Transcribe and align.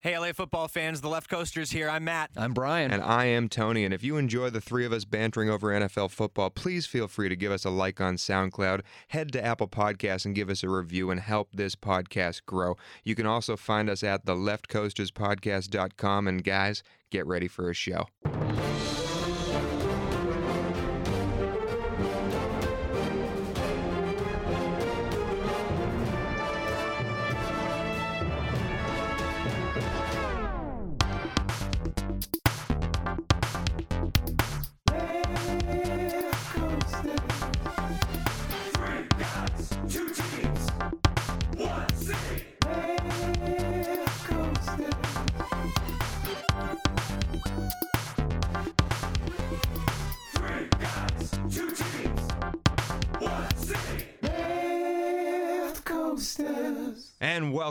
Hey, 0.00 0.16
LA 0.16 0.32
football 0.32 0.68
fans, 0.68 1.00
the 1.00 1.08
Left 1.08 1.28
Coasters 1.28 1.72
here. 1.72 1.90
I'm 1.90 2.04
Matt. 2.04 2.30
I'm 2.36 2.54
Brian. 2.54 2.92
And 2.92 3.02
I 3.02 3.24
am 3.24 3.48
Tony. 3.48 3.84
And 3.84 3.92
if 3.92 4.04
you 4.04 4.16
enjoy 4.16 4.48
the 4.48 4.60
three 4.60 4.86
of 4.86 4.92
us 4.92 5.04
bantering 5.04 5.50
over 5.50 5.70
NFL 5.70 6.12
football, 6.12 6.50
please 6.50 6.86
feel 6.86 7.08
free 7.08 7.28
to 7.28 7.34
give 7.34 7.50
us 7.50 7.64
a 7.64 7.70
like 7.70 8.00
on 8.00 8.14
SoundCloud, 8.14 8.82
head 9.08 9.32
to 9.32 9.44
Apple 9.44 9.66
Podcasts 9.66 10.24
and 10.24 10.36
give 10.36 10.50
us 10.50 10.62
a 10.62 10.68
review 10.68 11.10
and 11.10 11.18
help 11.18 11.48
this 11.52 11.74
podcast 11.74 12.46
grow. 12.46 12.76
You 13.02 13.16
can 13.16 13.26
also 13.26 13.56
find 13.56 13.90
us 13.90 14.04
at 14.04 14.24
theleftcoasterspodcast.com. 14.24 16.28
And 16.28 16.44
guys, 16.44 16.84
get 17.10 17.26
ready 17.26 17.48
for 17.48 17.68
a 17.68 17.74
show. 17.74 18.06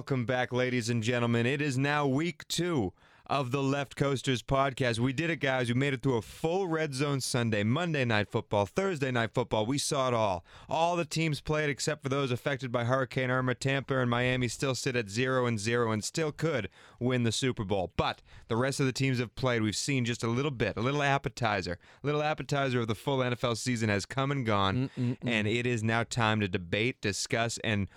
Welcome 0.07 0.25
back, 0.25 0.53
ladies 0.53 0.87
and 0.87 1.03
gentlemen. 1.03 1.45
It 1.45 1.61
is 1.61 1.77
now 1.77 2.07
week 2.07 2.47
two 2.47 2.93
of 3.25 3.51
the 3.51 3.61
Left 3.61 3.97
Coasters 3.97 4.41
podcast. 4.41 4.99
We 4.99 5.11
did 5.11 5.29
it, 5.29 5.41
guys. 5.41 5.67
We 5.67 5.73
made 5.73 5.93
it 5.93 6.01
through 6.01 6.15
a 6.15 6.21
full 6.21 6.65
red 6.69 6.93
zone 6.93 7.19
Sunday, 7.19 7.63
Monday 7.63 8.05
night 8.05 8.29
football, 8.29 8.65
Thursday 8.65 9.11
night 9.11 9.31
football. 9.33 9.65
We 9.65 9.77
saw 9.77 10.07
it 10.07 10.13
all. 10.13 10.45
All 10.69 10.95
the 10.95 11.03
teams 11.03 11.41
played 11.41 11.69
except 11.69 12.03
for 12.03 12.07
those 12.07 12.31
affected 12.31 12.71
by 12.71 12.85
Hurricane 12.85 13.29
Irma. 13.29 13.55
Tampa 13.55 13.99
and 13.99 14.09
Miami 14.09 14.47
still 14.47 14.75
sit 14.75 14.95
at 14.95 15.09
zero 15.09 15.45
and 15.45 15.59
zero 15.59 15.91
and 15.91 16.01
still 16.01 16.31
could 16.31 16.69
win 17.01 17.23
the 17.23 17.33
Super 17.33 17.65
Bowl. 17.65 17.91
But 17.97 18.21
the 18.47 18.55
rest 18.55 18.79
of 18.79 18.85
the 18.85 18.93
teams 18.93 19.19
have 19.19 19.35
played. 19.35 19.61
We've 19.61 19.75
seen 19.75 20.05
just 20.05 20.23
a 20.23 20.27
little 20.27 20.51
bit, 20.51 20.77
a 20.77 20.81
little 20.81 21.03
appetizer. 21.03 21.79
A 22.01 22.05
little 22.05 22.23
appetizer 22.23 22.79
of 22.79 22.87
the 22.87 22.95
full 22.95 23.17
NFL 23.17 23.57
season 23.57 23.89
has 23.89 24.05
come 24.05 24.31
and 24.31 24.45
gone, 24.45 24.89
Mm-mm-mm. 24.97 25.17
and 25.25 25.49
it 25.49 25.65
is 25.67 25.83
now 25.83 26.03
time 26.03 26.39
to 26.39 26.47
debate, 26.47 27.01
discuss, 27.01 27.59
and 27.61 27.89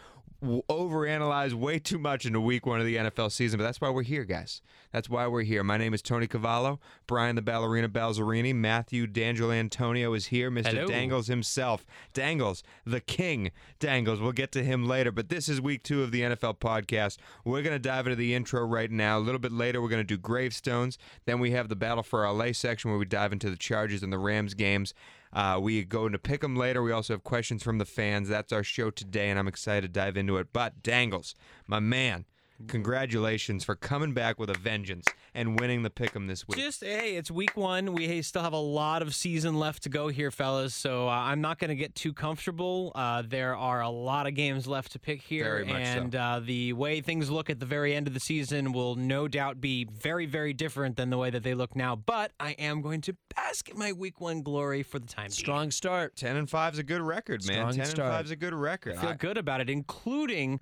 overanalyze 0.43 1.53
way 1.53 1.79
too 1.79 1.99
much 1.99 2.25
into 2.25 2.41
week 2.41 2.67
one 2.67 2.81
of 2.81 2.87
the 2.87 2.97
NFL 2.97 3.31
season, 3.31 3.59
but 3.59 3.65
that's 3.65 3.81
why 3.81 3.91
we're 3.91 4.03
here, 4.03 4.25
guys. 4.25 4.63
That's 4.93 5.09
why 5.09 5.27
we're 5.27 5.43
here. 5.43 5.63
My 5.63 5.77
name 5.77 5.95
is 5.95 6.03
Tony 6.03 6.27
Cavallo, 6.27 6.81
Brian 7.07 7.37
the 7.37 7.43
Ballerina 7.43 7.89
Balzerini, 7.89 8.55
Matthew 8.55 9.07
D'Angelo 9.07 9.53
Antonio 9.53 10.15
is 10.15 10.27
here, 10.27 10.51
Mr. 10.51 10.67
Hello. 10.69 10.87
Dangles 10.87 11.27
himself. 11.27 11.85
Dangles, 12.13 12.63
the 12.85 13.01
king 13.01 13.51
Dangles. 13.79 14.21
We'll 14.21 14.33
get 14.33 14.53
to 14.53 14.63
him 14.63 14.87
later, 14.87 15.13
but 15.13 15.29
this 15.29 15.49
is 15.49 15.61
week 15.61 15.83
two 15.83 16.03
of 16.03 16.11
the 16.11 16.23
NFL 16.23 16.59
podcast. 16.59 17.19
We're 17.45 17.63
going 17.63 17.75
to 17.75 17.79
dive 17.79 18.07
into 18.07 18.17
the 18.17 18.35
intro 18.35 18.65
right 18.65 18.91
now. 18.91 19.19
A 19.19 19.21
little 19.21 19.39
bit 19.39 19.53
later, 19.53 19.81
we're 19.83 19.89
going 19.89 20.01
to 20.01 20.05
do 20.05 20.19
gravestones. 20.19 20.99
Then 21.27 21.39
we 21.39 21.51
have 21.53 21.69
the 21.69 21.77
Battle 21.77 22.03
for 22.03 22.31
LA 22.31 22.53
section 22.53 22.91
where 22.91 22.99
we 22.99 23.05
dive 23.05 23.33
into 23.33 23.51
the 23.51 23.57
Chargers 23.57 24.03
and 24.03 24.13
the 24.13 24.19
Rams 24.19 24.55
games. 24.55 24.95
Uh, 25.33 25.59
we 25.63 25.85
go 25.85 26.07
into 26.07 26.19
pick 26.19 26.43
'em 26.43 26.57
later. 26.57 26.83
We 26.83 26.93
also 26.93 27.15
have 27.15 27.23
questions 27.25 27.63
from 27.63 27.79
the 27.79 27.85
fans. 27.85 28.29
That's 28.29 28.53
our 28.53 28.65
show 28.65 28.91
today, 28.91 29.31
and 29.31 29.39
I'm 29.39 29.49
excited 29.49 29.95
to 29.95 30.01
dive 30.01 30.17
into 30.17 30.37
it. 30.39 30.53
But 30.53 30.83
Dangles, 30.83 31.35
my 31.67 31.79
man, 31.81 32.25
congratulations 32.69 33.65
for 33.65 33.75
coming 33.75 34.13
back 34.13 34.39
with 34.39 34.51
a 34.51 34.59
vengeance 34.59 35.07
and 35.35 35.59
winning 35.61 35.83
the 35.83 35.91
pick 35.91 36.15
'em 36.17 36.27
this 36.27 36.47
week. 36.49 36.59
Just 36.59 36.83
hey, 36.83 37.17
it's 37.17 37.31
week 37.31 37.57
one. 37.57 37.93
We 37.95 38.21
still 38.23 38.43
have 38.43 38.53
a 38.53 38.57
lot 38.59 39.03
of 39.03 39.15
season 39.15 39.55
left 39.59 39.83
to 39.85 39.89
go 39.89 40.09
here, 40.09 40.31
fellas. 40.31 40.75
So 40.75 41.09
uh, 41.09 41.13
I'm 41.13 41.41
not 41.41 41.59
going 41.59 41.69
to 41.69 41.75
get 41.77 41.95
too 41.95 42.13
comfortable. 42.13 42.93
Uh, 42.95 43.23
there 43.27 43.57
are 43.57 43.81
a 43.81 43.89
lot 43.91 44.27
of 44.27 44.35
games 44.35 44.67
left 44.67 44.93
to 44.93 44.99
pick 44.99 45.23
here, 45.23 45.45
Very 45.45 45.65
much 45.67 45.87
so. 45.87 46.01
and 46.01 46.17
uh, 46.17 46.41
the 46.45 46.73
way 46.73 47.01
things 47.01 47.31
look 47.31 47.49
at 47.51 47.61
the 47.61 47.67
very 47.67 47.95
end 47.95 48.07
of 48.09 48.15
the 48.15 48.21
season 48.21 48.73
will 48.73 48.97
no 48.97 49.29
doubt 49.29 49.61
be 49.61 49.85
very, 49.85 50.27
very 50.27 50.53
different 50.53 50.97
than 50.97 51.11
the 51.11 51.19
way 51.19 51.31
that 51.31 51.43
they 51.43 51.55
look 51.55 51.77
now. 51.77 51.95
But 51.97 52.33
I 52.41 52.53
am 52.53 52.83
going 52.83 53.01
to 53.03 53.17
bask 53.35 53.69
in 53.69 53.79
my 53.79 53.93
week 53.93 54.21
one 54.21 54.43
glory 54.43 54.83
for 54.83 54.99
the 54.99 55.07
time 55.07 55.25
being. 55.27 55.31
Strong 55.33 55.71
start. 55.71 56.17
Ten 56.17 56.37
and 56.37 56.49
five 56.51 56.73
is 56.75 56.79
a 56.79 56.83
good 56.85 57.01
record, 57.03 57.45
man. 57.47 57.57
Strong 57.57 57.75
Ten 57.77 57.87
start. 57.87 58.13
and 58.15 58.25
is 58.25 58.31
a 58.31 58.37
good 58.37 58.55
record. 58.55 58.97
I 58.97 59.01
feel 59.01 59.11
I- 59.11 59.15
good 59.15 59.39
about 59.39 59.61
it, 59.61 59.71
including 59.71 60.61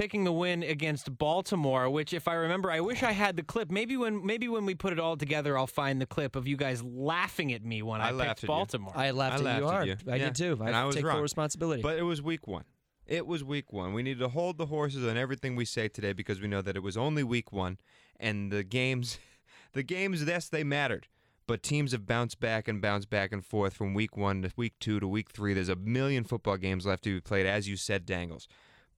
picking 0.00 0.24
the 0.24 0.32
win 0.32 0.62
against 0.62 1.18
Baltimore. 1.18 1.90
Which, 1.90 2.14
if 2.14 2.26
I 2.26 2.32
remember, 2.34 2.70
I 2.70 2.80
wish 2.80 3.02
I 3.02 3.12
had 3.12 3.36
the 3.36 3.42
clip. 3.42 3.70
Maybe 3.70 3.98
when 3.98 4.24
maybe 4.24 4.48
when 4.48 4.64
we 4.64 4.74
put 4.74 4.94
it 4.94 4.98
all 4.98 5.16
together, 5.16 5.58
I'll 5.58 5.66
find 5.66 6.00
the 6.00 6.06
clip 6.06 6.36
of 6.36 6.48
you 6.48 6.56
guys 6.56 6.82
laughing 6.82 7.52
at 7.52 7.62
me 7.62 7.82
when 7.82 8.00
I, 8.00 8.08
I 8.08 8.10
laughed 8.12 8.28
picked 8.28 8.38
at 8.38 8.42
you. 8.44 8.48
Baltimore. 8.48 8.92
I 8.96 9.10
laughed 9.10 9.34
I 9.34 9.36
at 9.36 9.44
laughed 9.62 9.86
you 9.86 9.92
at 9.92 10.06
you. 10.06 10.12
I 10.12 10.16
Yeah. 10.16 10.24
did 10.26 10.34
too. 10.36 10.58
And 10.64 10.74
I 10.74 10.86
was 10.86 10.96
take 10.96 11.04
wrong. 11.04 11.16
full 11.16 11.22
responsibility. 11.22 11.82
But 11.82 11.98
it 11.98 12.02
was 12.02 12.22
week 12.22 12.46
one. 12.48 12.64
It 13.06 13.26
was 13.26 13.44
week 13.44 13.72
one. 13.72 13.92
We 13.92 14.02
need 14.02 14.18
to 14.20 14.28
hold 14.28 14.56
the 14.56 14.66
horses 14.66 15.04
on 15.06 15.16
everything 15.18 15.54
we 15.54 15.64
say 15.66 15.88
today 15.88 16.12
because 16.14 16.40
we 16.40 16.48
know 16.48 16.62
that 16.62 16.76
it 16.76 16.82
was 16.82 16.96
only 16.96 17.22
week 17.22 17.52
one, 17.52 17.76
and 18.18 18.50
the 18.50 18.62
games, 18.64 19.18
the 19.74 19.82
games, 19.82 20.24
yes, 20.24 20.48
they 20.48 20.64
mattered. 20.64 21.08
But 21.46 21.62
teams 21.62 21.90
have 21.92 22.06
bounced 22.06 22.38
back 22.40 22.68
and 22.68 22.80
bounced 22.80 23.10
back 23.10 23.32
and 23.32 23.44
forth 23.44 23.74
from 23.74 23.92
week 23.92 24.16
one 24.16 24.42
to 24.42 24.52
week 24.56 24.74
two 24.78 25.00
to 25.00 25.08
week 25.08 25.30
three. 25.30 25.52
There's 25.52 25.68
a 25.68 25.74
million 25.76 26.22
football 26.24 26.56
games 26.56 26.86
left 26.86 27.02
to 27.04 27.16
be 27.16 27.20
played, 27.20 27.44
as 27.44 27.68
you 27.68 27.76
said, 27.76 28.06
Dangles. 28.06 28.46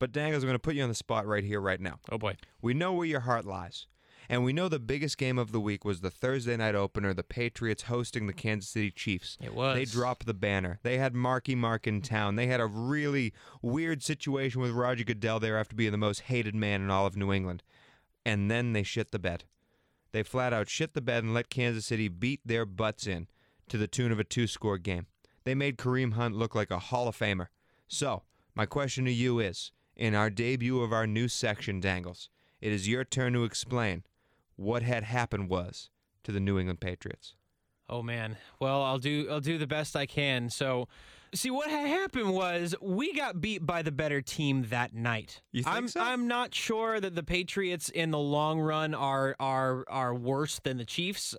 But 0.03 0.11
Dangles, 0.11 0.43
I'm 0.43 0.49
going 0.49 0.57
to 0.57 0.59
put 0.59 0.75
you 0.75 0.83
on 0.83 0.89
the 0.89 0.97
spot 0.97 1.29
right 1.29 1.45
here, 1.45 1.61
right 1.61 1.81
now. 1.81 2.01
oh 2.11 2.19
boy. 2.19 2.35
We 2.61 2.75
know 2.75 2.93
where 2.93 3.07
your 3.07 3.21
heart 3.21 3.45
lies. 3.45 3.87
And 4.29 4.43
we 4.43 4.53
know 4.53 4.69
the 4.69 4.81
biggest 4.81 5.17
game 5.17 5.39
of 5.39 5.53
the 5.53 5.61
week 5.61 5.85
was 5.85 6.01
the 6.01 6.11
Thursday 6.11 6.57
night 6.57 6.75
opener, 6.75 7.15
the 7.15 7.23
Patriots 7.23 7.85
hosting 7.85 8.27
the 8.27 8.33
Kansas 8.33 8.69
City 8.69 8.91
Chiefs. 8.91 9.39
It 9.41 9.55
was. 9.55 9.77
They 9.77 9.85
dropped 9.85 10.27
the 10.27 10.35
banner. 10.35 10.81
They 10.83 10.99
had 10.99 11.15
Marky 11.15 11.55
Mark 11.55 11.87
in 11.87 12.03
town. 12.03 12.35
They 12.35 12.49
had 12.49 12.59
a 12.59 12.67
really 12.67 13.33
weird 13.63 14.03
situation 14.03 14.61
with 14.61 14.73
Roger 14.73 15.05
Goodell 15.05 15.39
there 15.39 15.57
after 15.57 15.77
being 15.77 15.93
the 15.93 15.99
most 15.99 16.23
hated 16.23 16.57
man 16.57 16.83
in 16.83 16.91
all 16.91 17.07
of 17.07 17.17
New 17.17 17.33
England. 17.33 17.63
And 18.27 18.51
then 18.51 18.73
they 18.73 18.83
shit 18.83 19.13
the 19.13 19.21
bed. 19.21 19.45
They 20.11 20.25
flat 20.25 20.53
out 20.53 20.69
shit 20.69 20.95
the 20.95 21.01
bed 21.01 21.23
and 21.23 21.33
let 21.33 21.49
Kansas 21.49 21.87
City 21.87 22.09
beat 22.09 22.41
their 22.45 22.67
butts 22.67 23.07
in 23.07 23.29
to 23.69 23.79
the 23.79 23.87
tune 23.87 24.11
of 24.11 24.19
a 24.19 24.25
two 24.25 24.49
score 24.49 24.79
game. 24.79 25.07
They 25.45 25.55
made 25.55 25.79
Kareem 25.79 26.15
Hunt 26.15 26.35
look 26.35 26.57
like 26.57 26.73
a 26.73 26.81
Hall 26.81 27.07
of 27.07 27.17
Famer. 27.17 27.47
So, 27.87 28.25
my 28.57 28.67
question 28.67 29.05
to 29.05 29.13
you 29.13 29.39
is 29.39 29.71
in 29.97 30.15
our 30.15 30.31
debut 30.31 30.81
of 30.81 30.93
our 30.93 31.07
new 31.07 31.29
section, 31.29 31.81
Dangles, 31.81 32.29
it 32.61 32.73
is 32.73 32.89
your 32.89 33.05
turn 33.05 33.33
to 33.35 33.45
explain 33.45 34.05
what 34.57 34.83
had 34.83 35.05
happened 35.05 35.49
was 35.49 35.91
to 36.25 36.33
the 36.33 36.41
New 36.41 36.59
England 36.59 36.81
Patriots. 36.81 37.35
Oh 37.89 38.03
man. 38.03 38.37
Well, 38.61 38.83
I'll 38.83 38.99
do 38.99 39.29
I'll 39.31 39.41
do 39.41 39.59
the 39.59 39.67
best 39.67 39.97
I 39.97 40.07
can. 40.07 40.49
So, 40.49 40.89
see 41.35 41.51
what 41.51 41.69
had 41.69 41.87
happened 41.87 42.33
was 42.33 42.75
we 42.81 43.13
got 43.13 43.41
beat 43.41 43.67
by 43.67 43.83
the 43.83 43.93
better 43.93 44.23
team 44.23 44.67
that 44.71 44.95
night. 44.95 45.43
You 45.53 45.63
think 45.63 45.77
I'm 45.77 45.89
so? 45.89 46.01
I'm 46.01 46.27
not 46.27 46.55
sure 46.55 47.01
that 47.01 47.15
the 47.15 47.23
Patriots 47.23 47.89
in 47.89 48.11
the 48.11 48.19
long 48.19 48.61
run 48.61 48.95
are 48.95 49.37
are 49.39 49.85
are 49.89 50.15
worse 50.15 50.59
than 50.61 50.79
the 50.79 50.85
Chiefs. 50.87 51.35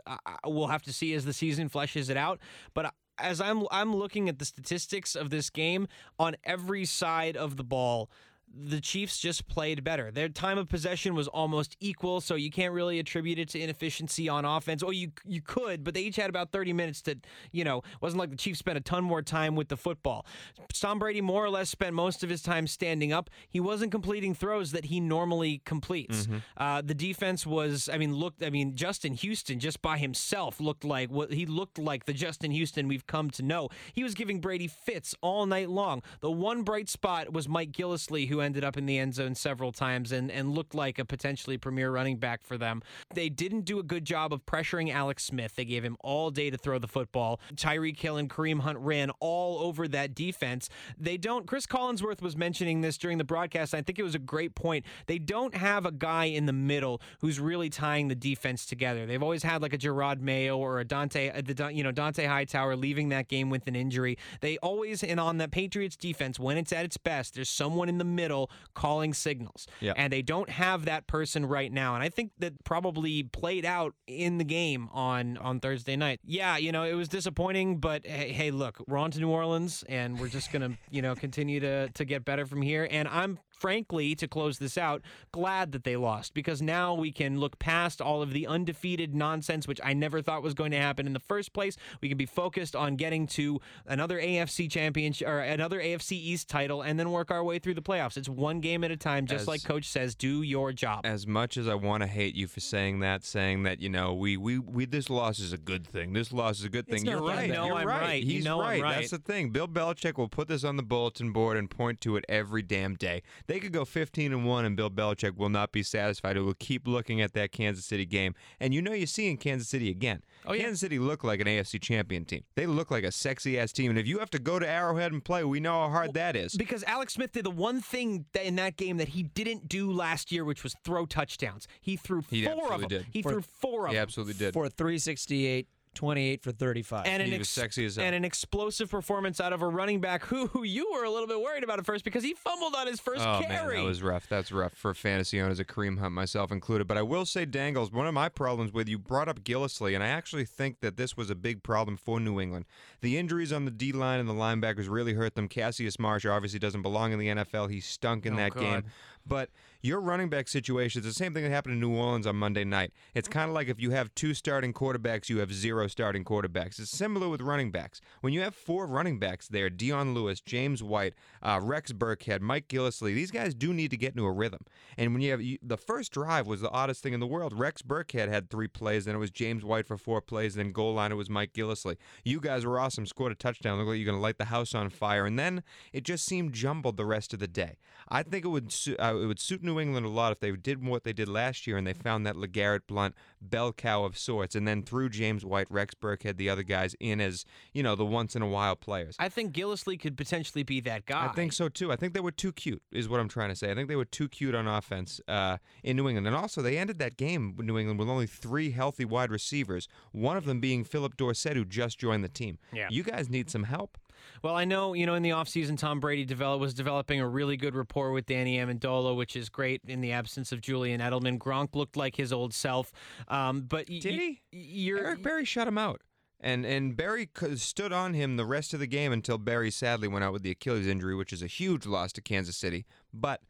We'll 0.46 0.68
have 0.68 0.84
to 0.84 0.94
see 0.94 1.14
as 1.14 1.26
the 1.26 1.34
season 1.34 1.70
fleshes 1.70 2.10
it 2.10 2.18
out, 2.18 2.40
but 2.74 2.94
as 3.18 3.42
I'm 3.42 3.66
I'm 3.72 3.96
looking 3.96 4.30
at 4.30 4.40
the 4.40 4.46
statistics 4.46 5.16
of 5.16 5.30
this 5.30 5.50
game 5.50 5.88
on 6.20 6.36
every 6.44 6.86
side 6.86 7.38
of 7.38 7.58
the 7.58 7.64
ball, 7.64 8.12
the 8.54 8.80
Chiefs 8.80 9.18
just 9.18 9.48
played 9.48 9.84
better. 9.84 10.12
Their 10.12 10.30
time 10.30 10.58
of 10.58 10.70
possession 10.70 11.16
was 11.16 11.28
almost 11.28 11.76
equal, 11.80 12.22
so 12.22 12.36
you 12.36 12.52
can't 12.52 12.74
really 12.74 13.00
attribute 13.00 13.40
it 13.40 13.50
to 13.50 13.60
inefficiency 13.60 14.30
on 14.30 14.46
offense. 14.46 14.84
Or 14.84 14.94
you 14.94 15.12
you 15.26 15.42
could, 15.42 15.84
but 15.84 15.94
they 15.94 16.02
each 16.02 16.18
had 16.18 16.30
about 16.30 16.52
30 16.52 16.74
minutes 16.74 17.02
to, 17.04 17.18
you 17.52 17.64
know, 17.64 17.82
wasn't 18.02 18.20
like 18.20 18.30
the 18.30 18.36
Chiefs 18.38 18.60
spent 18.60 18.78
a 18.78 18.82
ton 18.82 19.04
more 19.04 19.22
time 19.22 19.56
with 19.56 19.70
the 19.70 19.78
football. 19.78 20.26
Tom 20.74 21.00
Brady 21.00 21.22
more 21.22 21.44
or 21.44 21.50
less 21.50 21.70
spent 21.70 21.94
most 21.96 22.24
of 22.24 22.30
his 22.30 22.42
time 22.42 22.68
standing 22.68 23.12
up. 23.12 23.30
He 23.50 23.60
wasn't 23.60 23.92
completing 23.92 24.34
throws 24.36 24.72
that 24.72 24.86
he 24.86 25.00
normally 25.00 25.62
completes. 25.66 26.28
Uh, 26.58 26.82
the 26.82 26.94
defense 26.94 27.46
was, 27.48 27.90
I 27.92 27.98
mean, 27.98 28.14
looked, 28.14 28.44
I 28.44 28.50
mean, 28.50 28.76
Justin 28.76 29.14
Houston 29.14 29.60
just 29.60 29.82
by 29.82 29.98
himself 29.98 30.60
looked 30.60 30.84
like 30.84 31.10
what 31.10 31.32
he 31.32 31.46
looked 31.46 31.80
like 31.80 32.06
the 32.06 32.14
Justin 32.14 32.52
Houston 32.52 32.88
we've 32.88 33.08
come 33.08 33.30
to 33.32 33.44
know. 33.44 33.70
He 33.94 34.04
was 34.04 34.14
giving 34.14 34.40
Brady 34.40 34.68
fits 34.68 35.16
all 35.22 35.46
night 35.46 35.70
long. 35.70 36.04
The 36.20 36.32
one 36.32 36.64
bright 36.64 36.90
spot 36.90 37.34
was 37.34 37.48
Mike 37.48 37.72
Gillislee, 37.72 38.28
who 38.28 38.43
ended 38.44 38.64
up 38.64 38.78
in 38.78 38.86
the 38.86 38.98
end 38.98 39.16
zone 39.16 39.36
several 39.36 39.72
times 39.72 40.12
and, 40.12 40.30
and 40.32 40.54
looked 40.54 40.76
like 40.76 41.00
a 41.00 41.06
potentially 41.06 41.58
premier 41.58 41.92
running 41.92 42.18
back 42.18 42.44
for 42.44 42.58
them. 42.58 42.82
They 43.14 43.30
didn't 43.30 43.62
do 43.62 43.80
a 43.80 43.84
good 43.84 44.06
job 44.06 44.34
of 44.34 44.46
pressuring 44.46 44.94
Alex 44.94 45.24
Smith. 45.24 45.56
They 45.56 45.66
gave 45.66 45.84
him 45.84 45.98
all 46.02 46.30
day 46.30 46.50
to 46.50 46.58
throw 46.58 46.80
the 46.80 46.88
football. 46.88 47.40
Tyreek 47.56 48.00
Hill 48.00 48.18
and 48.18 48.30
Kareem 48.30 48.62
Hunt 48.62 48.78
ran 48.80 49.10
all 49.20 49.60
over 49.60 49.88
that 49.88 50.14
defense. 50.14 50.70
They 50.98 51.18
don't, 51.18 51.48
Chris 51.48 51.66
Collinsworth 51.66 52.22
was 52.22 52.36
mentioning 52.36 52.82
this 52.82 52.98
during 52.98 53.18
the 53.18 53.24
broadcast. 53.24 53.74
I 53.74 53.82
think 53.82 54.00
it 54.00 54.04
was 54.04 54.16
a 54.16 54.20
great 54.20 54.56
point. 54.56 54.86
They 55.08 55.20
don't 55.20 55.56
have 55.56 55.86
a 55.86 55.92
guy 55.92 56.26
in 56.26 56.46
the 56.46 56.54
middle 56.54 57.02
who's 57.20 57.40
really 57.40 57.70
tying 57.70 58.08
the 58.08 58.16
defense 58.16 58.66
together. 58.66 59.06
They've 59.06 59.24
always 59.24 59.44
had 59.44 59.62
like 59.62 59.74
a 59.74 59.78
Gerard 59.78 60.22
Mayo 60.22 60.58
or 60.58 60.80
a 60.80 60.86
Dont'a, 60.86 61.38
uh, 61.38 61.42
the 61.42 61.74
you 61.74 61.84
know, 61.84 61.92
Dont'a 61.92 62.28
Hightower 62.28 62.76
leaving 62.76 63.10
that 63.10 63.28
game 63.28 63.50
with 63.50 63.68
an 63.68 63.76
injury. 63.76 64.18
They 64.42 64.58
always, 64.58 65.04
and 65.04 65.20
on 65.20 65.38
the 65.38 65.48
Patriots 65.48 65.96
defense, 65.96 66.40
when 66.40 66.58
it's 66.58 66.74
at 66.74 66.86
its 66.86 66.98
best, 66.98 67.36
there's 67.36 67.50
someone 67.50 67.90
in 67.90 67.98
the 67.98 68.04
middle 68.04 68.33
middle 68.34 68.50
calling 68.74 69.14
signals. 69.14 69.68
Yeah. 69.80 69.94
And 69.96 70.12
they 70.12 70.22
don't 70.22 70.50
have 70.50 70.86
that 70.86 71.08
person 71.08 71.46
right 71.46 71.72
now. 71.72 71.96
And 71.96 72.04
I 72.04 72.10
think 72.10 72.32
that 72.40 72.64
probably 72.64 73.24
played 73.24 73.66
out 73.66 73.94
in 74.08 74.38
the 74.38 74.44
game 74.44 74.90
on 74.92 75.38
on 75.38 75.60
Thursday 75.60 75.96
night. 75.96 76.20
Yeah, 76.26 76.58
you 76.58 76.72
know, 76.72 76.84
it 76.84 76.94
was 76.94 77.08
disappointing, 77.08 77.78
but 77.78 78.06
hey, 78.06 78.32
hey 78.32 78.52
look, 78.52 78.82
we're 78.88 78.98
on 78.98 79.12
to 79.12 79.20
New 79.20 79.30
Orleans 79.30 79.84
and 79.88 80.20
we're 80.20 80.30
just 80.30 80.52
going 80.52 80.62
to, 80.62 80.78
you 80.90 81.02
know, 81.02 81.16
continue 81.16 81.60
to 81.60 81.90
to 81.90 82.06
get 82.06 82.26
better 82.26 82.46
from 82.46 82.62
here. 82.62 82.88
And 82.90 83.08
I'm 83.08 83.40
frankly, 83.64 84.14
to 84.14 84.28
close 84.28 84.60
this 84.60 84.78
out, 84.78 85.02
glad 85.32 85.72
that 85.72 85.86
they 85.86 85.96
lost 85.96 86.34
because 86.34 86.62
now 86.62 86.94
we 86.94 87.14
can 87.14 87.40
look 87.40 87.58
past 87.60 88.02
all 88.02 88.22
of 88.22 88.34
the 88.34 88.46
undefeated 88.46 89.16
nonsense, 89.16 89.70
which 89.70 89.80
I 89.82 89.94
never 89.94 90.22
thought 90.22 90.44
was 90.44 90.54
going 90.54 90.72
to 90.72 90.78
happen 90.78 91.08
in 91.08 91.14
the 91.14 91.20
first 91.22 91.54
place. 91.54 91.78
We 92.02 92.10
can 92.10 92.18
be 92.18 92.26
focused 92.26 92.76
on 92.76 92.98
getting 92.98 93.26
to 93.28 93.62
another 93.86 94.20
AFC 94.20 94.70
championship 94.70 95.30
or 95.30 95.40
another 95.40 95.80
AFC 95.80 96.12
East 96.12 96.50
title 96.50 96.82
and 96.82 97.00
then 97.00 97.10
work 97.10 97.32
our 97.32 97.42
way 97.42 97.58
through 97.58 97.76
the 97.76 97.82
playoffs. 97.82 98.18
It's 98.18 98.28
one 98.28 98.60
game 98.60 98.84
at 98.84 98.92
a 98.92 98.98
time, 98.98 99.28
just 99.28 99.44
As- 99.44 99.48
like 99.48 99.64
Coach 99.64 99.86
says, 99.86 100.14
do 100.14 100.42
your 100.42 100.74
job. 100.74 101.06
As 101.06 101.26
much 101.26 101.56
as 101.56 101.70
I 101.70 101.76
want 101.76 102.04
to 102.04 102.08
hate 102.08 102.36
you 102.36 102.48
for 102.48 102.60
saying 102.60 103.00
that, 103.00 103.24
saying 103.24 103.64
that 103.64 103.80
you 103.80 103.88
know 103.88 104.14
we 104.14 104.36
we, 104.36 104.60
we 104.60 104.86
this 104.86 105.10
loss 105.10 105.40
is 105.40 105.54
a 105.54 105.58
good 105.58 105.88
thing. 105.88 106.12
This 106.12 106.34
loss 106.34 106.60
is 106.60 106.66
a 106.66 106.70
good 106.70 106.86
thing. 106.86 107.06
You're 107.06 107.24
right. 107.24 107.48
You're 107.48 107.62
I'm 107.62 107.88
right. 107.88 108.02
right. 108.02 108.24
You 108.24 108.34
He's 108.34 108.44
know 108.44 108.60
I'm 108.60 108.68
right. 108.68 108.82
right. 108.84 108.96
That's 108.98 109.12
the 109.12 109.20
thing. 109.20 109.52
Bill 109.52 109.70
Belichick 109.70 110.18
will 110.18 110.28
put 110.28 110.50
this 110.50 110.66
on 110.66 110.76
the 110.76 110.84
bulletin 110.84 111.32
board 111.32 111.56
and 111.56 111.70
point 111.70 112.02
to 112.02 112.18
it 112.18 112.26
every 112.28 112.62
damn 112.62 112.96
day. 112.96 113.22
They 113.48 113.53
could 113.60 113.72
go 113.74 113.86
15 113.86 114.32
and 114.34 114.46
one, 114.46 114.66
and 114.66 114.76
Bill 114.76 114.90
Belichick 114.90 115.36
will 115.38 115.50
not 115.50 115.72
be 115.72 115.84
satisfied. 115.84 116.36
He 116.36 116.42
will 116.42 116.54
keep 116.56 116.88
looking 116.88 117.22
at 117.22 117.34
that 117.34 117.52
Kansas 117.52 117.86
City 117.86 118.06
game, 118.06 118.34
and 118.60 118.74
you 118.74 118.82
know 118.82 118.94
you 118.94 119.06
see 119.06 119.30
in 119.30 119.38
Kansas 119.38 119.68
City 119.70 119.90
again. 119.90 120.22
Oh, 120.46 120.54
yeah. 120.54 120.64
Kansas 120.64 120.80
City 120.82 121.00
look 121.00 121.24
like 121.24 121.40
an 121.40 121.48
AFC 121.48 121.82
champion 121.82 122.26
team. 122.26 122.44
They 122.56 122.66
look 122.66 122.92
like 122.92 123.04
a 123.04 123.12
sexy 123.12 123.60
ass 123.60 123.72
team, 123.72 123.90
and 123.92 124.00
if 124.00 124.08
you 124.08 124.20
have 124.20 124.30
to 124.32 124.40
go 124.40 124.60
to 124.60 124.68
Arrowhead 124.68 125.12
and 125.12 125.24
play, 125.24 125.44
we 125.44 125.60
know 125.60 125.74
how 125.84 125.90
hard 125.90 126.14
that 126.16 126.36
is. 126.36 126.54
Because 126.56 126.84
Alex 126.86 127.14
Smith 127.14 127.32
did 127.32 127.46
the 127.46 127.52
one 127.52 127.82
thing 127.82 128.26
that 128.34 128.46
in 128.46 128.56
that 128.58 128.78
game 128.78 128.98
that 128.98 129.10
he 129.10 129.24
didn't 129.24 129.68
do 129.70 129.92
last 129.92 130.32
year, 130.32 130.44
which 130.46 130.64
was 130.64 130.76
throw 130.84 131.06
touchdowns. 131.06 131.68
He 131.82 131.96
threw 131.98 132.22
He 132.30 132.46
four 132.46 132.54
of 132.54 132.60
absolutely 132.60 132.88
them. 132.98 133.04
did. 133.06 133.14
He 133.14 133.22
For- 133.22 133.30
threw 133.32 133.42
four 133.42 133.86
of 133.86 133.92
He 133.92 133.96
them. 133.96 134.02
absolutely 134.04 134.34
did. 134.36 134.54
For 134.54 134.70
368, 134.70 135.68
28 135.94 136.42
for 136.42 136.52
35. 136.52 137.06
and 137.06 137.22
an 137.24 137.30
He 137.32 137.38
was 137.38 137.50
sexy 137.50 137.86
as 137.86 137.96
hell. 137.96 138.06
and 138.06 138.16
an 138.16 138.26
explosive 138.26 138.90
performance 138.90 139.40
out 139.40 139.54
of 139.54 139.62
a 139.62 139.68
running 139.68 140.02
back 140.02 140.26
who, 140.26 140.48
who 140.48 140.64
you 140.64 140.92
were 140.94 141.04
a 141.04 141.10
little 141.10 141.28
bit 141.28 141.40
worried 141.42 141.64
about 141.64 141.80
at 141.80 141.86
first 141.86 142.04
because 142.04 142.24
he 142.24 142.34
fumbled 142.34 142.76
on 142.76 142.88
his 142.88 143.00
first 143.00 143.22
Oh 143.22 143.42
carry. 143.46 143.76
man, 143.76 143.84
that 143.84 143.88
was 143.90 144.02
rough. 144.04 144.28
That's 144.28 144.52
rough 144.52 144.74
for 144.74 144.94
fantasy 144.94 145.40
owners, 145.40 145.60
Kareem 145.60 146.00
Hunt, 146.00 146.14
myself 146.14 146.52
included. 146.52 146.88
But 146.88 146.98
I 146.98 147.02
will 147.04 147.26
say, 147.26 147.46
Dangles, 147.46 147.92
one 147.92 148.08
of 148.08 148.14
my 148.14 148.30
problems 148.30 148.74
with 148.74 148.88
you 148.90 148.98
brought 148.98 149.28
up 149.28 149.42
Gillislee, 149.44 149.94
and 149.96 150.04
I 150.04 150.08
actually 150.08 150.46
think 150.46 150.80
that 150.82 150.98
this 150.98 151.16
was 151.16 151.30
a 151.30 151.36
big 151.36 151.64
problem 151.64 151.98
for 151.98 152.20
New 152.20 152.40
England. 152.40 152.66
The 153.02 153.18
injuries 153.18 153.52
on 153.54 153.66
the 153.66 153.72
D 153.72 153.92
line 153.92 154.20
and 154.20 154.28
the 154.30 154.34
linebackers 154.34 154.90
really 154.90 155.14
hurt 155.14 155.36
them. 155.36 155.48
Cassius 155.48 156.00
Marsh 156.00 156.26
obviously 156.26 156.60
doesn't 156.60 156.82
belong 156.82 157.12
in 157.14 157.20
the 157.20 157.28
NFL. 157.28 157.70
He 157.70 157.80
stunk 157.80 158.26
in 158.26 158.34
Oh, 158.34 158.38
that 158.38 158.56
game. 158.56 158.84
But 159.26 159.50
your 159.84 160.00
running 160.00 160.30
back 160.30 160.48
situation 160.48 161.02
is 161.02 161.06
the 161.06 161.14
same 161.14 161.34
thing 161.34 161.44
that 161.44 161.50
happened 161.50 161.74
in 161.74 161.82
New 161.82 161.94
Orleans 161.94 162.26
on 162.26 162.38
Monday 162.38 162.64
night. 162.64 162.94
It's 163.14 163.28
kind 163.28 163.50
of 163.50 163.54
like 163.54 163.68
if 163.68 163.82
you 163.82 163.92
have 163.92 164.16
two 164.16 164.34
starting 164.34 164.72
quarterbacks, 164.72 165.28
you 165.28 165.40
have 165.40 165.54
zero 165.54 165.88
starting 165.88 166.24
quarterbacks. 166.24 166.80
It's 166.80 166.90
similar 166.90 167.28
with 167.28 167.42
running 167.42 167.70
backs. 167.70 168.00
When 168.22 168.32
you 168.32 168.40
have 168.42 168.56
four 168.56 168.88
running 168.88 169.20
backs 169.20 169.50
there, 169.50 169.70
Dion 169.70 170.14
Lewis, 170.14 170.40
James 170.40 170.82
White, 170.82 171.16
uh, 171.42 171.60
Rex 171.62 171.92
Burkhead, 171.92 172.40
Mike 172.40 172.70
Gillislee, 172.70 173.14
these 173.14 173.30
guys 173.30 173.54
do 173.54 173.74
need 173.74 173.92
to 173.92 173.98
get 173.98 174.14
into 174.14 174.26
a 174.26 174.32
rhythm. 174.32 174.62
And 174.98 175.12
when 175.12 175.22
you 175.22 175.32
have 175.32 175.42
you, 175.42 175.58
the 175.62 175.76
first 175.76 176.14
drive 176.14 176.48
was 176.48 176.62
the 176.62 176.72
oddest 176.72 177.04
thing 177.04 177.14
in 177.14 177.20
the 177.20 177.28
world. 177.28 177.52
Rex 177.52 177.82
Burkhead 177.82 178.30
had 178.30 178.50
three 178.50 178.70
plays, 178.70 179.04
then 179.04 179.16
it 179.16 179.20
was 179.20 179.32
James 179.32 179.66
White 179.66 179.86
for 179.86 179.98
four 179.98 180.22
plays, 180.22 180.56
then 180.56 180.72
goal 180.72 180.94
line 180.94 181.12
it 181.12 181.16
was 181.16 181.30
Mike 181.30 181.52
Gillislee. 181.52 181.98
You 182.24 182.40
guys 182.40 182.66
were 182.66 182.80
awesome, 182.80 183.06
scored 183.06 183.34
a 183.34 183.36
touchdown. 183.36 183.80
Look 183.80 183.90
like 183.90 183.98
you're 183.98 184.06
going 184.06 184.18
to 184.18 184.22
light 184.22 184.38
the 184.38 184.46
house 184.46 184.74
on 184.74 184.90
fire. 184.90 185.26
And 185.26 185.38
then 185.38 185.62
it 185.92 186.06
just 186.06 186.26
seemed 186.26 186.54
jumbled 186.54 186.96
the 186.96 187.06
rest 187.06 187.34
of 187.34 187.40
the 187.40 187.50
day. 187.50 187.80
I 188.08 188.24
think 188.24 188.46
it 188.46 188.50
would 188.50 188.72
su- 188.72 188.96
uh, 188.98 189.16
it 189.22 189.26
would 189.26 189.42
suit 189.42 189.62
New 189.62 189.73
England 189.80 190.06
a 190.06 190.10
lot 190.10 190.32
if 190.32 190.40
they 190.40 190.52
did 190.52 190.86
what 190.86 191.04
they 191.04 191.14
did 191.14 191.28
last 191.28 191.66
year 191.68 191.78
and 191.78 191.86
they 191.86 191.94
found 191.94 192.26
that 192.26 192.36
LeGarrette 192.36 192.88
Blount 192.88 193.16
bell 193.42 193.74
cow 193.74 194.04
of 194.04 194.18
sorts, 194.18 194.56
and 194.56 194.68
then 194.68 194.84
threw 194.84 195.10
James 195.10 195.46
White, 195.46 195.68
Rex 195.70 195.94
Burkhead, 195.96 196.38
the 196.38 196.50
other 196.50 196.64
guys 196.64 196.96
in 197.00 197.20
as 197.22 197.46
you 197.74 197.84
know 197.84 197.96
the 197.96 198.06
once 198.06 198.36
in 198.36 198.42
a 198.42 198.48
while 198.48 198.76
players. 198.76 199.16
I 199.20 199.30
think 199.30 199.54
Gillislee 199.54 200.00
could 200.00 200.18
potentially 200.18 200.64
be 200.64 200.80
that 200.82 201.06
guy. 201.06 201.26
I 201.26 201.30
think 201.30 201.54
so 201.54 201.70
too. 201.70 201.92
I 201.92 201.96
think 201.96 202.14
they 202.14 202.20
were 202.20 202.32
too 202.32 202.52
cute, 202.52 202.82
is 202.92 203.10
what 203.10 203.20
I'm 203.20 203.30
trying 203.30 203.50
to 203.50 203.56
say. 203.56 203.72
I 203.72 203.76
think 203.76 203.88
they 203.90 203.96
were 203.96 204.06
too 204.06 204.30
cute 204.30 204.56
on 204.56 204.68
offense 204.68 205.20
uh, 205.28 205.58
in 205.84 205.98
New 205.98 206.08
England, 206.08 206.28
and 206.28 206.36
also 206.36 206.62
they 206.62 206.78
ended 206.78 207.00
that 207.00 207.18
game 207.18 207.56
with 207.56 207.66
New 207.66 207.78
England 207.78 208.00
with 208.00 208.10
only 208.10 208.28
three 208.28 208.72
healthy 208.72 209.06
wide 209.06 209.32
receivers. 209.32 209.88
One 210.12 210.38
of 210.38 210.46
them 210.46 210.60
being 210.60 210.84
Phillip 210.84 211.18
Dorsett, 211.18 211.56
who 211.56 211.66
just 211.66 212.00
joined 212.00 212.24
the 212.24 212.30
team. 212.30 212.58
Yeah. 212.72 212.88
you 212.90 213.04
guys 213.04 213.30
need 213.30 213.50
some 213.50 213.64
help. 213.64 213.98
Well, 214.42 214.56
I 214.56 214.66
know, 214.66 214.94
you 214.94 215.06
know, 215.06 215.16
in 215.16 215.24
the 215.24 215.30
offseason, 215.32 215.78
Tom 215.78 216.00
Brady 216.00 216.26
develop, 216.26 216.60
was 216.60 216.74
developing 216.74 217.22
a 217.22 217.28
really 217.28 217.58
good 217.58 217.76
rapport 217.76 218.12
with 218.12 218.26
Danny 218.26 218.58
Amendola, 218.58 219.16
which 219.16 219.36
is 219.36 219.50
great 219.50 219.82
in 219.88 220.02
the 220.02 220.12
absence 220.12 220.52
of 220.52 220.62
Julian 220.62 221.02
Edelman. 221.02 221.38
Gronk 221.38 221.76
looked 221.76 221.96
like 221.98 222.16
his 222.16 222.34
old 222.34 222.54
self. 222.54 222.92
Um, 223.28 223.62
but 223.62 223.88
Did 223.88 224.06
y- 224.06 224.40
he? 224.52 224.90
Eric 224.92 225.24
Berry 225.24 225.46
shut 225.46 225.68
him 225.68 225.78
out. 225.78 226.02
And 226.40 226.66
and 226.66 226.98
Berry 226.98 227.30
stood 227.56 227.94
on 227.94 228.14
him 228.14 228.36
the 228.36 228.46
rest 228.46 228.74
of 228.74 228.82
the 228.82 228.88
game 228.88 229.14
until 229.14 229.38
Berry 229.38 229.72
sadly 229.72 230.10
went 230.10 230.26
out 230.26 230.34
with 230.34 230.44
the 230.44 230.52
Achilles 230.52 230.86
injury, 230.88 231.16
which 231.16 231.32
is 231.32 231.42
a 231.42 231.48
huge 231.48 231.86
loss 231.86 232.12
to 232.14 232.22
Kansas 232.22 232.58
City. 232.58 232.86
But 233.14 233.42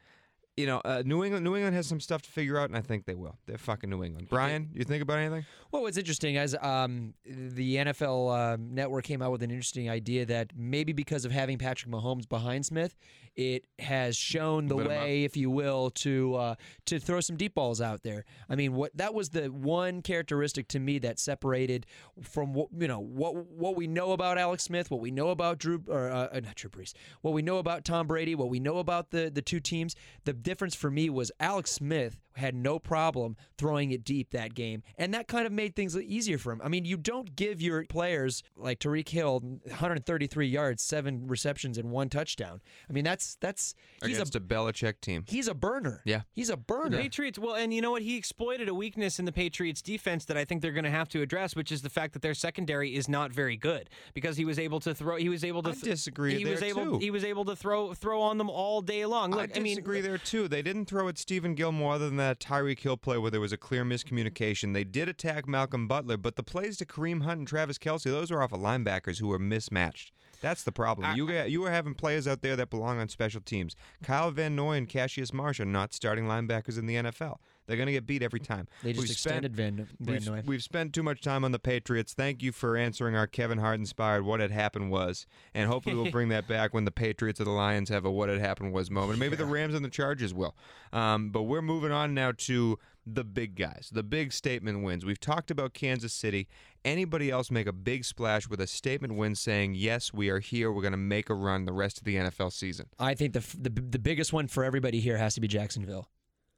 you 0.55 0.67
know, 0.67 0.81
uh, 0.85 1.01
New 1.05 1.23
England 1.23 1.43
New 1.43 1.55
England 1.55 1.75
has 1.75 1.87
some 1.87 1.99
stuff 1.99 2.21
to 2.23 2.29
figure 2.29 2.59
out, 2.59 2.69
and 2.69 2.77
I 2.77 2.81
think 2.81 3.05
they 3.05 3.15
will. 3.15 3.37
They're 3.47 3.57
fucking 3.57 3.89
New 3.89 4.03
England. 4.03 4.27
Brian, 4.29 4.69
you 4.73 4.83
think 4.83 5.01
about 5.01 5.17
anything? 5.17 5.45
Well, 5.71 5.81
what's 5.81 5.97
interesting 5.97 6.35
is 6.35 6.55
um, 6.61 7.15
the 7.25 7.77
NFL 7.77 8.53
um, 8.53 8.73
Network 8.73 9.05
came 9.05 9.21
out 9.21 9.31
with 9.31 9.41
an 9.41 9.49
interesting 9.49 9.89
idea 9.89 10.25
that 10.27 10.51
maybe 10.55 10.93
because 10.93 11.25
of 11.25 11.31
having 11.31 11.57
Patrick 11.57 11.91
Mahomes 11.91 12.29
behind 12.29 12.65
Smith, 12.65 12.95
it 13.35 13.65
has 13.79 14.15
shown 14.15 14.67
the 14.67 14.75
Lit 14.75 14.87
way, 14.87 15.23
if 15.23 15.35
you 15.35 15.49
will, 15.49 15.89
to 15.91 16.35
uh, 16.35 16.55
to 16.85 16.99
throw 16.99 17.19
some 17.19 17.35
deep 17.35 17.55
balls 17.55 17.81
out 17.81 18.03
there. 18.03 18.25
I 18.49 18.55
mean, 18.55 18.73
what 18.73 18.95
that 18.97 19.13
was 19.13 19.29
the 19.29 19.47
one 19.47 20.01
characteristic 20.01 20.67
to 20.69 20.79
me 20.79 20.99
that 20.99 21.19
separated 21.19 21.85
from 22.21 22.53
what 22.53 22.69
you 22.77 22.87
know 22.87 22.99
what 22.99 23.35
what 23.35 23.75
we 23.75 23.87
know 23.87 24.11
about 24.11 24.37
Alex 24.37 24.63
Smith, 24.63 24.91
what 24.91 25.01
we 25.01 25.11
know 25.11 25.29
about 25.29 25.57
Drew 25.57 25.83
or 25.87 26.09
uh, 26.09 26.29
uh, 26.33 26.39
not 26.41 26.55
Drew 26.55 26.69
Brees, 26.69 26.93
what 27.21 27.33
we 27.33 27.41
know 27.41 27.57
about 27.57 27.85
Tom 27.85 28.07
Brady, 28.07 28.35
what 28.35 28.49
we 28.49 28.59
know 28.59 28.77
about 28.77 29.11
the 29.11 29.31
the 29.33 29.41
two 29.41 29.59
teams. 29.59 29.95
The 30.25 30.33
difference 30.33 30.75
for 30.75 30.91
me 30.91 31.09
was 31.09 31.31
Alex 31.39 31.71
Smith 31.71 32.19
had 32.35 32.55
no 32.55 32.79
problem 32.79 33.35
throwing 33.57 33.91
it 33.91 34.03
deep 34.03 34.31
that 34.31 34.53
game, 34.53 34.83
and 34.97 35.13
that 35.13 35.27
kind 35.27 35.45
of 35.45 35.51
made 35.51 35.75
things 35.75 35.97
easier 35.97 36.37
for 36.37 36.51
him. 36.51 36.61
I 36.63 36.67
mean, 36.67 36.85
you 36.85 36.97
don't 36.97 37.35
give 37.35 37.61
your 37.61 37.85
players 37.85 38.43
like 38.55 38.79
Tyreek 38.79 39.09
Hill 39.09 39.39
133 39.39 40.47
yards, 40.47 40.83
seven 40.83 41.27
receptions, 41.27 41.77
and 41.77 41.91
one 41.91 42.09
touchdown. 42.09 42.61
I 42.89 42.93
mean, 42.93 43.03
that's 43.03 43.22
that's 43.39 43.75
he's 44.03 44.15
Against 44.17 44.35
a 44.35 44.39
a 44.39 44.41
Belichick 44.41 44.99
team. 45.01 45.23
he's 45.27 45.47
a 45.47 45.53
burner. 45.53 46.01
Yeah. 46.05 46.21
he's 46.33 46.49
a 46.49 46.57
burner. 46.57 46.97
Patriots, 46.97 47.39
well, 47.39 47.55
and 47.55 47.73
you 47.73 47.81
know 47.81 47.91
what? 47.91 48.01
He 48.01 48.17
exploited 48.17 48.67
a 48.69 48.73
weakness 48.73 49.19
in 49.19 49.25
the 49.25 49.31
Patriots' 49.31 49.81
defense 49.81 50.25
that 50.25 50.37
I 50.37 50.45
think 50.45 50.61
they're 50.61 50.71
going 50.71 50.83
to 50.83 50.89
have 50.91 51.09
to 51.09 51.21
address, 51.21 51.55
which 51.55 51.71
is 51.71 51.81
the 51.81 51.89
fact 51.89 52.13
that 52.13 52.21
their 52.21 52.33
secondary 52.33 52.95
is 52.95 53.07
not 53.07 53.31
very 53.31 53.55
good 53.57 53.89
because 54.13 54.37
he 54.37 54.45
was 54.45 54.59
able 54.59 54.79
to 54.81 54.93
throw. 54.93 55.15
He 55.17 55.29
was 55.29 55.43
able 55.43 55.61
to. 55.63 55.69
I 55.69 55.73
disagree 55.73 56.35
He 56.37 56.43
there, 56.43 56.53
was 56.53 56.63
able. 56.63 56.83
too. 56.85 56.97
He 56.99 57.11
was 57.11 57.23
able 57.23 57.45
to 57.45 57.55
throw 57.55 57.93
throw 57.93 58.21
on 58.21 58.37
them 58.37 58.49
all 58.49 58.81
day 58.81 59.05
long. 59.05 59.31
Look, 59.31 59.51
I 59.55 59.59
mean, 59.59 59.75
disagree 59.75 60.01
there 60.01 60.17
too. 60.17 60.47
They 60.47 60.61
didn't 60.61 60.85
throw 60.85 61.07
at 61.07 61.15
Stephon 61.15 61.55
Gilmore 61.55 61.93
other 61.93 62.07
than 62.07 62.17
that 62.17 62.39
Tyreek 62.39 62.79
Hill 62.79 62.97
play 62.97 63.17
where 63.17 63.31
there 63.31 63.41
was 63.41 63.53
a 63.53 63.57
clear 63.57 63.83
miscommunication. 63.85 64.73
They 64.73 64.83
did 64.83 65.09
attack 65.09 65.47
Malcolm 65.47 65.87
Butler, 65.87 66.17
but 66.17 66.35
the 66.35 66.43
plays 66.43 66.77
to 66.77 66.85
Kareem 66.85 67.23
Hunt 67.23 67.39
and 67.39 67.47
Travis 67.47 67.77
Kelce, 67.77 68.03
those 68.05 68.31
were 68.31 68.41
off 68.41 68.53
of 68.53 68.59
linebackers 68.59 69.19
who 69.19 69.27
were 69.27 69.39
mismatched. 69.39 70.11
That's 70.43 70.63
the 70.63 70.73
problem. 70.73 71.15
you 71.15 71.25
got, 71.25 71.49
you 71.49 71.61
were 71.61 71.71
having 71.71 71.93
players 71.93 72.27
out 72.27 72.41
there 72.41 72.57
that 72.57 72.69
belong 72.69 72.99
on 72.99 73.07
special 73.07 73.39
teams. 73.39 73.77
Kyle 74.03 74.29
Van 74.29 74.55
Noy 74.55 74.73
and 74.75 74.89
Cassius 74.89 75.31
Marsh 75.31 75.61
are 75.61 75.65
not 75.65 75.93
starting 75.93 76.25
linebackers 76.25 76.77
in 76.77 76.85
the 76.85 76.95
NFL. 76.95 77.37
They're 77.65 77.77
going 77.77 77.87
to 77.87 77.93
get 77.93 78.05
beat 78.05 78.21
every 78.23 78.39
time. 78.39 78.67
They 78.83 78.93
just 78.93 79.07
We've 79.07 79.17
spent- 79.17 79.45
extended 79.45 79.55
Van, 79.55 79.87
Van 79.99 80.13
We've, 80.15 80.25
Noy. 80.27 80.41
we've 80.45 80.63
spent 80.63 80.93
too 80.93 81.03
much 81.03 81.21
time 81.21 81.43
on 81.45 81.51
the 81.51 81.59
Patriots. 81.59 82.13
Thank 82.13 82.43
you 82.43 82.51
for 82.51 82.75
answering 82.75 83.15
our 83.15 83.27
Kevin 83.27 83.57
Hart 83.57 83.79
inspired 83.79 84.23
what 84.25 84.39
had 84.39 84.51
happened 84.51 84.91
was. 84.91 85.25
And 85.53 85.69
hopefully 85.69 85.95
we'll 85.95 86.11
bring 86.11 86.29
that 86.29 86.47
back 86.47 86.73
when 86.73 86.85
the 86.85 86.91
Patriots 86.91 87.39
or 87.39 87.45
the 87.45 87.51
Lions 87.51 87.89
have 87.89 88.05
a 88.05 88.11
what 88.11 88.29
had 88.29 88.39
happened 88.39 88.73
was 88.73 88.91
moment. 88.91 89.19
Maybe 89.19 89.35
the 89.35 89.45
Rams 89.45 89.73
and 89.75 89.83
the 89.83 89.89
Chargers 89.89 90.33
will. 90.33 90.55
Um, 90.91 91.29
but 91.29 91.43
we're 91.43 91.61
moving 91.61 91.91
on 91.91 92.13
now 92.13 92.33
to 92.37 92.77
the 93.05 93.23
big 93.25 93.55
guys, 93.55 93.89
the 93.91 94.03
big 94.03 94.31
statement 94.31 94.81
wins. 94.81 95.03
We've 95.03 95.19
talked 95.19 95.51
about 95.51 95.73
Kansas 95.73 96.13
City. 96.13 96.47
Anybody 96.85 97.29
else 97.31 97.51
make 97.51 97.67
a 97.67 97.73
big 97.73 98.05
splash 98.05 98.47
with 98.47 98.61
a 98.61 98.67
statement 98.67 99.15
win 99.15 99.35
saying, 99.35 99.75
yes, 99.75 100.13
we 100.13 100.29
are 100.29 100.39
here. 100.39 100.71
We're 100.71 100.81
going 100.81 100.91
to 100.93 100.97
make 100.97 101.29
a 101.29 101.33
run 101.33 101.65
the 101.65 101.73
rest 101.73 101.97
of 101.97 102.05
the 102.05 102.15
NFL 102.15 102.53
season? 102.53 102.87
I 102.99 103.13
think 103.13 103.33
the, 103.33 103.39
the 103.59 103.69
the 103.69 103.99
biggest 103.99 104.31
one 104.31 104.47
for 104.47 104.63
everybody 104.63 105.01
here 105.01 105.17
has 105.17 105.35
to 105.35 105.41
be 105.41 105.47
Jacksonville. 105.49 106.07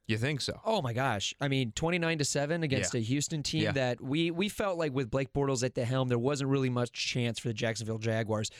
You 0.08 0.16
think 0.18 0.40
so? 0.40 0.60
Oh 0.64 0.82
my 0.82 0.92
gosh! 0.92 1.34
I 1.40 1.48
mean, 1.48 1.72
twenty 1.74 1.98
nine 1.98 2.18
to 2.18 2.24
seven 2.24 2.62
against 2.62 2.94
Yeah. 2.94 3.00
a 3.00 3.02
Houston 3.02 3.42
team 3.42 3.62
Yeah. 3.64 3.72
that 3.72 4.00
we 4.00 4.30
we 4.30 4.48
felt 4.48 4.78
like 4.78 4.92
with 4.94 5.10
Blake 5.10 5.32
Bortles 5.32 5.64
at 5.64 5.74
the 5.74 5.84
helm, 5.84 6.08
there 6.08 6.18
wasn't 6.18 6.48
really 6.50 6.70
much 6.70 6.92
chance 6.92 7.38
for 7.40 7.48
the 7.48 7.54
Jacksonville 7.54 7.98
Jaguars, 7.98 8.50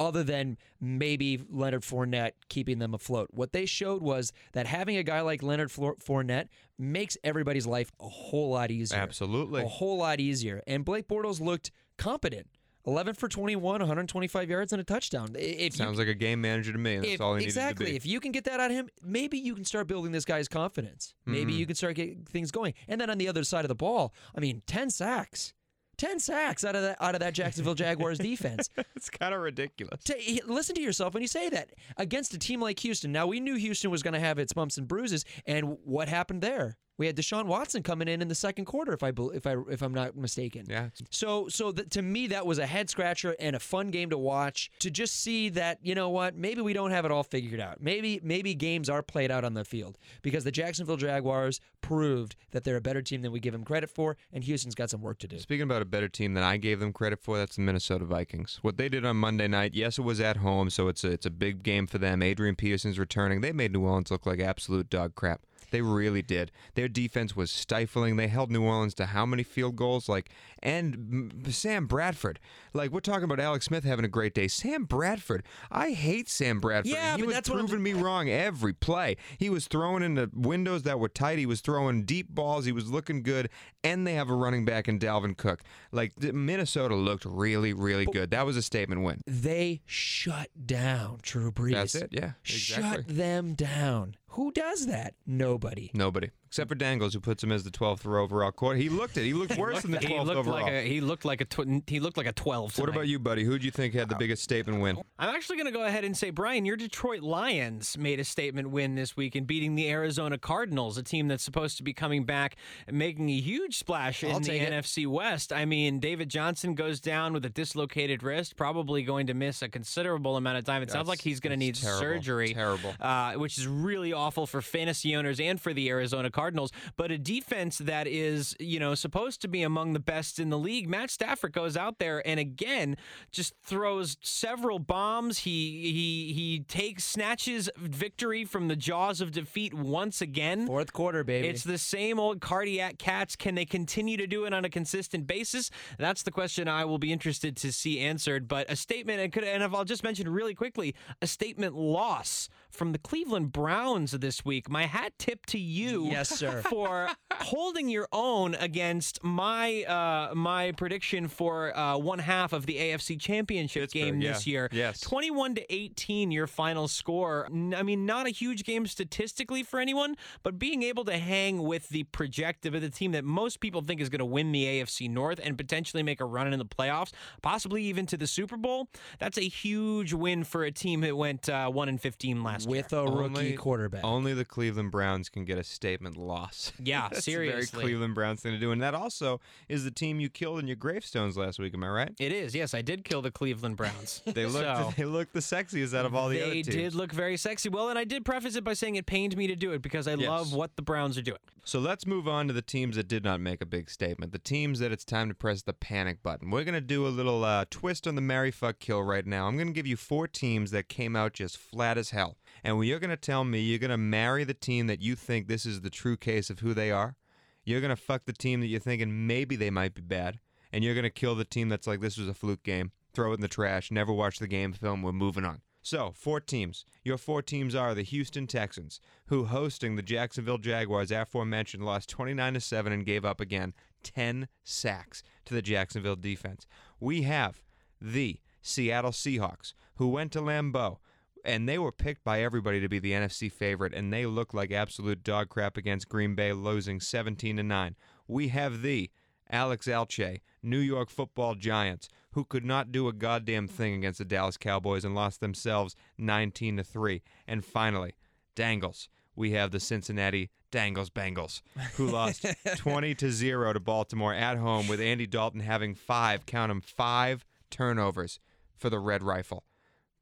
other 0.00 0.24
than 0.24 0.58
maybe 0.80 1.40
Leonard 1.48 1.82
Fournette 1.82 2.32
keeping 2.48 2.80
them 2.80 2.92
afloat. 2.92 3.28
What 3.30 3.52
they 3.52 3.66
showed 3.66 4.02
was 4.02 4.32
that 4.52 4.66
having 4.66 4.96
a 4.96 5.04
guy 5.04 5.20
like 5.20 5.44
Leonard 5.44 5.70
Fournette 5.70 6.48
makes 6.76 7.16
everybody's 7.22 7.66
life 7.68 7.92
a 8.00 8.08
whole 8.08 8.50
lot 8.50 8.72
easier. 8.72 8.98
Absolutely. 8.98 9.62
a 9.62 9.66
whole 9.68 9.98
lot 9.98 10.18
easier. 10.18 10.60
And 10.66 10.84
Blake 10.84 11.06
Bortles 11.06 11.40
looked 11.40 11.70
competent. 11.98 12.48
11 12.86 13.14
for 13.14 13.28
21, 13.28 13.80
125 13.80 14.48
yards 14.50 14.72
and 14.72 14.80
a 14.80 14.84
touchdown. 14.84 15.30
If 15.34 15.60
you 15.60 15.70
Sounds 15.72 15.98
like 15.98 16.08
a 16.08 16.14
game 16.14 16.40
manager 16.40 16.72
to 16.72 16.78
me. 16.78 16.96
That's 16.98 17.08
if, 17.14 17.20
all 17.20 17.34
he 17.34 17.38
needed 17.40 17.48
exactly. 17.48 17.96
If 17.96 18.06
you 18.06 18.20
can 18.20 18.32
get 18.32 18.44
that 18.44 18.60
out 18.60 18.70
of 18.70 18.76
him, 18.76 18.88
maybe 19.02 19.38
you 19.38 19.54
can 19.54 19.64
start 19.64 19.86
building 19.88 20.12
this 20.12 20.24
guy's 20.24 20.48
confidence. 20.48 21.14
Maybe 21.24 21.52
Mm-hmm. 21.52 21.58
you 21.60 21.66
can 21.66 21.74
start 21.74 21.96
getting 21.96 22.24
things 22.24 22.50
going. 22.50 22.74
And 22.88 23.00
then 23.00 23.10
on 23.10 23.18
the 23.18 23.28
other 23.28 23.44
side 23.44 23.64
of 23.64 23.68
the 23.68 23.74
ball, 23.74 24.14
I 24.36 24.40
mean, 24.40 24.62
ten 24.66 24.90
sacks, 24.90 25.52
ten 25.98 26.18
sacks 26.20 26.64
out 26.64 26.76
of 26.76 26.82
that 26.82 26.96
out 27.00 27.14
of 27.14 27.20
that 27.20 27.34
Jacksonville 27.34 27.74
Jaguars 27.74 28.18
defense. 28.18 28.70
it's 28.96 29.10
kind 29.10 29.34
of 29.34 29.40
ridiculous. 29.40 30.00
Listen 30.46 30.74
to 30.76 30.80
yourself 30.80 31.14
when 31.14 31.22
you 31.22 31.28
say 31.28 31.48
that 31.48 31.70
against 31.96 32.34
a 32.34 32.38
team 32.38 32.60
like 32.60 32.78
Houston. 32.80 33.10
Now 33.12 33.26
we 33.26 33.40
knew 33.40 33.56
Houston 33.56 33.90
was 33.90 34.02
going 34.02 34.14
to 34.14 34.20
have 34.20 34.38
its 34.38 34.52
bumps 34.52 34.78
and 34.78 34.86
bruises, 34.86 35.24
and 35.46 35.76
what 35.84 36.08
happened 36.08 36.42
there? 36.42 36.76
We 36.98 37.06
had 37.06 37.16
Deshaun 37.16 37.46
Watson 37.46 37.82
coming 37.82 38.08
in 38.08 38.22
in 38.22 38.28
the 38.28 38.34
second 38.34 38.64
quarter, 38.64 38.92
if 38.92 39.02
I 39.02 39.12
if 39.34 39.46
I 39.46 39.56
if 39.70 39.82
I'm 39.82 39.92
not 39.92 40.16
mistaken. 40.16 40.66
Yeah. 40.68 40.88
So, 41.10 41.48
so 41.48 41.72
th- 41.72 41.90
to 41.90 42.02
me, 42.02 42.28
that 42.28 42.46
was 42.46 42.58
a 42.58 42.66
head 42.66 42.88
scratcher 42.88 43.36
and 43.38 43.54
a 43.54 43.60
fun 43.60 43.90
game 43.90 44.10
to 44.10 44.18
watch. 44.18 44.70
To 44.80 44.90
just 44.90 45.22
see 45.22 45.48
that, 45.50 45.78
you 45.82 45.94
know 45.94 46.08
what? 46.08 46.36
Maybe 46.36 46.60
we 46.62 46.72
don't 46.72 46.90
have 46.90 47.04
it 47.04 47.10
all 47.10 47.22
figured 47.22 47.60
out. 47.60 47.80
Maybe, 47.80 48.20
maybe 48.22 48.54
games 48.54 48.88
are 48.88 49.02
played 49.02 49.30
out 49.30 49.44
on 49.44 49.54
the 49.54 49.64
field 49.64 49.98
because 50.22 50.44
the 50.44 50.50
Jacksonville 50.50 50.96
Jaguars 50.96 51.60
proved 51.80 52.36
that 52.50 52.64
they're 52.64 52.76
a 52.76 52.80
better 52.80 53.02
team 53.02 53.22
than 53.22 53.32
we 53.32 53.40
give 53.40 53.52
them 53.52 53.64
credit 53.64 53.90
for, 53.90 54.16
and 54.32 54.42
Houston's 54.44 54.74
got 54.74 54.90
some 54.90 55.02
work 55.02 55.18
to 55.18 55.28
do. 55.28 55.38
Speaking 55.38 55.62
about 55.62 55.82
a 55.82 55.86
better 55.86 56.08
team 56.08 56.34
than 56.34 56.42
I 56.42 56.56
gave 56.56 56.80
them 56.80 56.92
credit 56.92 57.20
for, 57.20 57.38
that's 57.38 57.56
the 57.56 57.62
Minnesota 57.62 58.04
Vikings. 58.04 58.58
What 58.62 58.76
they 58.76 58.88
did 58.88 59.04
on 59.04 59.16
Monday 59.16 59.48
night, 59.48 59.74
yes, 59.74 59.98
it 59.98 60.02
was 60.02 60.20
at 60.20 60.38
home, 60.38 60.70
so 60.70 60.88
it's 60.88 61.04
a, 61.04 61.12
it's 61.12 61.26
a 61.26 61.30
big 61.30 61.62
game 61.62 61.86
for 61.86 61.98
them. 61.98 62.22
Adrian 62.22 62.56
Peterson's 62.56 62.98
returning. 62.98 63.40
They 63.40 63.52
made 63.52 63.72
New 63.72 63.82
Orleans 63.84 64.10
look 64.10 64.26
like 64.26 64.40
absolute 64.40 64.90
dog 64.90 65.14
crap. 65.14 65.42
They 65.76 65.82
really 65.82 66.22
did. 66.22 66.52
Their 66.74 66.88
defense 66.88 67.36
was 67.36 67.50
stifling. 67.50 68.16
They 68.16 68.28
held 68.28 68.50
New 68.50 68.62
Orleans 68.62 68.94
to 68.94 69.04
how 69.04 69.26
many 69.26 69.42
field 69.42 69.76
goals? 69.76 70.08
Like, 70.08 70.30
and 70.62 71.44
Sam 71.50 71.86
Bradford. 71.86 72.40
Like, 72.72 72.92
we're 72.92 73.00
talking 73.00 73.24
about 73.24 73.40
Alex 73.40 73.66
Smith 73.66 73.84
having 73.84 74.06
a 74.06 74.08
great 74.08 74.32
day. 74.34 74.48
Sam 74.48 74.84
Bradford. 74.84 75.42
I 75.70 75.90
hate 75.90 76.30
Sam 76.30 76.60
Bradford. 76.60 76.92
Yeah, 76.92 77.16
he 77.16 77.20
but 77.20 77.26
was 77.26 77.34
that's 77.34 77.50
proving 77.50 77.82
me 77.82 77.92
wrong 77.92 78.30
every 78.30 78.72
play. 78.72 79.18
He 79.36 79.50
was 79.50 79.66
throwing 79.66 80.02
into 80.02 80.30
windows 80.32 80.84
that 80.84 80.98
were 80.98 81.10
tight. 81.10 81.38
He 81.38 81.44
was 81.44 81.60
throwing 81.60 82.04
deep 82.04 82.30
balls. 82.30 82.64
He 82.64 82.72
was 82.72 82.90
looking 82.90 83.22
good. 83.22 83.50
And 83.84 84.06
they 84.06 84.14
have 84.14 84.30
a 84.30 84.34
running 84.34 84.64
back 84.64 84.88
in 84.88 84.98
Dalvin 84.98 85.36
Cook. 85.36 85.60
Like 85.92 86.18
Minnesota 86.22 86.94
looked 86.94 87.26
really, 87.26 87.74
really 87.74 88.06
good. 88.06 88.30
That 88.30 88.46
was 88.46 88.56
a 88.56 88.62
statement 88.62 89.02
win. 89.02 89.20
They 89.26 89.82
shut 89.84 90.48
down 90.64 91.18
Drew 91.20 91.52
Brees. 91.52 91.74
That's 91.74 91.94
it. 91.96 92.08
Yeah, 92.12 92.32
exactly. 92.46 93.02
Shut 93.04 93.08
them 93.08 93.52
down. 93.52 94.16
Who 94.36 94.52
does 94.52 94.84
that? 94.86 95.14
Nobody. 95.26 95.90
Nobody 95.94 96.28
except 96.46 96.68
for 96.68 96.74
Dangles, 96.74 97.14
who 97.14 97.20
puts 97.20 97.42
him 97.42 97.52
as 97.52 97.64
the 97.64 97.70
12th 97.70 98.06
overall 98.06 98.52
quarter. 98.52 98.78
He 98.78 98.88
looked 98.88 99.16
it. 99.16 99.24
He 99.24 99.32
looked 99.32 99.56
worse 99.56 99.82
than 99.82 99.90
the 99.90 99.98
12th 99.98 100.34
overall. 100.34 100.62
like 100.62 100.72
a 100.72 100.82
he 100.82 101.00
looked 101.00 101.24
like 101.24 101.40
a 101.40 101.44
tw- 101.44 101.82
he 101.86 102.00
looked 102.00 102.16
like 102.16 102.26
a 102.26 102.32
twelve. 102.32 102.78
what 102.78 102.88
about 102.88 103.08
you, 103.08 103.18
buddy? 103.18 103.44
Who 103.44 103.58
do 103.58 103.64
you 103.64 103.70
think 103.70 103.94
had 103.94 104.08
the 104.08 104.14
biggest 104.16 104.42
statement 104.42 104.80
win? 104.80 104.98
I'm 105.18 105.34
actually 105.34 105.56
going 105.56 105.66
to 105.66 105.72
go 105.72 105.84
ahead 105.84 106.04
and 106.04 106.16
say, 106.16 106.30
Brian, 106.30 106.64
your 106.64 106.76
Detroit 106.76 107.22
Lions 107.22 107.96
made 107.98 108.20
a 108.20 108.24
statement 108.24 108.70
win 108.70 108.94
this 108.94 109.16
week 109.16 109.34
in 109.36 109.44
beating 109.44 109.74
the 109.74 109.88
Arizona 109.90 110.38
Cardinals, 110.38 110.98
a 110.98 111.02
team 111.02 111.28
that's 111.28 111.42
supposed 111.42 111.76
to 111.78 111.82
be 111.82 111.92
coming 111.92 112.24
back 112.24 112.56
and 112.86 112.96
making 112.98 113.28
a 113.30 113.40
huge 113.40 113.78
splash 113.78 114.22
in 114.22 114.32
I'll 114.32 114.40
the 114.40 114.52
it. 114.54 114.72
NFC 114.72 115.06
West. 115.06 115.52
I 115.52 115.64
mean, 115.64 116.00
David 116.00 116.28
Johnson 116.28 116.74
goes 116.74 117.00
down 117.00 117.32
with 117.32 117.44
a 117.44 117.50
dislocated 117.50 118.22
wrist, 118.22 118.56
probably 118.56 119.02
going 119.02 119.26
to 119.28 119.34
miss 119.34 119.62
a 119.62 119.68
considerable 119.68 120.36
amount 120.36 120.58
of 120.58 120.64
time. 120.64 120.82
It 120.82 120.90
sounds 120.90 121.08
like 121.08 121.20
he's 121.20 121.40
going 121.40 121.50
to 121.52 121.56
need 121.56 121.74
terrible. 121.76 122.00
surgery. 122.00 122.54
Terrible. 122.54 122.94
Uh, 123.00 123.32
which 123.34 123.58
is 123.58 123.66
really 123.66 124.12
awful 124.12 124.46
for 124.46 124.60
fantasy 124.62 125.16
owners 125.16 125.40
and 125.40 125.60
for 125.60 125.72
the 125.72 125.88
Arizona 125.88 126.30
Cardinals. 126.36 126.70
But 126.98 127.10
a 127.10 127.16
defense 127.16 127.78
that 127.78 128.06
is, 128.06 128.54
you 128.60 128.78
know, 128.78 128.94
supposed 128.94 129.40
to 129.40 129.48
be 129.48 129.62
among 129.62 129.94
the 129.94 130.00
best 130.00 130.38
in 130.38 130.50
the 130.50 130.58
league. 130.58 130.86
Matt 130.86 131.10
Stafford 131.10 131.54
goes 131.54 131.78
out 131.78 131.98
there 131.98 132.26
and 132.28 132.38
again 132.38 132.98
just 133.32 133.54
throws 133.62 134.18
several 134.20 134.78
bombs. 134.78 135.38
He 135.38 135.90
he 135.92 136.34
he 136.34 136.60
takes 136.60 137.04
snatches 137.04 137.70
victory 137.78 138.44
from 138.44 138.68
the 138.68 138.76
jaws 138.76 139.22
of 139.22 139.32
defeat 139.32 139.72
once 139.72 140.20
again. 140.20 140.66
Fourth 140.66 140.92
quarter, 140.92 141.24
baby. 141.24 141.48
It's 141.48 141.64
the 141.64 141.78
same 141.78 142.20
old 142.20 142.42
cardiac 142.42 142.98
cats. 142.98 143.34
Can 143.34 143.54
they 143.54 143.64
continue 143.64 144.18
to 144.18 144.26
do 144.26 144.44
it 144.44 144.52
on 144.52 144.66
a 144.66 144.68
consistent 144.68 145.26
basis? 145.26 145.70
That's 145.98 146.22
the 146.22 146.30
question 146.30 146.68
I 146.68 146.84
will 146.84 146.98
be 146.98 147.12
interested 147.12 147.56
to 147.56 147.72
see 147.72 147.98
answered. 148.00 148.46
But 148.46 148.70
a 148.70 148.76
statement, 148.76 149.20
and, 149.20 149.32
could, 149.32 149.44
and 149.44 149.62
if 149.62 149.72
I'll 149.74 149.84
just 149.84 150.04
mention 150.04 150.28
really 150.28 150.54
quickly, 150.54 150.94
a 151.22 151.26
statement 151.26 151.74
loss 151.74 152.50
from 152.76 152.92
the 152.92 152.98
Cleveland 152.98 153.52
Browns 153.52 154.12
this 154.12 154.44
week. 154.44 154.70
My 154.70 154.84
hat 154.84 155.12
tip 155.18 155.46
to 155.46 155.58
you, 155.58 156.04
Yes, 156.10 156.28
sir. 156.28 156.62
for 156.70 157.08
holding 157.32 157.88
your 157.88 158.06
own 158.12 158.54
against 158.54 159.22
my 159.24 159.82
uh, 159.84 160.34
my 160.34 160.72
prediction 160.72 161.28
for 161.28 161.76
uh, 161.76 161.96
one 161.96 162.18
half 162.18 162.52
of 162.52 162.66
the 162.66 162.76
AFC 162.76 163.20
Championship 163.20 163.90
game 163.90 164.16
Pittsburgh, 164.16 164.34
this 164.34 164.46
yeah. 164.46 164.52
year. 164.52 164.68
Yes. 164.72 165.00
21 165.00 165.56
to 165.56 165.74
18 165.74 166.30
your 166.30 166.46
final 166.46 166.88
score. 166.88 167.48
I 167.74 167.82
mean, 167.82 168.06
not 168.06 168.26
a 168.26 168.30
huge 168.30 168.64
game 168.64 168.86
statistically 168.86 169.62
for 169.62 169.80
anyone, 169.80 170.16
but 170.42 170.58
being 170.58 170.82
able 170.82 171.04
to 171.06 171.16
hang 171.16 171.62
with 171.62 171.88
the 171.88 172.04
projective 172.04 172.74
of 172.74 172.82
the 172.82 172.90
team 172.90 173.12
that 173.12 173.24
most 173.24 173.60
people 173.60 173.80
think 173.80 174.00
is 174.00 174.08
going 174.08 174.18
to 174.18 174.24
win 174.24 174.52
the 174.52 174.64
AFC 174.64 175.10
North 175.10 175.40
and 175.42 175.56
potentially 175.56 176.02
make 176.02 176.20
a 176.20 176.24
run 176.24 176.52
in 176.52 176.58
the 176.58 176.64
playoffs, 176.64 177.12
possibly 177.42 177.82
even 177.84 178.06
to 178.06 178.16
the 178.16 178.26
Super 178.26 178.56
Bowl, 178.56 178.88
that's 179.18 179.38
a 179.38 179.48
huge 179.48 180.12
win 180.12 180.44
for 180.44 180.64
a 180.64 180.70
team 180.70 181.00
that 181.00 181.16
went 181.16 181.48
uh, 181.48 181.70
1 181.70 181.88
and 181.88 182.00
15 182.00 182.42
last 182.42 182.65
with 182.66 182.92
year. 182.92 183.00
a 183.02 183.04
rookie 183.04 183.24
Only- 183.38 183.52
quarterback. 183.54 184.04
Only 184.04 184.34
the 184.34 184.44
Cleveland 184.44 184.90
Browns 184.90 185.28
can 185.28 185.44
get 185.44 185.58
a 185.58 185.64
statement 185.64 186.16
loss. 186.16 186.72
Yeah, 186.82 187.08
That's 187.12 187.24
seriously. 187.24 187.60
a 187.60 187.70
very 187.72 187.82
Cleveland 187.84 188.14
Browns 188.14 188.40
thing 188.42 188.52
to 188.52 188.58
do. 188.58 188.72
And 188.72 188.82
that 188.82 188.94
also 188.94 189.40
is 189.68 189.84
the 189.84 189.90
team 189.90 190.20
you 190.20 190.28
killed 190.28 190.58
in 190.60 190.66
your 190.66 190.76
gravestones 190.76 191.36
last 191.36 191.58
week. 191.58 191.74
Am 191.74 191.84
I 191.84 191.88
right? 191.88 192.12
It 192.18 192.32
is, 192.32 192.54
yes. 192.54 192.74
I 192.74 192.82
did 192.82 193.04
kill 193.04 193.22
the 193.22 193.30
Cleveland 193.30 193.76
Browns. 193.76 194.22
They 194.36 194.44
looked 194.46 194.64
So- 194.66 194.92
they 194.96 195.04
looked 195.04 195.32
the 195.32 195.40
sexiest 195.40 195.96
out 195.96 196.04
of 196.06 196.14
all 196.14 196.28
the 196.28 196.40
other 196.42 196.50
they 196.50 196.62
teams. 196.62 196.74
did 196.76 196.94
look 196.94 197.12
very 197.12 197.36
sexy. 197.36 197.68
Well, 197.68 197.88
and 197.88 197.98
I 197.98 198.04
did 198.04 198.24
preface 198.24 198.56
it 198.56 198.64
by 198.64 198.74
saying 198.74 198.96
it 198.96 199.06
pained 199.06 199.36
me 199.36 199.46
to 199.46 199.56
do 199.56 199.72
it 199.72 199.82
because 199.82 200.06
I 200.08 200.14
Yes. 200.14 200.28
love 200.28 200.52
what 200.52 200.76
the 200.76 200.82
Browns 200.82 201.16
are 201.18 201.22
doing. 201.22 201.38
So 201.64 201.80
let's 201.80 202.06
move 202.06 202.28
on 202.28 202.46
to 202.46 202.52
the 202.52 202.62
teams 202.62 202.94
that 202.96 203.08
did 203.08 203.24
not 203.24 203.40
make 203.40 203.60
a 203.60 203.66
big 203.66 203.90
statement. 203.90 204.30
The 204.32 204.38
teams 204.38 204.78
that 204.78 204.92
it's 204.92 205.04
time 205.04 205.28
to 205.28 205.34
press 205.34 205.62
the 205.62 205.72
panic 205.72 206.22
button. 206.22 206.50
We're 206.50 206.62
going 206.64 206.74
to 206.74 206.80
do 206.80 207.06
a 207.06 207.08
little 207.08 207.44
uh, 207.44 207.64
twist 207.70 208.06
on 208.06 208.14
the 208.14 208.20
Marry 208.20 208.52
Fuck 208.52 208.78
Kill 208.78 209.02
right 209.02 209.26
now. 209.26 209.48
I'm 209.48 209.56
going 209.56 209.66
to 209.66 209.72
give 209.72 209.86
you 209.86 209.96
four 209.96 210.28
teams 210.28 210.70
that 210.70 210.88
came 210.88 211.16
out 211.16 211.32
just 211.32 211.56
flat 211.58 211.98
as 211.98 212.10
hell. 212.10 212.36
And 212.66 212.78
when 212.78 212.88
you're 212.88 212.98
going 212.98 213.10
to 213.10 213.16
tell 213.16 213.44
me 213.44 213.60
you're 213.60 213.78
going 213.78 213.92
to 213.92 213.96
marry 213.96 214.42
the 214.42 214.52
team 214.52 214.88
that 214.88 215.00
you 215.00 215.14
think 215.14 215.46
this 215.46 215.64
is 215.64 215.82
the 215.82 215.88
true 215.88 216.16
case 216.16 216.50
of 216.50 216.58
who 216.58 216.74
they 216.74 216.90
are. 216.90 217.14
You're 217.62 217.80
going 217.80 217.90
to 217.90 217.96
fuck 217.96 218.24
the 218.24 218.32
team 218.32 218.60
that 218.60 218.66
you're 218.66 218.80
thinking 218.80 219.28
maybe 219.28 219.54
they 219.54 219.70
might 219.70 219.94
be 219.94 220.02
bad. 220.02 220.40
And 220.72 220.82
you're 220.82 220.94
going 220.94 221.04
to 221.04 221.10
kill 221.10 221.36
the 221.36 221.44
team 221.44 221.68
that's 221.68 221.86
like, 221.86 222.00
this 222.00 222.18
was 222.18 222.26
a 222.26 222.34
fluke 222.34 222.64
game. 222.64 222.90
Throw 223.14 223.30
it 223.30 223.36
in 223.36 223.40
the 223.40 223.46
trash. 223.46 223.92
Never 223.92 224.12
watch 224.12 224.40
the 224.40 224.48
game 224.48 224.72
film. 224.72 225.02
We're 225.02 225.12
moving 225.12 225.44
on. 225.44 225.60
So, 225.80 226.12
four 226.16 226.40
teams. 226.40 226.84
Your 227.04 227.18
four 227.18 227.40
teams 227.40 227.76
are 227.76 227.94
the 227.94 228.02
Houston 228.02 228.48
Texans, 228.48 228.98
who 229.26 229.44
hosting 229.44 229.94
the 229.94 230.02
Jacksonville 230.02 230.58
Jaguars, 230.58 231.12
aforementioned, 231.12 231.84
lost 231.84 232.08
29 232.08 232.54
to 232.54 232.60
7 232.60 232.92
and 232.92 233.06
gave 233.06 233.24
up 233.24 233.40
again 233.40 233.74
10 234.02 234.48
sacks 234.64 235.22
to 235.44 235.54
the 235.54 235.62
Jacksonville 235.62 236.16
defense. 236.16 236.66
We 236.98 237.22
have 237.22 237.62
the 238.00 238.40
Seattle 238.60 239.12
Seahawks, 239.12 239.74
who 239.94 240.08
went 240.08 240.32
to 240.32 240.40
Lambeau, 240.40 240.98
and 241.46 241.68
they 241.68 241.78
were 241.78 241.92
picked 241.92 242.24
by 242.24 242.42
everybody 242.42 242.80
to 242.80 242.88
be 242.88 242.98
the 242.98 243.12
NFC 243.12 243.50
favorite, 243.50 243.94
and 243.94 244.12
they 244.12 244.26
look 244.26 244.52
like 244.52 244.72
absolute 244.72 245.22
dog 245.22 245.48
crap 245.48 245.76
against 245.76 246.08
Green 246.08 246.34
Bay, 246.34 246.52
losing 246.52 247.00
17 247.00 247.56
to 247.56 247.62
9. 247.62 247.96
We 248.26 248.48
have 248.48 248.82
the 248.82 249.10
Alex 249.48 249.86
Alche, 249.86 250.40
New 250.60 250.80
York 250.80 251.08
Football 251.08 251.54
Giants, 251.54 252.08
who 252.32 252.44
could 252.44 252.64
not 252.64 252.90
do 252.90 253.06
a 253.06 253.12
goddamn 253.12 253.68
thing 253.68 253.94
against 253.94 254.18
the 254.18 254.24
Dallas 254.24 254.56
Cowboys 254.56 255.04
and 255.04 255.14
lost 255.14 255.40
themselves 255.40 255.94
19 256.18 256.78
to 256.78 256.84
3. 256.84 257.22
And 257.46 257.64
finally, 257.64 258.16
Dangles. 258.56 259.08
We 259.36 259.52
have 259.52 259.70
the 259.70 259.80
Cincinnati 259.80 260.50
Dangles 260.72 261.10
Bengals, 261.10 261.62
who 261.94 262.06
lost 262.10 262.44
20 262.76 263.14
to 263.14 263.30
0 263.30 263.72
to 263.72 263.80
Baltimore 263.80 264.34
at 264.34 264.58
home 264.58 264.88
with 264.88 265.00
Andy 265.00 265.26
Dalton 265.26 265.60
having 265.60 265.94
5, 265.94 266.44
count 266.44 266.70
'em, 266.70 266.80
5 266.80 267.44
turnovers 267.70 268.40
for 268.76 268.90
the 268.90 268.98
Red 268.98 269.22
Rifle. 269.22 269.64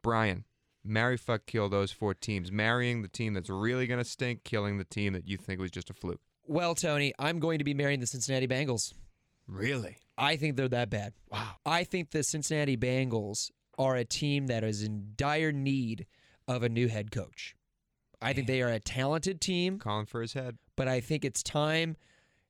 Brian, 0.02 0.44
marry 0.84 1.16
fuck 1.16 1.46
kill 1.46 1.68
those 1.68 1.90
four 1.92 2.14
teams, 2.14 2.52
marrying 2.52 3.02
the 3.02 3.08
team 3.08 3.34
that's 3.34 3.48
really 3.50 3.86
going 3.86 3.98
to 4.02 4.08
stink, 4.08 4.44
killing 4.44 4.78
the 4.78 4.84
team 4.84 5.12
that 5.14 5.26
you 5.26 5.36
think 5.36 5.60
was 5.60 5.70
just 5.70 5.90
a 5.90 5.94
fluke. 5.94 6.20
well, 6.46 6.74
Tony, 6.74 7.12
I'm 7.18 7.38
going 7.38 7.58
to 7.58 7.64
be 7.64 7.74
marrying 7.74 8.00
the 8.00 8.06
Cincinnati 8.06 8.46
Bengals. 8.46 8.92
Really? 9.46 9.98
I 10.16 10.36
think 10.36 10.56
they're 10.56 10.68
that 10.68 10.90
bad. 10.90 11.12
Wow. 11.30 11.56
I 11.66 11.84
think 11.84 12.10
the 12.10 12.22
Cincinnati 12.22 12.76
Bengals 12.76 13.50
are 13.78 13.96
a 13.96 14.04
team 14.04 14.46
that 14.46 14.62
is 14.62 14.82
in 14.82 15.12
dire 15.16 15.52
need 15.52 16.06
of 16.46 16.62
a 16.62 16.68
new 16.68 16.88
head 16.88 17.10
coach. 17.10 17.54
I 18.22 18.32
think 18.32 18.46
they 18.46 18.62
are 18.62 18.68
a 18.70 18.78
talented 18.80 19.40
team, 19.40 19.78
Calling 19.78 20.06
for 20.06 20.20
his 20.22 20.32
head. 20.34 20.56
but 20.76 20.86
I 20.88 21.00
think 21.00 21.24
it's 21.24 21.42
time 21.42 21.96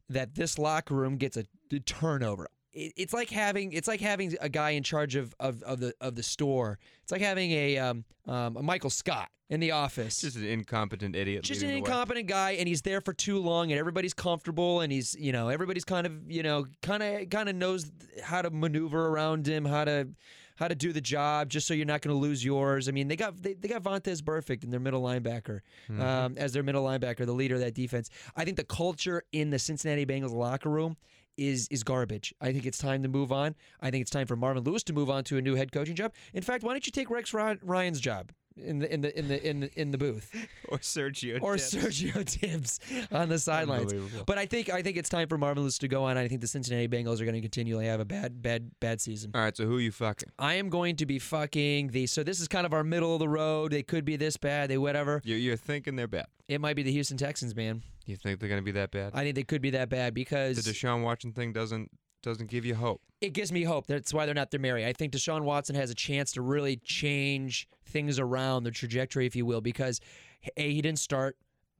that 0.09 0.35
this 0.35 0.59
locker 0.59 0.95
room 0.95 1.17
gets 1.17 1.37
a, 1.37 1.45
a 1.73 1.79
turnover. 1.81 2.49
It, 2.75 2.93
it's 2.97 3.13
like 3.15 3.31
having 3.31 3.73
it's 3.73 3.89
like 3.89 4.01
having 4.01 4.35
a 4.41 4.49
guy 4.49 4.71
in 4.71 4.83
charge 4.83 5.15
of 5.17 5.35
of, 5.41 5.63
of 5.63 5.81
the 5.81 5.95
of 6.01 6.15
the 6.17 6.23
store. 6.23 6.79
It's 7.03 7.13
like 7.13 7.21
having 7.23 7.51
a 7.53 7.79
um, 7.79 8.05
um, 8.27 8.57
a 8.57 8.63
Michael 8.63 8.91
Scott 8.91 9.29
in 9.51 9.61
the 9.61 9.71
office. 9.73 10.21
Just 10.23 10.37
an 10.37 10.45
incompetent 10.47 11.15
idiot. 11.15 11.45
just 11.45 11.61
an 11.63 11.69
leading 11.69 11.85
the 11.85 11.89
way. 11.89 11.93
incompetent 11.93 12.27
guy 12.29 12.51
and 12.53 12.67
he's 12.67 12.83
there 12.83 13.01
for 13.01 13.13
too 13.13 13.39
long 13.39 13.71
and 13.73 13.79
everybody's 13.79 14.15
comfortable 14.15 14.81
and 14.81 14.91
he's 14.93 15.15
you 15.19 15.33
know 15.33 15.49
everybody's 15.49 15.85
kind 15.85 16.07
of 16.07 16.31
you 16.31 16.43
know 16.43 16.67
kind 16.83 17.03
of 17.03 17.29
kind 17.31 17.49
of 17.49 17.55
knows 17.55 17.91
how 18.23 18.41
to 18.43 18.51
maneuver 18.51 19.07
around 19.09 19.47
him 19.47 19.65
how 19.67 19.85
to 19.85 20.09
how 20.57 20.67
to 20.69 20.75
do 20.75 20.93
the 20.93 21.01
job 21.01 21.51
just 21.51 21.67
so 21.67 21.75
you're 21.75 21.85
not 21.85 22.01
going 22.01 22.15
to 22.15 22.19
lose 22.19 22.43
yours 22.45 22.89
i 22.89 22.93
mean 22.93 23.07
they 23.09 23.17
got 23.17 23.37
they, 23.43 23.53
they 23.55 23.69
got 23.69 23.83
Vontaze 23.83 24.23
Burfict 24.23 24.65
in 24.65 24.71
their 24.71 24.81
middle 24.81 25.03
linebacker 25.03 25.61
Mm-hmm. 25.91 26.01
um, 26.01 26.35
as 26.39 26.53
their 26.55 26.63
middle 26.63 26.85
linebacker 26.85 27.27
the 27.27 27.33
leader 27.33 27.57
of 27.57 27.61
that 27.61 27.75
defense 27.75 28.09
i 28.37 28.45
think 28.47 28.57
the 28.57 28.65
culture 28.65 29.23
in 29.33 29.51
the 29.51 29.59
cincinnati 29.59 30.07
bengals 30.07 30.33
locker 30.33 30.71
room 30.71 30.97
is 31.37 31.69
is 31.69 31.83
garbage. 31.83 32.35
I 32.41 32.53
think 32.53 32.67
it's 32.67 32.79
time 32.79 33.03
to 33.03 33.09
move 33.09 33.33
on. 33.33 33.55
I 33.81 33.91
think 33.91 34.03
it's 34.03 34.11
time 34.11 34.27
for 34.27 34.37
Marvin 34.37 34.65
Lewis 34.65 34.83
to 34.85 34.93
move 34.93 35.11
on 35.11 35.25
to 35.25 35.37
a 35.39 35.43
new 35.43 35.55
head 35.55 35.73
coaching 35.73 35.95
job. 35.95 36.13
In 36.33 36.43
fact, 36.43 36.65
why 36.65 36.73
don't 36.73 36.87
you 36.87 36.93
take 36.93 37.11
Rex 37.11 37.33
Ryan's 37.35 38.01
job 38.01 38.33
in 38.57 38.79
the 38.79 38.93
in 38.93 39.01
the 39.01 39.19
in 39.19 39.29
the 39.29 39.49
in 39.49 39.61
the, 39.61 39.81
in 39.81 39.91
the 39.91 39.99
booth? 39.99 40.35
or 40.69 40.79
Sergio. 40.79 41.41
or 41.43 41.57
Dipp. 41.57 41.65
Sergio 41.67 42.25
Dipp 42.25 43.13
on 43.13 43.29
the 43.29 43.39
sidelines. 43.39 43.93
But 44.27 44.39
I 44.39 44.47
think 44.47 44.71
I 44.71 44.83
think 44.83 44.97
it's 44.97 45.09
time 45.09 45.29
for 45.29 45.39
Marvin 45.39 45.63
Lewis 45.63 45.79
to 45.79 45.89
go 45.89 46.05
on. 46.05 46.17
I 46.17 46.29
think 46.29 46.41
the 46.41 46.47
Cincinnati 46.47 46.89
Bengals 46.89 47.21
are 47.21 47.25
going 47.25 47.35
to 47.35 47.41
continually 47.41 47.87
have 47.87 48.01
a 48.01 48.05
bad 48.05 48.43
bad 48.43 48.71
bad 48.81 49.01
season. 49.01 49.33
All 49.35 49.41
right, 49.41 49.57
so 49.57 49.67
who 49.67 49.79
you 49.79 49.93
fucking? 49.93 50.31
I 50.39 50.55
am 50.55 50.69
going 50.69 50.97
to 50.97 51.07
be 51.07 51.19
fucking 51.19 51.89
the. 51.89 52.07
So 52.07 52.23
this 52.23 52.41
is 52.41 52.49
kind 52.49 52.67
of 52.67 52.73
our 52.73 52.85
middle 52.85 53.15
of 53.15 53.19
the 53.19 53.29
road. 53.29 53.73
They 53.73 53.83
could 53.83 54.05
be 54.05 54.17
this 54.17 54.37
bad. 54.37 54.71
They 54.71 54.79
whatever. 54.79 55.21
You're, 55.25 55.39
you're 55.39 55.57
thinking 55.57 55.97
they're 55.97 56.07
bad. 56.07 56.27
It 56.47 56.61
might 56.61 56.77
be 56.77 56.83
the 56.83 56.93
Houston 56.93 57.17
Texans, 57.17 57.57
man. 57.57 57.83
You 58.07 58.17
think 58.17 58.41
they're 58.41 58.49
going 58.49 58.61
to 58.61 58.65
be 58.65 58.73
that 58.73 58.91
bad? 58.91 59.13
I 59.15 59.23
think 59.23 59.35
they 59.37 59.43
could 59.45 59.63
be 59.63 59.71
that 59.71 59.89
bad 59.89 60.15
because 60.15 60.63
the 60.63 60.71
Deshaun 60.71 61.03
Watson 61.03 61.33
thing 61.33 61.53
doesn't 61.53 61.91
doesn't 62.23 62.49
give 62.49 62.65
you 62.65 62.75
hope. 62.75 63.03
it 63.21 63.35
gives 63.35 63.53
me 63.53 63.65
hope. 63.65 63.87
That's 63.87 64.13
why 64.15 64.25
they're 64.25 64.35
not 64.35 64.51
there, 64.51 64.61
marry. 64.61 64.87
I 64.87 64.95
think 64.95 65.13
Deshaun 65.13 65.43
Watson 65.43 65.77
has 65.77 65.91
a 65.91 65.95
chance 65.95 66.33
to 66.33 66.43
really 66.43 66.77
change 66.77 67.69
things 67.87 68.19
around 68.19 68.65
the 68.65 68.71
trajectory, 68.71 69.27
if 69.27 69.37
you 69.37 69.45
will, 69.45 69.61
because 69.61 70.01
a 70.57 70.73
he 70.73 70.81
didn't 70.81 70.99
start. 70.99 71.37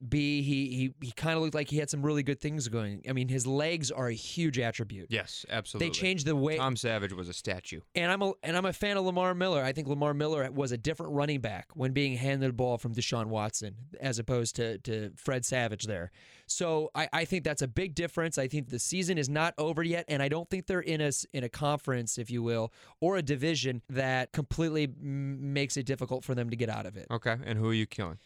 B 0.07 0.41
he 0.41 0.67
he 0.75 0.93
he 1.07 1.11
kind 1.11 1.35
of 1.37 1.41
looked 1.41 1.55
like 1.55 1.69
he 1.69 1.77
had 1.77 1.89
some 1.89 2.05
really 2.05 2.21
good 2.21 2.41
things 2.41 2.67
going. 2.67 3.01
I 3.09 3.13
mean, 3.13 3.29
his 3.29 3.47
legs 3.47 3.91
are 3.91 4.07
a 4.07 4.13
huge 4.13 4.59
attribute. 4.59 5.07
Yes, 5.09 5.45
absolutely. 5.49 5.87
They 5.87 5.91
changed 5.93 6.25
the 6.25 6.35
way, 6.35 6.57
Tom 6.57 6.75
Savage 6.75 7.13
was 7.13 7.29
a 7.29 7.33
statue. 7.33 7.79
and 7.95 8.11
I'm 8.11 8.21
a 8.21 8.33
and 8.43 8.57
I'm 8.57 8.65
a 8.65 8.73
fan 8.73 8.97
of 8.97 9.05
Lamar 9.05 9.33
Miller. 9.33 9.63
I 9.63 9.71
think 9.71 9.87
Lamar 9.87 10.13
Miller 10.13 10.51
was 10.51 10.71
a 10.73 10.77
different 10.77 11.13
running 11.13 11.39
back 11.39 11.67
when 11.75 11.93
being 11.93 12.17
handed 12.17 12.49
the 12.49 12.53
ball 12.53 12.77
from 12.77 12.93
Deshaun 12.93 13.27
Watson 13.27 13.75
as 13.99 14.19
opposed 14.19 14.55
to 14.57 14.77
to 14.79 15.11
Fred 15.15 15.45
Savage 15.45 15.85
there. 15.85 16.11
So 16.45 16.91
I, 16.93 17.09
I 17.13 17.25
think 17.25 17.43
that's 17.43 17.61
a 17.63 17.67
big 17.67 17.95
difference. 17.95 18.37
I 18.37 18.47
think 18.47 18.69
the 18.69 18.79
season 18.79 19.17
is 19.17 19.29
not 19.29 19.53
over 19.57 19.81
yet, 19.81 20.05
and 20.07 20.21
I 20.21 20.27
don't 20.27 20.49
think 20.49 20.67
they're 20.67 20.79
in 20.81 21.01
a 21.01 21.11
in 21.33 21.43
a 21.43 21.49
conference, 21.49 22.17
if 22.17 22.29
you 22.29 22.43
will, 22.43 22.73
or 22.99 23.17
a 23.17 23.21
division 23.23 23.81
that 23.89 24.33
completely 24.33 24.83
m- 24.83 25.53
makes 25.53 25.77
it 25.77 25.85
difficult 25.85 26.23
for 26.23 26.35
them 26.35 26.49
to 26.49 26.55
get 26.55 26.69
out 26.69 26.85
of 26.85 26.97
it. 26.97 27.07
Okay, 27.09 27.37
and 27.45 27.57
who 27.57 27.69
are 27.69 27.73
you 27.73 27.85
killing? 27.87 28.19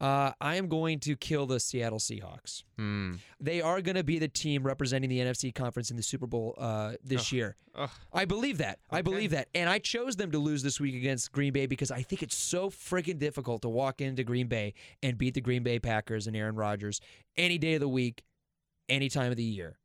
Uh, 0.00 0.32
I 0.40 0.56
am 0.56 0.68
going 0.68 1.00
to 1.00 1.16
kill 1.16 1.46
the 1.46 1.58
Seattle 1.58 1.98
Seahawks. 1.98 2.64
Hmm. 2.78 3.14
They 3.40 3.60
are 3.62 3.80
going 3.80 3.94
to 3.96 4.04
be 4.04 4.18
the 4.18 4.28
team 4.28 4.62
representing 4.62 5.08
the 5.08 5.20
NFC 5.20 5.54
conference 5.54 5.90
in 5.90 5.96
the 5.96 6.02
Super 6.02 6.26
Bowl 6.26 6.54
uh, 6.58 6.92
this 7.02 7.32
year. 7.32 7.56
Ugh. 7.74 7.88
I 8.12 8.26
believe 8.26 8.58
that. 8.58 8.78
I 8.90 9.00
believe 9.02 9.30
that. 9.30 9.48
And 9.54 9.70
I 9.70 9.78
chose 9.78 10.16
them 10.16 10.30
to 10.32 10.38
lose 10.38 10.62
this 10.62 10.78
week 10.78 10.94
against 10.94 11.32
Green 11.32 11.52
Bay 11.52 11.66
because 11.66 11.90
I 11.90 12.02
think 12.02 12.22
it's 12.22 12.36
so 12.36 12.68
freaking 12.68 13.18
difficult 13.18 13.62
to 13.62 13.68
walk 13.70 14.00
into 14.02 14.22
Green 14.22 14.48
Bay 14.48 14.74
and 15.02 15.16
beat 15.16 15.34
the 15.34 15.40
Green 15.40 15.62
Bay 15.62 15.78
Packers 15.78 16.26
and 16.26 16.36
Aaron 16.36 16.56
Rodgers 16.56 17.00
any 17.36 17.56
day 17.56 17.74
of 17.74 17.80
the 17.80 17.88
week, 17.88 18.22
any 18.88 19.08
time 19.08 19.30
of 19.30 19.36
the 19.36 19.42
year 19.44 19.78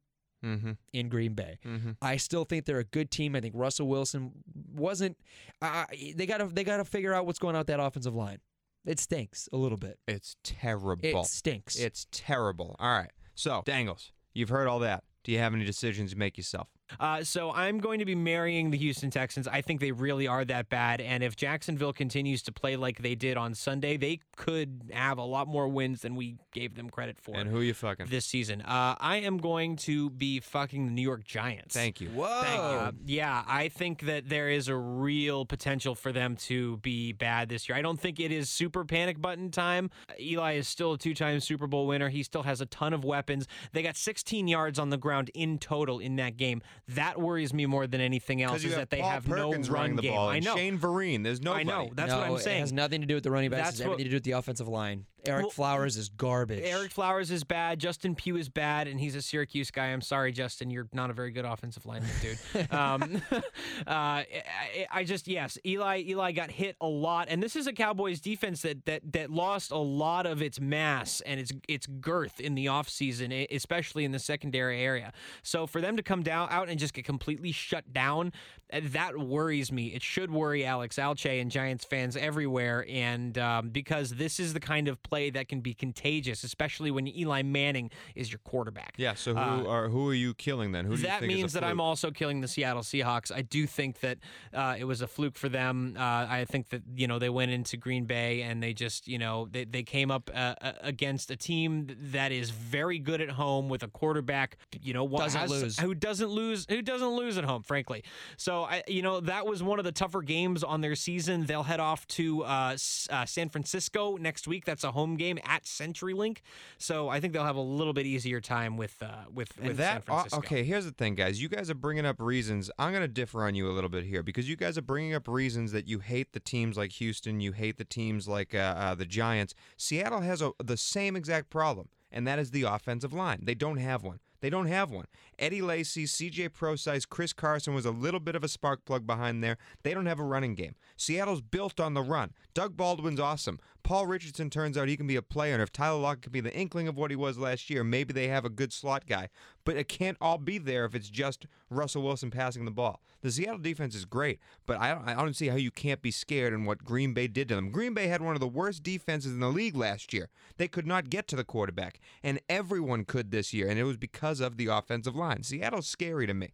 Mm-hmm. 0.43 0.71
in 0.91 1.07
Green 1.07 1.35
Bay. 1.35 1.59
Mm-hmm. 1.63 1.91
I 2.01 2.17
still 2.17 2.45
think 2.45 2.65
they're 2.65 2.79
a 2.79 2.83
good 2.83 3.11
team. 3.11 3.35
I 3.35 3.41
think 3.41 3.53
Russell 3.55 3.87
Wilson 3.87 4.31
wasn't. 4.73 5.15
Uh, 5.61 5.85
they 6.15 6.25
got 6.25 6.37
to 6.39 6.47
they 6.47 6.63
got 6.63 6.77
to 6.77 6.83
figure 6.83 7.13
out 7.13 7.27
what's 7.27 7.37
going 7.37 7.53
on 7.55 7.59
with 7.59 7.67
that 7.67 7.79
offensive 7.79 8.15
line. 8.15 8.39
It 8.85 8.99
stinks 8.99 9.47
a 9.53 9.57
little 9.57 9.77
bit. 9.77 9.99
It's 10.07 10.35
terrible. 10.43 11.21
It 11.21 11.25
stinks. 11.25 11.77
It's 11.77 12.07
terrible. 12.11 12.75
All 12.79 12.91
right. 12.91 13.11
So, 13.35 13.61
Dangles, 13.65 14.11
you've 14.33 14.49
heard 14.49 14.67
all 14.67 14.79
that. 14.79 15.03
Do 15.23 15.31
you 15.31 15.37
have 15.39 15.53
any 15.53 15.65
decisions 15.65 16.11
to 16.11 16.17
make 16.17 16.37
yourself? 16.37 16.67
Uh, 16.99 17.23
so 17.23 17.51
I'm 17.51 17.79
going 17.79 17.99
to 17.99 18.05
be 18.05 18.15
marrying 18.15 18.71
the 18.71 18.77
Houston 18.77 19.09
Texans. 19.09 19.47
I 19.47 19.61
think 19.61 19.79
they 19.79 19.91
really 19.91 20.27
are 20.27 20.45
that 20.45 20.69
bad, 20.69 21.01
and 21.01 21.23
if 21.23 21.35
Jacksonville 21.35 21.93
continues 21.93 22.41
to 22.43 22.51
play 22.51 22.75
like 22.75 23.01
they 23.01 23.15
did 23.15 23.37
on 23.37 23.53
Sunday, 23.53 23.97
they 23.97 24.19
could 24.35 24.91
have 24.91 25.17
a 25.17 25.23
lot 25.23 25.47
more 25.47 25.67
wins 25.67 26.01
than 26.01 26.15
we 26.15 26.37
gave 26.53 26.75
them 26.75 26.89
credit 26.89 27.17
for 27.19 27.35
And 27.35 27.49
who 27.49 27.59
are 27.59 27.63
you 27.63 27.73
fucking? 27.73 28.07
this 28.07 28.25
season. 28.25 28.61
Uh, 28.61 28.95
I 28.99 29.17
am 29.17 29.37
going 29.37 29.75
to 29.77 30.09
be 30.09 30.39
fucking 30.39 30.85
the 30.85 30.91
New 30.91 31.01
York 31.01 31.23
Giants. 31.23 31.73
Thank 31.75 32.01
you. 32.01 32.09
Whoa. 32.09 32.41
Thank 32.41 32.57
you. 32.57 32.61
Uh, 32.61 32.91
yeah, 33.05 33.43
I 33.47 33.69
think 33.69 34.01
that 34.01 34.29
there 34.29 34.49
is 34.49 34.67
a 34.67 34.75
real 34.75 35.45
potential 35.45 35.95
for 35.95 36.11
them 36.11 36.35
to 36.37 36.77
be 36.77 37.13
bad 37.13 37.49
this 37.49 37.67
year. 37.69 37.77
I 37.77 37.81
don't 37.81 37.99
think 37.99 38.19
it 38.19 38.31
is 38.31 38.49
super 38.49 38.83
panic 38.85 39.21
button 39.21 39.51
time. 39.51 39.89
Eli 40.19 40.53
is 40.53 40.67
still 40.67 40.93
a 40.93 40.97
two 40.97 41.13
time 41.13 41.39
Super 41.39 41.67
Bowl 41.67 41.87
winner. 41.87 42.09
He 42.09 42.23
still 42.23 42.43
has 42.43 42.61
a 42.61 42.65
ton 42.65 42.93
of 42.93 43.03
weapons. 43.03 43.47
They 43.73 43.83
got 43.83 43.95
16 43.95 44.47
yards 44.47 44.79
on 44.79 44.89
the 44.89 44.97
ground 44.97 45.29
in 45.33 45.57
total 45.57 45.99
in 45.99 46.15
that 46.17 46.37
game. 46.37 46.61
That 46.89 47.19
worries 47.19 47.53
me 47.53 47.65
more 47.65 47.87
than 47.87 48.01
anything 48.01 48.41
else 48.41 48.63
is 48.63 48.75
that 48.75 48.89
they 48.89 48.99
Paul 49.01 49.09
have 49.11 49.25
Perkins 49.25 49.69
no 49.69 49.73
run 49.75 49.95
the 49.95 50.01
game. 50.01 50.13
ball. 50.13 50.29
I 50.29 50.39
know. 50.39 50.55
Shane 50.55 50.77
Vereen. 50.77 51.23
There's 51.23 51.41
nobody. 51.41 51.61
I 51.61 51.63
know. 51.63 51.89
That's 51.93 52.11
no, 52.11 52.17
what 52.17 52.27
I'm 52.27 52.35
It 52.35 52.39
saying. 52.39 52.61
has 52.61 52.73
nothing 52.73 53.01
to 53.01 53.07
do 53.07 53.15
with 53.15 53.23
the 53.23 53.31
running 53.31 53.49
backs. 53.49 53.61
That's 53.63 53.71
It's 53.75 53.81
everything 53.81 53.99
what- 53.99 54.03
to 54.05 54.09
do 54.09 54.15
with 54.17 54.23
the 54.23 54.31
offensive 54.31 54.67
line. 54.67 55.05
Eric 55.25 55.43
Well- 55.43 55.49
Flowers 55.51 55.97
is 55.97 56.09
garbage. 56.09 56.63
Ereck 56.63 56.91
Flowers 56.91 57.31
is 57.31 57.43
bad. 57.43 57.79
Justin 57.79 58.15
Pugh 58.15 58.37
is 58.37 58.49
bad, 58.49 58.87
and 58.87 58.99
he's 58.99 59.15
a 59.15 59.21
Syracuse 59.21 59.71
guy. 59.71 59.87
I'm 59.87 60.01
sorry, 60.01 60.31
Justin. 60.31 60.71
You're 60.71 60.87
not 60.93 61.09
a 61.09 61.13
very 61.13 61.31
good 61.31 61.45
offensive 61.45 61.85
lineman, 61.85 62.09
dude. 62.21 62.71
um, 62.71 63.21
uh, 63.31 63.41
I, 63.87 64.87
I 64.89 65.03
just 65.03 65.27
yes, 65.27 65.57
Eli. 65.65 66.03
Eli 66.07 66.31
got 66.31 66.51
hit 66.51 66.75
a 66.81 66.87
lot, 66.87 67.27
and 67.29 67.41
this 67.41 67.55
is 67.55 67.67
a 67.67 67.73
Cowboys 67.73 68.19
defense 68.19 68.61
that 68.63 68.85
that 68.85 69.13
that 69.13 69.29
lost 69.29 69.71
a 69.71 69.77
lot 69.77 70.25
of 70.25 70.41
its 70.41 70.59
mass 70.59 71.21
and 71.21 71.39
its 71.39 71.51
its 71.67 71.85
girth 71.87 72.39
in 72.39 72.55
the 72.55 72.65
offseason, 72.65 73.47
especially 73.51 74.05
in 74.05 74.11
the 74.11 74.19
secondary 74.19 74.81
area. 74.81 75.13
So 75.43 75.67
for 75.67 75.81
them 75.81 75.97
to 75.97 76.03
come 76.03 76.23
down 76.23 76.49
out 76.51 76.69
and 76.69 76.79
just 76.79 76.93
get 76.93 77.05
completely 77.05 77.51
shut 77.51 77.93
down, 77.93 78.33
uh, 78.73 78.81
that 78.83 79.17
worries 79.17 79.71
me. 79.71 79.87
It 79.87 80.01
should 80.01 80.31
worry 80.31 80.65
Alex 80.65 80.97
Alche 80.97 81.41
and 81.41 81.51
Giants 81.51 81.85
fans 81.85 82.15
everywhere, 82.17 82.85
and 82.89 83.37
um, 83.37 83.69
because 83.69 84.11
this 84.11 84.39
is 84.39 84.53
the 84.53 84.59
kind 84.59 84.87
of 84.87 85.01
play 85.11 85.29
that 85.29 85.49
can 85.49 85.59
be 85.59 85.73
contagious, 85.73 86.43
especially 86.43 86.89
when 86.89 87.05
Eli 87.05 87.41
Manning 87.41 87.91
is 88.15 88.31
your 88.31 88.39
quarterback. 88.45 88.93
Yeah. 88.97 89.13
So 89.13 89.33
who 89.33 89.39
Uh, 89.39 89.63
are 89.67 89.89
who 89.89 90.07
are 90.09 90.13
you 90.13 90.33
killing 90.33 90.71
then? 90.71 90.85
Who 90.85 90.95
do 90.95 91.01
you 91.01 91.07
that 91.07 91.19
think 91.19 91.31
is 91.33 91.37
a 91.37 91.41
means 91.41 91.53
that 91.53 91.63
I'm 91.65 91.81
also 91.81 92.11
killing 92.11 92.39
the 92.39 92.47
Seattle 92.47 92.81
Seahawks. 92.81 93.29
I 93.31 93.41
do 93.41 93.67
think 93.67 93.99
that 93.99 94.19
uh, 94.53 94.75
it 94.79 94.85
was 94.85 95.01
a 95.01 95.07
fluke 95.07 95.37
for 95.37 95.49
them. 95.49 95.95
Uh, 95.99 96.01
I 96.39 96.45
think 96.45 96.69
that 96.69 96.83
you 96.95 97.07
know 97.07 97.19
they 97.19 97.29
went 97.29 97.51
into 97.51 97.75
Green 97.75 98.05
Bay 98.05 98.41
and 98.41 98.63
they 98.63 98.73
just 98.73 99.07
you 99.07 99.17
know 99.19 99.47
they, 99.51 99.65
they 99.65 99.83
came 99.83 100.11
up 100.11 100.29
uh, 100.33 100.55
uh, 100.61 100.71
against 100.81 101.29
a 101.29 101.35
team 101.35 101.87
that 102.13 102.31
is 102.31 102.49
very 102.51 102.97
good 102.97 103.19
at 103.19 103.31
home 103.31 103.67
with 103.67 103.83
a 103.83 103.87
quarterback 103.89 104.57
you 104.81 104.93
know 104.93 105.05
Doesn't 105.07 105.41
has- 105.41 105.51
lose. 105.51 105.79
who 105.79 105.93
doesn't 105.93 106.29
lose 106.29 106.65
who 106.69 106.81
doesn't 106.81 107.15
lose 107.17 107.37
at 107.37 107.43
home 107.43 107.63
frankly. 107.63 108.03
So 108.37 108.63
I 108.63 108.83
you 108.87 109.01
know 109.01 109.19
that 109.19 109.45
was 109.45 109.61
one 109.61 109.77
of 109.79 109.83
the 109.85 109.91
tougher 109.91 110.21
games 110.21 110.63
on 110.63 110.79
their 110.79 110.95
season. 110.95 111.45
They'll 111.47 111.63
head 111.63 111.81
off 111.81 112.07
to 112.19 112.43
uh, 112.45 112.77
uh, 113.09 113.25
San 113.25 113.49
Francisco 113.49 114.15
next 114.15 114.47
week. 114.47 114.63
That's 114.63 114.85
a 114.85 114.91
home 114.91 115.00
game 115.17 115.39
at 115.43 115.63
CenturyLink. 115.63 116.39
So 116.77 117.09
I 117.09 117.19
think 117.19 117.33
they'll 117.33 117.43
have 117.43 117.55
a 117.55 117.61
little 117.61 117.93
bit 117.93 118.05
easier 118.05 118.41
time 118.41 118.77
with 118.77 119.01
uh, 119.01 119.25
with, 119.33 119.57
with 119.61 119.77
that, 119.77 119.97
uh, 119.97 120.01
Francisco. 120.01 120.37
okay. 120.39 120.63
Here's 120.63 120.85
the 120.85 120.91
thing, 120.91 121.15
guys. 121.15 121.41
You 121.41 121.49
guys 121.49 121.69
are 121.69 121.75
bringing 121.75 122.05
up 122.05 122.17
reasons. 122.19 122.71
I'm 122.77 122.91
going 122.91 123.01
to 123.01 123.07
differ 123.07 123.43
on 123.45 123.55
you 123.55 123.69
a 123.69 123.73
little 123.73 123.89
bit 123.89 124.05
here 124.05 124.23
because 124.23 124.49
you 124.49 124.55
guys 124.55 124.77
are 124.77 124.83
bringing 124.83 125.13
up 125.13 125.27
reasons 125.27 125.71
that 125.71 125.87
you 125.87 125.99
hate 125.99 126.33
the 126.33 126.39
teams 126.39 126.77
like 126.77 126.93
Houston, 126.93 127.41
you 127.41 127.51
hate 127.51 127.77
the 127.77 127.85
teams 127.85 128.27
like 128.27 128.55
uh, 128.55 128.75
uh, 128.77 128.95
the 128.95 129.05
Giants. 129.05 129.53
Seattle 129.77 130.21
has 130.21 130.41
a, 130.41 130.51
the 130.63 130.77
same 130.77 131.15
exact 131.15 131.49
problem, 131.49 131.89
and 132.11 132.27
that 132.27 132.39
is 132.39 132.51
the 132.51 132.63
offensive 132.63 133.13
line. 133.13 133.41
They 133.43 133.55
don't 133.55 133.77
have 133.77 134.03
one. 134.03 134.19
They 134.41 134.49
don't 134.49 134.65
have 134.65 134.89
one. 134.89 135.05
Eddie 135.37 135.61
Lacy, 135.61 136.05
CJ 136.05 136.53
Prosise, 136.53 137.05
Chris 137.05 137.31
Carson 137.31 137.75
was 137.75 137.85
a 137.85 137.91
little 137.91 138.19
bit 138.19 138.35
of 138.35 138.43
a 138.43 138.47
spark 138.47 138.83
plug 138.85 139.05
behind 139.05 139.43
there. 139.43 139.57
They 139.83 139.93
don't 139.93 140.07
have 140.07 140.19
a 140.19 140.23
running 140.23 140.55
game. 140.55 140.75
Seattle's 140.97 141.41
built 141.41 141.79
on 141.79 141.93
the 141.93 142.01
run. 142.01 142.33
Doug 142.55 142.75
Baldwin's 142.75 143.19
awesome. 143.19 143.59
Paul 143.83 144.07
Richardson 144.07 144.49
turns 144.49 144.77
out 144.77 144.87
he 144.87 144.97
can 144.97 145.07
be 145.07 145.15
a 145.15 145.21
player, 145.21 145.53
and 145.53 145.61
if 145.61 145.71
Tyler 145.71 145.99
Lockett 145.99 146.23
can 146.23 146.31
be 146.31 146.41
the 146.41 146.53
inkling 146.53 146.87
of 146.87 146.97
what 146.97 147.11
he 147.11 147.15
was 147.15 147.37
last 147.37 147.69
year, 147.69 147.83
maybe 147.83 148.13
they 148.13 148.27
have 148.27 148.45
a 148.45 148.49
good 148.49 148.71
slot 148.71 149.05
guy. 149.05 149.29
But 149.63 149.77
it 149.77 149.87
can't 149.87 150.17
all 150.19 150.37
be 150.37 150.57
there 150.57 150.85
if 150.85 150.95
it's 150.95 151.09
just 151.09 151.45
Russell 151.69 152.03
Wilson 152.03 152.31
passing 152.31 152.65
the 152.65 152.71
ball. 152.71 153.01
The 153.21 153.31
Seattle 153.31 153.59
defense 153.59 153.95
is 153.95 154.05
great, 154.05 154.39
but 154.65 154.79
I 154.79 154.93
don't, 154.93 155.07
I 155.07 155.13
don't 155.15 155.35
see 155.35 155.47
how 155.47 155.55
you 155.55 155.71
can't 155.71 156.01
be 156.01 156.11
scared 156.11 156.53
in 156.53 156.65
what 156.65 156.83
Green 156.83 157.13
Bay 157.13 157.27
did 157.27 157.49
to 157.49 157.55
them. 157.55 157.71
Green 157.71 157.93
Bay 157.93 158.07
had 158.07 158.21
one 158.21 158.35
of 158.35 158.39
the 158.39 158.47
worst 158.47 158.83
defenses 158.83 159.31
in 159.31 159.39
the 159.39 159.49
league 159.49 159.75
last 159.75 160.13
year. 160.13 160.29
They 160.57 160.67
could 160.67 160.87
not 160.87 161.09
get 161.09 161.27
to 161.29 161.35
the 161.35 161.43
quarterback, 161.43 161.99
and 162.23 162.39
everyone 162.49 163.05
could 163.05 163.31
this 163.31 163.53
year, 163.53 163.67
and 163.67 163.79
it 163.79 163.83
was 163.83 163.97
because 163.97 164.39
of 164.39 164.57
the 164.57 164.67
offensive 164.67 165.15
line. 165.15 165.43
Seattle's 165.43 165.87
scary 165.87 166.27
to 166.27 166.33
me. 166.33 166.53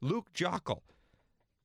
Luke 0.00 0.32
Joeckel. 0.34 0.80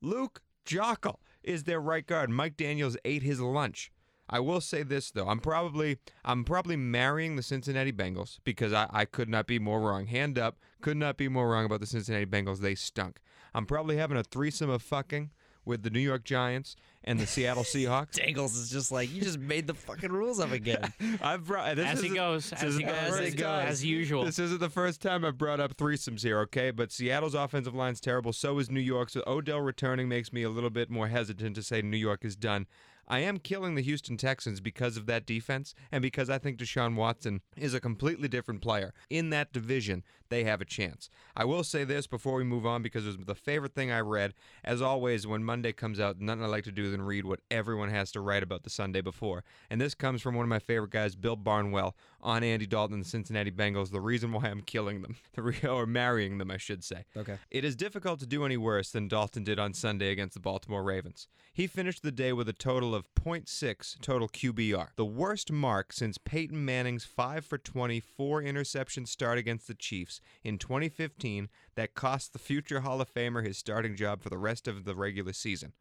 Luke 0.01 0.41
Joeckel 0.65 1.17
is 1.43 1.63
their 1.63 1.79
right 1.79 2.05
guard. 2.05 2.29
Mike 2.29 2.57
Daniels 2.57 2.97
ate 3.05 3.23
his 3.23 3.39
lunch. 3.39 3.91
I 4.31 4.39
will 4.39 4.61
say 4.61 4.83
this 4.83 5.11
though, 5.11 5.27
I'm 5.27 5.39
probably 5.39 5.97
I'm 6.23 6.43
probably 6.45 6.77
marrying 6.77 7.35
the 7.35 7.43
Cincinnati 7.43 7.91
Bengals 7.91 8.39
because 8.43 8.71
I, 8.73 8.87
I 8.91 9.05
could 9.05 9.27
not 9.29 9.45
be 9.45 9.59
more 9.59 9.81
wrong. 9.81 10.07
Hand 10.07 10.39
up, 10.39 10.57
Could 10.81 10.97
not 10.97 11.17
be 11.17 11.27
more 11.27 11.49
wrong 11.49 11.65
about 11.65 11.81
the 11.81 11.85
Cincinnati 11.87 12.25
Bengals. 12.25 12.59
They 12.59 12.75
stunk. 12.75 13.19
I'm 13.53 13.65
probably 13.65 13.97
having 13.97 14.17
a 14.17 14.23
threesome 14.23 14.69
of 14.69 14.81
fucking 14.81 15.31
with 15.63 15.83
the 15.83 15.91
New 15.91 15.99
York 15.99 16.23
Giants 16.23 16.75
and 17.03 17.19
the 17.19 17.27
Seattle 17.27 17.63
Seahawks. 17.73 18.13
Dangles 18.13 18.55
is 18.55 18.71
just 18.71 18.91
like 18.91 19.13
you 19.13 19.21
just 19.21 19.37
made 19.37 19.67
the 19.67 19.73
fucking 19.75 20.11
rules 20.11 20.39
up 20.39 20.51
again. 20.51 20.91
I've 21.21 21.45
brought 21.45 21.75
this 21.75 21.85
As 21.87 22.01
he 22.01 22.09
goes, 22.09 22.49
this 22.49 22.63
as 22.63 22.77
he 22.77 22.83
goes, 22.83 22.95
As 22.95 23.09
first 23.17 23.33
it 23.33 23.37
goes. 23.37 23.63
as 23.65 23.85
usual. 23.85 24.23
This 24.25 24.39
isn't 24.39 24.59
the 24.59 24.69
first 24.69 25.01
time 25.01 25.23
I've 25.23 25.37
brought 25.37 25.59
up 25.59 25.75
threesomes 25.77 26.23
here, 26.23 26.39
okay? 26.39 26.71
But 26.71 26.91
Seattle's 26.91 27.35
offensive 27.35 27.75
line's 27.75 27.99
terrible. 28.01 28.33
So 28.33 28.57
is 28.57 28.71
New 28.71 28.79
York. 28.79 29.09
So 29.09 29.21
Odell 29.27 29.61
returning 29.61 30.07
makes 30.09 30.33
me 30.33 30.41
a 30.43 30.49
little 30.49 30.69
bit 30.71 30.89
more 30.89 31.09
hesitant 31.09 31.55
to 31.57 31.63
say 31.63 31.81
New 31.83 31.97
York 31.97 32.25
is 32.25 32.35
done. 32.35 32.65
I 33.11 33.19
am 33.19 33.39
killing 33.39 33.75
the 33.75 33.81
Houston 33.81 34.15
Texans 34.15 34.61
because 34.61 34.95
of 34.95 35.05
that 35.07 35.25
defense 35.25 35.75
and 35.91 36.01
because 36.01 36.29
I 36.29 36.37
think 36.37 36.57
Deshaun 36.57 36.95
Watson 36.95 37.41
is 37.57 37.73
a 37.73 37.81
completely 37.81 38.29
different 38.29 38.61
player. 38.61 38.93
In 39.09 39.31
that 39.31 39.51
division, 39.51 40.05
they 40.31 40.43
have 40.45 40.61
a 40.61 40.65
chance. 40.65 41.09
I 41.35 41.45
will 41.45 41.63
say 41.63 41.83
this 41.83 42.07
before 42.07 42.35
we 42.35 42.43
move 42.43 42.65
on 42.65 42.81
because 42.81 43.05
it 43.05 43.17
was 43.17 43.17
the 43.27 43.35
favorite 43.35 43.75
thing 43.75 43.91
I 43.91 43.99
read. 43.99 44.33
As 44.63 44.81
always, 44.81 45.27
when 45.27 45.43
Monday 45.43 45.73
comes 45.73 45.99
out, 45.99 46.19
nothing 46.19 46.43
I 46.43 46.47
like 46.47 46.63
to 46.63 46.71
do 46.71 46.89
than 46.89 47.03
read 47.03 47.25
what 47.25 47.41
everyone 47.51 47.89
has 47.89 48.11
to 48.13 48.21
write 48.21 48.41
about 48.41 48.63
the 48.63 48.69
Sunday 48.69 49.01
before. 49.01 49.43
And 49.69 49.79
this 49.79 49.93
comes 49.93 50.21
from 50.21 50.33
one 50.33 50.43
of 50.43 50.49
my 50.49 50.59
favorite 50.59 50.91
guys, 50.91 51.15
Bill 51.15 51.35
Barnwell, 51.35 51.95
on 52.21 52.43
Andy 52.43 52.65
Dalton 52.65 52.95
and 52.95 53.05
the 53.05 53.09
Cincinnati 53.09 53.51
Bengals. 53.51 53.91
The 53.91 54.01
reason 54.01 54.31
why 54.31 54.47
I'm 54.47 54.61
killing 54.61 55.01
them, 55.01 55.17
or 55.67 55.85
marrying 55.85 56.37
them, 56.37 56.49
I 56.49 56.57
should 56.57 56.83
say. 56.83 57.05
Okay. 57.15 57.37
It 57.51 57.65
is 57.65 57.75
difficult 57.75 58.19
to 58.21 58.25
do 58.25 58.45
any 58.45 58.57
worse 58.57 58.89
than 58.89 59.07
Dalton 59.07 59.43
did 59.43 59.59
on 59.59 59.73
Sunday 59.73 60.11
against 60.11 60.33
the 60.33 60.39
Baltimore 60.39 60.83
Ravens. 60.83 61.27
He 61.53 61.67
finished 61.67 62.01
the 62.01 62.11
day 62.11 62.31
with 62.31 62.47
a 62.47 62.53
total 62.53 62.95
of 62.95 63.13
0.6 63.15 63.99
total 64.01 64.29
QBR, 64.29 64.87
the 64.95 65.05
worst 65.05 65.51
mark 65.51 65.91
since 65.91 66.17
Peyton 66.17 66.63
Manning's 66.63 67.03
5 67.03 67.45
for 67.45 67.57
20 67.57 67.99
four 67.99 68.41
interception 68.41 69.05
start 69.05 69.37
against 69.37 69.67
the 69.67 69.73
Chiefs 69.73 70.20
in 70.43 70.57
2015 70.57 71.49
that 71.75 71.95
cost 71.95 72.33
the 72.33 72.39
future 72.39 72.81
Hall 72.81 73.01
of 73.01 73.13
Famer 73.13 73.45
his 73.45 73.57
starting 73.57 73.95
job 73.95 74.21
for 74.21 74.29
the 74.29 74.37
rest 74.37 74.67
of 74.67 74.85
the 74.85 74.95
regular 74.95 75.33
season. 75.33 75.73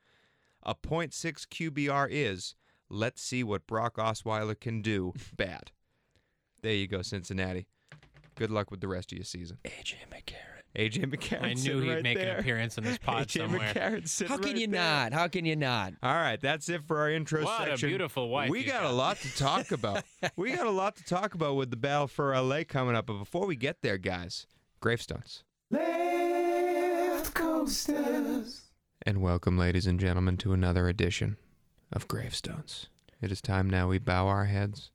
A 0.63 0.75
0.6 0.75 1.47
QBR 1.47 2.09
is, 2.11 2.55
let's 2.89 3.23
see 3.23 3.43
what 3.43 3.67
Brock 3.67 3.97
Osweiler 3.97 4.59
can 4.59 4.83
do, 4.83 5.15
bad. 5.37 5.71
There 6.63 6.75
you 6.75 6.87
go, 6.87 7.03
Cincinnati. 7.03 7.67
Good 8.35 8.51
luck 8.51 8.71
with 8.71 8.81
the 8.81 8.89
rest 8.89 9.13
of 9.13 9.19
your 9.19 9.25
season. 9.25 9.59
AJ 9.65 9.95
McCarron. 10.11 10.60
AJ 10.77 11.07
McCarron. 11.13 11.43
I 11.45 11.53
knew 11.55 11.81
he'd 11.81 11.91
right 11.95 12.03
make 12.03 12.17
there. 12.19 12.35
an 12.35 12.41
appearance 12.41 12.79
in 12.79 12.85
this 12.85 12.99
pod 13.03 13.27
AJ 13.27 13.41
somewhere. 13.41 13.75
McCarron 13.75 14.09
sitting 14.09 14.29
How 14.31 14.37
can 14.41 14.53
right 14.53 14.61
you 14.61 14.67
there. 14.69 14.81
not? 14.81 15.13
How 15.13 15.27
can 15.29 15.45
you 15.45 15.57
not? 15.57 15.95
All 16.03 16.15
right, 16.15 16.41
that's 16.41 16.69
it 16.69 16.85
for 16.87 16.99
our 17.01 17.11
intro 17.11 17.43
What 17.45 17.63
a 17.63 17.71
section. 17.73 17.89
beautiful 17.89 18.29
wife 18.29 18.51
We 18.51 18.61
you 18.61 18.67
got, 18.67 18.85
a 18.85 18.91
lot 18.93 19.17
to 19.19 19.37
talk 19.37 19.73
about. 19.73 20.05
we 20.37 20.53
got 20.53 20.67
a 20.67 20.71
lot 20.71 20.95
to 20.97 21.05
talk 21.05 21.35
about 21.35 21.57
with 21.57 21.71
the 21.71 21.77
battle 21.77 22.07
for 22.07 22.35
LA 22.41 22.63
coming 22.67 22.95
up. 22.95 23.07
But 23.07 23.19
before 23.19 23.47
we 23.47 23.57
get 23.57 23.83
there, 23.83 23.99
guys, 23.99 24.47
gravestones. 24.81 25.43
And 29.07 29.21
welcome, 29.23 29.57
ladies 29.59 29.87
and 29.87 29.99
gentlemen, 29.99 30.37
to 30.39 30.53
another 30.53 30.89
edition 30.89 31.37
of 31.93 32.07
Gravestones. 32.07 32.89
It 33.21 33.33
is 33.33 33.41
time 33.41 33.69
now 33.69 33.89
we 33.89 33.99
bow 33.99 34.29
our 34.29 34.45
heads. 34.45 34.91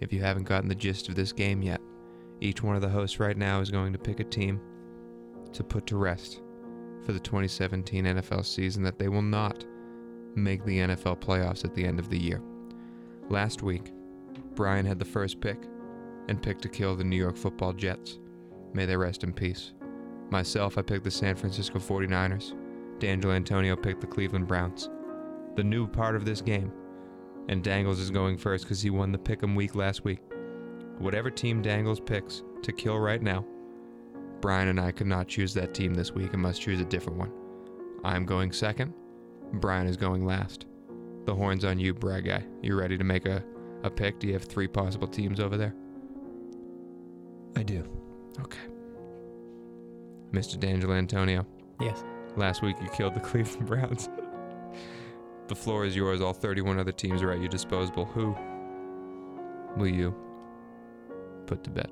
If 0.00 0.12
you 0.12 0.20
haven't 0.20 0.44
gotten 0.44 0.68
the 0.68 0.74
gist 0.74 1.08
of 1.08 1.14
this 1.14 1.32
game 1.32 1.62
yet, 1.62 1.80
each 2.40 2.62
one 2.62 2.76
of 2.76 2.82
the 2.82 2.88
hosts 2.88 3.20
right 3.20 3.36
now 3.36 3.60
is 3.60 3.70
going 3.70 3.92
to 3.92 3.98
pick 3.98 4.20
a 4.20 4.24
team 4.24 4.60
to 5.52 5.64
put 5.64 5.86
to 5.86 5.96
rest 5.96 6.42
for 7.04 7.12
the 7.12 7.20
2017 7.20 8.04
NFL 8.04 8.44
season 8.44 8.82
that 8.82 8.98
they 8.98 9.08
will 9.08 9.22
not 9.22 9.64
make 10.34 10.64
the 10.64 10.78
NFL 10.78 11.20
playoffs 11.20 11.64
at 11.64 11.74
the 11.74 11.84
end 11.84 11.98
of 11.98 12.10
the 12.10 12.18
year. 12.18 12.42
Last 13.28 13.62
week, 13.62 13.92
Brian 14.54 14.86
had 14.86 14.98
the 14.98 15.04
first 15.04 15.40
pick 15.40 15.58
and 16.28 16.42
picked 16.42 16.62
to 16.62 16.68
kill 16.68 16.96
the 16.96 17.04
New 17.04 17.16
York 17.16 17.36
football 17.36 17.72
Jets. 17.72 18.18
May 18.72 18.86
they 18.86 18.96
rest 18.96 19.24
in 19.24 19.32
peace. 19.32 19.72
Myself, 20.30 20.76
I 20.76 20.82
picked 20.82 21.04
the 21.04 21.10
San 21.10 21.34
Francisco 21.34 21.78
49ers. 21.78 22.54
D'Angelo 22.98 23.34
Antonio 23.34 23.76
picked 23.76 24.00
the 24.00 24.06
Cleveland 24.06 24.46
Browns. 24.46 24.90
The 25.56 25.64
new 25.64 25.86
part 25.86 26.14
of 26.14 26.24
this 26.24 26.40
game. 26.40 26.72
And 27.48 27.64
Dangles 27.64 27.98
is 27.98 28.10
going 28.10 28.36
first 28.36 28.64
because 28.64 28.82
he 28.82 28.90
won 28.90 29.10
the 29.10 29.18
pick'em 29.18 29.56
week 29.56 29.74
last 29.74 30.04
week. 30.04 30.20
Whatever 30.98 31.30
team 31.30 31.62
Dangles 31.62 32.00
picks 32.00 32.42
to 32.62 32.72
kill 32.72 32.98
right 32.98 33.22
now, 33.22 33.44
Brian 34.40 34.68
and 34.68 34.80
I 34.80 34.92
could 34.92 35.06
not 35.06 35.28
choose 35.28 35.54
that 35.54 35.74
team 35.74 35.94
this 35.94 36.12
week 36.12 36.32
and 36.32 36.42
must 36.42 36.60
choose 36.60 36.80
a 36.80 36.84
different 36.84 37.18
one. 37.18 37.32
I'm 38.04 38.24
going 38.24 38.52
second. 38.52 38.94
Brian 39.54 39.86
is 39.86 39.96
going 39.96 40.24
last. 40.26 40.66
The 41.24 41.34
horn's 41.34 41.64
on 41.64 41.78
you, 41.78 41.94
Brad 41.94 42.24
guy. 42.24 42.44
You 42.62 42.76
ready 42.78 42.96
to 42.98 43.04
make 43.04 43.26
a, 43.26 43.44
a 43.82 43.90
pick? 43.90 44.18
Do 44.18 44.26
you 44.26 44.32
have 44.34 44.44
three 44.44 44.68
possible 44.68 45.08
teams 45.08 45.40
over 45.40 45.56
there? 45.56 45.74
I 47.56 47.62
do. 47.62 47.84
Okay. 48.40 48.60
Mr. 50.32 50.58
D'Angelo 50.58 50.94
Antonio, 50.94 51.46
Yes. 51.80 52.04
last 52.36 52.62
week 52.62 52.76
you 52.82 52.88
killed 52.90 53.14
the 53.14 53.20
Cleveland 53.28 53.66
Browns. 53.66 54.08
the 55.48 55.54
floor 55.54 55.84
is 55.84 55.96
yours. 55.96 56.20
All 56.20 56.32
31 56.34 56.78
other 56.78 56.92
teams 56.92 57.22
are 57.22 57.30
at 57.32 57.40
your 57.40 57.48
disposal. 57.48 58.04
Who 58.04 58.36
will 59.76 59.88
you 59.88 60.14
put 61.48 61.64
to 61.64 61.70
bed? 61.70 61.90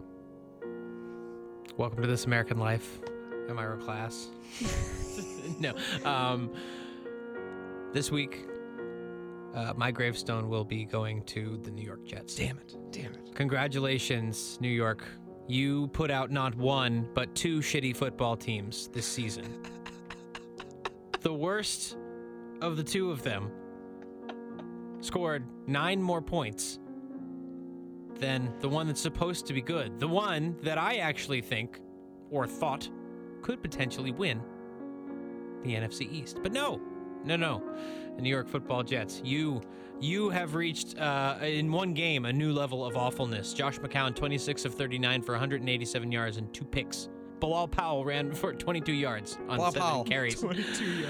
Welcome 1.79 2.03
to 2.03 2.07
this 2.07 2.27
American 2.27 2.59
life. 2.59 3.01
Am 3.49 3.59
I 3.59 3.65
real 3.65 3.83
class? 3.83 4.29
no. 5.59 5.73
Um, 6.05 6.53
this 7.95 8.11
week, 8.11 8.47
uh, 9.55 9.73
my 9.75 9.91
gravestone 9.91 10.51
will 10.51 10.65
be 10.65 10.85
going 10.85 11.23
to 11.25 11.59
the 11.63 11.71
New 11.71 11.83
York 11.83 12.05
Jets. 12.05 12.35
Damn 12.35 12.59
it. 12.59 12.77
Damn 12.91 13.15
it. 13.15 13.35
Congratulations, 13.35 14.59
New 14.61 14.69
York. 14.69 15.03
You 15.49 15.89
put 15.89 16.11
out 16.11 16.31
not 16.31 16.55
one, 16.55 17.09
but 17.15 17.35
two 17.35 17.61
shitty 17.61 17.97
football 17.97 18.37
teams 18.37 18.89
this 18.89 19.07
season. 19.07 19.63
the 21.23 21.33
worst 21.33 21.97
of 22.61 22.77
the 22.77 22.85
two 22.85 23.11
of 23.11 23.23
them 23.23 23.51
scored 25.01 25.47
nine 25.67 26.03
more 26.03 26.21
points 26.21 26.79
than 28.19 28.53
the 28.61 28.69
one 28.69 28.87
that's 28.87 29.01
supposed 29.01 29.47
to 29.47 29.53
be 29.53 29.61
good. 29.61 29.99
The 29.99 30.09
one 30.09 30.57
that 30.63 30.79
I 30.79 30.97
actually 30.97 31.41
think, 31.41 31.81
or 32.31 32.47
thought, 32.47 32.89
could 33.43 33.63
potentially 33.63 34.13
win 34.13 34.43
the 35.63 35.75
NFC 35.75 36.11
East. 36.11 36.39
But 36.43 36.53
no, 36.53 36.81
no, 37.25 37.37
no. 37.37 37.63
The 38.17 38.23
New 38.23 38.31
York 38.31 38.49
Football 38.49 38.83
Jets, 38.83 39.21
you 39.25 39.61
you 40.01 40.29
have 40.29 40.55
reached 40.55 40.99
uh, 40.99 41.39
in 41.43 41.73
one 41.73 41.95
game 41.95 42.27
a 42.27 42.33
new 42.33 42.53
level 42.53 42.85
of 42.85 42.97
awfulness. 42.97 43.55
Josh 43.55 43.79
McCown, 43.79 44.15
26 44.15 44.67
of 44.67 44.75
39 44.75 45.23
for 45.23 45.33
187 45.33 46.13
yards 46.13 46.37
and 46.37 46.53
two 46.53 46.65
picks. 46.65 47.09
Bilal 47.41 47.69
Powell 47.69 48.05
ran 48.05 48.33
for 48.33 48.53
22 48.53 48.93
yards 48.93 49.39
on 49.49 49.57
Bilal 49.59 49.73
seven 49.73 49.89
Powell. 49.89 50.05
carries. 50.05 50.43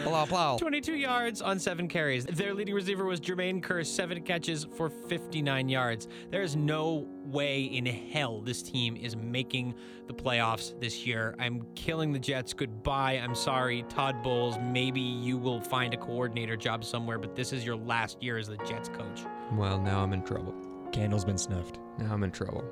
Plow, 0.04 0.24
plow. 0.26 0.56
22 0.56 0.94
yards 0.94 1.40
on 1.40 1.58
seven 1.58 1.88
carries. 1.88 2.24
Their 2.24 2.54
leading 2.54 2.74
receiver 2.74 3.04
was 3.04 3.20
Jermaine 3.20 3.62
Kearse, 3.62 3.86
seven 3.86 4.22
catches 4.22 4.64
for 4.76 4.88
59 4.90 5.68
yards. 5.68 6.08
There 6.30 6.42
is 6.42 6.56
no 6.56 7.06
way 7.26 7.62
in 7.64 7.86
hell 7.86 8.40
this 8.40 8.62
team 8.62 8.96
is 8.96 9.16
making 9.16 9.74
the 10.06 10.14
playoffs 10.14 10.78
this 10.80 11.06
year. 11.06 11.34
I'm 11.38 11.66
killing 11.74 12.12
the 12.12 12.18
Jets. 12.18 12.52
Goodbye. 12.52 13.14
I'm 13.14 13.34
sorry, 13.34 13.84
Todd 13.88 14.22
Bowles. 14.22 14.56
Maybe 14.60 15.00
you 15.00 15.36
will 15.38 15.60
find 15.60 15.94
a 15.94 15.96
coordinator 15.96 16.56
job 16.56 16.84
somewhere, 16.84 17.18
but 17.18 17.34
this 17.36 17.52
is 17.52 17.64
your 17.64 17.76
last 17.76 18.22
year 18.22 18.38
as 18.38 18.48
the 18.48 18.56
Jets 18.58 18.88
coach. 18.88 19.22
Well, 19.52 19.80
now 19.80 20.02
I'm 20.02 20.12
in 20.12 20.22
trouble. 20.22 20.54
Candle's 20.92 21.24
been 21.24 21.38
snuffed. 21.38 21.78
Now 21.98 22.12
I'm 22.12 22.22
in 22.22 22.30
trouble. 22.30 22.64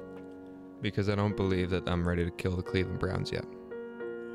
Because 0.84 1.08
I 1.08 1.14
don't 1.14 1.34
believe 1.34 1.70
that 1.70 1.88
I'm 1.88 2.06
ready 2.06 2.26
to 2.26 2.30
kill 2.30 2.54
the 2.56 2.62
Cleveland 2.62 2.98
Browns 2.98 3.32
yet. 3.32 3.46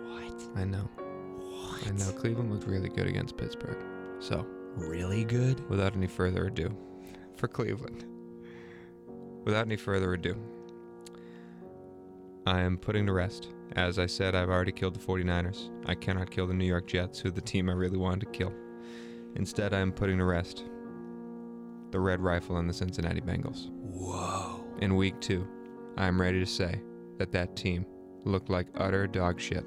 What? 0.08 0.50
I 0.56 0.64
know. 0.66 0.90
What? 1.38 1.86
I 1.88 1.92
know. 1.92 2.12
Cleveland 2.14 2.52
looked 2.52 2.66
really 2.66 2.90
good 2.90 3.06
against 3.06 3.38
Pittsburgh. 3.38 3.78
So, 4.20 4.48
Really 4.76 5.24
good? 5.24 5.70
without 5.70 5.96
any 5.96 6.08
further 6.08 6.48
ado, 6.48 6.76
for 7.36 7.48
Cleveland, 7.48 8.04
without 9.46 9.68
any 9.68 9.76
further 9.78 10.14
ado, 10.14 10.36
I 12.48 12.62
am 12.62 12.80
putting 12.80 13.06
to 13.06 13.14
rest. 13.14 13.50
As 13.76 14.00
I 14.00 14.08
said, 14.08 14.34
I've 14.34 14.50
already 14.50 14.72
killed 14.72 14.96
the 14.96 15.00
49ers. 15.06 15.70
I 15.86 15.94
cannot 15.94 16.32
kill 16.32 16.48
the 16.48 16.56
New 16.56 16.66
York 16.66 16.88
Jets, 16.88 17.20
who 17.20 17.30
the 17.30 17.42
team 17.42 17.70
I 17.70 17.74
really 17.74 17.98
wanted 17.98 18.22
to 18.22 18.26
kill. 18.32 18.52
Instead, 19.36 19.72
I 19.72 19.82
am 19.82 19.92
putting 19.92 20.18
to 20.18 20.26
rest 20.26 20.64
the 21.92 22.00
Red 22.00 22.22
Rifle 22.22 22.58
and 22.58 22.68
the 22.68 22.74
Cincinnati 22.74 23.22
Bengals. 23.22 23.70
Whoa. 23.70 24.66
In 24.82 24.96
week 24.96 25.20
two, 25.20 25.48
I 25.98 26.08
am 26.08 26.20
ready 26.20 26.40
to 26.40 26.46
say 26.46 26.82
that 27.18 27.32
that 27.32 27.56
team 27.56 27.86
looked 28.26 28.50
like 28.50 28.68
utter 28.76 29.08
dog 29.08 29.40
shit. 29.40 29.66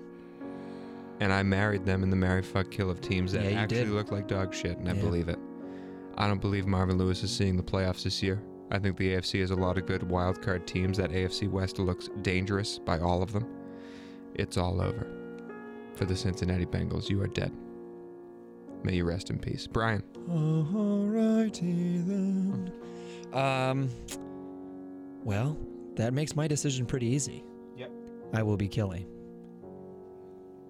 And 1.20 1.32
I 1.32 1.42
married 1.42 1.84
them 1.84 2.02
in 2.02 2.10
the 2.10 2.16
marry 2.16 2.42
fuck 2.42 2.70
kill 2.70 2.90
of 2.90 3.00
teams 3.00 3.32
that 3.32 3.44
Yeah, 3.44 3.50
you 3.50 3.56
actually 3.56 3.84
did. 3.84 3.88
look 3.90 4.10
like 4.10 4.26
dog 4.26 4.52
shit, 4.54 4.78
and 4.78 4.88
I 4.88 4.94
Yeah. 4.94 5.02
believe 5.02 5.28
it. 5.28 5.38
I 6.16 6.26
don't 6.26 6.40
believe 6.40 6.66
Marvin 6.66 6.98
Lewis 6.98 7.22
is 7.22 7.30
seeing 7.30 7.56
the 7.56 7.62
playoffs 7.62 8.02
this 8.04 8.22
year. 8.22 8.40
I 8.70 8.78
think 8.78 8.96
the 8.96 9.12
AFC 9.12 9.40
has 9.40 9.50
a 9.50 9.56
lot 9.56 9.76
of 9.78 9.86
good 9.86 10.02
wild 10.02 10.40
card 10.42 10.66
teams. 10.66 10.96
That 10.96 11.12
AFC 11.12 11.46
West 11.48 11.78
looks 11.78 12.08
dangerous 12.22 12.78
by 12.78 12.98
all 12.98 13.22
of 13.22 13.32
them. 13.32 13.46
It's 14.34 14.56
all 14.56 14.80
over. 14.80 15.06
For 15.94 16.06
the 16.06 16.16
Cincinnati 16.16 16.64
Bengals, 16.66 17.08
you 17.10 17.20
are 17.22 17.26
dead. 17.28 17.52
May 18.82 18.96
you 18.96 19.04
rest 19.04 19.30
in 19.30 19.38
peace. 19.38 19.66
Brian. 19.66 20.02
Alrighty 20.28 22.04
then. 22.06 22.72
Um. 23.32 23.88
Well, 25.24 25.56
that 25.96 26.12
makes 26.14 26.34
my 26.36 26.46
decision 26.48 26.86
pretty 26.86 27.06
easy. 27.06 27.44
Yep. 27.76 27.90
I 28.34 28.42
will 28.42 28.56
be 28.56 28.68
killing 28.68 29.06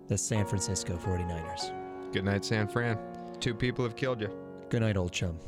the 0.09 0.19
San 0.19 0.47
Francisco 0.47 0.97
49ers. 0.97 2.13
Good 2.13 2.25
night, 2.25 2.45
San 2.45 2.69
Fran. 2.69 2.99
Two 3.41 3.55
people 3.55 3.85
have 3.85 3.97
killed 3.97 4.21
you. 4.21 4.31
Good 4.69 4.83
night, 4.83 4.97
old 4.97 5.13
chum. 5.13 5.39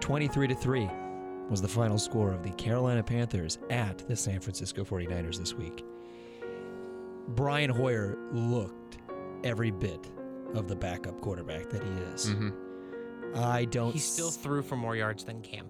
23 0.00 0.48
to 0.48 0.54
3 0.54 0.88
was 1.50 1.60
the 1.62 1.68
final 1.68 1.98
score 1.98 2.32
of 2.32 2.42
the 2.42 2.50
Carolina 2.52 3.02
Panthers 3.02 3.58
at 3.70 3.98
the 4.08 4.14
San 4.16 4.40
Francisco 4.40 4.84
49ers 4.84 5.38
this 5.38 5.54
week. 5.54 5.84
Brian 7.28 7.70
Hoyer 7.70 8.16
looked 8.32 8.98
every 9.44 9.70
bit 9.70 10.10
of 10.54 10.68
the 10.68 10.76
backup 10.76 11.20
quarterback 11.20 11.68
that 11.70 11.82
he 11.82 11.90
is. 12.14 12.30
Mm-hmm. 12.30 13.36
I 13.36 13.66
don't 13.66 13.92
He 13.92 13.98
still 13.98 14.28
s- 14.28 14.36
threw 14.36 14.62
for 14.62 14.76
more 14.76 14.96
yards 14.96 15.24
than 15.24 15.42
Cam. 15.42 15.66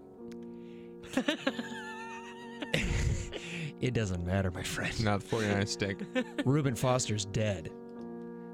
it 3.81 3.95
doesn't 3.95 4.25
matter, 4.25 4.51
my 4.51 4.63
friend. 4.63 5.05
Not 5.05 5.21
the 5.21 5.37
49ers 5.37 5.69
stink. 5.69 6.03
Reuben 6.45 6.75
Foster's 6.75 7.25
dead. 7.27 7.71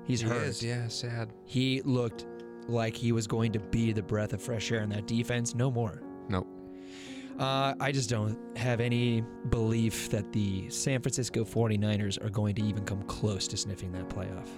He's 0.04 0.20
He 0.20 0.28
hurt. 0.28 0.42
is, 0.42 0.62
yeah, 0.62 0.86
sad. 0.88 1.32
He 1.46 1.80
looked 1.82 2.26
like 2.68 2.96
he 2.96 3.12
was 3.12 3.26
going 3.26 3.52
to 3.52 3.58
be 3.58 3.92
the 3.92 4.02
breath 4.02 4.32
of 4.32 4.42
fresh 4.42 4.70
air 4.72 4.82
in 4.82 4.90
that 4.90 5.06
defense. 5.06 5.54
No 5.54 5.70
more. 5.70 6.02
Nope. 6.28 6.46
Uh, 7.38 7.74
I 7.80 7.90
just 7.90 8.08
don't 8.10 8.38
have 8.56 8.80
any 8.80 9.22
belief 9.48 10.08
that 10.10 10.32
the 10.32 10.68
San 10.70 11.00
Francisco 11.02 11.44
49ers 11.44 12.24
are 12.24 12.30
going 12.30 12.54
to 12.54 12.62
even 12.62 12.84
come 12.84 13.02
close 13.04 13.48
to 13.48 13.56
sniffing 13.56 13.90
that 13.92 14.08
playoff. 14.08 14.48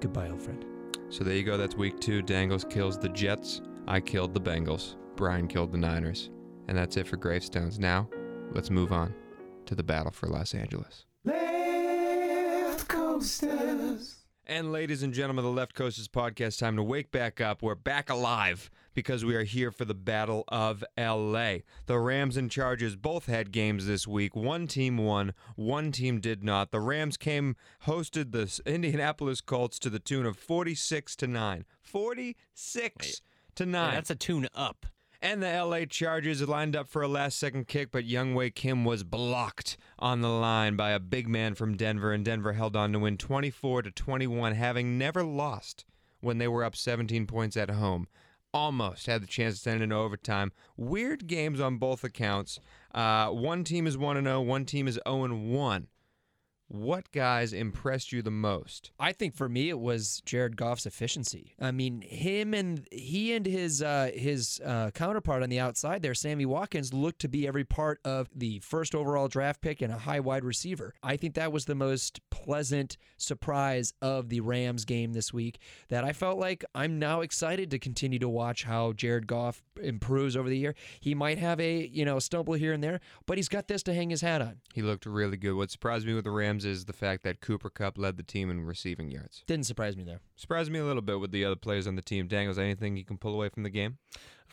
Goodbye, 0.00 0.28
old 0.28 0.42
friend. 0.42 0.64
So 1.08 1.24
there 1.24 1.34
you 1.34 1.44
go. 1.44 1.56
That's 1.56 1.76
week 1.76 1.98
two. 2.00 2.20
Dangles 2.20 2.64
kills 2.68 2.98
the 2.98 3.08
Jets. 3.08 3.62
I 3.88 4.00
killed 4.00 4.34
the 4.34 4.40
Bengals. 4.40 4.96
Brian 5.14 5.48
killed 5.48 5.72
the 5.72 5.78
Niners. 5.78 6.30
And 6.68 6.76
that's 6.76 6.96
it 6.96 7.06
for 7.06 7.16
Gravestones. 7.16 7.78
Now, 7.78 8.08
let's 8.52 8.70
move 8.70 8.92
on 8.92 9.14
to 9.66 9.74
the 9.74 9.82
battle 9.82 10.12
for 10.12 10.28
Los 10.28 10.54
Angeles. 10.54 11.04
Left 11.24 12.88
coasters. 12.88 14.16
And 14.48 14.70
ladies 14.70 15.02
and 15.02 15.12
gentlemen, 15.12 15.44
the 15.44 15.50
Left 15.50 15.74
Coasters 15.74 16.06
podcast 16.06 16.60
time 16.60 16.76
to 16.76 16.82
wake 16.82 17.10
back 17.10 17.40
up. 17.40 17.62
We're 17.62 17.74
back 17.74 18.08
alive 18.08 18.70
because 18.94 19.24
we 19.24 19.34
are 19.34 19.42
here 19.42 19.72
for 19.72 19.84
the 19.84 19.92
Battle 19.92 20.44
of 20.46 20.84
LA. 20.96 21.56
The 21.86 21.98
Rams 21.98 22.36
and 22.36 22.48
Chargers 22.48 22.94
both 22.94 23.26
had 23.26 23.50
games 23.50 23.86
this 23.86 24.06
week. 24.06 24.36
One 24.36 24.68
team 24.68 24.98
won, 24.98 25.34
one 25.56 25.90
team 25.90 26.20
did 26.20 26.44
not. 26.44 26.70
The 26.70 26.78
Rams 26.78 27.16
came 27.16 27.56
hosted 27.86 28.30
the 28.30 28.60
Indianapolis 28.72 29.40
Colts 29.40 29.80
to 29.80 29.90
the 29.90 29.98
tune 29.98 30.24
of 30.24 30.38
46 30.38 31.16
to 31.16 31.26
9. 31.26 31.64
46 31.82 33.20
to 33.56 33.66
9. 33.66 33.88
Yeah, 33.88 33.94
that's 33.96 34.10
a 34.10 34.14
tune 34.14 34.46
up. 34.54 34.86
And 35.26 35.42
the 35.42 35.64
LA 35.64 35.86
Chargers 35.86 36.40
lined 36.40 36.76
up 36.76 36.88
for 36.88 37.02
a 37.02 37.08
last 37.08 37.36
second 37.36 37.66
kick, 37.66 37.90
but 37.90 38.06
Younghoe 38.06 38.54
Kim 38.54 38.84
was 38.84 39.02
blocked 39.02 39.76
on 39.98 40.20
the 40.20 40.28
line 40.28 40.76
by 40.76 40.92
a 40.92 41.00
big 41.00 41.26
man 41.26 41.56
from 41.56 41.76
Denver, 41.76 42.12
and 42.12 42.24
Denver 42.24 42.52
held 42.52 42.76
on 42.76 42.92
to 42.92 43.00
win 43.00 43.16
24 43.16 43.82
to 43.82 43.90
21, 43.90 44.54
having 44.54 44.96
never 44.98 45.24
lost 45.24 45.84
when 46.20 46.38
they 46.38 46.46
were 46.46 46.62
up 46.62 46.76
17 46.76 47.26
points 47.26 47.56
at 47.56 47.70
home. 47.70 48.06
Almost 48.54 49.06
had 49.06 49.20
the 49.20 49.26
chance 49.26 49.56
to 49.56 49.60
send 49.62 49.80
it 49.80 49.84
in 49.86 49.90
overtime. 49.90 50.52
Weird 50.76 51.26
games 51.26 51.58
on 51.58 51.78
both 51.78 52.04
accounts. 52.04 52.60
Uh, 52.94 53.30
one 53.30 53.64
team 53.64 53.88
is 53.88 53.98
1 53.98 54.22
0, 54.22 54.40
one 54.42 54.64
team 54.64 54.86
is 54.86 55.00
0 55.08 55.34
1. 55.34 55.88
What 56.68 57.12
guys 57.12 57.52
impressed 57.52 58.12
you 58.12 58.22
the 58.22 58.30
most? 58.32 58.90
I 58.98 59.12
think 59.12 59.36
for 59.36 59.48
me 59.48 59.68
it 59.68 59.78
was 59.78 60.20
Jared 60.24 60.56
Goff's 60.56 60.84
efficiency. 60.84 61.54
I 61.60 61.70
mean, 61.70 62.02
him 62.02 62.54
and 62.54 62.86
he 62.90 63.34
and 63.34 63.46
his 63.46 63.82
uh, 63.82 64.10
his 64.12 64.60
uh, 64.64 64.90
counterpart 64.90 65.44
on 65.44 65.48
the 65.48 65.60
outside 65.60 66.02
there, 66.02 66.14
Sammy 66.14 66.44
Watkins, 66.44 66.92
looked 66.92 67.20
to 67.20 67.28
be 67.28 67.46
every 67.46 67.62
part 67.62 68.00
of 68.04 68.28
the 68.34 68.58
first 68.60 68.96
overall 68.96 69.28
draft 69.28 69.60
pick 69.60 69.80
and 69.80 69.92
a 69.92 69.98
high 69.98 70.18
wide 70.18 70.44
receiver. 70.44 70.92
I 71.04 71.16
think 71.16 71.34
that 71.34 71.52
was 71.52 71.66
the 71.66 71.76
most 71.76 72.20
pleasant 72.30 72.96
surprise 73.16 73.92
of 74.02 74.28
the 74.28 74.40
Rams 74.40 74.84
game 74.84 75.12
this 75.12 75.32
week. 75.32 75.60
That 75.88 76.02
I 76.02 76.12
felt 76.12 76.38
like 76.38 76.64
I'm 76.74 76.98
now 76.98 77.20
excited 77.20 77.70
to 77.70 77.78
continue 77.78 78.18
to 78.18 78.28
watch 78.28 78.64
how 78.64 78.92
Jared 78.92 79.28
Goff 79.28 79.62
improves 79.80 80.36
over 80.36 80.48
the 80.48 80.58
year. 80.58 80.74
He 80.98 81.14
might 81.14 81.38
have 81.38 81.60
a 81.60 81.86
you 81.86 82.04
know 82.04 82.18
stumble 82.18 82.54
here 82.54 82.72
and 82.72 82.82
there, 82.82 83.00
but 83.26 83.38
he's 83.38 83.48
got 83.48 83.68
this 83.68 83.84
to 83.84 83.94
hang 83.94 84.10
his 84.10 84.20
hat 84.20 84.42
on. 84.42 84.56
He 84.74 84.82
looked 84.82 85.06
really 85.06 85.36
good. 85.36 85.54
What 85.54 85.70
surprised 85.70 86.06
me 86.06 86.14
with 86.14 86.24
the 86.24 86.30
Rams 86.30 86.55
is 86.64 86.86
the 86.86 86.92
fact 86.92 87.22
that 87.24 87.40
Cooper 87.40 87.70
Kupp 87.70 87.98
led 87.98 88.16
the 88.16 88.22
team 88.22 88.50
in 88.50 88.64
receiving 88.64 89.10
yards. 89.10 89.42
Didn't 89.46 89.66
surprise 89.66 89.96
me 89.96 90.04
there. 90.04 90.20
Surprised 90.36 90.70
me 90.70 90.78
a 90.78 90.84
little 90.84 91.02
bit 91.02 91.20
with 91.20 91.32
the 91.32 91.44
other 91.44 91.56
players 91.56 91.86
on 91.86 91.96
the 91.96 92.02
team. 92.02 92.26
Dangles, 92.28 92.58
anything 92.58 92.96
you 92.96 93.04
can 93.04 93.18
pull 93.18 93.34
away 93.34 93.48
from 93.48 93.62
the 93.62 93.70
game? 93.70 93.98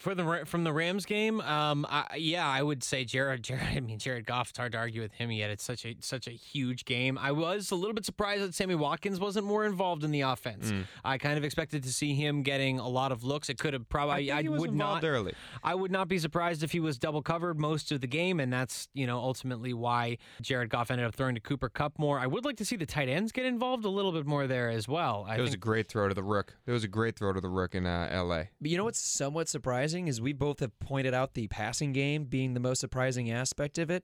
For 0.04 0.14
the 0.14 0.44
from 0.46 0.66
the 0.66 0.74
Rams 0.74 1.06
game, 1.06 1.40
um, 1.40 1.86
I, 1.90 2.18
yeah, 2.18 2.46
I 2.46 2.62
would 2.62 2.84
say 2.84 3.06
Jared. 3.06 3.42
Jared, 3.42 3.64
I 3.78 3.80
mean 3.80 4.00
Jared 4.00 4.26
Goff. 4.26 4.50
It's 4.50 4.58
hard 4.58 4.74
to 4.74 4.78
argue 4.78 5.02
with 5.02 5.14
him 5.14 5.32
yet. 5.32 5.50
It's 5.50 5.64
such 5.64 5.86
a 5.86 5.96
such 6.02 6.28
a 6.28 6.32
huge 6.32 6.84
game. 6.84 7.18
I 7.18 7.32
was 7.32 7.72
a 7.72 7.76
little 7.76 7.94
bit 7.94 8.04
surprised 8.04 8.44
that 8.44 8.54
Sammy 8.54 8.76
Watkins 8.76 9.22
wasn't 9.22 9.48
more 9.48 9.66
involved 9.66 10.04
in 10.04 10.12
the 10.12 10.20
offense. 10.20 10.74
I 11.06 11.18
kind 11.18 11.38
of 11.38 11.46
expected 11.46 11.84
to 11.84 11.94
see 11.94 12.16
him 12.16 12.44
getting 12.44 12.80
a 12.80 12.88
lot 12.90 13.14
of 13.14 13.24
looks. 13.24 13.48
It 13.48 13.58
could 13.58 13.72
have 13.72 13.88
probably. 13.88 14.30
I 14.30 14.36
think 14.36 14.42
he 14.42 14.50
was 14.50 14.60
would 14.60 14.72
involved 14.72 15.04
not. 15.04 15.08
early. 15.08 15.34
I 15.64 15.74
would 15.74 15.90
not 15.90 16.10
be 16.10 16.20
surprised 16.20 16.64
if 16.64 16.74
he 16.74 16.82
was 16.82 16.98
double 16.98 17.22
covered 17.22 17.58
most 17.58 17.90
of 17.94 18.02
the 18.02 18.08
game, 18.08 18.42
and 18.42 18.52
that's 18.52 18.90
you 18.94 19.08
know 19.08 19.20
ultimately 19.20 19.74
why 19.74 20.18
Jared 20.42 20.70
Goff 20.70 20.92
ended 20.92 21.08
up 21.08 21.16
throwing 21.16 21.36
to 21.36 21.42
Cooper 21.42 21.70
Kupp 21.70 21.98
more. 21.98 22.20
I 22.20 22.28
would 22.28 22.44
like 22.44 22.58
to 22.58 22.66
see 22.66 22.76
the 22.76 22.86
tight 22.86 23.08
ends 23.08 23.32
get 23.32 23.46
involved 23.46 23.86
a 23.86 23.90
little 23.90 24.12
bit 24.12 24.26
more 24.26 24.48
there 24.48 24.70
as 24.70 24.86
well. 24.86 25.26
I 25.30 25.38
It 25.38 25.42
was 25.42 25.54
a 25.54 25.58
great 25.58 25.88
throw 25.88 26.10
to 26.10 26.14
the 26.14 26.24
rook. 26.24 26.58
It 26.68 26.74
was 26.74 26.84
a 26.84 26.90
great 26.90 27.16
throw 27.16 27.32
to 27.32 27.40
the 27.40 27.48
rook 27.48 27.74
in 27.74 27.86
uh, 27.86 28.10
L.A. 28.12 28.50
But 28.60 28.70
you 28.70 28.76
know 28.76 28.84
what's 28.84 29.00
somewhat 29.00 29.48
surprising 29.48 29.93
is 29.94 30.20
we 30.22 30.34
both 30.34 30.60
have 30.60 30.78
pointed 30.80 31.14
out 31.14 31.34
the 31.34 31.48
passing 31.48 31.94
game 31.94 32.26
being 32.26 32.54
the 32.54 32.60
most 32.60 32.80
surprising 32.80 33.32
aspect 33.32 33.78
of 33.78 33.90
it. 33.90 34.04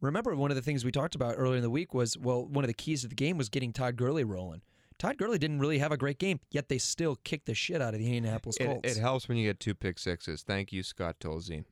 Remember, 0.00 0.34
one 0.34 0.50
of 0.50 0.54
the 0.54 0.62
things 0.62 0.84
we 0.84 0.92
talked 0.92 1.14
about 1.14 1.34
earlier 1.36 1.56
in 1.56 1.62
the 1.62 1.70
week 1.70 1.92
was 1.94 2.16
well, 2.18 2.46
one 2.46 2.64
of 2.64 2.68
the 2.68 2.74
keys 2.74 3.02
to 3.02 3.08
the 3.08 3.14
game 3.14 3.36
was 3.36 3.48
getting 3.48 3.72
Todd 3.72 3.96
Gurley 3.96 4.24
rolling. 4.24 4.62
Todd 4.98 5.16
Gurley 5.16 5.38
didn't 5.38 5.60
really 5.60 5.78
have 5.78 5.92
a 5.92 5.96
great 5.96 6.18
game, 6.18 6.40
yet 6.50 6.68
they 6.68 6.76
still 6.78 7.16
kicked 7.24 7.46
the 7.46 7.54
shit 7.54 7.80
out 7.80 7.94
of 7.94 8.00
the 8.00 8.06
Indianapolis 8.06 8.56
It, 8.58 8.66
Colts. 8.66 8.96
it 8.96 9.00
helps 9.00 9.28
when 9.28 9.38
you 9.38 9.48
get 9.48 9.58
two 9.58 9.74
pick 9.74 9.98
sixes. 9.98 10.42
Thank 10.42 10.72
you, 10.72 10.82
Scott 10.82 11.16
Tolzien. 11.20 11.64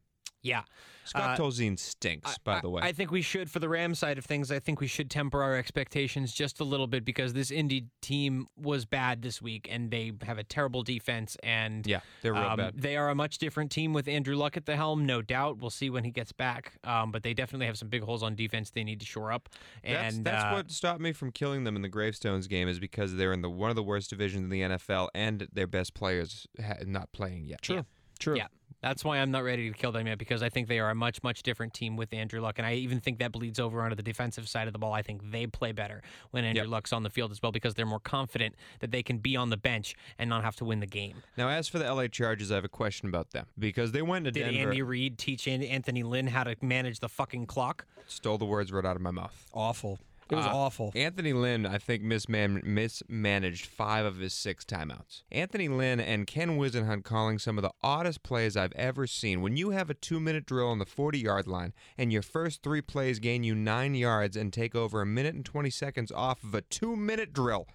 Yeah. 0.42 0.62
Scott 1.04 1.40
Uh, 1.40 1.42
Tolzien 1.42 1.78
stinks, 1.78 2.36
by 2.38 2.58
I- 2.58 2.60
the 2.60 2.68
way. 2.68 2.82
I 2.82 2.92
think 2.92 3.10
we 3.10 3.22
should, 3.22 3.50
for 3.50 3.60
the 3.60 3.68
Rams 3.68 3.98
side 3.98 4.18
of 4.18 4.26
things, 4.26 4.50
I 4.52 4.58
think 4.58 4.80
we 4.80 4.86
should 4.86 5.10
temper 5.10 5.42
our 5.42 5.56
expectations 5.56 6.34
just 6.34 6.60
a 6.60 6.64
little 6.64 6.86
bit 6.86 7.02
because 7.04 7.32
this 7.32 7.50
Indy 7.50 7.86
team 8.02 8.46
was 8.56 8.84
bad 8.84 9.22
this 9.22 9.40
week 9.40 9.68
and 9.70 9.90
they 9.90 10.12
have 10.24 10.36
a 10.36 10.44
terrible 10.44 10.82
defense. 10.82 11.36
And 11.42 11.86
yeah, 11.86 12.00
they're 12.20 12.34
real 12.34 12.42
um, 12.42 12.56
bad. 12.58 12.74
they 12.76 12.96
are 12.96 13.08
a 13.08 13.14
much 13.14 13.38
different 13.38 13.70
team 13.70 13.94
with 13.94 14.06
Andrew 14.06 14.36
Luck 14.36 14.58
at 14.58 14.66
the 14.66 14.76
helm, 14.76 15.06
no 15.06 15.22
doubt. 15.22 15.58
We'll 15.58 15.70
see 15.70 15.88
when 15.88 16.04
he 16.04 16.10
gets 16.10 16.32
back. 16.32 16.78
Um, 16.84 17.10
but 17.10 17.22
they 17.22 17.32
definitely 17.32 17.66
have 17.66 17.78
some 17.78 17.88
big 17.88 18.02
holes 18.02 18.22
on 18.22 18.34
defense 18.34 18.70
they 18.70 18.84
need 18.84 19.00
to 19.00 19.06
shore 19.06 19.32
up. 19.32 19.48
And 19.82 20.24
that's 20.24 20.44
uh, 20.44 20.50
what 20.50 20.70
stopped 20.70 21.00
me 21.00 21.12
from 21.12 21.32
killing 21.32 21.64
them 21.64 21.74
in 21.74 21.80
the 21.80 21.88
Gravestones 21.88 22.48
game 22.48 22.68
is 22.68 22.78
because 22.78 23.14
they're 23.16 23.32
in 23.32 23.40
the 23.40 23.50
one 23.50 23.70
of 23.70 23.76
the 23.76 23.82
worst 23.82 24.10
divisions 24.10 24.44
in 24.44 24.50
the 24.50 24.60
NFL 24.60 25.08
and 25.14 25.48
their 25.52 25.66
best 25.66 25.94
players 25.94 26.46
ha- 26.62 26.74
not 26.86 27.10
playing 27.12 27.46
yet. 27.46 27.62
True. 27.62 27.86
True. 28.18 28.36
Yeah. 28.36 28.48
That's 28.80 29.04
why 29.04 29.18
I'm 29.18 29.30
not 29.32 29.42
ready 29.42 29.68
to 29.68 29.76
kill 29.76 29.90
them 29.90 30.06
yet 30.06 30.18
because 30.18 30.42
I 30.42 30.48
think 30.48 30.68
they 30.68 30.78
are 30.78 30.90
a 30.90 30.94
much, 30.94 31.22
much 31.24 31.42
different 31.42 31.74
team 31.74 31.96
with 31.96 32.12
Andrew 32.12 32.40
Luck. 32.40 32.58
And 32.58 32.66
I 32.66 32.74
even 32.74 33.00
think 33.00 33.18
that 33.18 33.32
bleeds 33.32 33.58
over 33.58 33.82
onto 33.82 33.96
the 33.96 34.02
defensive 34.02 34.48
side 34.48 34.68
of 34.68 34.72
the 34.72 34.78
ball. 34.78 34.92
I 34.92 35.02
think 35.02 35.32
they 35.32 35.46
play 35.46 35.72
better 35.72 36.02
when 36.30 36.44
Andrew 36.44 36.62
Yep. 36.62 36.70
Luck's 36.70 36.92
on 36.92 37.02
the 37.02 37.10
field 37.10 37.32
as 37.32 37.42
well 37.42 37.50
because 37.50 37.74
they're 37.74 37.86
more 37.86 37.98
confident 38.00 38.54
that 38.80 38.90
they 38.92 39.02
can 39.02 39.18
be 39.18 39.36
on 39.36 39.50
the 39.50 39.56
bench 39.56 39.96
and 40.18 40.30
not 40.30 40.44
have 40.44 40.54
to 40.56 40.64
win 40.64 40.78
the 40.80 40.86
game. 40.86 41.22
Now, 41.36 41.48
as 41.48 41.66
for 41.66 41.78
the 41.78 41.92
LA 41.92 42.06
Chargers, 42.06 42.52
I 42.52 42.54
have 42.56 42.64
a 42.64 42.68
question 42.68 43.08
about 43.08 43.30
them 43.30 43.46
because 43.58 43.92
they 43.92 44.02
went 44.02 44.24
to 44.26 44.30
Did 44.30 44.44
Denver, 44.44 44.70
Andy 44.70 44.82
Reid 44.82 45.18
teach 45.18 45.48
Anthony 45.48 46.02
Lynn 46.04 46.28
how 46.28 46.44
to 46.44 46.54
manage 46.62 47.00
the 47.00 47.08
fucking 47.08 47.46
clock? 47.46 47.84
stole 48.06 48.38
the 48.38 48.44
words 48.46 48.72
right 48.72 48.84
out 48.84 48.96
of 48.96 49.02
my 49.02 49.10
mouth. 49.10 49.46
Awful. 49.52 49.98
It 50.30 50.34
was 50.34 50.44
Uh, 50.46 50.54
awful. 50.54 50.92
Anthony 50.94 51.32
Lynn, 51.32 51.64
I 51.64 51.78
think, 51.78 52.02
misman- 52.02 52.62
mismanaged 52.62 53.64
five 53.66 54.04
of 54.04 54.18
his 54.18 54.34
six 54.34 54.64
timeouts. 54.64 55.22
Anthony 55.32 55.68
Lynn 55.68 56.00
and 56.00 56.26
Ken 56.26 56.58
Whisenhunt 56.58 57.04
calling 57.04 57.38
some 57.38 57.56
of 57.56 57.62
the 57.62 57.72
oddest 57.82 58.22
plays 58.22 58.56
I've 58.56 58.72
ever 58.72 59.06
seen. 59.06 59.40
When 59.40 59.56
you 59.56 59.70
have 59.70 59.88
a 59.90 59.94
two 59.94 60.20
minute 60.20 60.44
drill 60.46 60.68
on 60.68 60.78
the 60.78 60.86
40 60.86 61.18
yard 61.18 61.46
line 61.46 61.72
and 61.96 62.12
your 62.12 62.22
first 62.22 62.62
three 62.62 62.82
plays 62.82 63.18
gain 63.18 63.42
you 63.42 63.54
nine 63.54 63.94
yards 63.94 64.36
and 64.36 64.52
take 64.52 64.74
over 64.74 65.00
a 65.00 65.06
minute 65.06 65.34
and 65.34 65.44
20 65.44 65.70
seconds 65.70 66.12
off 66.12 66.42
of 66.44 66.54
a 66.54 66.60
two 66.62 66.94
minute 66.96 67.32
drill, 67.32 67.66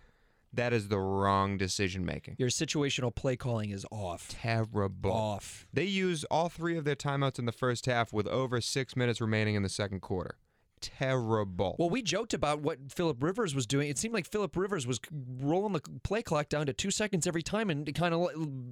that 0.56 0.72
is 0.74 0.90
the 0.90 1.00
wrong 1.00 1.58
decision 1.58 2.06
making. 2.06 2.36
Your 2.38 2.50
situational 2.50 3.14
play 3.14 3.36
calling 3.36 3.72
is 3.72 3.86
off. 3.92 4.28
Terrible. 4.30 5.12
Off. 5.12 5.66
They 5.74 5.86
used 5.86 6.26
all 6.30 6.50
three 6.50 6.78
of 6.78 6.86
their 6.86 6.96
timeouts 6.96 7.40
in 7.40 7.46
the 7.46 7.52
first 7.52 7.88
half 7.88 8.14
with 8.14 8.28
over 8.28 8.62
six 8.62 8.96
minutes 8.96 9.20
remaining 9.20 9.56
in 9.56 9.64
the 9.64 9.70
second 9.70 10.02
quarter. 10.02 10.36
Terrible. 10.84 11.78
Well, 11.80 11.90
we 11.90 12.02
joked 12.02 12.34
about 12.34 12.60
what 12.60 12.92
Philip 12.92 13.24
Rivers 13.24 13.56
was 13.56 13.66
doing. 13.66 13.90
It 13.90 13.98
seemed 13.98 14.14
like 14.14 14.26
Philip 14.26 14.54
Rivers 14.58 14.86
was 14.86 15.00
rolling 15.40 15.72
the 15.72 15.80
play 16.04 16.22
clock 16.22 16.50
down 16.50 16.66
to 16.66 16.74
two 16.74 16.92
seconds 16.92 17.26
every 17.26 17.42
time, 17.42 17.70
and 17.70 17.94
kind 17.96 18.14
of 18.14 18.28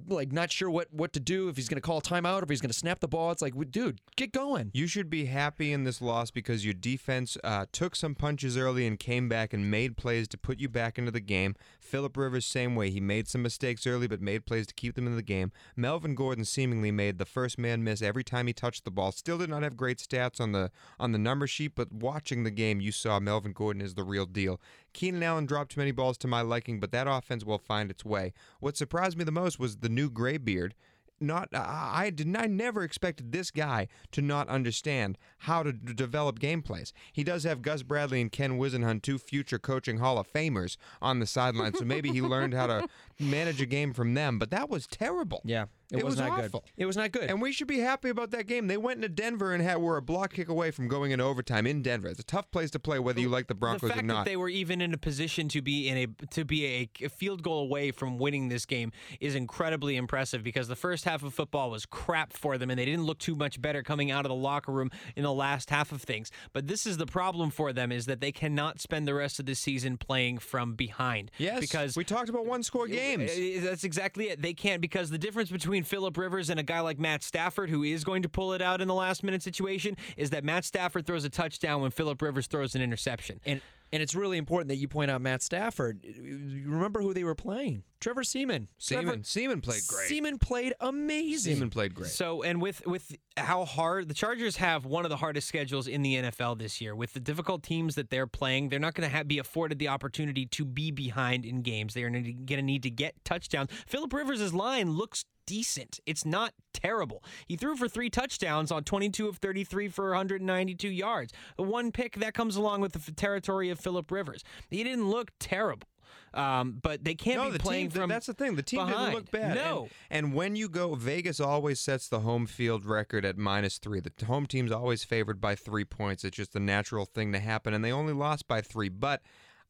like 0.08 0.30
not 0.30 0.52
sure 0.52 0.68
what 0.68 0.92
what 0.92 1.14
to 1.14 1.20
do 1.20 1.48
if 1.48 1.56
he's 1.56 1.70
going 1.70 1.80
to 1.80 1.86
call 1.86 2.02
timeout 2.02 2.40
or 2.40 2.42
if 2.42 2.50
he's 2.50 2.60
going 2.60 2.68
to 2.68 2.76
snap 2.76 3.00
the 3.00 3.08
ball. 3.08 3.30
It's 3.30 3.40
like, 3.40 3.54
dude, 3.70 4.00
get 4.14 4.30
going. 4.32 4.70
You 4.74 4.86
should 4.86 5.08
be 5.08 5.24
happy 5.24 5.72
in 5.72 5.84
this 5.84 6.02
loss 6.02 6.30
because 6.30 6.66
your 6.66 6.74
defense 6.74 7.38
uh, 7.42 7.64
took 7.72 7.96
some 7.96 8.14
punches 8.14 8.58
early 8.58 8.86
and 8.86 8.98
came 8.98 9.30
back 9.30 9.54
and 9.54 9.70
made 9.70 9.96
plays 9.96 10.28
to 10.28 10.36
put 10.36 10.60
you 10.60 10.68
back 10.68 10.98
into 10.98 11.10
the 11.10 11.20
game. 11.20 11.56
Philip 11.80 12.14
Rivers, 12.14 12.44
same 12.44 12.76
way. 12.76 12.90
He 12.90 13.00
made 13.00 13.26
some 13.26 13.42
mistakes 13.42 13.86
early, 13.86 14.06
but 14.06 14.20
made 14.20 14.44
plays 14.44 14.66
to 14.66 14.74
keep 14.74 14.96
them 14.96 15.06
in 15.06 15.16
the 15.16 15.22
game. 15.22 15.50
Melvin 15.76 16.14
Gordon 16.14 16.44
seemingly 16.44 16.90
made 16.90 17.16
the 17.16 17.24
first 17.24 17.58
man 17.58 17.82
miss 17.82 18.02
every 18.02 18.22
time 18.22 18.46
he 18.48 18.52
touched 18.52 18.84
the 18.84 18.90
ball. 18.90 19.12
Still 19.12 19.38
did 19.38 19.48
not 19.48 19.62
have 19.62 19.76
great 19.78 19.98
stats 19.98 20.40
on 20.40 20.52
the 20.52 20.70
on 21.00 21.12
the 21.12 21.18
number 21.18 21.46
sheet, 21.46 21.72
but 21.74 21.92
watching 22.02 22.44
the 22.44 22.50
game, 22.50 22.80
you 22.80 22.92
saw 22.92 23.18
Melvin 23.18 23.52
Gordon 23.52 23.80
is 23.80 23.94
the 23.94 24.04
real 24.04 24.26
deal. 24.26 24.60
Keenan 24.92 25.22
Allen 25.22 25.46
dropped 25.46 25.72
too 25.72 25.80
many 25.80 25.92
balls 25.92 26.18
to 26.18 26.28
my 26.28 26.42
liking, 26.42 26.80
but 26.80 26.92
that 26.92 27.06
offense 27.08 27.44
will 27.44 27.58
find 27.58 27.90
its 27.90 28.04
way. 28.04 28.34
What 28.60 28.76
surprised 28.76 29.16
me 29.16 29.24
the 29.24 29.32
most 29.32 29.58
was 29.58 29.78
the 29.78 29.88
new 29.88 30.10
greybeard 30.10 30.74
not 31.22 31.48
I 31.54 32.10
didn't 32.10 32.36
I 32.36 32.46
never 32.46 32.82
expected 32.82 33.32
this 33.32 33.50
guy 33.50 33.88
to 34.10 34.20
not 34.20 34.48
understand 34.48 35.16
how 35.38 35.62
to 35.62 35.72
d- 35.72 35.94
develop 35.94 36.38
game 36.38 36.62
plays. 36.62 36.92
He 37.12 37.24
does 37.24 37.44
have 37.44 37.62
Gus 37.62 37.82
Bradley 37.82 38.20
and 38.20 38.30
Ken 38.30 38.58
Whisenhunt, 38.58 39.02
two 39.02 39.18
future 39.18 39.58
coaching 39.58 39.98
Hall 39.98 40.18
of 40.18 40.30
Famers, 40.30 40.76
on 41.00 41.20
the 41.20 41.26
sideline, 41.26 41.74
so 41.74 41.84
maybe 41.84 42.10
he 42.10 42.20
learned 42.20 42.54
how 42.54 42.66
to 42.66 42.88
manage 43.20 43.60
a 43.60 43.66
game 43.66 43.92
from 43.92 44.14
them. 44.14 44.38
But 44.38 44.50
that 44.50 44.68
was 44.68 44.86
terrible. 44.86 45.40
Yeah, 45.44 45.66
it, 45.92 45.98
It 45.98 46.04
was, 46.04 46.12
was 46.16 46.20
not 46.20 46.30
awful. 46.40 46.60
good. 46.60 46.70
It 46.82 46.86
was 46.86 46.96
not 46.96 47.12
good. 47.12 47.30
And 47.30 47.40
we 47.40 47.52
should 47.52 47.68
be 47.68 47.78
happy 47.80 48.08
about 48.08 48.30
that 48.32 48.46
game. 48.46 48.66
They 48.66 48.76
went 48.76 48.96
into 48.96 49.08
Denver 49.08 49.52
and 49.52 49.62
had, 49.62 49.76
were 49.78 49.96
a 49.96 50.02
block 50.02 50.32
kick 50.32 50.48
away 50.48 50.70
from 50.70 50.88
going 50.88 51.10
into 51.12 51.24
overtime 51.24 51.66
in 51.66 51.82
Denver. 51.82 52.08
It's 52.08 52.18
a 52.20 52.24
tough 52.24 52.50
place 52.50 52.70
to 52.72 52.78
play, 52.78 52.98
whether 52.98 53.20
you 53.20 53.28
like 53.28 53.46
the 53.46 53.54
Broncos 53.54 53.82
the 53.82 53.88
fact 53.94 54.00
or 54.04 54.06
not. 54.06 54.24
that 54.24 54.30
they 54.30 54.36
were 54.36 54.48
even 54.48 54.80
in 54.80 54.92
a 54.94 54.98
position 54.98 55.48
to 55.48 55.62
be 55.62 55.88
in 55.88 55.96
a 55.98 56.06
to 56.34 56.44
be 56.44 56.66
a, 56.66 57.04
a 57.04 57.08
field 57.08 57.42
goal 57.42 57.60
away 57.64 57.90
from 57.90 58.18
winning 58.18 58.48
this 58.48 58.64
game 58.66 58.90
is 59.20 59.34
incredibly 59.34 59.96
impressive 59.96 60.42
because 60.42 60.68
the 60.68 60.76
first 60.76 61.04
half 61.04 61.22
of 61.22 61.34
football 61.34 61.70
was 61.70 61.86
crap 61.86 62.32
for 62.32 62.58
them 62.58 62.70
and 62.70 62.78
they 62.78 62.84
didn't 62.84 63.04
look 63.04 63.18
too 63.18 63.34
much 63.34 63.60
better 63.60 63.82
coming 63.82 64.10
out 64.10 64.24
of 64.24 64.30
the 64.30 64.34
locker 64.34 64.72
room 64.72 64.90
in 65.16 65.22
the 65.22 65.32
last 65.32 65.70
half 65.70 65.92
of 65.92 66.02
things. 66.02 66.30
But 66.52 66.66
this 66.66 66.86
is 66.86 66.96
the 66.96 67.06
problem 67.06 67.50
for 67.50 67.72
them 67.72 67.92
is 67.92 68.06
that 68.06 68.20
they 68.20 68.32
cannot 68.32 68.80
spend 68.80 69.06
the 69.06 69.14
rest 69.14 69.38
of 69.38 69.46
the 69.46 69.54
season 69.54 69.96
playing 69.98 70.38
from 70.38 70.74
behind. 70.74 71.30
yes, 71.38 71.60
because 71.60 71.96
we 71.96 72.04
talked 72.04 72.28
about 72.28 72.46
one 72.46 72.62
score 72.62 72.86
games. 72.86 73.30
uh, 73.30 73.60
That's 73.68 73.84
exactly 73.84 74.28
it. 74.30 74.40
They 74.42 74.54
can't 74.54 74.80
because 74.80 75.10
the 75.10 75.18
difference 75.18 75.50
between 75.50 75.81
Philip 75.84 76.16
Rivers 76.16 76.50
and 76.50 76.58
a 76.58 76.62
guy 76.62 76.80
like 76.80 76.98
Matt 76.98 77.22
Stafford, 77.22 77.70
who 77.70 77.82
is 77.82 78.04
going 78.04 78.22
to 78.22 78.28
pull 78.28 78.52
it 78.52 78.62
out 78.62 78.80
in 78.80 78.88
the 78.88 78.94
last 78.94 79.22
minute 79.22 79.42
situation, 79.42 79.96
is 80.16 80.30
that 80.30 80.44
Matt 80.44 80.64
Stafford 80.64 81.06
throws 81.06 81.24
a 81.24 81.30
touchdown 81.30 81.82
when 81.82 81.90
Philip 81.90 82.20
Rivers 82.20 82.46
throws 82.46 82.74
an 82.74 82.82
interception. 82.82 83.40
and 83.44 83.60
and 83.92 84.02
it's 84.02 84.14
really 84.14 84.38
important 84.38 84.68
that 84.68 84.76
you 84.76 84.88
point 84.88 85.10
out 85.10 85.20
Matt 85.20 85.42
Stafford. 85.42 86.04
You 86.04 86.64
remember 86.66 87.02
who 87.02 87.12
they 87.12 87.24
were 87.24 87.34
playing? 87.34 87.84
Trevor 88.00 88.24
Siemian. 88.24 88.68
Siemian, 88.78 89.06
Trevor, 89.06 89.24
Siemian 89.24 89.60
played 89.60 89.82
great. 89.86 90.08
Siemian 90.08 90.38
played 90.38 90.72
amazing. 90.80 91.54
Siemian 91.54 91.70
played 91.70 91.94
great. 91.94 92.10
So, 92.10 92.42
and 92.42 92.60
with 92.60 92.84
with 92.86 93.14
how 93.36 93.64
hard 93.64 94.08
the 94.08 94.14
Chargers 94.14 94.56
have 94.56 94.86
one 94.86 95.04
of 95.04 95.10
the 95.10 95.16
hardest 95.16 95.46
schedules 95.46 95.86
in 95.86 96.02
the 96.02 96.16
NFL 96.16 96.58
this 96.58 96.80
year, 96.80 96.96
with 96.96 97.12
the 97.12 97.20
difficult 97.20 97.62
teams 97.62 97.94
that 97.94 98.10
they're 98.10 98.26
playing, 98.26 98.70
they're 98.70 98.80
not 98.80 98.94
going 98.94 99.08
to 99.08 99.24
be 99.24 99.38
afforded 99.38 99.78
the 99.78 99.88
opportunity 99.88 100.46
to 100.46 100.64
be 100.64 100.90
behind 100.90 101.44
in 101.44 101.62
games. 101.62 101.94
They're 101.94 102.10
going 102.10 102.46
to 102.46 102.62
need 102.62 102.82
to 102.84 102.90
get 102.90 103.24
touchdowns. 103.24 103.70
Philip 103.86 104.12
Rivers' 104.12 104.54
line 104.54 104.92
looks 104.92 105.24
decent. 105.46 106.00
It's 106.06 106.24
not 106.24 106.54
terrible. 106.72 107.22
He 107.46 107.56
threw 107.56 107.76
for 107.76 107.88
three 107.88 108.10
touchdowns 108.10 108.70
on 108.70 108.84
22 108.84 109.28
of 109.28 109.36
33 109.38 109.88
for 109.88 110.08
192 110.10 110.88
yards. 110.88 111.32
The 111.56 111.62
one 111.62 111.92
pick 111.92 112.16
that 112.16 112.34
comes 112.34 112.56
along 112.56 112.80
with 112.80 112.92
the 112.92 113.12
territory 113.12 113.70
of 113.70 113.78
Philip 113.78 114.10
Rivers. 114.10 114.44
He 114.70 114.82
didn't 114.84 115.08
look 115.08 115.30
terrible. 115.38 115.88
Um, 116.34 116.78
but 116.82 117.04
they 117.04 117.14
can't 117.14 117.38
no, 117.38 117.44
be 117.46 117.50
the 117.52 117.58
playing 117.58 117.90
team. 117.90 118.00
from. 118.00 118.08
that's 118.08 118.26
the 118.26 118.32
thing. 118.32 118.56
The 118.56 118.62
team 118.62 118.86
didn't 118.86 119.12
look 119.12 119.30
bad. 119.30 119.54
No. 119.54 119.88
And, 120.10 120.26
and 120.26 120.34
when 120.34 120.56
you 120.56 120.68
go, 120.68 120.94
Vegas 120.94 121.40
always 121.40 121.78
sets 121.78 122.08
the 122.08 122.20
home 122.20 122.46
field 122.46 122.86
record 122.86 123.24
at 123.24 123.36
minus 123.36 123.78
three. 123.78 124.00
The 124.00 124.12
home 124.24 124.46
team's 124.46 124.72
always 124.72 125.04
favored 125.04 125.40
by 125.40 125.54
three 125.54 125.84
points. 125.84 126.24
It's 126.24 126.36
just 126.36 126.56
a 126.56 126.60
natural 126.60 127.04
thing 127.04 127.32
to 127.32 127.38
happen, 127.38 127.74
and 127.74 127.84
they 127.84 127.92
only 127.92 128.14
lost 128.14 128.48
by 128.48 128.62
three. 128.62 128.88
But 128.88 129.20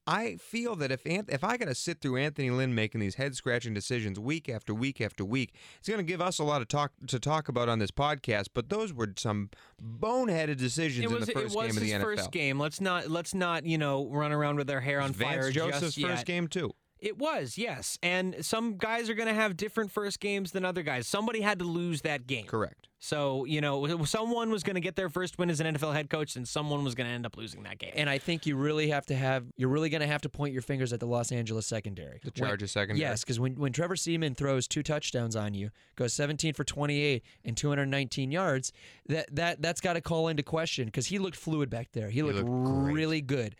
I 0.07 0.37
feel 0.37 0.75
that 0.77 0.91
if 0.91 1.05
Anth- 1.05 1.31
if 1.31 1.45
I 1.45 1.57
got 1.57 1.67
to 1.67 1.75
sit 1.75 2.01
through 2.01 2.17
Anthony 2.17 2.51
Lynn 2.51 2.75
making 2.75 3.01
these 3.01 3.15
head 3.15 3.37
scratching 3.37 3.73
decisions 3.73 4.19
week 4.19 4.49
after 4.49 4.75
week 4.75 5.01
after 5.01 5.25
week, 5.25 5.55
it's 5.79 5.89
going 5.89 5.99
to 5.99 6.05
give 6.05 6.21
us 6.21 6.39
a 6.39 6.45
lot 6.45 6.61
of 6.61 6.69
talk 6.69 6.93
to 7.07 7.21
talk 7.21 7.49
about 7.49 7.69
on 7.69 7.79
this 7.79 7.91
podcast. 7.93 8.49
But 8.53 8.69
those 8.69 8.93
were 8.93 9.13
some 9.17 9.51
boneheaded 9.81 10.57
decisions 10.57 11.07
was, 11.13 11.29
in 11.29 11.35
the 11.35 11.41
first 11.41 11.55
game 11.55 11.71
of 11.71 11.77
the 11.77 11.81
NFL. 11.81 11.83
It 11.83 11.83
his 11.83 11.93
NFL. 11.93 12.03
first 12.03 12.31
game. 12.33 12.59
Let's 12.59 12.81
not 12.81 13.11
let's 13.11 13.35
not 13.35 13.65
you 13.65 13.79
know 13.79 14.09
run 14.09 14.33
around 14.33 14.57
with 14.57 14.69
our 14.71 14.81
hair 14.81 15.01
on 15.01 15.13
Vance 15.13 15.31
fire 15.31 15.51
Joseph's 15.53 15.95
just 15.95 16.01
first 16.01 16.27
game 16.27 16.49
too. 16.49 16.73
It 16.99 17.19
was 17.19 17.59
yes, 17.59 17.99
and 18.03 18.45
some 18.45 18.77
guys 18.77 19.11
are 19.11 19.15
going 19.15 19.29
to 19.29 19.35
have 19.35 19.57
different 19.57 19.91
first 19.91 20.21
games 20.21 20.53
than 20.53 20.65
other 20.65 20.83
guys. 20.83 21.07
Somebody 21.07 21.41
had 21.41 21.59
to 21.59 21.65
lose 21.65 22.03
that 22.03 22.29
game, 22.29 22.47
Correct. 22.47 22.89
So 23.05 23.45
you 23.47 23.61
know 23.61 24.05
someone 24.05 24.51
was 24.51 24.63
going 24.63 24.77
to 24.77 24.81
get 24.81 24.95
their 24.95 25.09
first 25.09 25.37
win 25.37 25.51
as 25.51 25.59
an 25.59 25.75
NFL 25.75 25.93
head 25.93 26.09
coach, 26.09 26.37
and 26.37 26.47
someone 26.47 26.85
was 26.85 26.95
going 26.95 27.09
to 27.09 27.13
end 27.13 27.27
up 27.27 27.37
losing 27.37 27.65
that 27.65 27.79
game. 27.79 27.91
And 27.97 28.09
I 28.09 28.19
think 28.19 28.47
you 28.47 28.55
really 28.55 28.91
have 28.91 29.05
to 29.07 29.17
have 29.17 29.45
you're 29.57 29.71
really 29.71 29.91
going 29.91 30.03
to 30.03 30.07
have 30.07 30.23
to 30.23 30.29
point 30.29 30.53
your 30.53 30.63
fingers 30.63 30.93
at 30.93 31.01
the 31.01 31.07
Los 31.07 31.33
Angeles 31.33 31.67
secondary. 31.67 32.21
The 32.23 32.31
Chargers 32.31 32.71
secondary. 32.71 33.01
Yes, 33.01 33.25
because 33.25 33.41
when, 33.41 33.57
when 33.57 33.73
Trevor 33.73 33.97
Siemian 33.97 34.37
throws 34.37 34.69
two 34.69 34.85
touchdowns 34.85 35.35
on 35.35 35.53
you, 35.53 35.71
goes 35.97 36.15
17 36.15 36.55
for 36.55 36.63
28 36.63 37.25
and 37.45 37.57
219 37.57 38.31
yards, 38.31 38.73
that 39.09 39.35
that 39.35 39.61
that's 39.61 39.81
got 39.81 39.95
to 39.95 40.01
call 40.01 40.29
into 40.29 40.45
question 40.45 40.85
because 40.85 41.07
he 41.07 41.19
looked 41.19 41.37
fluid 41.37 41.69
back 41.69 41.89
there. 41.91 42.09
He 42.09 42.23
looked, 42.23 42.49
looked 42.49 42.85
great. 42.85 42.95
really 42.95 43.21
good. 43.21 43.57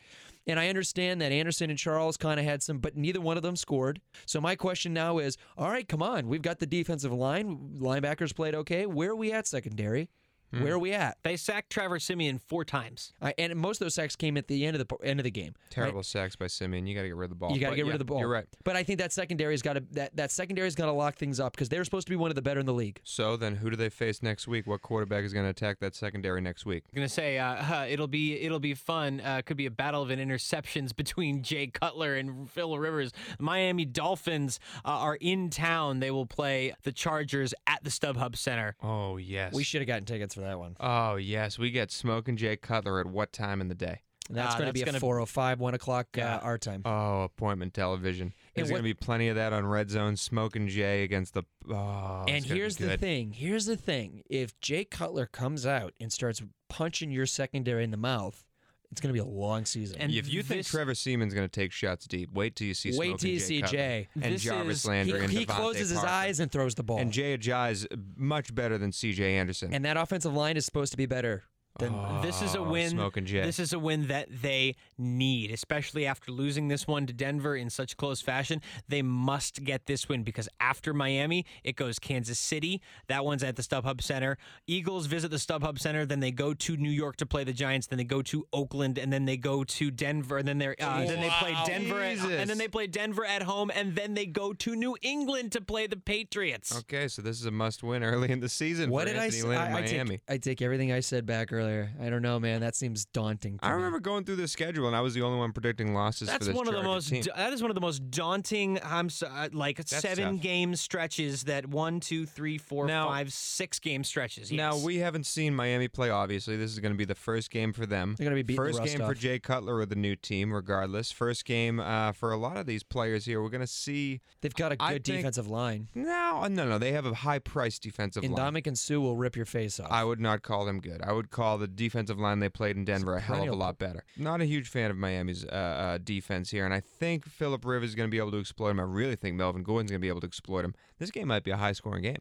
And 0.47 0.59
I 0.59 0.69
understand 0.69 1.21
that 1.21 1.33
Anderson 1.33 1.71
and 1.71 1.79
Charles 1.79 2.17
kind 2.17 2.41
of 2.41 2.47
had 2.47 2.63
some, 2.63 2.79
but 2.79 2.97
neither 2.97 3.21
one 3.21 3.37
of 3.37 3.43
them 3.43 3.57
scored. 3.57 4.01
So 4.27 4.41
my 4.41 4.57
question 4.57 4.93
now 4.93 5.19
is, 5.19 5.37
all 5.57 5.71
right, 5.71 5.87
come 5.87 6.03
on, 6.03 6.29
we've 6.29 6.43
got 6.43 6.59
the 6.59 6.67
defensive 6.67 7.13
line. 7.13 7.77
Linebackers 7.79 8.35
played 8.35 8.55
okay. 8.55 8.87
Where 8.87 9.11
are 9.11 9.17
we 9.17 9.33
at 9.33 9.47
secondary? 9.47 10.09
Hmm. 10.53 10.65
Where 10.65 10.75
are 10.75 10.79
we 10.79 10.93
at? 10.93 11.17
they 11.23 11.37
sacked 11.37 11.71
Trevor 11.71 11.99
Siemian 11.99 12.39
four 12.39 12.65
times. 12.65 13.13
I, 13.21 13.35
and 13.39 13.55
most 13.57 13.81
of 13.81 13.85
those 13.87 13.95
sacks 13.95 14.17
came 14.17 14.37
at 14.37 14.49
the 14.49 14.67
end 14.67 14.77
of 14.77 14.87
the 14.87 14.97
end 15.05 15.19
of 15.21 15.25
the 15.25 15.31
game. 15.31 15.55
right? 15.57 15.71
Terrible 15.71 16.03
sacks 16.03 16.37
by 16.37 16.47
Siemian. 16.47 16.87
You 16.87 16.95
got 16.95 17.03
to 17.03 17.09
get 17.09 17.17
rid 17.17 17.25
of 17.27 17.31
the 17.31 17.37
ball. 17.37 17.53
You 17.53 17.59
got 17.61 17.69
to 17.69 17.71
But 17.73 17.77
get 17.77 17.83
rid 17.83 17.89
yeah, 17.89 17.95
of 17.95 17.99
the 18.01 18.05
ball. 18.05 18.19
You're 18.21 18.29
right. 18.29 18.47
But 18.65 18.77
I 18.77 18.83
think 18.83 18.99
that 18.99 19.13
secondary's 19.13 19.63
got 19.63 19.75
to 19.75 19.85
that 19.93 20.15
that 20.17 20.31
secondary's 20.31 20.75
got 20.75 20.87
to 20.87 20.93
lock 20.93 21.17
things 21.17 21.41
up 21.41 21.53
because 21.53 21.69
they're 21.69 21.85
supposed 21.85 22.07
to 22.07 22.11
be 22.11 22.17
one 22.17 22.31
of 22.31 22.35
the 22.35 22.43
better 22.43 22.61
in 22.61 22.67
the 22.67 22.75
league. 22.75 23.01
So 23.05 23.37
then, 23.37 23.57
who 23.57 23.71
do 23.71 23.77
they 23.77 23.89
face 23.89 24.23
next 24.23 24.47
week? 24.47 24.67
What 24.67 24.83
quarterback 24.83 25.25
is 25.25 25.33
going 25.33 25.47
to 25.47 25.51
attack 25.51 25.81
that 25.81 25.95
secondary 25.95 26.41
next 26.41 26.67
week? 26.67 26.85
I'm 26.93 26.97
gonna 26.97 27.09
say 27.09 27.39
uh, 27.39 27.85
it'll 27.87 28.07
be 28.07 28.39
it'll 28.41 28.61
be 28.61 28.75
fun. 28.75 29.21
Uh, 29.21 29.43
could 29.45 29.57
be 29.57 29.67
a 29.67 29.71
battle 29.71 30.03
of 30.03 30.11
an 30.11 30.19
interceptions 30.19 30.95
between 30.97 31.43
Jay 31.43 31.67
Cutler 31.69 32.15
and 32.17 32.51
Phil 32.51 32.79
Rivers. 32.79 33.13
Miami 33.39 33.85
Dolphins 33.85 34.61
uh, 34.85 34.89
are 34.91 35.17
in 35.21 35.51
town. 35.51 36.01
They 36.01 36.11
will 36.11 36.27
play 36.27 36.75
the 36.83 36.93
Chargers 36.93 37.55
at 37.67 37.83
the 37.85 37.91
StubHub 37.91 38.37
Center. 38.37 38.77
Oh 38.83 39.17
yes. 39.17 39.55
We 39.55 39.63
should 39.65 39.81
have 39.81 39.89
gotten 39.89 40.05
tickets 40.05 40.35
for 40.35 40.42
that 40.43 40.59
one. 40.59 40.77
Oh 40.81 41.17
yes, 41.17 41.59
we 41.59 41.71
get 41.71 41.91
Smoke 41.91 42.29
and 42.29 42.37
Jay 42.39 42.57
Cutler 42.57 43.01
at 43.01 43.07
what 43.07 43.33
time 43.33 43.61
in 43.61 43.69
the 43.69 43.75
day? 43.75 44.03
And 44.29 44.37
that's 44.39 44.55
Ah, 44.55 44.59
going 44.59 44.67
to 44.69 44.73
that's 44.73 44.81
be 44.81 44.85
gonna- 44.85 44.97
at 44.99 45.01
405, 45.01 45.59
1 45.59 45.75
o'clock 45.75 46.07
Yeah. 46.17 46.37
uh, 46.37 46.41
our 46.41 46.57
time. 46.57 46.83
Oh, 46.85 47.23
appointment 47.25 47.75
television. 47.75 48.33
There's 48.55 48.67
what- 48.69 48.75
going 48.77 48.83
to 48.83 48.89
be 48.89 48.95
plenty 48.95 49.27
of 49.29 49.35
that 49.35 49.53
on 49.53 49.67
Red 49.67 49.91
Zone. 49.91 50.17
Smoking 50.17 50.69
Jay 50.69 51.03
against 51.03 51.35
the. 51.35 51.43
Oh, 51.69 52.25
and 52.29 52.45
here's 52.45 52.77
the 52.77 52.97
thing. 52.97 53.33
Here's 53.33 53.67
the 53.67 53.77
thing. 53.77 54.23
If 54.31 54.59
Jay 54.61 54.85
Cutler 54.85 55.27
comes 55.27 55.67
out 55.67 55.93
and 56.01 56.13
starts 56.13 56.41
punching 56.69 57.11
your 57.11 57.27
secondary 57.27 57.83
in 57.83 57.91
the 57.91 57.97
mouth, 57.97 58.45
it's 58.93 59.01
going 59.01 59.09
to 59.09 59.15
be 59.15 59.27
a 59.27 59.31
long 59.31 59.65
season. 59.65 59.97
And 59.99 60.13
If 60.13 60.33
you 60.33 60.43
think 60.43 60.61
this- 60.61 60.69
Trevor 60.69 60.95
Siemian's 60.95 61.33
going 61.35 61.49
to 61.49 61.51
take 61.61 61.73
shots 61.73 62.07
deep, 62.07 62.31
wait 62.33 62.55
till 62.55 62.67
you 62.69 62.75
see. 62.75 62.91
Wait 62.91 62.95
Smoking 63.09 63.17
till 63.19 63.31
you 63.31 63.39
Jay 63.39 63.45
see 63.45 63.61
Cutler. 63.63 63.79
Jay. 63.79 64.09
and 64.15 64.35
This 64.35 64.43
Jarvis 64.43 64.85
is- 64.85 64.91
he 64.91 64.91
and 65.13 65.31
he 65.31 65.45
DeVante 65.45 65.49
closes 65.49 65.89
his 65.91 65.99
Parker. 65.99 66.09
eyes 66.11 66.41
and 66.41 66.53
throws 66.53 66.75
the 66.75 66.83
ball. 66.83 66.99
And 67.01 67.11
Jay 67.11 67.37
Ajayi's 67.37 67.87
much 68.17 68.55
better 68.55 68.77
than 68.79 68.93
C.J. 68.93 69.37
Anderson. 69.37 69.73
And 69.73 69.85
that 69.87 69.97
offensive 69.97 70.35
line 70.35 70.57
is 70.57 70.65
supposed 70.67 70.93
to 70.93 70.97
be 70.99 71.07
better. 71.07 71.45
Than, 71.79 71.93
This 72.23 72.43
is 72.43 72.55
a 72.55 72.59
Oh, 72.59 72.71
win. 72.71 72.97
This 73.25 73.59
is 73.59 73.73
a 73.73 73.79
win 73.79 74.09
that 74.09 74.29
they 74.43 74.77
need, 74.99 75.51
especially 75.51 76.07
after 76.07 76.31
losing 76.31 76.69
this 76.69 76.87
one 76.87 77.07
to 77.07 77.13
Denver 77.13 77.57
in 77.57 77.71
such 77.71 77.97
close 77.97 78.21
fashion. 78.21 78.61
They 78.89 79.01
must 79.03 79.65
get 79.65 79.87
this 79.87 80.09
win 80.09 80.23
because 80.23 80.49
after 80.61 80.93
Miami, 80.93 81.47
it 81.65 81.77
goes 81.77 81.99
Kansas 81.99 82.39
City. 82.39 82.83
That 83.09 83.25
one's 83.25 83.43
at 83.43 83.57
the 83.57 83.63
StubHub 83.63 84.03
Center. 84.03 84.37
Eagles 84.67 85.07
visit 85.07 85.31
the 85.31 85.39
StubHub 85.39 85.79
Center, 85.79 86.05
then 86.05 86.21
they 86.21 86.31
go 86.31 86.53
to 86.53 86.77
New 86.77 86.91
York 86.91 87.17
to 87.17 87.27
play 87.27 87.43
the 87.43 87.55
Giants, 87.55 87.87
then 87.87 87.97
they 87.97 88.05
go 88.05 88.21
to 88.23 88.47
Oakland, 88.53 88.99
and 88.99 89.11
then 89.13 89.25
they 89.25 89.39
go 89.39 89.65
to 89.65 89.91
Denver, 89.91 90.39
and 90.39 90.47
then 90.47 90.59
they 90.59 90.77
uh, 90.79 90.99
then 91.07 91.21
they 91.21 91.31
play 91.41 91.57
Denver, 91.67 92.01
at, 92.03 92.19
and 92.19 92.51
then 92.51 92.59
they 92.59 92.69
play 92.69 92.87
Denver 92.87 93.25
at 93.25 93.43
home, 93.43 93.71
and 93.75 93.97
then 93.97 94.15
they 94.15 94.27
go 94.27 94.53
to 94.53 94.77
New 94.77 94.97
England 95.03 95.53
to 95.53 95.61
play 95.61 95.87
the 95.87 95.97
Patriots. 95.97 96.77
Okay, 96.81 97.09
so 97.09 97.23
this 97.23 97.41
is 97.41 97.47
a 97.47 97.51
must-win 97.51 98.03
early 98.05 98.31
in 98.31 98.41
the 98.41 98.49
season 98.49 98.91
what 98.91 99.09
for 99.09 99.15
did 99.15 99.23
I 99.23 99.31
say? 99.31 99.57
I, 99.57 99.79
I 99.79 99.83
take, 99.83 100.21
I 100.29 100.37
take 100.37 100.63
everything 100.63 100.93
I 100.93 101.01
said 101.01 101.25
back 101.27 101.53
earlier. 101.53 101.62
I 102.01 102.11
don't 102.11 102.23
know, 102.23 102.39
man. 102.41 102.61
That 102.61 102.75
seems 102.75 103.05
daunting. 103.07 103.59
To 103.59 103.65
I 103.65 103.71
me. 103.71 103.77
remember 103.77 104.01
going 104.01 104.25
through 104.25 104.37
the 104.37 104.49
schedule, 104.49 104.87
and 104.87 104.97
I 104.97 105.01
was 105.01 105.15
the 105.15 105.23
only 105.23 105.39
one 105.39 105.53
predicting 105.53 105.95
losses 105.95 106.29
That's 106.29 106.47
for 106.47 106.53
this 106.53 106.57
one 106.57 106.69
of 106.69 106.75
the 106.75 106.83
most. 106.83 107.09
team. 107.09 107.23
That 107.37 107.53
is 107.53 107.63
one 107.63 107.71
of 107.71 107.75
the 107.75 107.81
most 107.81 108.11
daunting. 108.11 108.79
I'm 108.85 109.09
so, 109.09 109.27
uh, 109.29 109.49
like 109.53 109.81
seven 109.87 110.35
tough. 110.37 110.43
game 110.43 110.75
stretches. 110.77 111.45
That 111.45 111.67
one, 111.67 112.01
two, 112.01 112.27
three, 112.27 112.59
four, 112.59 112.87
Now- 112.87 113.09
five, 113.09 113.33
six 113.33 113.79
game 113.79 114.05
stretches. 114.05 114.51
Now 114.53 114.77
we 114.77 114.99
haven't 114.99 115.27
seen 115.27 115.55
Miami 115.55 115.89
play. 115.89 116.11
Obviously, 116.11 116.57
this 116.57 116.71
is 116.73 116.79
going 116.81 116.93
to 116.93 116.99
be 116.99 117.05
the 117.05 117.15
first 117.15 117.51
game 117.51 117.73
for 117.73 117.87
them. 117.87 118.15
They're 118.19 118.25
gonna 118.25 118.37
be 118.37 118.43
beating 118.43 118.63
the 118.63 118.69
first 118.71 118.79
rust 118.81 118.97
game 118.99 119.07
for. 119.07 119.15
Jay 119.15 119.39
Cutler 119.39 119.79
with 119.79 119.89
the 119.91 119.97
new 119.97 120.17
team. 120.17 120.53
Regardless, 120.53 121.13
first 121.13 121.45
game 121.45 121.79
uh, 121.81 122.13
for 122.13 122.33
a 122.33 122.37
lot 122.37 122.57
of 122.57 122.67
these 122.67 122.83
players 122.83 123.25
here. 123.25 123.43
We're 123.43 123.49
going 123.51 123.61
to 123.61 123.67
see. 123.67 124.21
They've 124.41 124.55
got 124.55 124.73
a 124.73 124.77
good 124.77 125.05
think- 125.05 125.19
defensive 125.19 125.47
line. 125.49 125.89
No, 125.95 126.47
no, 126.49 126.67
no. 126.69 126.79
They 126.79 126.93
have 126.93 127.07
a 127.07 127.15
high-priced 127.15 127.83
defensive 127.83 128.25
line. 128.25 128.55
Ndamukong 128.55 128.77
Suh 128.77 129.01
will 129.01 129.17
rip 129.17 129.37
your 129.37 129.45
face 129.47 129.79
off. 129.79 129.89
I 129.91 130.05
would 130.05 130.21
not 130.21 130.43
call 130.43 130.65
them 130.65 130.81
good. 130.81 131.03
I 131.03 131.13
would 131.13 131.31
call 131.31 131.52
the 131.57 131.69
defensive 131.69 132.19
line 132.19 132.41
they 132.41 132.49
played 132.49 132.77
in 132.77 132.85
Denver 132.85 133.17
a 133.17 133.21
hell 133.21 133.43
of 133.43 133.49
a 133.49 133.55
lot 133.55 133.79
better. 133.79 134.05
Not 134.17 134.41
a 134.41 134.45
huge 134.45 134.69
fan 134.69 134.91
of 134.91 134.97
Miami's 134.97 135.45
uh, 135.45 135.49
uh, 135.49 135.99
defense 136.03 136.51
here, 136.51 136.65
and 136.65 136.75
I 136.75 136.81
think 136.81 137.25
Philip 137.25 137.65
Rivers 137.65 137.91
is 137.91 137.95
going 137.95 138.09
to 138.09 138.11
be 138.11 138.19
able 138.19 138.33
to 138.33 138.39
exploit 138.41 138.71
him. 138.71 138.81
I 138.81 138.85
really 138.85 139.17
think 139.17 139.37
Melvin 139.37 139.63
Gordon's 139.63 139.91
going 139.91 140.01
to 140.01 140.05
be 140.05 140.09
able 140.09 140.21
to 140.21 140.27
exploit 140.27 140.65
him. 140.65 140.75
This 140.99 141.11
game 141.11 141.29
might 141.29 141.45
be 141.45 141.51
a 141.51 141.57
high-scoring 141.57 142.03
game. 142.03 142.19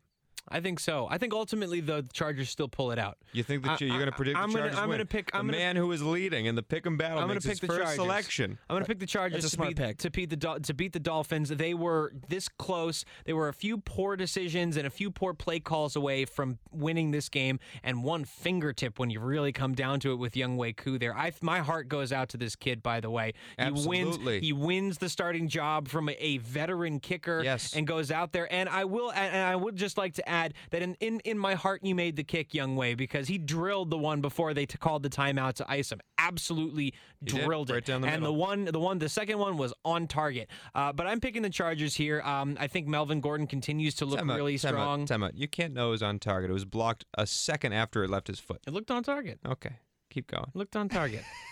I 0.52 0.60
think 0.62 0.80
so. 0.80 1.08
I 1.10 1.18
think 1.18 1.34
ultimately 1.34 1.80
the 1.82 2.06
Chargers 2.14 2.50
still 2.50 2.68
pull 2.68 2.92
it 2.92 3.00
out. 3.00 3.18
You 3.34 3.44
think 3.44 3.64
that 3.64 3.72
I- 3.82 3.86
you- 3.86 3.88
you're 3.88 3.98
going 4.00 4.10
to 4.12 4.16
predict 4.16 4.38
I'm 4.38 4.52
the 4.52 4.60
gonna- 4.60 4.72
I'm 4.78 4.90
win? 4.90 4.98
gonna 4.98 5.06
pick- 5.06 5.32
the 5.32 5.38
I'm 5.38 5.46
gonna- 5.48 5.58
man 5.58 5.76
who 5.76 5.92
is 5.92 6.02
leading 6.04 6.46
in 6.46 6.56
the 6.56 6.64
pick'em 6.64 6.98
battle 6.98 7.20
I'm 7.20 7.28
gonna 7.28 7.40
pick 7.40 7.50
his 7.52 7.60
the 7.62 7.68
first 7.68 7.80
Chargers. 7.80 7.96
selection. 7.96 8.58
I'm 8.70 8.74
going 8.76 8.84
to 8.84 8.88
pick 8.88 9.00
the 9.00 9.06
Chargers 9.06 9.44
That's 9.44 9.54
a 9.54 9.58
to, 9.58 9.68
beat, 9.68 9.78
pick. 9.78 9.98
to 10.00 10.10
beat 10.10 10.30
the 10.30 10.60
to 10.64 10.74
beat 10.74 10.94
the 10.94 11.00
Dolphins. 11.00 11.50
They 11.50 11.74
were 11.74 12.12
this 12.30 12.48
close. 12.50 13.06
They 13.26 13.34
were 13.34 13.48
a 13.48 13.54
few 13.54 13.78
poor 13.78 14.16
decisions 14.16 14.78
and 14.78 14.86
a 14.86 14.90
few 14.90 15.12
poor 15.12 15.34
play 15.34 15.60
calls 15.60 15.96
away 15.96 16.26
from 16.26 16.60
winning 16.72 17.12
this 17.12 17.30
game, 17.30 17.60
and 17.84 18.04
one 18.04 18.26
fingertip 18.26 19.00
when 19.00 19.10
you 19.10 19.20
really 19.20 19.52
come 19.52 19.74
down 19.74 20.00
to 20.02 20.12
it 20.12 20.16
with 20.18 20.34
Younghoe 20.34 20.76
Koo 20.76 20.98
there. 21.00 21.16
I 21.16 21.32
my 21.42 21.60
heart 21.60 21.88
goes 21.88 22.12
out 22.12 22.30
to 22.30 22.38
this 22.38 22.56
kid. 22.56 22.82
By 22.84 23.00
the 23.00 23.10
way, 23.10 23.34
he 23.58 23.64
Absolutely. 23.64 24.34
wins. 24.36 24.46
He 24.46 24.54
wins 24.54 24.98
the 24.98 25.10
starting 25.10 25.48
job 25.48 25.88
from 25.88 26.10
a, 26.10 26.14
a 26.14 26.38
veteran 26.40 27.00
kicker. 27.00 27.42
Yes. 27.44 27.74
and 27.76 27.86
goes 27.88 28.12
out 28.12 28.32
there. 28.34 28.52
And 28.52 28.68
I 28.68 28.86
will. 28.86 29.12
And 29.12 29.32
and 29.34 29.44
I 29.48 29.56
would 29.56 29.76
just 29.76 29.98
like 29.98 30.16
to 30.16 30.28
add 30.28 30.41
that 30.72 30.82
in 30.82 30.96
in, 31.00 31.20
in 31.22 31.38
my 31.38 31.56
heart, 31.56 31.82
you 31.84 31.96
made 31.96 32.16
the 32.16 32.24
kick, 32.24 32.52
Younghoe, 32.52 32.98
because 32.98 33.28
he 33.28 33.38
drilled 33.38 33.90
the 33.90 33.98
one 33.98 34.22
before 34.22 34.54
they 34.54 34.66
t- 34.66 34.78
called 34.78 35.04
the 35.04 35.10
timeout 35.10 35.54
to 35.56 35.72
ice 35.72 35.92
him. 35.92 36.00
Absolutely 36.18 36.94
did, 37.24 37.44
drilled 37.46 37.70
it. 37.70 37.74
right 37.74 37.86
down 37.86 38.02
the 38.02 38.08
and 38.08 38.22
middle. 38.22 38.34
the 38.36 38.40
one, 38.40 38.66
the 38.66 38.80
one, 38.80 39.00
the 39.00 39.10
second 39.10 39.38
one 39.40 39.58
was 39.58 39.74
on 39.86 40.08
target. 40.08 40.50
Uh, 40.76 40.92
but 40.94 41.08
I'm 41.08 41.20
picking 41.20 41.42
the 41.42 41.50
Chargers 41.50 41.96
here. 41.96 42.22
Um, 42.22 42.58
I 42.60 42.68
think 42.68 42.88
Melvin 42.88 43.22
Gordon 43.22 43.48
continues 43.48 43.96
to 43.96 44.06
look 44.06 44.20
Time 44.20 44.30
really 44.32 44.58
time 44.58 44.76
out, 44.76 44.80
strong. 44.80 45.06
time 45.06 45.24
out. 45.24 45.36
You 45.36 45.48
can't 45.48 45.74
know 45.74 45.88
it 45.90 45.92
was 45.92 46.04
on 46.04 46.20
target. 46.20 46.50
It 46.50 46.54
was 46.54 46.66
blocked 46.66 47.06
a 47.18 47.26
second 47.28 47.74
after 47.74 48.04
it 48.04 48.10
left 48.10 48.28
his 48.28 48.40
foot. 48.40 48.62
It 48.68 48.74
looked 48.74 48.92
on 48.92 49.04
target. 49.04 49.40
Okay, 49.46 49.76
keep 50.10 50.28
going. 50.28 50.46
It 50.54 50.56
looked 50.58 50.76
on 50.76 50.90
target. 50.90 51.24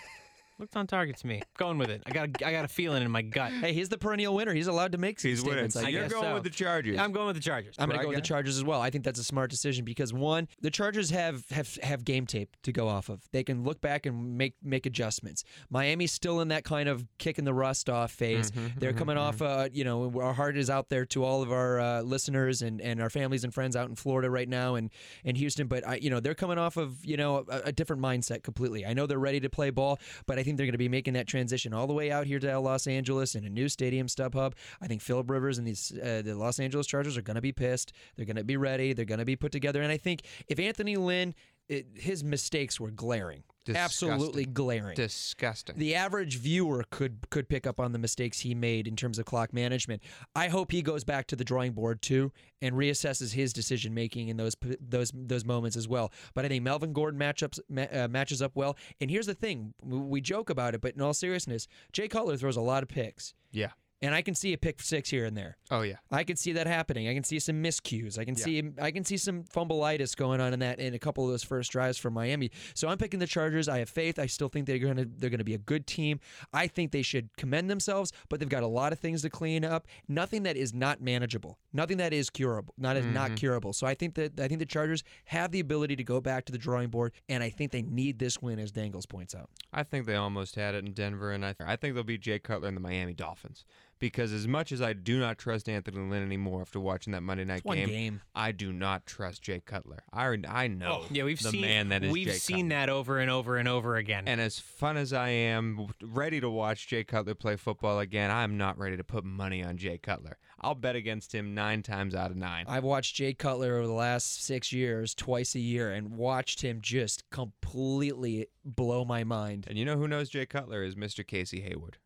looked 0.60 0.76
on 0.76 0.86
target 0.86 1.16
to 1.16 1.26
me. 1.26 1.42
Going 1.58 1.78
with 1.78 1.90
it. 1.90 2.02
I 2.06 2.10
got, 2.10 2.28
a, 2.28 2.46
I 2.46 2.52
got 2.52 2.64
a 2.64 2.68
feeling 2.68 3.02
in 3.02 3.10
my 3.10 3.22
gut. 3.22 3.50
Hey, 3.52 3.72
he's 3.72 3.88
the 3.88 3.98
perennial 3.98 4.34
winner. 4.34 4.52
He's 4.52 4.66
allowed 4.66 4.92
to 4.92 4.98
make 4.98 5.18
some 5.18 5.30
He's 5.30 5.42
winning. 5.42 5.70
statements. 5.70 5.74
So 5.74 5.86
I 5.86 5.88
you're 5.88 6.02
guess. 6.02 6.12
going 6.12 6.24
so. 6.24 6.34
with 6.34 6.42
the 6.44 6.50
Chargers. 6.50 6.98
I'm 6.98 7.12
going 7.12 7.26
with 7.28 7.36
the 7.36 7.42
Chargers. 7.42 7.74
I'm 7.78 7.88
going 7.88 7.98
to 7.98 8.04
go 8.04 8.08
with 8.10 8.18
the? 8.18 8.22
Chargers 8.22 8.56
as 8.58 8.64
well. 8.64 8.80
I 8.80 8.90
think 8.90 9.04
that's 9.04 9.18
a 9.18 9.24
smart 9.24 9.50
decision 9.50 9.84
because 9.84 10.12
one, 10.12 10.46
the 10.60 10.70
Chargers 10.70 11.10
have 11.10 11.48
have 11.50 11.76
have 11.82 12.04
game 12.04 12.26
tape 12.26 12.56
to 12.62 12.72
go 12.72 12.88
off 12.88 13.08
of. 13.08 13.22
They 13.32 13.42
can 13.42 13.64
look 13.64 13.80
back 13.80 14.06
and 14.06 14.36
make 14.36 14.54
make 14.62 14.86
adjustments. 14.86 15.42
Miami's 15.70 16.12
still 16.12 16.40
in 16.40 16.48
that 16.48 16.64
kind 16.64 16.88
of 16.88 17.06
kicking 17.18 17.44
the 17.44 17.54
rust 17.54 17.88
off 17.88 18.12
phase. 18.12 18.50
Mm-hmm, 18.50 18.78
They're 18.78 18.92
coming 18.92 19.16
off. 19.16 19.40
Uh, 19.40 19.68
you 19.72 19.84
know, 19.84 20.12
our 20.20 20.34
heart 20.34 20.56
is 20.56 20.68
out 20.68 20.90
there 20.90 21.06
to 21.06 21.24
all 21.24 21.42
of 21.42 21.50
our 21.50 21.80
uh, 21.80 22.02
listeners 22.02 22.60
and, 22.62 22.80
and 22.80 23.00
our 23.00 23.10
families 23.10 23.44
and 23.44 23.54
friends 23.54 23.76
out 23.76 23.88
in 23.88 23.94
Florida 23.94 24.28
right 24.28 24.48
now 24.48 24.74
and 24.74 24.90
in 25.24 25.36
Houston. 25.36 25.66
But 25.66 25.86
I, 25.86 25.96
you 25.96 26.10
know, 26.10 26.20
they're 26.20 26.34
coming 26.34 26.58
off 26.58 26.76
of 26.76 27.04
you 27.04 27.16
know 27.16 27.46
a, 27.48 27.62
a 27.66 27.72
different 27.72 28.02
mindset 28.02 28.42
completely. 28.42 28.84
I 28.84 28.92
know 28.92 29.06
they're 29.06 29.18
ready 29.18 29.40
to 29.40 29.48
play 29.50 29.70
ball, 29.70 29.98
but 30.26 30.38
I 30.38 30.42
think 30.42 30.49
they're 30.56 30.66
going 30.66 30.72
to 30.72 30.78
be 30.78 30.88
making 30.88 31.14
that 31.14 31.26
transition 31.26 31.72
all 31.72 31.86
the 31.86 31.92
way 31.92 32.10
out 32.10 32.26
here 32.26 32.38
to 32.38 32.58
Los 32.58 32.86
Angeles 32.86 33.34
in 33.34 33.44
a 33.44 33.48
new 33.48 33.68
stadium, 33.68 34.06
StubHub. 34.06 34.52
I 34.80 34.86
think 34.86 35.02
Philip 35.02 35.30
Rivers 35.30 35.58
and 35.58 35.66
these 35.66 35.92
uh, 35.92 36.22
the 36.24 36.34
Los 36.34 36.58
Angeles 36.58 36.86
Chargers 36.86 37.16
are 37.16 37.22
going 37.22 37.36
to 37.36 37.40
be 37.40 37.52
pissed. 37.52 37.92
They're 38.16 38.26
going 38.26 38.36
to 38.36 38.44
be 38.44 38.56
ready. 38.56 38.92
They're 38.92 39.04
going 39.04 39.18
to 39.18 39.24
be 39.24 39.36
put 39.36 39.52
together. 39.52 39.82
And 39.82 39.92
I 39.92 39.96
think 39.96 40.22
if 40.48 40.58
Anthony 40.58 40.96
Lynn, 40.96 41.34
it, 41.68 41.86
his 41.94 42.24
mistakes 42.24 42.80
were 42.80 42.90
glaring, 42.90 43.44
absolutely 43.68 44.46
glaring. 44.46 44.94
Disgusting. 44.94 45.76
The 45.76 45.94
average 45.94 46.38
viewer 46.38 46.84
could 46.90 47.30
could 47.30 47.48
pick 47.48 47.66
up 47.66 47.80
on 47.80 47.92
the 47.92 47.98
mistakes 47.98 48.40
he 48.40 48.54
made 48.54 48.86
in 48.86 48.96
terms 48.96 49.18
of 49.18 49.24
clock 49.24 49.52
management. 49.52 50.02
I 50.34 50.48
hope 50.48 50.72
he 50.72 50.82
goes 50.82 51.04
back 51.04 51.26
to 51.28 51.36
the 51.36 51.44
drawing 51.44 51.72
board 51.72 52.02
too 52.02 52.32
and 52.62 52.74
reassesses 52.74 53.32
his 53.32 53.52
decision 53.52 53.94
making 53.94 54.28
in 54.28 54.36
those 54.36 54.56
those 54.80 55.12
those 55.14 55.44
moments 55.44 55.76
as 55.76 55.88
well. 55.88 56.12
But 56.34 56.44
I 56.44 56.48
think 56.48 56.64
Melvin 56.64 56.92
Gordon 56.92 57.18
matchups 57.20 57.60
ma- 57.68 57.86
uh, 57.92 58.08
matches 58.08 58.42
up 58.42 58.52
well. 58.54 58.76
And 59.00 59.10
here's 59.10 59.26
the 59.26 59.34
thing: 59.34 59.74
we 59.82 60.20
joke 60.20 60.50
about 60.50 60.74
it, 60.74 60.80
but 60.80 60.94
in 60.94 61.00
all 61.00 61.14
seriousness, 61.14 61.68
Jay 61.92 62.08
Cutler 62.08 62.36
throws 62.36 62.56
a 62.56 62.60
lot 62.60 62.82
of 62.82 62.88
picks, 62.88 63.34
yeah. 63.52 63.70
And 64.02 64.14
I 64.14 64.22
can 64.22 64.34
see 64.34 64.52
a 64.52 64.58
pick 64.58 64.80
six 64.80 65.10
here 65.10 65.24
and 65.24 65.36
there. 65.36 65.56
Oh 65.70 65.82
yeah. 65.82 65.96
I 66.10 66.24
can 66.24 66.36
see 66.36 66.52
that 66.52 66.66
happening. 66.66 67.08
I 67.08 67.14
can 67.14 67.24
see 67.24 67.38
some 67.38 67.62
miscues. 67.62 68.18
I 68.18 68.24
can 68.24 68.36
see 68.36 68.62
I 68.80 68.90
can 68.90 69.04
see 69.04 69.16
some 69.16 69.44
fumbleitis 69.44 70.16
going 70.16 70.40
on 70.40 70.52
in 70.52 70.60
that 70.60 70.78
in 70.78 70.94
a 70.94 70.98
couple 70.98 71.24
of 71.24 71.30
those 71.30 71.42
first 71.42 71.70
drives 71.70 71.98
for 71.98 72.10
Miami. 72.10 72.50
So 72.74 72.88
I'm 72.88 72.98
picking 72.98 73.20
the 73.20 73.26
Chargers. 73.26 73.68
I 73.68 73.78
have 73.78 73.90
faith. 73.90 74.18
I 74.18 74.26
still 74.26 74.48
think 74.48 74.66
they're 74.66 74.78
going 74.78 74.96
to 74.96 75.04
they're 75.04 75.30
going 75.30 75.38
to 75.38 75.44
be 75.44 75.54
a 75.54 75.58
good 75.58 75.86
team. 75.86 76.20
I 76.52 76.66
think 76.66 76.92
they 76.92 77.02
should 77.02 77.28
commend 77.36 77.70
themselves, 77.70 78.12
but 78.28 78.40
they've 78.40 78.48
got 78.48 78.62
a 78.62 78.68
lot 78.68 78.92
of 78.92 78.98
things 78.98 79.22
to 79.22 79.30
clean 79.30 79.64
up. 79.64 79.86
Nothing 80.08 80.44
that 80.44 80.56
is 80.56 80.72
not 80.72 81.00
manageable. 81.00 81.58
Nothing 81.72 81.98
that 81.98 82.12
is 82.12 82.30
curable. 82.30 82.74
Not 82.78 82.96
is 82.96 83.06
not 83.06 83.28
mm-hmm. 83.28 83.34
curable. 83.36 83.72
So 83.72 83.86
I 83.86 83.94
think 83.94 84.14
that 84.14 84.40
I 84.40 84.48
think 84.48 84.60
the 84.60 84.66
Chargers 84.66 85.04
have 85.26 85.50
the 85.50 85.60
ability 85.60 85.96
to 85.96 86.04
go 86.04 86.20
back 86.20 86.46
to 86.46 86.52
the 86.52 86.58
drawing 86.58 86.88
board, 86.88 87.12
and 87.28 87.42
I 87.42 87.50
think 87.50 87.70
they 87.72 87.82
need 87.82 88.18
this 88.18 88.40
win, 88.40 88.58
as 88.58 88.72
Dangles 88.72 89.06
points 89.06 89.34
out. 89.34 89.50
I 89.72 89.82
think 89.82 90.06
they 90.06 90.16
almost 90.16 90.54
had 90.56 90.74
it 90.74 90.84
in 90.84 90.92
Denver, 90.92 91.32
and 91.32 91.44
I, 91.44 91.54
I 91.64 91.76
think 91.76 91.94
they'll 91.94 92.02
be 92.04 92.18
Jay 92.18 92.38
Cutler 92.38 92.68
and 92.68 92.76
the 92.76 92.80
Miami 92.80 93.14
Dolphins. 93.14 93.64
Because 94.00 94.32
as 94.32 94.48
much 94.48 94.72
as 94.72 94.80
I 94.80 94.94
do 94.94 95.20
not 95.20 95.36
trust 95.38 95.68
Anthony 95.68 95.98
Lynn 95.98 96.22
anymore 96.24 96.62
after 96.62 96.80
watching 96.80 97.12
that 97.12 97.22
Monday 97.22 97.44
night 97.44 97.62
game, 97.64 97.88
game. 97.88 98.20
I 98.34 98.50
do 98.50 98.72
not 98.72 99.04
trust 99.06 99.42
Jay 99.42 99.60
Cutler. 99.64 100.02
I, 100.12 100.36
I 100.48 100.68
know 100.68 101.02
Oh, 101.02 101.06
yeah, 101.10 101.24
we've 101.24 101.40
the 101.42 101.50
seen 101.50 101.60
man 101.60 101.88
that 101.90 102.02
is 102.04 102.10
we've 102.10 102.26
Jay 102.26 102.32
seen 102.32 102.70
Cutler. 102.70 102.86
that 102.86 102.88
over 102.88 103.18
and 103.18 103.30
over 103.30 103.56
and 103.58 103.68
over 103.68 103.96
again. 103.96 104.24
And 104.26 104.40
as 104.40 104.58
fun 104.58 104.96
as 104.96 105.12
I 105.12 105.28
am, 105.28 105.88
ready 106.02 106.40
to 106.40 106.48
watch 106.48 106.88
Jay 106.88 107.04
Cutler 107.04 107.34
play 107.34 107.56
football 107.56 107.98
again, 108.00 108.30
I'm 108.30 108.56
not 108.56 108.78
ready 108.78 108.96
to 108.96 109.04
put 109.04 109.22
money 109.24 109.62
on 109.62 109.76
Jay 109.76 109.98
Cutler. 109.98 110.38
I'll 110.62 110.74
bet 110.74 110.96
against 110.96 111.34
him 111.34 111.54
nine 111.54 111.82
times 111.82 112.14
out 112.14 112.30
of 112.30 112.36
nine. 112.38 112.64
I've 112.68 112.84
watched 112.84 113.14
Jay 113.16 113.32
Cutler 113.34 113.76
over 113.76 113.86
the 113.86 113.92
last 113.92 114.44
six 114.44 114.72
years, 114.72 115.14
twice 115.14 115.54
a 115.54 115.60
year, 115.60 115.90
and 115.92 116.12
watched 116.12 116.62
him 116.62 116.80
just 116.82 117.28
completely 117.30 118.46
blow 118.64 119.04
my 119.04 119.24
mind. 119.24 119.66
And 119.68 119.78
you 119.78 119.84
know 119.84 119.96
who 119.96 120.08
knows 120.08 120.28
Jay 120.30 120.46
Cutler 120.46 120.82
is 120.82 120.94
Mr. 120.94 121.26
Casey 121.26 121.60
Hayward. 121.60 121.98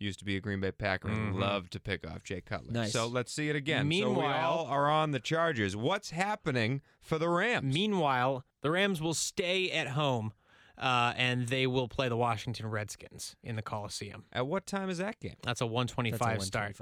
Used 0.00 0.18
to 0.20 0.24
be 0.24 0.36
a 0.36 0.40
Green 0.40 0.60
Bay 0.60 0.70
Packer 0.70 1.08
and 1.08 1.34
Mhm. 1.34 1.40
loved 1.40 1.72
to 1.72 1.80
pick 1.80 2.06
off 2.06 2.22
Jay 2.22 2.40
Cutler. 2.40 2.72
Nice. 2.72 2.92
So 2.92 3.06
let's 3.06 3.32
see 3.32 3.48
it 3.48 3.56
again. 3.56 3.80
so 3.84 3.88
we 3.88 3.88
Meanwhile- 4.00 4.48
all 4.50 4.66
are 4.66 4.88
on 4.88 5.10
the 5.10 5.18
Chargers. 5.20 5.74
What's 5.74 6.10
happening 6.10 6.82
for 7.00 7.18
the 7.18 7.28
Rams? 7.28 7.74
Meanwhile, 7.74 8.44
the 8.60 8.70
Rams 8.70 9.00
will 9.02 9.14
stay 9.14 9.70
at 9.72 9.88
home, 9.88 10.32
uh, 10.76 11.14
and 11.16 11.48
they 11.48 11.66
will 11.66 11.88
play 11.88 12.08
the 12.08 12.16
Washington 12.16 12.66
Redskins 12.66 13.34
in 13.42 13.56
the 13.56 13.62
Coliseum. 13.62 14.26
At 14.32 14.46
what 14.46 14.66
time 14.66 14.88
is 14.88 14.98
that 14.98 15.18
game? 15.18 15.36
That's 15.42 15.60
a 15.60 15.66
125 15.66 16.34
That's 16.38 16.44
a 16.44 16.46
start. 16.46 16.76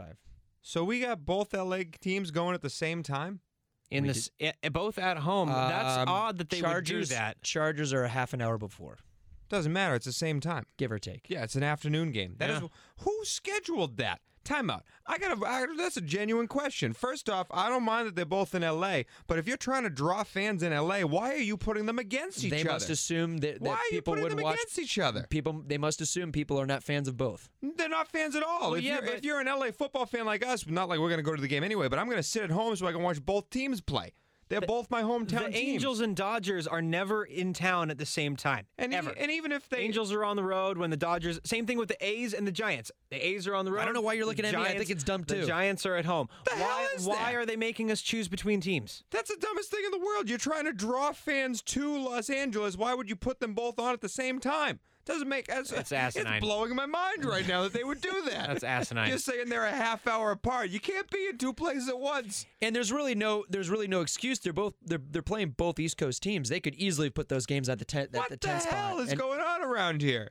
So 0.60 0.84
we 0.84 1.00
got 1.00 1.24
both 1.24 1.54
LA 1.54 1.84
teams 1.84 2.30
going 2.30 2.54
at 2.54 2.60
the 2.60 2.68
same 2.70 3.02
time? 3.02 3.40
In 3.88 4.02
We 4.02 4.08
this, 4.08 4.30
eh, 4.40 4.52
both 4.70 4.98
at 4.98 5.18
home. 5.18 5.48
That's 5.48 5.98
Um, 5.98 6.08
odd 6.08 6.38
that 6.38 6.50
they 6.50 6.60
Chargers, 6.60 7.08
would 7.08 7.08
do 7.10 7.14
that. 7.14 7.40
Chargers 7.42 7.92
are 7.92 8.02
a 8.02 8.08
half 8.08 8.32
an 8.34 8.42
hour 8.42 8.58
before, 8.58 8.98
Doesn't 9.48 9.72
matter. 9.72 9.94
It's 9.94 10.06
the 10.06 10.12
same 10.12 10.40
time. 10.40 10.66
give 10.76 10.90
or 10.92 10.98
take. 10.98 11.26
Yeah, 11.28 11.44
it's 11.44 11.54
an 11.54 11.62
afternoon 11.62 12.10
game. 12.12 12.34
That 12.38 12.50
is 12.50 12.60
Yeah. 12.62 12.68
who 13.00 13.20
scheduled 13.24 13.96
that? 13.98 14.20
Timeout. 14.44 14.82
I 15.08 15.18
got 15.18 15.34
to. 15.34 15.74
That's 15.76 15.96
a 15.96 16.00
genuine 16.00 16.46
question. 16.46 16.92
First 16.92 17.28
off, 17.28 17.48
I 17.50 17.68
don't 17.68 17.82
mind 17.82 18.06
that 18.06 18.14
they're 18.14 18.24
both 18.24 18.54
in 18.54 18.62
LA, 18.62 19.02
but 19.26 19.38
if 19.40 19.48
you're 19.48 19.56
trying 19.56 19.82
to 19.82 19.90
draw 19.90 20.22
fans 20.22 20.62
in 20.62 20.72
LA, 20.72 21.00
why 21.00 21.32
are 21.32 21.38
you 21.38 21.56
putting 21.56 21.86
them 21.86 21.98
against 21.98 22.44
each 22.44 22.52
other? 22.52 22.56
they 22.56 22.62
other? 22.62 22.72
must 22.76 22.88
assume 22.90 23.38
that, 23.38 23.54
that 23.54 23.62
why 23.68 23.74
are 23.74 23.84
you 23.86 23.90
people 23.98 24.12
putting 24.12 24.22
would 24.22 24.32
them 24.38 24.44
watch. 24.44 24.54
against 24.54 24.78
each 24.78 25.00
other? 25.00 25.26
People, 25.30 25.64
they 25.66 25.78
must 25.78 26.00
assume 26.00 26.30
people 26.30 26.60
are 26.60 26.66
not 26.66 26.84
fans 26.84 27.08
of 27.08 27.16
both. 27.16 27.48
They're 27.60 27.88
not 27.88 28.06
fans 28.06 28.36
at 28.36 28.44
all. 28.44 28.74
If, 28.74 28.84
yeah, 28.84 28.94
you're, 28.94 29.02
but- 29.02 29.14
if 29.14 29.24
you're 29.24 29.40
an 29.40 29.48
LA 29.48 29.72
football 29.72 30.06
fan 30.06 30.24
like 30.26 30.46
us, 30.46 30.64
not 30.68 30.88
like 30.88 31.00
we're 31.00 31.08
going 31.08 31.18
to 31.18 31.24
go 31.24 31.34
to 31.34 31.42
the 31.42 31.48
game 31.48 31.64
anyway, 31.64 31.88
but 31.88 31.98
I'm 31.98 32.06
going 32.06 32.16
to 32.18 32.22
sit 32.22 32.44
at 32.44 32.50
home 32.50 32.76
so 32.76 32.86
I 32.86 32.92
can 32.92 33.02
watch 33.02 33.20
both 33.24 33.50
teams 33.50 33.80
play. 33.80 34.12
They're 34.48 34.60
both 34.60 34.90
my 34.90 35.02
hometown 35.02 35.46
The 35.46 35.50
teams. 35.52 35.56
Angels 35.56 36.00
and 36.00 36.14
Dodgers 36.14 36.66
are 36.66 36.80
never 36.80 37.24
in 37.24 37.52
town 37.52 37.90
at 37.90 37.98
the 37.98 38.06
same 38.06 38.36
time. 38.36 38.66
and, 38.78 38.92
e- 38.92 38.96
and 38.96 39.30
even 39.30 39.52
if 39.52 39.68
they 39.68 39.78
Angels 39.78 40.12
are 40.12 40.24
on 40.24 40.36
the 40.36 40.44
road 40.44 40.78
when 40.78 40.90
the 40.90 40.96
Dodgers. 40.96 41.40
Same 41.44 41.66
thing 41.66 41.78
with 41.78 41.88
the 41.88 42.06
A's 42.06 42.32
and 42.32 42.46
the 42.46 42.52
Giants. 42.52 42.92
The 43.10 43.16
A's 43.26 43.46
are 43.46 43.54
on 43.54 43.64
the 43.64 43.72
road. 43.72 43.80
I 43.80 43.84
don't 43.84 43.94
know 43.94 44.00
why 44.00 44.12
you're 44.12 44.24
the 44.24 44.28
looking 44.28 44.44
at 44.44 44.54
me. 44.54 44.60
I 44.60 44.76
think 44.78 44.90
it's 44.90 45.04
dumb, 45.04 45.24
too. 45.24 45.40
The. 45.40 45.46
Giants 45.46 45.84
are 45.86 45.96
at 45.96 46.04
home. 46.04 46.28
The 46.44 46.52
why? 46.52 46.58
hell 46.58 46.88
is 46.96 47.06
why 47.06 47.34
are 47.34 47.44
they 47.46 47.56
making 47.56 47.90
us 47.90 48.00
choose 48.00 48.28
between 48.28 48.60
teams? 48.60 49.02
That's 49.10 49.30
the 49.30 49.36
dumbest 49.40 49.70
thing 49.70 49.82
in 49.84 49.90
the 49.90 50.04
world. 50.04 50.28
You're 50.28 50.38
trying 50.38 50.64
to 50.66 50.72
draw 50.72 51.12
fans 51.12 51.62
to 51.62 51.98
Los 52.04 52.30
Angeles. 52.30 52.76
Why 52.76 52.94
would 52.94 53.08
you 53.08 53.16
put 53.16 53.40
them 53.40 53.54
both 53.54 53.78
on 53.78 53.92
at 53.92 54.00
the 54.00 54.08
same 54.08 54.38
time? 54.38 54.80
Doesn't 55.06 55.28
make 55.28 55.46
that's, 55.46 55.70
That's 55.76 55.92
asinine. 55.92 56.34
It's 56.34 56.44
blowing 56.44 56.74
my 56.74 56.84
mind 56.86 57.24
right 57.24 57.46
now 57.46 57.62
that 57.62 57.72
they 57.72 57.84
would 57.84 58.00
do 58.00 58.10
that. 58.28 58.48
That's 58.48 58.64
asinine. 58.64 59.08
Just 59.10 59.24
saying 59.24 59.48
they're 59.48 59.64
a 59.64 59.70
half 59.70 60.06
hour 60.06 60.32
apart. 60.32 60.70
You 60.70 60.80
can't 60.80 61.08
be 61.10 61.28
in 61.28 61.38
two 61.38 61.52
places 61.52 61.88
at 61.88 61.98
once. 61.98 62.44
And 62.60 62.74
there's 62.74 62.90
really 62.92 63.14
no, 63.14 63.44
there's 63.48 63.70
really 63.70 63.86
no 63.86 64.00
excuse. 64.00 64.40
They're 64.40 64.52
both, 64.52 64.74
they're, 64.84 65.00
they're 65.10 65.22
playing 65.22 65.50
both 65.56 65.78
East 65.78 65.96
Coast 65.96 66.22
teams. 66.22 66.48
They 66.48 66.58
could 66.60 66.74
easily 66.74 67.08
put 67.08 67.28
those 67.28 67.46
games 67.46 67.68
at 67.68 67.78
the 67.78 67.84
ten, 67.84 68.02
at 68.04 68.12
what 68.14 68.28
the 68.30 68.34
the, 68.34 68.38
ten 68.48 68.60
hell 68.60 68.96
spot. 68.96 69.00
is 69.00 69.10
And 69.12 69.20
going 69.20 69.40
on 69.40 69.62
around 69.62 70.02
here? 70.02 70.30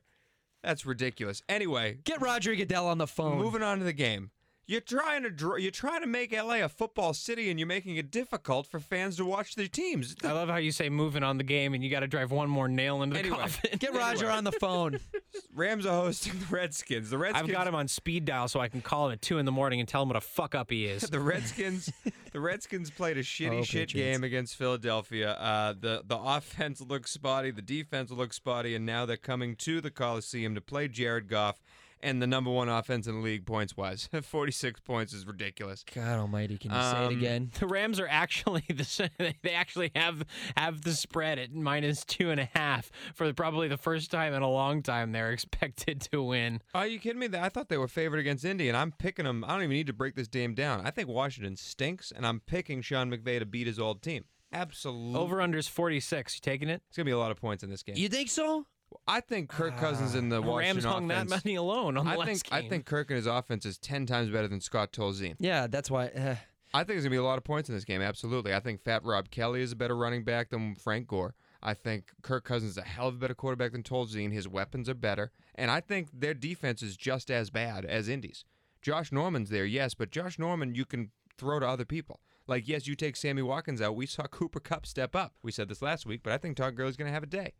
That's 0.61 0.85
ridiculous. 0.85 1.41
Anyway, 1.47 1.99
Get 2.03 2.21
Roger 2.21 2.53
Goodell 2.55 2.87
on 2.87 2.97
the 2.97 3.07
phone. 3.07 3.37
moving 3.37 3.63
on 3.63 3.77
to 3.79 3.85
the 3.85 3.93
game. 3.93 4.31
You're 4.67 4.81
trying 4.81 5.21
to 5.23 5.29
draw, 5.29 5.57
you're 5.57 5.69
trying 5.69 6.01
to 6.01 6.07
make 6.07 6.31
LA 6.31 6.63
a 6.63 6.67
football 6.69 7.13
city, 7.13 7.51
and 7.51 7.59
you're 7.59 7.67
making 7.67 7.97
it 7.97 8.09
difficult 8.09 8.65
for 8.65 8.79
fans 8.79 9.17
to 9.17 9.25
watch 9.25 9.53
their 9.55 9.67
teams. 9.67 10.15
I 10.23 10.31
love 10.31 10.49
how 10.49 10.55
you 10.57 10.71
say 10.71 10.89
moving 10.89 11.21
on 11.21 11.37
the 11.37 11.43
game 11.43 11.75
and 11.75 11.83
you 11.83 11.91
got 11.91 11.99
to 11.99 12.07
drive 12.07 12.31
one 12.31 12.49
more 12.49 12.67
nail 12.67 13.03
into 13.03 13.13
the 13.13 13.19
Anyway. 13.19 13.37
coffin. 13.37 13.77
Get 13.77 13.93
Roger 13.93 14.29
on 14.31 14.43
the 14.43 14.51
phone. 14.53 14.99
Rams 15.53 15.85
are 15.85 16.01
hosting 16.01 16.33
the 16.39 16.45
Redskins. 16.47 17.11
The 17.11 17.17
Redskins. 17.19 17.47
I've 17.49 17.53
got 17.55 17.67
him 17.67 17.75
on 17.75 17.87
speed 17.87 18.25
dial 18.25 18.47
so 18.47 18.59
I 18.59 18.67
can 18.67 18.81
call 18.81 19.05
him 19.07 19.13
at 19.13 19.21
two 19.21 19.37
in 19.37 19.45
the 19.45 19.51
morning 19.51 19.79
and 19.79 19.87
tell 19.87 20.01
him 20.01 20.09
what 20.09 20.15
a 20.17 20.21
fuck 20.21 20.55
up 20.55 20.71
he 20.71 20.85
is. 20.85 21.03
the 21.11 21.19
Redskins, 21.19 21.91
the 22.33 22.39
Redskins 22.39 22.89
played 22.89 23.17
a 23.17 23.23
shitty 23.23 23.59
Oh, 23.59 23.63
shit 23.63 23.89
Patriots. 23.89 23.93
game 24.17 24.23
against 24.23 24.55
Philadelphia. 24.55 25.33
Uh, 25.33 25.73
the 25.79 26.01
the 26.07 26.17
offense 26.17 26.81
looks 26.81 27.11
spotty, 27.11 27.51
the 27.51 27.61
defense 27.61 28.09
looks 28.09 28.37
spotty, 28.37 28.73
and 28.75 28.85
now 28.85 29.05
they're 29.05 29.15
coming 29.15 29.55
to 29.57 29.79
the 29.79 29.91
Coliseum 29.91 30.55
to 30.55 30.61
play 30.61 30.87
Jared 30.87 31.27
Goff. 31.27 31.61
And 32.05 32.21
the 32.21 32.27
number 32.27 32.49
one 32.51 32.69
offense 32.69 33.07
in 33.07 33.15
the 33.15 33.21
league 33.21 33.45
points 33.45 33.75
wise. 33.75 34.07
46 34.21 34.79
points 34.81 35.11
is 35.13 35.25
ridiculous. 35.27 35.83
God 35.93 36.19
Almighty, 36.19 36.57
can 36.57 36.71
you 36.71 36.77
say 36.81 37.03
it 37.03 37.07
Um, 37.07 37.13
again? 37.13 37.51
The 37.59 37.67
Rams 37.67 37.99
are 37.99 38.07
actually 38.09 38.63
the 38.69 38.81
s- 38.81 39.01
they 39.17 39.51
actually 39.51 39.91
have 39.95 40.23
have 40.55 40.81
the 40.83 40.93
spread 40.93 41.39
at 41.39 41.53
minus 41.53 42.05
two 42.05 42.29
and 42.31 42.39
a 42.39 42.49
half 42.53 42.91
for 43.13 43.31
probably 43.33 43.67
the 43.67 43.77
first 43.77 44.11
time 44.11 44.33
in 44.33 44.41
a 44.41 44.49
long 44.49 44.81
time. 44.83 45.11
They're 45.11 45.31
expected 45.31 46.01
to 46.11 46.23
win. 46.23 46.61
Are 46.73 46.87
you 46.87 46.99
kidding 46.99 47.19
me? 47.19 47.27
I 47.37 47.49
thought 47.49 47.69
they 47.69 47.77
were 47.77 47.87
favored 47.87 48.19
against 48.19 48.45
Indy, 48.45 48.67
and 48.69 48.77
I'm 48.77 48.91
picking 48.91 49.25
them. 49.25 49.43
I 49.43 49.49
don't 49.49 49.63
even 49.63 49.71
need 49.71 49.87
to 49.87 49.93
break 49.93 50.15
this 50.15 50.27
game 50.27 50.53
down. 50.53 50.85
I 50.85 50.91
think 50.91 51.09
Washington 51.09 51.55
stinks, 51.57 52.11
and 52.15 52.25
I'm 52.25 52.39
picking 52.39 52.81
Sean 52.81 53.11
McVay 53.11 53.39
to 53.39 53.45
beat 53.45 53.67
his 53.67 53.79
old 53.79 54.01
team. 54.01 54.25
Absolutely. 54.53 55.19
Over 55.19 55.37
unders 55.37 55.67
forty 55.67 55.99
six. 55.99 56.35
You 56.35 56.41
taking 56.41 56.69
it? 56.69 56.81
It's 56.87 56.95
gonna 56.97 57.05
be 57.05 57.11
a 57.11 57.17
lot 57.17 57.31
of 57.31 57.37
points 57.37 57.63
in 57.63 57.69
this 57.69 57.83
game. 57.83 57.95
You 57.97 58.07
think 58.09 58.29
so? 58.29 58.65
I 59.07 59.19
think 59.19 59.49
Kirk 59.49 59.77
Cousins 59.77 60.15
in 60.15 60.29
the 60.29 60.37
The 60.37 60.41
Washington 60.41 60.75
Rams 60.83 60.85
hung 60.85 61.11
offense. 61.11 61.29
that 61.31 61.45
money 61.45 61.55
alone 61.55 61.97
on 61.97 62.05
the 62.05 62.11
I 62.11 62.15
last 62.15 62.27
think 62.27 62.43
game. 62.43 62.65
I 62.65 62.69
think 62.69 62.85
Kirk 62.85 63.09
and 63.09 63.17
his 63.17 63.27
offense 63.27 63.65
is 63.65 63.77
ten 63.77 64.05
times 64.05 64.29
better 64.29 64.47
than 64.47 64.61
Scott 64.61 64.91
Tolzien. 64.91 65.35
Yeah, 65.39 65.67
that's 65.67 65.91
why. 65.91 66.07
Uh, 66.07 66.35
I 66.73 66.79
think 66.79 66.87
there's 66.89 67.03
gonna 67.03 67.11
be 67.11 67.17
a 67.17 67.23
lot 67.23 67.37
of 67.37 67.43
points 67.43 67.69
in 67.69 67.75
this 67.75 67.85
game. 67.85 68.01
Absolutely. 68.01 68.53
I 68.53 68.59
think 68.59 68.81
Fat 68.81 69.03
Rob 69.03 69.29
Kelley 69.29 69.61
is 69.61 69.71
a 69.71 69.75
better 69.75 69.95
running 69.95 70.23
back 70.23 70.49
than 70.49 70.75
Frank 70.75 71.07
Gore. 71.07 71.35
I 71.63 71.73
think 71.73 72.11
Kirk 72.21 72.43
Cousins 72.43 72.71
is 72.71 72.77
a 72.77 72.83
hell 72.83 73.07
of 73.07 73.15
a 73.15 73.17
better 73.17 73.33
quarterback 73.35 73.71
than 73.71 73.81
Tolzien. 73.83 74.31
His 74.31 74.47
weapons 74.47 74.87
are 74.89 74.93
better, 74.95 75.31
and 75.55 75.71
I 75.71 75.79
think 75.81 76.09
their 76.13 76.33
defense 76.33 76.81
is 76.83 76.95
just 76.97 77.31
as 77.31 77.49
bad 77.49 77.85
as 77.85 78.07
Indy's. 78.09 78.43
Josh 78.81 79.11
Norman's 79.11 79.49
there, 79.49 79.65
yes, 79.65 79.93
but 79.95 80.11
Josh 80.11 80.37
Norman 80.37 80.75
you 80.75 80.85
can 80.85 81.11
throw 81.37 81.59
to 81.59 81.67
other 81.67 81.85
people. 81.85 82.19
Like 82.47 82.67
yes, 82.67 82.87
you 82.87 82.95
take 82.95 83.15
Sammy 83.15 83.41
Watkins 83.41 83.81
out. 83.81 83.95
We 83.95 84.05
saw 84.05 84.23
Cooper 84.27 84.59
Kupp 84.59 84.85
step 84.85 85.15
up. 85.15 85.33
We 85.41 85.51
said 85.51 85.69
this 85.69 85.81
last 85.81 86.05
week, 86.05 86.21
but 86.23 86.33
I 86.33 86.37
think 86.37 86.57
Todd 86.57 86.75
Gurley's 86.75 86.97
gonna 86.97 87.11
have 87.11 87.23
a 87.23 87.27
day. 87.27 87.53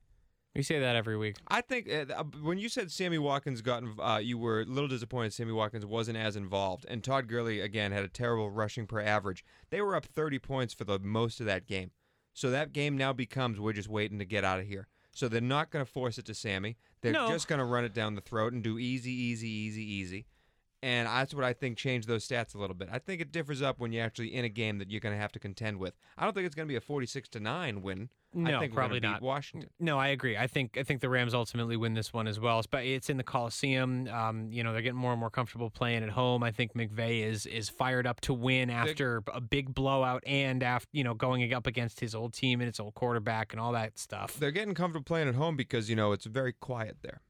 We 0.56 0.64
say 0.64 0.80
that 0.80 0.96
every 0.96 1.18
week. 1.18 1.36
I 1.48 1.62
think 1.62 1.90
uh, 1.92 2.06
uh, 2.16 2.24
when 2.42 2.58
you 2.58 2.70
said 2.70 2.92
Sammy 2.92 3.18
Watkins 3.18 3.62
got, 3.62 3.84
inv- 3.84 4.00
uh, 4.16 4.20
you 4.20 4.38
were 4.38 4.62
a 4.62 4.66
little 4.66 4.88
disappointed 4.88 5.34
Sammy 5.34 5.52
Watkins 5.52 5.86
wasn't 5.86 6.18
as 6.18 6.36
involved, 6.36 6.86
and 6.90 7.04
Todd 7.04 7.28
Gurley 7.28 7.60
again 7.60 7.92
had 7.92 8.04
a 8.04 8.08
terrible 8.10 8.50
rushing 8.50 8.88
per 8.88 9.02
average. 9.02 9.44
They 9.70 9.82
were 9.82 9.96
up 9.96 10.06
30 10.06 10.40
points 10.40 10.74
for 10.74 10.86
the 10.86 11.00
most 11.00 11.40
of 11.40 11.46
that 11.48 11.68
game, 11.68 11.92
so 12.34 12.50
that 12.52 12.72
game 12.74 12.98
now 12.98 13.12
becomes 13.14 13.60
we're 13.60 13.74
just 13.74 13.90
waiting 13.90 14.20
to 14.20 14.26
get 14.26 14.44
out 14.44 14.60
of 14.60 14.66
here. 14.68 14.88
So 15.12 15.28
they're 15.30 15.40
not 15.42 15.72
going 15.72 15.86
to 15.86 15.90
force 15.92 16.18
it 16.18 16.26
to 16.26 16.34
Sammy. 16.34 16.78
They're 17.02 17.14
No. 17.14 17.30
just 17.30 17.48
going 17.48 17.60
to 17.60 17.66
run 17.66 17.86
it 17.86 17.94
down 17.94 18.16
the 18.16 18.22
throat 18.22 18.52
and 18.52 18.62
do 18.62 18.78
easy, 18.78 19.12
easy, 19.12 19.48
easy, 19.48 19.82
easy. 19.84 20.26
And 20.84 21.08
that's 21.08 21.34
what 21.34 21.44
I 21.44 21.54
think 21.54 21.78
changed 21.78 22.08
those 22.08 22.28
stats 22.28 22.54
a 22.54 22.60
little 22.60 22.76
bit. 22.76 22.90
I 22.92 23.00
think 23.00 23.20
it 23.22 23.32
differs 23.32 23.62
up 23.62 23.80
when 23.80 23.92
you're 23.92 24.06
actually 24.06 24.34
in 24.36 24.46
a 24.46 24.50
game 24.50 24.78
that 24.80 24.92
you're 24.92 25.00
going 25.00 25.16
to 25.16 25.22
have 25.22 25.32
to 25.32 25.40
contend 25.40 25.78
with. 25.78 25.96
I 26.18 26.24
don't 26.26 26.34
think 26.34 26.46
it's 26.46 26.56
going 26.56 26.68
to 26.68 26.72
be 26.72 26.76
a 26.76 26.82
46 26.82 27.30
to 27.30 27.40
nine 27.40 27.82
win. 27.82 28.10
I 28.36 28.52
No, 28.52 28.60
think 28.60 28.74
we're 28.74 28.82
probably 28.82 29.00
not. 29.00 29.22
Washington. 29.22 29.70
No, 29.80 29.98
I 29.98 30.10
agree. 30.10 30.36
I 30.36 30.46
think 30.48 30.78
I 30.78 30.84
think 30.84 31.00
the 31.00 31.08
Rams 31.10 31.34
ultimately 31.34 31.78
win 31.78 31.94
this 31.94 32.12
one 32.14 32.28
as 32.28 32.38
well. 32.40 32.62
But 32.70 32.84
it's 32.86 33.10
in 33.10 33.16
the 33.16 33.24
Coliseum. 33.24 34.10
Um, 34.10 34.52
you 34.52 34.62
know, 34.62 34.74
they're 34.74 34.82
getting 34.82 35.00
more 35.00 35.12
and 35.12 35.20
more 35.20 35.30
comfortable 35.30 35.70
playing 35.70 36.04
at 36.04 36.10
home. 36.10 36.44
I 36.44 36.52
think 36.52 36.74
McVay 36.74 37.24
is 37.24 37.46
is 37.46 37.70
fired 37.70 38.06
up 38.06 38.20
to 38.22 38.34
win 38.34 38.70
after 38.70 39.24
a 39.34 39.40
big 39.40 39.74
blowout 39.74 40.22
and 40.28 40.62
after 40.64 40.90
you 40.92 41.04
know 41.06 41.14
going 41.14 41.52
up 41.54 41.66
against 41.66 42.02
his 42.02 42.14
old 42.14 42.34
team 42.34 42.60
and 42.60 42.68
its 42.68 42.80
old 42.80 42.94
quarterback 42.94 43.54
and 43.54 43.60
all 43.62 43.72
that 43.72 43.98
stuff. 43.98 44.38
They're 44.38 44.52
getting 44.52 44.74
comfortable 44.74 45.06
playing 45.06 45.30
at 45.30 45.36
home 45.36 45.56
because 45.56 45.90
you 45.90 45.96
know 45.96 46.12
it's 46.12 46.26
very 46.26 46.52
quiet 46.52 46.98
there. 47.02 47.22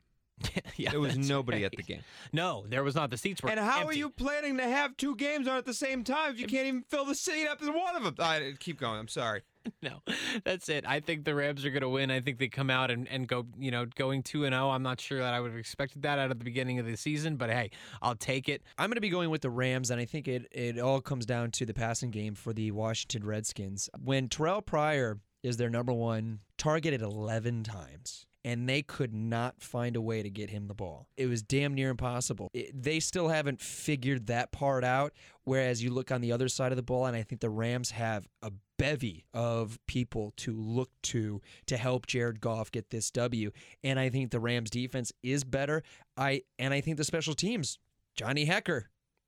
yeah, 0.75 0.91
There 0.91 0.99
was 0.99 1.17
nobody 1.17 1.59
right. 1.59 1.65
at 1.65 1.77
the 1.77 1.83
game. 1.83 2.01
No, 2.33 2.65
there 2.67 2.83
was 2.83 2.95
not. 2.95 3.09
The 3.09 3.17
seats 3.17 3.41
were. 3.41 3.49
And 3.49 3.59
how 3.59 3.85
are 3.85 3.93
you 3.93 4.09
planning 4.09 4.57
to 4.57 4.63
have 4.63 4.97
two 4.97 5.15
games 5.15 5.47
on 5.47 5.57
at 5.57 5.65
the 5.65 5.73
same 5.73 6.03
time 6.03 6.33
if 6.33 6.39
you 6.39 6.47
can't 6.47 6.67
even 6.67 6.83
fill 6.83 7.05
the 7.05 7.15
seat 7.15 7.47
up 7.47 7.61
in 7.61 7.73
one 7.73 7.95
of 7.95 8.03
them? 8.03 8.15
I, 8.19 8.53
keep 8.59 8.79
going. 8.79 8.99
I'm 8.99 9.07
sorry. 9.07 9.41
No, 9.81 10.01
that's 10.43 10.69
it. 10.69 10.85
I 10.87 10.99
think 10.99 11.25
the 11.25 11.33
Rams 11.33 11.65
are 11.65 11.71
going 11.71 11.81
to 11.81 11.89
win. 11.89 12.11
I 12.11 12.19
think 12.19 12.37
they 12.37 12.47
come 12.47 12.69
out 12.69 12.91
and, 12.91 13.07
and 13.07 13.27
go, 13.27 13.47
you 13.57 13.71
know, 13.71 13.85
going 13.85 14.21
2 14.21 14.45
and 14.45 14.53
0. 14.53 14.69
I'm 14.69 14.83
not 14.83 15.01
sure 15.01 15.19
that 15.19 15.33
I 15.33 15.39
would 15.39 15.49
have 15.49 15.59
expected 15.59 16.03
that 16.03 16.19
out 16.19 16.31
of 16.31 16.37
the 16.37 16.45
beginning 16.45 16.77
of 16.77 16.85
the 16.85 16.95
season, 16.95 17.35
but 17.35 17.49
hey, 17.49 17.71
I'll 18.01 18.15
take 18.15 18.47
it. 18.47 18.61
I'm 18.77 18.89
going 18.89 18.95
to 18.95 19.01
be 19.01 19.09
going 19.09 19.31
with 19.31 19.41
the 19.41 19.49
Rams, 19.49 19.89
and 19.89 19.99
I 19.99 20.05
think 20.05 20.27
it, 20.27 20.47
it 20.51 20.77
all 20.79 21.01
comes 21.01 21.25
down 21.25 21.49
to 21.51 21.65
the 21.65 21.73
passing 21.73 22.11
game 22.11 22.35
for 22.35 22.53
the 22.53 22.71
Washington 22.71 23.25
Redskins. 23.25 23.89
When 23.99 24.29
Terrelle 24.29 24.63
Pryor 24.63 25.17
is 25.41 25.57
their 25.57 25.69
number 25.69 25.93
one, 25.93 26.39
targeted 26.57 27.01
11 27.01 27.63
times. 27.63 28.25
And 28.45 28.69
they 28.69 28.81
could 28.83 29.11
not 29.13 29.59
find 29.61 29.95
a 29.95 30.01
way 30.01 30.21
to 30.23 30.29
get 30.29 30.51
him 30.51 30.67
the 30.67 30.73
ball. 30.75 31.07
It 31.17 31.25
was 31.25 31.41
damn 31.41 31.73
near 31.73 31.89
impossible. 31.89 32.49
It- 32.53 32.79
they 32.79 32.99
still 33.01 33.27
haven't 33.29 33.59
figured 33.59 34.27
that 34.27 34.51
part 34.53 34.83
out. 34.83 35.13
Whereas 35.45 35.83
you 35.83 35.89
look 35.89 36.11
on 36.11 36.21
the 36.21 36.31
other 36.31 36.47
side 36.47 36.71
of 36.71 36.75
the 36.75 36.83
ball, 36.83 37.07
and 37.07 37.17
I 37.17 37.23
think 37.23 37.41
the 37.41 37.49
Rams 37.49 37.91
have 37.91 38.27
a 38.43 38.51
bevy 38.77 39.25
of 39.33 39.79
people 39.87 40.31
to 40.37 40.53
look 40.53 40.91
to 41.01 41.41
to 41.65 41.75
help 41.77 42.05
Jared 42.07 42.39
Goff 42.39 42.71
get 42.71 42.91
this 42.91 43.09
W. 43.11 43.51
And 43.83 43.99
I 43.99 44.09
think 44.09 44.29
the 44.31 44.39
Rams 44.39 44.69
defense 44.69 45.11
is 45.23 45.43
better. 45.43 45.81
I 46.15 46.43
and 46.59 46.71
I 46.73 46.81
think 46.81 46.97
the 46.97 47.03
special 47.03 47.33
teams, 47.33 47.79
Johnny 48.15 48.45
Hekker, 48.45 48.83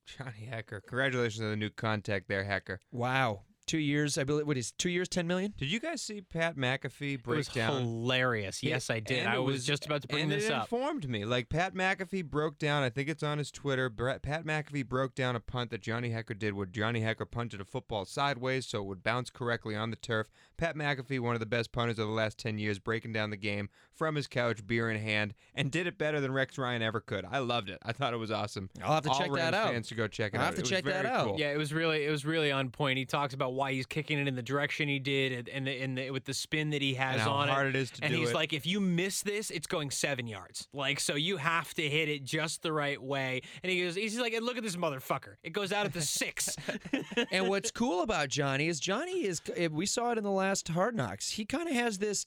Johnny 0.05 0.47
Hekker. 0.51 0.82
Congratulations 0.88 1.41
on 1.43 1.49
the 1.49 1.55
new 1.57 1.70
contact 1.72 2.28
there, 2.28 2.43
Hekker. 2.45 2.78
Wow. 2.91 3.41
Two 3.68 3.78
years, 3.78 4.18
I 4.18 4.24
believe. 4.24 4.47
What 4.47 4.57
is 4.57 4.72
two 4.72 4.89
years, 4.89 5.07
ten 5.09 5.28
million? 5.28 5.53
Did 5.57 5.70
you 5.70 5.80
guys 5.80 6.01
see 6.01 6.22
Pat 6.22 6.55
McAfee 6.55 6.99
break 6.99 7.13
It 7.20 7.24
break 7.24 7.38
was 7.38 7.47
down? 7.49 7.82
hilarious. 7.84 8.63
Yes, 8.63 8.89
I 8.89 8.99
did. 9.01 9.20
And 9.20 9.30
I 9.30 9.36
it 9.36 9.41
was, 9.43 9.65
just 9.65 9.86
about 9.86 10.01
to 10.03 10.07
bring 10.07 10.24
and 10.24 10.32
this 10.32 10.45
it 10.45 10.51
up. 10.53 10.63
informed 10.63 11.09
me. 11.09 11.26
Like 11.26 11.49
Pat 11.49 11.76
McAfee 11.76 12.24
broke 12.26 12.57
down. 12.57 12.84
I 12.84 12.89
think 12.89 13.09
it's 13.09 13.24
on 13.24 13.38
his 13.38 13.51
Twitter. 13.51 13.89
Pat 13.89 14.24
McAfee 14.45 14.88
broke 14.88 15.15
down 15.15 15.36
a 15.36 15.39
punt 15.41 15.70
that 15.72 15.82
Johnny 15.82 16.09
Hekker 16.11 16.39
did, 16.39 16.53
where 16.53 16.65
Johnny 16.65 17.01
Hekker 17.01 17.30
punted 17.30 17.59
a 17.61 17.65
football 17.65 18.05
sideways 18.05 18.65
so 18.65 18.80
it 18.80 18.86
would 18.86 19.03
bounce 19.03 19.30
correctly 19.30 19.76
on 19.76 19.89
the 19.89 19.97
turf. 19.97 20.28
Pat 20.57 20.76
McAfee, 20.76 21.20
one 21.20 21.34
of 21.36 21.39
the 21.41 21.45
best 21.45 21.72
punters 21.74 21.99
of 21.99 22.07
the 22.07 22.13
last 22.13 22.38
ten 22.38 22.57
years, 22.57 22.80
breaking 22.80 23.11
down 23.13 23.30
the 23.32 23.38
game 23.38 23.70
from 23.93 24.15
his 24.15 24.28
couch, 24.28 24.65
beer 24.65 24.89
in 24.89 24.97
hand, 25.01 25.34
and 25.53 25.72
did 25.72 25.88
it 25.88 25.97
better 25.97 26.22
than 26.22 26.32
Rex 26.32 26.57
Ryan 26.57 26.82
ever 26.82 26.99
could. 27.01 27.26
I 27.30 27.39
loved 27.39 27.70
it. 27.70 27.80
I 27.84 27.91
thought 27.91 28.13
it 28.13 28.18
was 28.18 28.32
awesome. 28.32 28.70
I'll 28.84 28.93
have 28.93 29.03
to 29.03 29.09
All 29.09 29.20
check 29.20 29.32
that 29.34 29.53
out. 29.53 29.72
Fans 29.74 29.88
to 29.89 29.95
go 29.95 30.07
check 30.07 30.34
it 30.34 30.38
I'll 30.38 30.43
out. 30.43 30.45
have 30.45 30.55
to 30.55 30.61
It 30.61 30.65
check 30.65 30.86
that 30.86 31.05
out. 31.05 31.26
cool. 31.28 31.36
Yeah, 31.38 31.51
it 31.51 31.57
was 31.57 31.74
really 31.74 32.05
it 32.05 32.09
was 32.11 32.24
really 32.26 32.51
on 32.51 32.70
point. 32.70 32.97
He 32.97 33.05
talks 33.05 33.34
about 33.34 33.53
why 33.58 33.74
he's 33.74 33.86
kicking 33.86 34.20
it 34.20 34.28
in 34.28 34.36
the 34.36 34.41
direction 34.41 34.88
he 34.88 34.99
did 34.99 35.32
and 35.34 35.49
and, 35.49 35.68
the, 35.68 35.82
and 35.82 35.97
the, 35.97 36.12
with 36.12 36.26
the 36.26 36.34
spin 36.34 36.70
that 36.70 36.82
he 36.82 36.93
has 36.93 37.14
And 37.16 37.22
how 37.22 37.32
on 37.32 37.47
hard 37.47 37.68
it. 37.68 37.76
it 37.76 37.80
is 37.80 37.91
to 37.91 38.03
and 38.03 38.14
do 38.14 38.20
he's 38.20 38.30
it. 38.30 38.36
like, 38.36 38.53
if 38.53 38.66
you 38.66 38.80
miss 38.80 39.22
this, 39.24 39.49
it's 39.51 39.68
going 39.68 39.91
seven 39.91 40.28
yards. 40.28 40.68
Like, 40.74 40.99
so 40.99 41.16
you 41.16 41.38
have 41.38 41.74
to 41.74 41.82
hit 41.82 42.08
it 42.10 42.24
just 42.24 42.62
the 42.62 42.72
right 42.72 43.01
way. 43.01 43.41
And 43.64 43.72
he 43.72 43.84
goes, 43.84 43.95
he's 43.95 44.20
like, 44.20 44.34
look 44.41 44.58
at 44.58 44.64
this 44.64 44.76
motherfucker. 44.76 45.36
It 45.43 45.51
goes 45.53 45.72
out 45.74 45.86
at 45.86 45.93
the 45.93 46.01
six. 46.01 46.55
and 47.32 47.49
what's 47.49 47.72
cool 47.72 48.01
about 48.03 48.30
Johnny 48.30 48.68
is 48.68 48.80
Johnny 48.80 49.26
is 49.26 49.41
eh, 49.55 49.68
we 49.72 49.86
saw 49.86 50.12
it 50.12 50.18
in 50.18 50.24
the 50.24 50.32
last 50.32 50.68
Hard 50.68 50.95
Knocks. 50.95 51.32
He 51.32 51.43
kind 51.45 51.68
of 51.68 51.74
has 51.74 51.97
this 51.97 52.26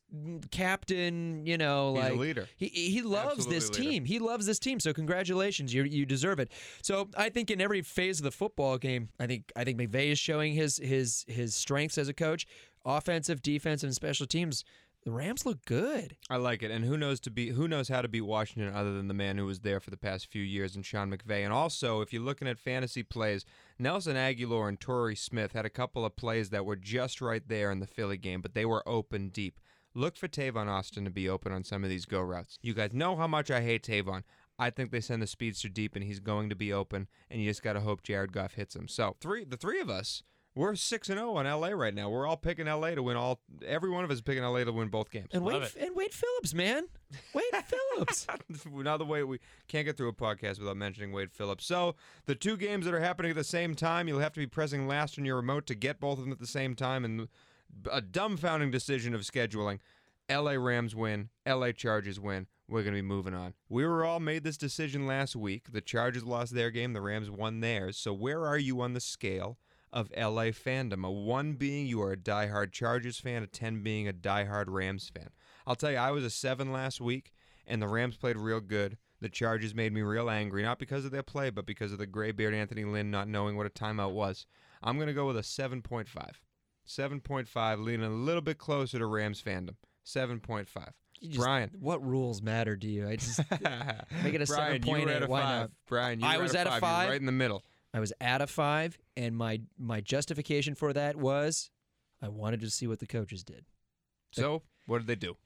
captain, 0.51 1.47
you 1.47 1.57
know, 1.59 1.95
He's 1.95 2.05
a 2.05 2.09
like 2.11 2.19
leader. 2.19 2.49
He 2.57 2.67
he 2.69 3.03
loves 3.03 3.33
Absolutely 3.47 3.55
this 3.55 3.71
leader. 3.71 3.83
team. 3.91 4.05
He 4.05 4.19
loves 4.19 4.47
this 4.47 4.59
team. 4.59 4.81
So 4.81 4.93
congratulations, 4.93 5.73
you 5.73 5.85
you 5.85 6.07
deserve 6.07 6.39
it. 6.41 6.51
So 6.83 7.09
I 7.17 7.29
think 7.29 7.51
in 7.51 7.61
every 7.61 7.83
phase 7.83 8.19
of 8.19 8.25
the 8.25 8.31
football 8.31 8.79
game, 8.79 9.09
I 9.19 9.27
think 9.27 9.53
I 9.57 9.65
think 9.65 9.79
McVay 9.79 10.11
is 10.11 10.19
showing 10.19 10.55
his 10.55 10.79
his 10.79 11.20
his 11.29 11.55
strengths 11.55 11.99
as 11.99 12.09
a 12.09 12.15
coach, 12.15 12.47
offensive, 12.85 13.43
defensive, 13.43 13.89
and 13.89 13.95
special 13.95 14.27
teams. 14.27 14.65
The 15.05 15.13
Rams 15.13 15.47
look 15.47 15.65
good. 15.65 16.17
I 16.29 16.37
like 16.37 16.63
it, 16.63 16.71
and 16.71 16.85
who 16.85 16.99
knows 16.99 17.21
to 17.21 17.31
be 17.31 17.51
who 17.51 17.67
knows 17.67 17.89
how 17.89 18.03
to 18.03 18.09
beat 18.09 18.21
Washington 18.21 18.75
other 18.75 18.93
than 18.95 19.09
the 19.09 19.15
man 19.15 19.39
who 19.39 19.47
was 19.47 19.61
there 19.61 19.81
for 19.81 19.89
the 19.89 19.97
past 19.97 20.27
few 20.27 20.43
years 20.43 20.77
and 20.77 20.85
Sean 20.85 21.11
McVay. 21.11 21.43
And 21.43 21.55
also, 21.55 22.03
if 22.03 22.13
you're 22.13 22.21
looking 22.21 22.47
at 22.47 22.59
fantasy 22.59 23.03
plays, 23.03 23.47
Nelson 23.79 24.17
Agholor 24.17 24.69
and 24.69 24.79
Torrey 24.79 25.17
Smith 25.17 25.53
had 25.53 25.65
a 25.65 25.71
couple 25.71 26.05
of 26.05 26.17
plays 26.17 26.51
that 26.51 26.67
were 26.67 26.77
just 26.77 27.23
right 27.23 27.43
there 27.49 27.71
in 27.71 27.81
the 27.81 27.87
Philly 27.87 28.19
game, 28.19 28.43
but 28.43 28.53
they 28.53 28.67
were 28.67 28.87
open 28.87 29.31
deep. 29.31 29.59
Look 29.95 30.19
for 30.19 30.29
Tavon 30.29 30.69
Austin 30.69 31.05
to 31.05 31.11
be 31.11 31.31
open 31.31 31.51
on 31.51 31.65
some 31.65 31.83
of 31.83 31.89
these 31.89 32.05
go 32.05 32.21
routes. 32.21 32.59
You 32.61 32.75
guys 32.75 32.93
know 32.93 33.17
how 33.17 33.27
much 33.27 33.51
I 33.51 33.63
hate 33.63 33.83
Tavon. 33.83 34.23
I 34.59 34.69
think 34.69 34.91
they 34.91 35.01
send 35.01 35.23
the 35.23 35.27
speedster 35.27 35.71
deep, 35.71 35.97
and 35.97 36.05
he's 36.05 36.21
going 36.21 36.51
to 36.51 36.55
be 36.55 36.75
open, 36.75 37.09
and 37.31 37.41
you 37.41 37.49
just 37.49 37.63
got 37.63 37.73
to 37.73 37.81
hope 37.81 38.03
Jared 38.03 38.33
Goff 38.33 38.55
hits 38.55 38.77
him. 38.77 38.87
So 38.87 39.17
three, 39.19 39.45
the 39.45 39.57
three 39.57 39.81
of 39.81 39.89
us. 39.89 40.23
We're 40.61 40.75
six 40.75 41.09
and 41.09 41.19
zero 41.19 41.37
on 41.37 41.47
LA 41.47 41.69
right 41.69 41.95
now. 41.95 42.11
We're 42.11 42.27
all 42.27 42.37
picking 42.37 42.67
LA 42.67 42.91
to 42.91 43.03
win 43.03 43.17
all. 43.17 43.41
Every 43.67 43.89
one 43.89 44.05
of 44.05 44.11
us 44.11 44.17
is 44.17 44.21
picking 44.21 44.43
LA 44.43 44.63
to 44.65 44.73
win 44.73 44.89
both 44.89 45.11
games. 45.11 45.29
And 45.33 45.43
Love 45.43 45.63
Wade 45.75 45.87
and 45.87 45.97
Wade 45.97 46.13
Phillips, 46.13 46.53
man. 46.53 46.85
Wade 47.33 47.45
Phillips. 47.65 48.27
Another 48.67 49.07
way 49.07 49.25
we 49.25 49.39
can't 49.69 49.87
get 49.87 49.97
through 49.97 50.11
a 50.11 50.13
podcast 50.13 50.59
without 50.59 50.77
mentioning 50.77 51.13
Wade 51.13 51.33
Phillips. 51.33 51.65
So 51.65 51.97
the 52.27 52.35
two 52.35 52.59
games 52.59 52.85
that 52.85 52.93
are 52.93 53.01
happening 53.01 53.31
at 53.31 53.39
the 53.39 53.43
same 53.43 53.75
time, 53.75 54.07
you'll 54.07 54.21
have 54.21 54.35
to 54.35 54.41
be 54.41 54.47
pressing 54.47 54.87
last 54.87 55.19
on 55.19 55.25
your 55.25 55.37
remote 55.37 55.67
to 55.69 55.75
get 55.75 55.99
both 55.99 56.19
of 56.19 56.25
them 56.25 56.33
at 56.33 56.41
the 56.41 56.47
same 56.47 56.75
time, 56.75 57.07
and 57.07 57.29
a 57.91 58.03
dumbfounding 58.03 58.71
decision 58.71 59.15
of 59.15 59.23
scheduling. 59.23 59.79
L.A. 60.29 60.59
Rams 60.59 60.95
win. 60.95 61.31
L.A. 61.47 61.73
Chargers 61.73 62.21
win. 62.21 62.49
We're 62.69 62.83
gonna 62.83 62.97
be 62.97 63.03
moving 63.03 63.33
on. 63.33 63.55
We 63.71 63.87
were 63.87 64.05
all 64.05 64.21
made 64.21 64.45
this 64.45 64.59
decision 64.59 65.07
last 65.07 65.35
week. 65.35 65.73
The 65.73 65.81
Chargers 65.81 66.25
lost 66.25 66.55
their 66.55 66.71
game. 66.71 66.93
The 66.93 67.01
Rams 67.01 67.31
won 67.31 67.61
theirs. 67.61 67.97
So 67.97 68.13
where 68.13 68.47
are 68.47 68.59
you 68.59 68.83
on 68.83 68.93
the 68.93 69.01
scale? 69.01 69.57
Of 69.93 70.09
LA 70.17 70.53
fandom, 70.53 71.05
a 71.05 71.11
one 71.11 71.55
being 71.55 71.87
you 71.87 72.01
are 72.03 72.13
a 72.13 72.17
diehard 72.17 72.71
Chargers 72.71 73.19
fan, 73.19 73.43
a 73.43 73.47
ten 73.49 73.83
being 73.83 74.07
a 74.07 74.13
diehard 74.13 74.67
Rams 74.69 75.09
fan. 75.09 75.31
I'll 75.67 75.75
tell 75.75 75.91
you, 75.91 75.97
I 75.97 76.13
was 76.13 76.23
a 76.23 76.31
seven 76.31 76.71
last 76.73 77.01
week, 77.01 77.33
and 77.67 77.83
the 77.83 77.89
Rams 77.89 78.17
played 78.17 78.37
real 78.37 78.61
good. 78.61 78.99
The 79.21 79.29
Chargers 79.29 79.75
made 79.75 79.93
me 79.93 80.03
real 80.03 80.31
angry, 80.31 80.63
not 80.63 80.79
because 80.79 81.05
of 81.05 81.11
their 81.11 81.25
play, 81.25 81.51
but 81.51 81.67
because 81.67 81.91
of 81.93 81.99
the 81.99 82.07
graybeard 82.07 82.55
Anthony 82.55 82.85
Lynn 82.85 83.11
not 83.11 83.27
knowing 83.29 83.57
what 83.57 83.67
a 83.67 83.71
timeout 83.71 84.13
was. 84.13 84.47
I'm 84.83 84.95
going 84.97 85.09
to 85.09 85.13
go 85.13 85.27
with 85.27 85.37
a 85.37 85.41
7.5. 85.43 86.07
7.5, 86.87 87.85
leaning 87.85 88.07
a 88.07 88.11
little 88.11 88.41
bit 88.43 88.59
closer 88.59 88.99
to 88.99 89.07
Rams 89.07 89.43
fandom. 89.43 89.75
7.5. 90.07 90.67
you 91.21 91.29
just- 91.29 91.41
Brian. 91.41 91.71
what 91.79 92.05
rules 92.05 92.41
matter 92.43 92.77
to 92.77 92.87
you? 92.87 93.09
I 93.09 93.17
just 93.17 93.39
Make 94.23 94.35
it 94.35 94.43
a 94.43 94.47
Brian, 94.47 94.83
you 94.85 94.93
7.8, 94.95 95.23
at 95.23 95.29
why 95.29 95.41
five. 95.43 95.61
not? 95.61 95.71
Brian, 95.87 96.21
you 96.21 96.27
I 96.27 96.39
was 96.39 96.55
at 96.55 96.67
a 96.67 96.73
at 96.73 96.81
five. 96.81 96.83
You 96.83 96.87
were 96.87 96.91
five. 97.03 97.09
right 97.11 97.21
in 97.21 97.27
the 97.27 97.33
middle. 97.33 97.65
I 97.93 98.01
was 98.01 98.13
at 98.21 98.41
a 98.41 98.47
five, 98.47 98.99
and 99.17 99.37
my 99.37 99.61
my 99.79 100.01
justification 100.01 100.75
for 100.75 100.93
that 100.93 101.17
was 101.17 101.71
I 102.23 102.29
wanted 102.29 102.61
to 102.61 102.71
see 102.71 102.87
what 102.87 103.01
the 103.01 103.07
coaches 103.07 103.43
did. 103.43 103.65
So, 104.33 104.63
what 104.87 104.99
did 104.99 105.07
they 105.07 105.17
do? 105.17 105.37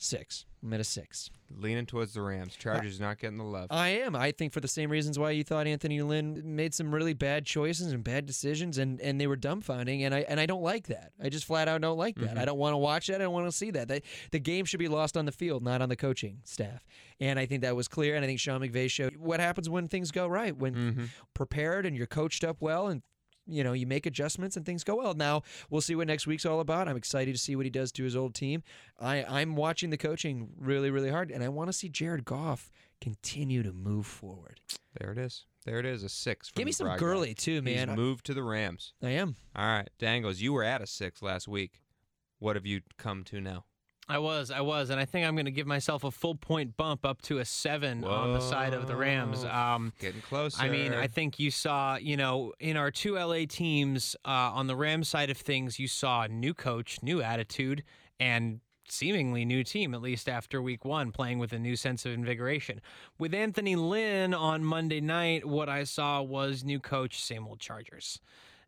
Six. 0.00 0.46
I'm 0.62 0.72
at 0.72 0.78
a 0.80 0.84
six. 0.84 1.28
Leaning 1.56 1.84
towards 1.86 2.14
the 2.14 2.22
Rams. 2.22 2.54
Chargers 2.56 3.00
not 3.00 3.18
getting 3.18 3.36
the 3.36 3.42
love. 3.44 3.66
I 3.70 3.88
am. 3.88 4.14
I 4.14 4.30
think 4.30 4.52
for 4.52 4.60
the 4.60 4.68
same 4.68 4.90
reasons 4.90 5.18
why 5.18 5.30
you 5.32 5.42
thought 5.42 5.66
Anthony 5.66 6.02
Lynn 6.02 6.40
made 6.56 6.72
some 6.72 6.94
really 6.94 7.14
bad 7.14 7.44
choices 7.46 7.90
and 7.92 8.04
bad 8.04 8.24
decisions, 8.24 8.78
and, 8.78 9.00
and 9.00 9.20
they 9.20 9.26
were 9.26 9.36
dumbfounding, 9.36 10.02
and 10.02 10.14
I 10.14 10.20
and 10.28 10.38
I 10.38 10.46
don't 10.46 10.62
like 10.62 10.86
that. 10.86 11.12
I 11.22 11.28
just 11.30 11.44
flat 11.46 11.66
out 11.66 11.80
don't 11.80 11.98
like 11.98 12.14
that. 12.16 12.38
I 12.38 12.44
don't 12.44 12.58
want 12.58 12.74
to 12.74 12.78
watch 12.78 13.08
that. 13.08 13.16
I 13.16 13.24
don't 13.24 13.32
want 13.32 13.46
to 13.46 13.52
see 13.52 13.72
that. 13.72 13.88
They, 13.88 14.02
the 14.30 14.38
game 14.38 14.64
should 14.64 14.78
be 14.80 14.88
lost 14.88 15.16
on 15.16 15.24
the 15.24 15.32
field, 15.32 15.62
not 15.64 15.82
on 15.82 15.88
the 15.88 15.96
coaching 15.96 16.38
staff. 16.44 16.84
And 17.18 17.36
I 17.38 17.46
think 17.46 17.62
that 17.62 17.74
was 17.74 17.88
clear. 17.88 18.14
And 18.14 18.24
I 18.24 18.28
think 18.28 18.38
Sean 18.38 18.60
McVay 18.60 18.88
showed 18.88 19.16
what 19.16 19.40
happens 19.40 19.68
when 19.68 19.88
things 19.88 20.12
go 20.12 20.26
right, 20.28 20.56
when 20.56 20.74
Mm-hmm. 20.74 21.04
prepared 21.34 21.86
and 21.86 21.96
you're 21.96 22.06
coached 22.06 22.44
up 22.44 22.58
well, 22.60 22.86
and 22.86 23.02
you 23.48 23.64
know 23.64 23.72
you 23.72 23.86
make 23.86 24.06
adjustments 24.06 24.56
and 24.56 24.64
things 24.64 24.84
go 24.84 24.96
well. 24.96 25.14
Now 25.14 25.42
we'll 25.70 25.80
see 25.80 25.94
what 25.94 26.06
next 26.06 26.26
week's 26.26 26.46
all 26.46 26.60
about. 26.60 26.88
I'm 26.88 26.96
excited 26.96 27.34
to 27.34 27.38
see 27.38 27.56
what 27.56 27.66
he 27.66 27.70
does 27.70 27.90
to 27.92 28.04
his 28.04 28.14
old 28.14 28.34
team. 28.34 28.62
I 29.00 29.24
I'm 29.24 29.56
watching 29.56 29.90
the 29.90 29.96
coaching 29.96 30.50
really 30.58 30.90
really 30.90 31.10
hard, 31.10 31.30
and 31.30 31.42
I 31.42 31.48
want 31.48 31.68
to 31.68 31.72
see 31.72 31.88
Jared 31.88 32.24
Goff 32.24 32.70
continue 33.00 33.62
to 33.62 33.72
move 33.72 34.06
forward. 34.06 34.60
There 34.98 35.12
it 35.12 35.18
is. 35.18 35.44
There 35.64 35.78
it 35.78 35.86
is. 35.86 36.02
A 36.02 36.08
six. 36.08 36.50
Give 36.50 36.66
me 36.66 36.72
some 36.72 36.96
Gurley 36.96 37.34
too, 37.34 37.62
man. 37.62 37.88
He's 37.88 37.96
moved 37.96 38.26
to 38.26 38.34
the 38.34 38.42
Rams. 38.42 38.94
I 39.02 39.10
am. 39.10 39.36
All 39.54 39.66
right, 39.66 39.90
Dangles, 39.98 40.40
you 40.40 40.52
were 40.52 40.64
at 40.64 40.80
a 40.80 40.86
six 40.86 41.22
last 41.22 41.46
week. 41.48 41.80
What 42.38 42.56
have 42.56 42.66
you 42.66 42.82
come 42.96 43.24
to 43.24 43.40
now? 43.40 43.64
I 44.08 44.18
was, 44.18 44.50
I 44.50 44.62
was, 44.62 44.88
and 44.90 44.98
I 44.98 45.04
think 45.04 45.26
I'm 45.26 45.34
going 45.34 45.44
to 45.44 45.50
give 45.50 45.66
myself 45.66 46.02
a 46.02 46.10
full 46.10 46.34
point 46.34 46.76
bump 46.76 47.04
up 47.04 47.20
to 47.22 47.38
a 47.38 47.44
seven 47.44 48.04
on 48.04 48.32
the 48.32 48.40
side 48.40 48.72
of 48.72 48.86
the 48.86 48.96
Rams. 48.96 49.44
Um, 49.44 49.92
Getting 50.00 50.22
closer. 50.22 50.62
I 50.62 50.68
mean, 50.70 50.94
I 50.94 51.06
think 51.06 51.38
you 51.38 51.50
saw, 51.50 51.96
you 51.96 52.16
know, 52.16 52.54
in 52.58 52.76
our 52.76 52.90
two 52.90 53.14
LA 53.16 53.44
teams 53.46 54.16
uh, 54.24 54.30
on 54.30 54.66
the 54.66 54.76
Rams 54.76 55.08
side 55.08 55.28
of 55.28 55.36
things, 55.36 55.78
you 55.78 55.88
saw 55.88 56.26
new 56.26 56.54
coach, 56.54 57.02
new 57.02 57.20
attitude, 57.20 57.84
and 58.18 58.60
seemingly 58.88 59.44
new 59.44 59.62
team, 59.62 59.94
at 59.94 60.00
least 60.00 60.28
after 60.28 60.62
week 60.62 60.84
one, 60.84 61.12
playing 61.12 61.38
with 61.38 61.52
a 61.52 61.58
new 61.58 61.76
sense 61.76 62.06
of 62.06 62.12
invigoration. 62.12 62.80
With 63.18 63.34
Anthony 63.34 63.76
Lynn 63.76 64.32
on 64.32 64.64
Monday 64.64 65.00
night, 65.00 65.44
what 65.44 65.68
I 65.68 65.84
saw 65.84 66.22
was 66.22 66.64
new 66.64 66.80
coach, 66.80 67.22
same 67.22 67.46
old 67.46 67.60
Chargers. 67.60 68.20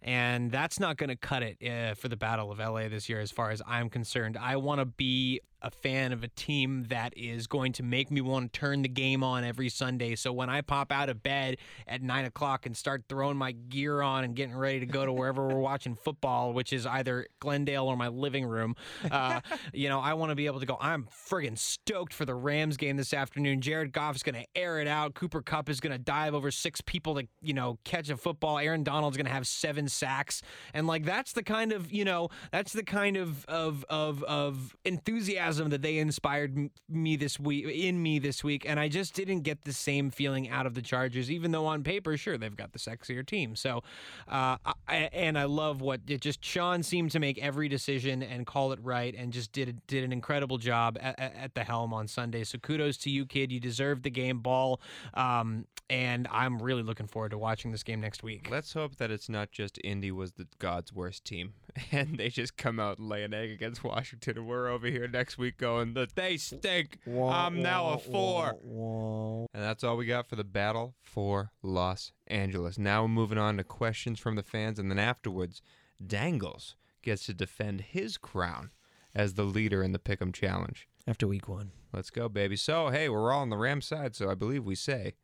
And 0.02 0.50
that's 0.50 0.80
not 0.80 0.96
going 0.96 1.08
to 1.08 1.16
cut 1.16 1.42
it 1.42 1.58
uh, 1.66 1.94
for 1.94 2.08
the 2.08 2.16
Battle 2.16 2.50
of 2.50 2.58
LA 2.58 2.88
this 2.88 3.08
year, 3.08 3.20
as 3.20 3.30
far 3.30 3.50
as 3.50 3.60
I'm 3.66 3.90
concerned. 3.90 4.38
I 4.40 4.56
want 4.56 4.80
to 4.80 4.86
be 4.86 5.40
a 5.62 5.70
fan 5.70 6.12
of 6.12 6.24
a 6.24 6.28
team 6.28 6.86
that 6.88 7.12
is 7.16 7.46
going 7.46 7.72
to 7.72 7.82
make 7.82 8.10
me 8.10 8.20
want 8.20 8.52
to 8.52 8.60
turn 8.60 8.82
the 8.82 8.88
game 8.88 9.22
on 9.22 9.44
every 9.44 9.68
Sunday. 9.68 10.14
So 10.14 10.32
when 10.32 10.48
I 10.48 10.62
pop 10.62 10.90
out 10.90 11.08
of 11.08 11.22
bed 11.22 11.58
at 11.86 12.02
nine 12.02 12.24
o'clock 12.24 12.66
and 12.66 12.76
start 12.76 13.04
throwing 13.08 13.36
my 13.36 13.52
gear 13.52 14.00
on 14.00 14.24
and 14.24 14.34
getting 14.34 14.54
ready 14.54 14.80
to 14.80 14.86
go 14.86 15.04
to 15.04 15.12
wherever 15.12 15.46
we're 15.46 15.60
watching 15.60 15.94
football, 15.94 16.52
which 16.52 16.72
is 16.72 16.86
either 16.86 17.26
Glendale 17.40 17.86
or 17.86 17.96
my 17.96 18.08
living 18.08 18.46
room, 18.46 18.74
uh, 19.10 19.40
you 19.74 19.88
know, 19.88 20.00
I 20.00 20.14
want 20.14 20.30
to 20.30 20.36
be 20.36 20.46
able 20.46 20.60
to 20.60 20.66
go. 20.66 20.78
I'm 20.80 21.08
friggin' 21.28 21.58
stoked 21.58 22.14
for 22.14 22.24
the 22.24 22.34
Rams 22.34 22.76
game 22.76 22.96
this 22.96 23.12
afternoon. 23.12 23.60
Jared 23.60 23.92
Goff 23.92 24.16
is 24.16 24.22
going 24.22 24.36
to 24.36 24.46
air 24.54 24.80
it 24.80 24.88
out. 24.88 25.14
Cooper 25.14 25.42
Kupp 25.42 25.68
is 25.68 25.80
going 25.80 25.92
to 25.92 25.98
dive 25.98 26.34
over 26.34 26.50
six 26.50 26.80
people 26.80 27.16
to, 27.16 27.28
you 27.42 27.52
know, 27.52 27.78
catch 27.84 28.08
a 28.08 28.16
football. 28.16 28.58
Aaron 28.58 28.82
Donald's 28.82 29.16
going 29.16 29.26
to 29.26 29.32
have 29.32 29.46
seven 29.46 29.88
sacks, 29.90 30.42
and 30.74 30.86
like 30.86 31.04
that's 31.04 31.32
the 31.32 31.42
kind 31.42 31.72
of, 31.72 31.92
you 31.92 32.04
know, 32.04 32.28
that's 32.52 32.72
the 32.72 32.84
kind 32.84 33.16
of 33.16 33.44
of 33.46 33.84
of 33.88 34.22
of 34.24 34.76
enthusiasm 34.84 35.70
that 35.70 35.82
they 35.82 35.98
inspired 35.98 36.70
me 36.88 37.16
this 37.16 37.38
week 37.38 37.66
in 37.66 38.02
me 38.02 38.18
this 38.18 38.42
week, 38.44 38.64
and 38.68 38.78
I 38.80 38.88
just 38.88 39.14
didn't 39.14 39.40
get 39.40 39.62
the 39.62 39.72
same 39.72 40.10
feeling 40.10 40.48
out 40.48 40.66
of 40.66 40.74
the 40.74 40.82
Chargers, 40.82 41.30
even 41.30 41.52
though 41.52 41.66
on 41.66 41.82
paper, 41.82 42.16
sure, 42.16 42.38
they've 42.38 42.56
got 42.56 42.72
the 42.72 42.78
sexier 42.78 43.26
team. 43.26 43.56
So, 43.56 43.82
uh, 44.28 44.56
I, 44.88 45.08
and 45.12 45.38
I 45.38 45.44
love 45.44 45.80
what 45.80 46.00
it 46.06 46.20
just 46.20 46.44
Sean 46.44 46.82
seemed 46.82 47.10
to 47.12 47.18
make 47.18 47.38
every 47.38 47.68
decision 47.68 48.22
and 48.22 48.46
call 48.46 48.72
it 48.72 48.78
right, 48.82 49.14
and 49.16 49.32
just 49.32 49.52
did 49.52 49.80
did 49.86 50.04
an 50.04 50.12
incredible 50.12 50.58
job 50.58 50.98
at, 51.00 51.18
at, 51.18 51.54
the 51.54 51.64
helm 51.64 51.92
on 51.92 52.06
Sunday. 52.06 52.44
So 52.44 52.58
kudos 52.58 52.96
to 52.98 53.10
you, 53.10 53.26
kid. 53.26 53.52
You 53.52 53.60
deserved 53.60 54.02
the 54.02 54.10
game 54.10 54.40
ball, 54.40 54.80
um, 55.14 55.66
and 55.88 56.28
I'm 56.30 56.60
really 56.60 56.82
looking 56.82 57.06
forward 57.06 57.30
to 57.30 57.38
watching 57.38 57.72
this 57.72 57.82
game 57.82 58.00
next 58.00 58.22
week. 58.22 58.48
Let's 58.50 58.72
hope 58.72 58.96
that 58.96 59.10
it's 59.10 59.28
not 59.28 59.50
just 59.50 59.78
Indy 59.80 60.10
was 60.10 60.32
the 60.32 60.46
God's 60.58 60.92
worst 60.92 61.24
team, 61.24 61.54
and 61.92 62.18
they 62.18 62.28
just 62.28 62.56
come 62.56 62.78
out 62.80 62.98
and 62.98 63.08
lay 63.08 63.22
an 63.22 63.34
egg 63.34 63.50
against 63.50 63.84
Washington, 63.84 64.38
and 64.38 64.46
we're 64.46 64.68
over 64.68 64.86
here 64.86 65.08
next 65.08 65.38
week 65.38 65.58
going 65.58 65.94
that 65.94 66.14
they 66.14 66.36
stink. 66.36 66.98
I'm 67.06 67.62
now 67.62 67.88
a 67.90 67.98
four. 67.98 69.46
And 69.52 69.62
that's 69.62 69.84
all 69.84 69.96
we 69.96 70.06
got 70.06 70.28
for 70.28 70.36
the 70.36 70.44
battle 70.44 70.94
for 71.02 71.52
Los 71.62 72.12
Angeles. 72.26 72.78
Now 72.78 73.02
we're 73.02 73.08
moving 73.08 73.38
on 73.38 73.56
to 73.56 73.64
questions 73.64 74.18
from 74.18 74.36
the 74.36 74.42
fans, 74.42 74.78
and 74.78 74.90
then 74.90 74.98
afterwards, 74.98 75.62
Dangles 76.04 76.76
gets 77.02 77.26
to 77.26 77.34
defend 77.34 77.80
his 77.80 78.16
crown 78.18 78.70
as 79.14 79.34
the 79.34 79.44
leader 79.44 79.82
in 79.82 79.92
the 79.92 79.98
Pick'em 79.98 80.32
Challenge. 80.32 80.88
After 81.06 81.26
week 81.26 81.48
one, 81.48 81.72
Let's 81.92 82.10
go, 82.10 82.28
baby. 82.28 82.56
So, 82.56 82.90
hey, 82.90 83.08
we're 83.08 83.32
all 83.32 83.42
on 83.42 83.50
the 83.50 83.56
Ram 83.56 83.80
side, 83.80 84.14
so 84.14 84.30
I 84.30 84.34
believe 84.34 84.64
we 84.64 84.76
say 84.76 85.14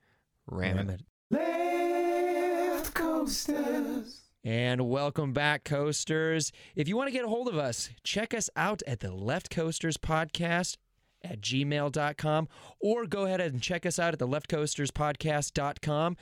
ram, 0.47 0.77
Ram 0.77 0.91
it. 0.91 1.01
it. 1.31 1.37
Left 2.71 2.93
coasters. 2.93 4.23
And 4.47 4.89
welcome 4.89 5.33
back, 5.33 5.65
coasters. 5.65 6.53
If 6.77 6.87
you 6.87 6.97
want 6.97 7.09
to 7.09 7.13
get 7.13 7.25
a 7.25 7.29
hold 7.29 7.49
of 7.49 7.59
us, 7.59 7.91
check 8.05 8.33
us 8.33 8.49
out 8.55 8.81
at 8.87 9.01
the 9.01 9.11
Left 9.11 9.51
Coasters 9.51 9.97
Podcast 9.97 10.77
at 11.21 11.41
gmail.com 11.41 12.49
or 12.79 13.07
go 13.07 13.25
ahead 13.25 13.41
and 13.41 13.61
check 13.61 13.85
us 13.85 13.99
out 13.99 14.13
at 14.13 14.21
the 14.21 14.29
leftcoasterspodcast.com. 14.29 16.17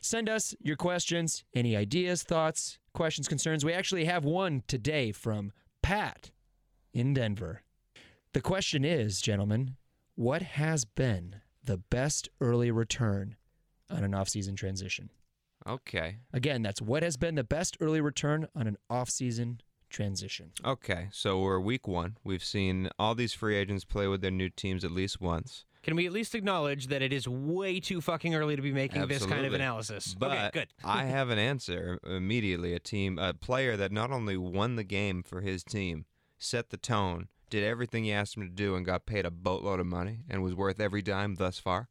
Send 0.00 0.28
us 0.28 0.56
your 0.60 0.74
questions, 0.74 1.44
any 1.54 1.76
ideas, 1.76 2.24
thoughts, 2.24 2.80
questions, 2.94 3.28
concerns. 3.28 3.64
We 3.64 3.72
actually 3.72 4.06
have 4.06 4.24
one 4.24 4.64
today 4.66 5.12
from 5.12 5.52
Pat 5.82 6.32
in 6.92 7.14
Denver. 7.14 7.62
The 8.32 8.40
question 8.40 8.84
is, 8.84 9.20
gentlemen, 9.20 9.76
what 10.16 10.42
has 10.42 10.84
been 10.84 11.36
the 11.62 11.78
best 11.78 12.28
early 12.40 12.72
return 12.72 13.36
on 13.88 14.02
an 14.02 14.14
off-season 14.14 14.56
transition? 14.56 15.10
Okay. 15.66 16.16
Again, 16.32 16.62
that's 16.62 16.82
what 16.82 17.02
has 17.02 17.16
been 17.16 17.34
the 17.34 17.44
best 17.44 17.76
early 17.80 18.00
return 18.00 18.48
on 18.54 18.66
an 18.66 18.76
off-season 18.90 19.60
transition. 19.90 20.52
Okay, 20.64 21.08
so 21.12 21.40
we're 21.40 21.60
week 21.60 21.86
one. 21.86 22.16
We've 22.24 22.44
seen 22.44 22.88
all 22.98 23.14
these 23.14 23.34
free 23.34 23.56
agents 23.56 23.84
play 23.84 24.08
with 24.08 24.22
their 24.22 24.30
new 24.30 24.48
teams 24.48 24.84
at 24.84 24.90
least 24.90 25.20
once. 25.20 25.64
Can 25.82 25.96
we 25.96 26.06
at 26.06 26.12
least 26.12 26.34
acknowledge 26.34 26.86
that 26.88 27.02
it 27.02 27.12
is 27.12 27.26
way 27.26 27.80
too 27.80 28.00
fucking 28.00 28.34
early 28.34 28.54
to 28.54 28.62
be 28.62 28.72
making 28.72 29.06
this 29.08 29.26
kind 29.26 29.44
of 29.44 29.52
analysis? 29.52 30.14
But 30.16 30.30
okay, 30.30 30.50
good. 30.52 30.68
I 30.84 31.04
have 31.04 31.28
an 31.30 31.38
answer 31.38 31.98
immediately. 32.04 32.72
A 32.72 32.78
team, 32.78 33.18
a 33.18 33.34
player 33.34 33.76
that 33.76 33.90
not 33.90 34.12
only 34.12 34.36
won 34.36 34.76
the 34.76 34.84
game 34.84 35.24
for 35.24 35.40
his 35.40 35.64
team, 35.64 36.04
set 36.38 36.70
the 36.70 36.76
tone, 36.76 37.28
did 37.50 37.64
everything 37.64 38.04
he 38.04 38.12
asked 38.12 38.36
him 38.36 38.44
to 38.44 38.54
do, 38.54 38.76
and 38.76 38.86
got 38.86 39.06
paid 39.06 39.26
a 39.26 39.30
boatload 39.30 39.80
of 39.80 39.86
money, 39.86 40.20
and 40.30 40.42
was 40.42 40.54
worth 40.54 40.78
every 40.80 41.02
dime 41.02 41.34
thus 41.34 41.58
far. 41.58 41.88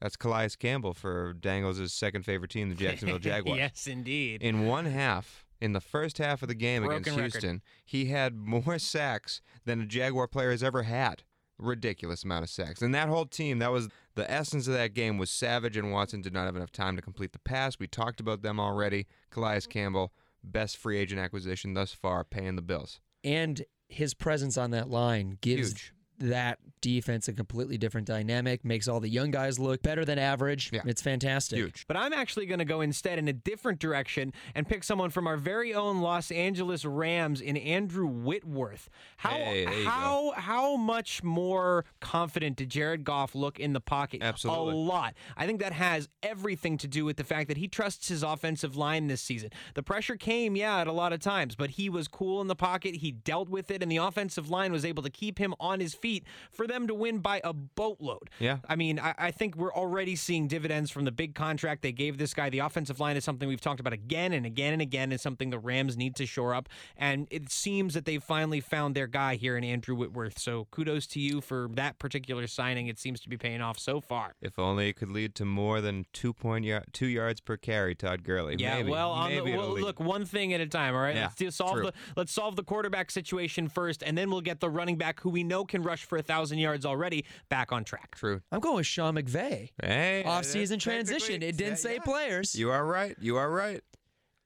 That's 0.00 0.16
Calais 0.16 0.48
Campbell 0.58 0.94
for 0.94 1.34
Dangles' 1.34 1.92
second 1.92 2.24
favorite 2.24 2.50
team, 2.50 2.68
the 2.70 2.74
Jacksonville 2.74 3.18
Jaguars. 3.20 3.58
yes, 3.58 3.86
indeed. 3.86 4.42
In 4.42 4.66
one 4.66 4.86
half, 4.86 5.44
in 5.60 5.72
the 5.74 5.80
first 5.80 6.18
half 6.18 6.42
of 6.42 6.48
the 6.48 6.54
game 6.54 6.82
Broken 6.82 7.02
against 7.02 7.18
record. 7.18 7.32
Houston, 7.32 7.62
he 7.84 8.06
had 8.06 8.34
more 8.34 8.78
sacks 8.80 9.40
than 9.64 9.80
a 9.80 9.86
Jaguar 9.86 10.26
player 10.26 10.50
has 10.50 10.62
ever 10.62 10.84
had. 10.84 11.22
Ridiculous 11.58 12.24
amount 12.24 12.44
of 12.44 12.48
sacks. 12.48 12.80
And 12.80 12.94
that 12.94 13.08
whole 13.08 13.26
team, 13.26 13.58
that 13.58 13.70
was 13.70 13.88
the 14.14 14.30
essence 14.30 14.66
of 14.66 14.72
that 14.72 14.94
game 14.94 15.18
was 15.18 15.28
Savage 15.28 15.76
and 15.76 15.92
Watson 15.92 16.22
did 16.22 16.32
not 16.32 16.46
have 16.46 16.56
enough 16.56 16.72
time 16.72 16.96
to 16.96 17.02
complete 17.02 17.32
the 17.32 17.38
pass. 17.38 17.78
We 17.78 17.86
talked 17.86 18.18
about 18.18 18.40
them 18.40 18.58
already. 18.58 19.06
Calais 19.30 19.60
Campbell, 19.68 20.14
best 20.42 20.78
free 20.78 20.96
agent 20.96 21.20
acquisition 21.20 21.74
thus 21.74 21.92
far, 21.92 22.24
paying 22.24 22.56
the 22.56 22.62
bills. 22.62 23.00
And 23.22 23.62
his 23.88 24.14
presence 24.14 24.56
on 24.56 24.70
that 24.70 24.88
line 24.88 25.36
gives 25.42 25.72
Huge. 25.72 25.92
That 26.20 26.58
defense 26.80 27.28
a 27.28 27.32
completely 27.32 27.76
different 27.76 28.06
dynamic, 28.06 28.64
makes 28.64 28.88
all 28.88 29.00
the 29.00 29.08
young 29.08 29.30
guys 29.30 29.58
look 29.58 29.82
better 29.82 30.04
than 30.04 30.18
average. 30.18 30.70
Yeah. 30.72 30.82
It's 30.86 31.02
fantastic. 31.02 31.58
Huge. 31.58 31.86
But 31.86 31.96
I'm 31.96 32.12
actually 32.12 32.46
going 32.46 32.58
to 32.58 32.64
go 32.64 32.80
instead 32.80 33.18
in 33.18 33.28
a 33.28 33.32
different 33.32 33.80
direction 33.80 34.32
and 34.54 34.68
pick 34.68 34.84
someone 34.84 35.10
from 35.10 35.26
our 35.26 35.36
very 35.36 35.74
own 35.74 36.00
Los 36.00 36.30
Angeles 36.30 36.84
Rams 36.84 37.40
in 37.40 37.56
Andrew 37.56 38.06
Whitworth. 38.06 38.88
How 39.18 39.30
Hey, 39.30 39.64
there 39.64 39.74
you 39.74 39.84
go. 39.84 39.90
how 39.90 40.32
how 40.36 40.76
much 40.76 41.22
more 41.22 41.84
confident 42.00 42.56
did 42.56 42.70
Jared 42.70 43.04
Goff 43.04 43.34
look 43.34 43.58
in 43.58 43.72
the 43.72 43.80
pocket? 43.80 44.22
Absolutely. 44.22 44.74
A 44.74 44.76
lot. 44.76 45.14
I 45.36 45.46
think 45.46 45.60
that 45.60 45.72
has 45.72 46.08
everything 46.22 46.78
to 46.78 46.88
do 46.88 47.04
with 47.04 47.16
the 47.16 47.24
fact 47.24 47.48
that 47.48 47.56
he 47.56 47.68
trusts 47.68 48.08
his 48.08 48.22
offensive 48.22 48.76
line 48.76 49.06
this 49.06 49.20
season. 49.20 49.50
The 49.74 49.82
pressure 49.82 50.16
came, 50.16 50.56
yeah, 50.56 50.80
at 50.80 50.86
a 50.86 50.92
lot 50.92 51.12
of 51.12 51.20
times, 51.20 51.54
but 51.54 51.70
he 51.70 51.88
was 51.88 52.08
cool 52.08 52.40
in 52.40 52.46
the 52.46 52.56
pocket. 52.56 52.96
He 52.96 53.12
dealt 53.12 53.48
with 53.48 53.70
it, 53.70 53.82
and 53.82 53.90
the 53.90 53.98
offensive 53.98 54.50
line 54.50 54.72
was 54.72 54.84
able 54.84 55.02
to 55.02 55.10
keep 55.10 55.38
him 55.38 55.54
on 55.60 55.80
his 55.80 55.94
feet 55.94 56.09
feet 56.10 56.24
for 56.50 56.66
them 56.66 56.86
to 56.88 56.94
win 56.94 57.18
by 57.18 57.40
a 57.44 57.52
boatload. 57.52 58.30
Yeah. 58.38 58.58
I 58.68 58.76
mean, 58.76 58.98
I, 58.98 59.14
I 59.18 59.30
think 59.30 59.56
we're 59.56 59.72
already 59.72 60.16
seeing 60.16 60.48
dividends 60.48 60.90
from 60.90 61.04
the 61.04 61.12
big 61.12 61.34
contract 61.34 61.82
they 61.82 61.92
gave 61.92 62.18
this 62.18 62.34
guy. 62.34 62.50
The 62.50 62.60
offensive 62.60 62.98
line 63.00 63.16
is 63.16 63.24
something 63.24 63.48
we've 63.48 63.60
talked 63.60 63.80
about 63.80 63.92
again 63.92 64.32
and 64.32 64.44
again 64.44 64.72
and 64.72 64.82
again. 64.82 65.12
Is 65.12 65.22
something 65.22 65.50
the 65.50 65.58
Rams 65.58 65.96
need 65.96 66.16
to 66.16 66.26
shore 66.26 66.54
up, 66.54 66.68
and 66.96 67.26
it 67.30 67.50
seems 67.50 67.94
that 67.94 68.04
they've 68.04 68.22
finally 68.22 68.60
found 68.60 68.94
their 68.94 69.06
guy 69.06 69.36
here 69.36 69.56
in 69.56 69.64
Andrew 69.64 69.94
Whitworth. 69.94 70.38
So 70.38 70.66
kudos 70.70 71.06
to 71.08 71.20
you 71.20 71.40
for 71.40 71.68
that 71.74 71.98
particular 71.98 72.46
signing. 72.46 72.88
It 72.88 72.98
seems 72.98 73.20
to 73.20 73.28
be 73.28 73.36
paying 73.36 73.60
off 73.60 73.78
so 73.78 74.00
far. 74.00 74.34
If 74.40 74.58
only 74.58 74.88
it 74.88 74.94
could 74.94 75.10
lead 75.10 75.34
to 75.36 75.44
more 75.44 75.80
than 75.80 76.06
two 76.12 76.32
point 76.32 76.64
yard, 76.64 76.84
two 76.92 77.06
yards 77.06 77.40
per 77.40 77.56
carry, 77.56 77.94
Todd 77.94 78.24
Gurley. 78.24 78.56
Yeah, 78.58 78.76
maybe, 78.76 78.90
well, 78.90 79.10
on 79.10 79.30
the, 79.30 79.40
well 79.42 79.78
look, 79.78 80.00
one 80.00 80.24
thing 80.24 80.52
at 80.54 80.60
a 80.60 80.66
time. 80.66 80.94
All 80.94 81.00
right, 81.00 81.14
Yeah, 81.14 81.30
let's 81.40 81.56
solve 81.56 81.72
true. 81.72 81.82
the 81.84 81.92
let's 82.16 82.32
solve 82.32 82.56
the 82.56 82.64
quarterback 82.64 83.10
situation 83.10 83.68
first, 83.68 84.02
and 84.02 84.16
then 84.16 84.30
we'll 84.30 84.40
get 84.40 84.60
the 84.60 84.70
running 84.70 84.96
back 84.96 85.20
who 85.20 85.30
we 85.30 85.44
know 85.44 85.64
can 85.64 85.82
rush 85.82 85.99
for 86.04 86.18
a 86.18 86.22
thousand 86.22 86.58
yards 86.58 86.84
already 86.86 87.24
back 87.48 87.72
on 87.72 87.84
track. 87.84 88.16
True. 88.16 88.40
I'm 88.52 88.60
going 88.60 88.76
with 88.76 88.86
Sean 88.86 89.14
McVay. 89.14 89.70
Hey, 89.82 90.24
Off-season 90.24 90.78
transition. 90.78 91.42
It 91.42 91.56
didn't 91.56 91.70
yeah, 91.70 91.74
say 91.74 91.94
yeah. 91.94 92.02
players. 92.02 92.54
You 92.54 92.70
are 92.70 92.84
right. 92.84 93.16
You 93.20 93.36
are 93.36 93.50
right. 93.50 93.82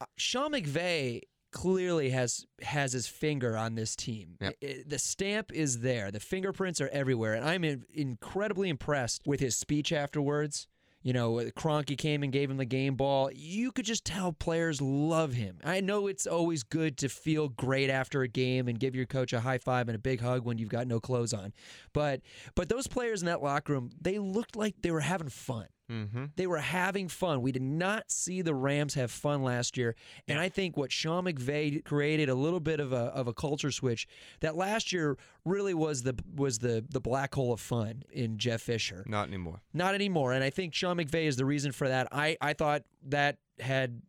Uh, 0.01 0.07
Sean 0.17 0.53
McVay 0.53 1.23
clearly 1.53 2.11
has 2.11 2.45
has 2.63 2.93
his 2.93 3.07
finger 3.07 3.57
on 3.57 3.77
this 3.77 3.95
team. 3.95 4.37
Yep. 4.41 4.57
I- 4.63 4.67
I- 4.67 4.83
the 4.87 4.99
stamp 4.99 5.53
is 5.53 5.81
there. 5.81 6.11
The 6.11 6.21
fingerprints 6.21 6.81
are 6.81 6.89
everywhere, 6.89 7.35
and 7.35 7.45
I'm 7.45 7.63
in, 7.65 7.85
incredibly 7.93 8.69
impressed 8.69 9.23
with 9.25 9.41
his 9.41 9.57
speech 9.57 9.93
afterwards. 9.93 10.67
You 11.05 11.13
know, 11.13 11.35
Kroenke 11.35 11.99
came 11.99 12.23
and 12.23 12.33
gave 12.33 12.51
him 12.51 12.57
the 12.57 12.65
game 12.65 12.95
ball. 12.97 13.31
You 13.31 13.73
could 13.73 13.85
just 13.85 14.07
tell 14.07 14.33
players 14.33 14.81
love 14.81 15.35
him. 15.35 15.59
I 15.63 15.83
know 15.83 16.07
it's 16.07 16.27
always 16.27 16.63
good 16.63 16.97
to 16.99 17.11
feel 17.11 17.51
great 17.51 17.91
after 17.91 18.23
a 18.23 18.29
game 18.29 18.69
and 18.69 18.81
give 18.81 18.95
your 18.97 19.05
coach 19.05 19.35
a 19.35 19.41
high 19.41 19.59
five 19.59 19.91
and 19.91 19.97
a 19.97 19.99
big 19.99 20.23
hug 20.23 20.47
when 20.47 20.57
you've 20.57 20.71
got 20.71 20.87
no 20.87 21.01
clothes 21.01 21.35
on. 21.35 21.53
But 21.93 22.23
but 22.55 22.71
those 22.71 22.87
players 22.87 23.21
in 23.21 23.27
that 23.27 23.43
locker 23.43 23.75
room, 23.75 23.91
they 24.01 24.19
looked 24.19 24.57
like 24.57 24.77
they 24.81 24.91
were 24.91 25.01
having 25.01 25.29
fun. 25.29 25.67
Mm-hmm. 25.91 26.25
They 26.37 26.47
were 26.47 26.59
having 26.59 27.09
fun. 27.09 27.43
We 27.43 27.53
did 27.53 27.63
not 27.63 28.11
see 28.11 28.41
the 28.43 28.55
Rams 28.55 28.95
have 28.95 29.11
fun 29.11 29.43
last 29.43 29.77
year, 29.77 29.95
and 30.27 30.39
I 30.39 30.49
think 30.49 30.77
what 30.77 30.91
Sean 30.91 31.25
McVay 31.25 31.85
created 31.85 32.29
a 32.29 32.35
little 32.35 32.61
bit 32.61 32.81
of 32.81 32.93
a 32.93 33.07
of 33.15 33.29
a 33.29 33.35
culture 33.35 33.71
switch 33.71 34.07
that 34.41 34.57
last 34.57 34.93
year 34.93 35.19
really 35.45 35.75
was 35.75 36.03
the 36.03 36.15
was 36.35 36.59
the 36.61 36.85
the 36.89 37.01
black 37.01 37.35
hole 37.35 37.53
of 37.53 37.61
fun 37.61 38.03
in 38.11 38.39
Jeff 38.39 38.63
Fisher. 38.63 39.05
Not 39.07 39.29
anymore. 39.29 39.61
Not 39.75 39.95
anymore, 39.95 40.33
and 40.33 40.43
I 40.43 40.51
think 40.51 40.73
Sean 40.75 40.97
McVay 40.97 41.27
is 41.27 41.37
the 41.37 41.45
reason 41.45 41.73
for 41.73 41.89
that. 41.89 42.09
I 42.11 42.37
I 42.41 42.55
thought 42.55 42.83
that 43.07 43.37
had 43.61 44.01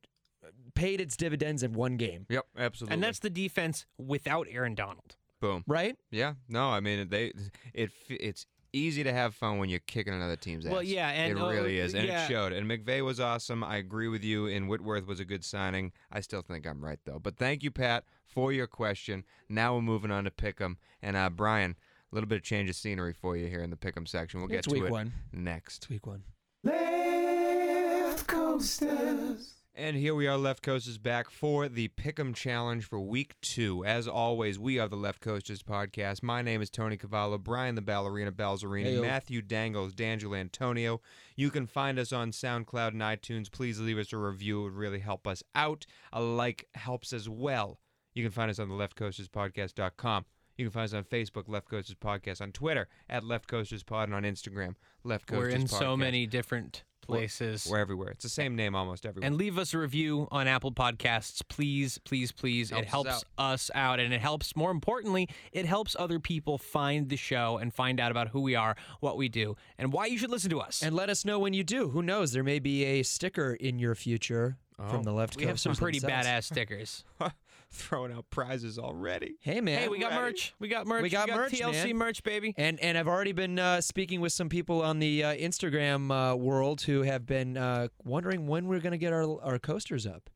paid 0.76 1.00
its 1.00 1.16
dividends 1.16 1.64
in 1.64 1.74
one 1.74 1.96
game, 1.98 2.26
Yep, 2.30 2.46
absolutely. 2.58 2.94
And 2.94 3.04
that's 3.04 3.20
the 3.20 3.30
defense 3.30 3.86
without 3.98 4.46
Aaron 4.50 4.76
Donald. 4.76 5.16
boom. 5.40 5.64
right? 5.68 5.96
Yeah. 6.12 6.34
No, 6.50 6.70
I 6.70 6.80
mean 6.80 7.08
they. 7.10 7.32
It 7.74 7.92
it's 8.10 8.46
easy 8.76 9.04
to 9.04 9.14
have 9.14 9.34
fun 9.34 9.58
when 9.58 9.70
you're 9.70 9.80
kicking 9.80 10.14
another 10.14 10.36
team's 10.36 10.66
ass. 10.66 10.72
Well, 10.72 10.84
yeah, 10.84 11.10
and, 11.10 11.38
it 11.38 11.42
uh, 11.42 11.48
really 11.48 11.80
is, 11.80 11.94
and 11.94 12.08
yeah. 12.08 12.26
it 12.26 12.28
showed. 12.28 12.52
And 12.52 12.70
McVay 12.70 13.04
was 13.04 13.20
awesome. 13.20 13.64
I 13.64 13.78
agree 13.78 14.08
with 14.08 14.24
you. 14.24 14.48
And 14.48 14.68
Whitworth 14.68 15.08
was 15.08 15.20
a 15.20 15.26
good 15.26 15.44
signing. 15.44 15.92
I 16.12 16.22
still 16.22 16.42
think 16.42 16.68
I'm 16.68 16.84
right 16.84 17.00
though. 17.06 17.20
But 17.20 17.38
thank 17.38 17.64
you, 17.64 17.72
Pat, 17.72 18.04
for 18.26 18.52
your 18.52 18.68
question. 18.68 19.24
Now 19.50 19.76
we're 19.76 19.82
moving 19.82 20.12
on 20.12 20.26
to 20.26 20.32
Pick'em. 20.32 20.76
And 21.02 21.16
uh, 21.16 21.30
Brian, 21.30 21.76
a 22.12 22.16
little 22.16 22.28
bit 22.28 22.38
of 22.38 22.44
change 22.44 22.70
of 22.70 22.76
scenery 22.76 23.14
for 23.14 23.38
you 23.38 23.48
here 23.48 23.62
in 23.62 23.70
the 23.70 23.78
Pick'em 23.78 24.08
section. 24.08 24.42
We'll 24.42 24.50
get 24.50 24.60
It's 24.60 24.68
to 24.68 24.74
week 24.74 24.84
it 24.84 24.92
one. 24.92 25.14
next. 25.32 25.78
It's 25.78 25.90
week 25.90 26.06
one. 26.06 26.24
Left 26.64 28.28
coasters. 28.28 29.54
And 29.78 29.98
here 29.98 30.16
we 30.16 30.26
are, 30.26 30.38
Left 30.38 30.64
Coasters, 30.64 30.98
back 30.98 31.30
for 31.30 31.68
the 31.68 31.90
Pick'em 31.90 32.34
Challenge 32.34 32.82
for 32.86 32.98
Week 32.98 33.36
Two. 33.42 33.84
As 33.84 34.08
always, 34.08 34.58
we 34.58 34.80
are 34.80 34.88
the 34.88 34.96
Left 34.96 35.20
Coasters 35.20 35.62
podcast. 35.62 36.24
My 36.24 36.42
name 36.42 36.62
is 36.62 36.70
Tony 36.70 36.96
Cavallo, 36.96 37.38
Brian 37.38 37.76
the 37.76 37.82
Ballerina 37.82 38.32
Balzerini, 38.32 38.86
Heyo. 38.96 39.02
Matthew 39.02 39.42
Dangles, 39.42 39.94
D'Angelo 39.94 40.36
Antonio. 40.36 41.02
You 41.36 41.50
can 41.50 41.68
find 41.68 42.00
us 42.00 42.14
on 42.14 42.32
SoundCloud 42.32 42.94
and 42.94 43.02
iTunes. 43.02 43.52
Please 43.52 43.78
leave 43.82 43.98
us 43.98 44.14
a 44.14 44.18
review; 44.18 44.62
it 44.62 44.64
would 44.64 44.78
really 44.78 45.00
help 45.00 45.28
us 45.28 45.44
out. 45.54 45.86
A 46.14 46.22
like 46.22 46.70
helps 46.76 47.12
as 47.12 47.28
well. 47.28 47.82
You 48.14 48.24
can 48.24 48.32
find 48.32 48.50
us 48.50 48.60
on 48.60 48.70
the 48.70 48.76
Left 48.76 48.96
Coasters 48.96 49.28
leftcoasterspodcast.com. 49.28 50.24
You 50.58 50.64
can 50.64 50.72
find 50.72 50.86
us 50.86 50.94
on 50.94 51.04
Facebook, 51.04 51.50
Left 51.50 51.68
Coasters 51.68 51.98
Podcast, 51.98 52.40
on 52.40 52.54
Twitter 52.54 52.88
at 53.10 53.26
Left 53.26 53.50
Coasters 53.50 53.84
Pod, 53.84 54.08
and 54.08 54.16
on 54.16 54.24
Instagram, 54.24 54.76
Left 55.04 55.28
Coasters 55.28 55.54
We're 55.54 55.60
in 55.60 55.64
Podcast. 55.64 55.80
so 55.80 55.98
many 55.98 56.26
different 56.26 56.86
places. 57.06 57.68
We're 57.70 57.80
everywhere. 57.80 58.10
It's 58.10 58.24
the 58.24 58.30
same 58.30 58.56
name 58.56 58.76
almost 58.76 59.06
everywhere. 59.06 59.28
and 59.28 59.38
leave 59.38 59.58
us 59.58 59.74
a 59.74 59.78
review 59.78 60.28
on 60.32 60.48
Apple 60.48 60.72
Podcasts, 60.72 61.42
please, 61.48 61.98
please, 62.00 62.32
please. 62.32 62.72
it 62.72 62.86
Helps 62.86 63.10
us 63.10 63.16
helps 63.16 63.26
us 63.38 63.72
out, 63.76 64.00
and 64.00 64.14
it 64.14 64.22
helps. 64.22 64.56
More 64.56 64.72
importantly, 64.72 65.30
it 65.52 65.66
helps 65.66 65.96
other 65.98 66.20
people 66.20 66.58
find 66.58 67.10
the 67.10 67.16
show 67.16 67.58
and 67.58 67.74
find 67.74 68.00
out 68.00 68.12
about 68.12 68.30
who 68.30 68.42
we 68.42 68.56
are, 68.56 68.76
what 69.00 69.18
we 69.18 69.30
do, 69.30 69.56
and 69.78 69.94
why 69.94 70.06
you 70.06 70.18
should 70.18 70.30
listen 70.32 70.50
to 70.50 70.60
us. 70.60 70.82
And 70.82 70.96
let 70.96 71.10
us 71.10 71.26
know 71.26 71.40
when 71.40 71.54
you 71.54 71.64
do. 71.64 71.90
Who 71.90 72.02
knows? 72.02 72.32
There 72.32 72.44
may 72.44 72.60
be 72.60 72.84
a 72.84 73.04
sticker 73.04 73.54
in 73.54 73.80
your 73.80 73.96
future 73.96 74.58
oh. 74.80 74.90
from 74.90 75.04
the 75.04 75.12
left 75.12 75.38
we 75.38 75.46
have 75.46 75.60
some 75.60 75.76
pretty 75.76 76.00
themselves. 76.00 76.28
badass 76.28 76.44
stickers. 76.46 77.04
Throwing 77.76 78.14
out 78.14 78.30
prizes 78.30 78.80
already. 78.80 79.36
Hey 79.42 79.62
man, 79.62 79.80
hey, 79.80 79.88
we 79.90 80.00
got 80.00 80.12
ready? 80.12 80.22
merch. 80.22 80.54
We 80.60 80.68
got 80.68 80.88
merch. 80.88 81.04
We 81.04 81.10
got 81.10 81.30
merch, 81.30 81.52
TLC 81.52 81.88
man. 81.88 81.98
merch, 81.98 82.24
baby. 82.24 82.54
And 82.58 82.80
and 82.80 82.98
I've 82.98 83.08
already 83.08 83.34
been 83.34 83.60
uh, 83.60 83.82
speaking 83.82 84.22
with 84.22 84.32
some 84.32 84.50
people 84.50 84.82
on 84.82 85.00
the 85.00 85.24
uh, 85.24 85.36
Instagram 85.36 86.10
uh, 86.12 86.36
world 86.36 86.82
who 86.82 87.02
have 87.02 87.26
been 87.26 87.58
uh, 87.58 87.90
wondering 88.04 88.48
when 88.48 88.68
we're 88.68 88.80
going 88.80 88.92
to 88.92 88.98
get 88.98 89.14
our 89.14 89.42
our 89.44 89.60
coasters 89.60 90.08
up. 90.08 90.30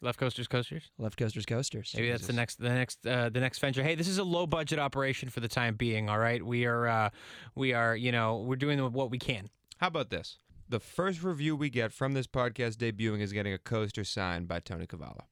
Left 0.00 0.18
coasters, 0.18 0.48
coasters. 0.48 0.90
Left 0.98 1.16
coasters, 1.16 1.46
coasters. 1.46 1.92
Maybe 1.94 2.10
that's 2.10 2.26
the 2.26 2.32
next, 2.32 2.58
the 2.58 2.70
next, 2.70 3.06
uh, 3.06 3.28
the 3.28 3.38
next 3.38 3.60
venture. 3.60 3.84
Hey, 3.84 3.94
this 3.94 4.08
is 4.08 4.18
a 4.18 4.24
low 4.24 4.48
budget 4.48 4.80
operation 4.80 5.28
for 5.28 5.38
the 5.38 5.46
time 5.46 5.76
being. 5.76 6.10
All 6.10 6.18
right, 6.18 6.44
we 6.44 6.66
are, 6.66 6.88
uh, 6.88 7.10
we 7.54 7.72
are, 7.72 7.94
you 7.94 8.10
know, 8.10 8.38
we're 8.38 8.56
doing 8.56 8.80
what 8.92 9.12
we 9.12 9.18
can. 9.18 9.48
How 9.76 9.86
about 9.86 10.10
this? 10.10 10.38
The 10.68 10.80
first 10.80 11.22
review 11.22 11.54
we 11.54 11.70
get 11.70 11.92
from 11.92 12.14
this 12.14 12.26
podcast 12.26 12.78
debuting 12.78 13.20
is 13.20 13.32
getting 13.32 13.52
a 13.52 13.58
coaster 13.58 14.02
signed 14.02 14.48
by 14.48 14.58
Tony 14.58 14.86
Cavallo. 14.86 15.26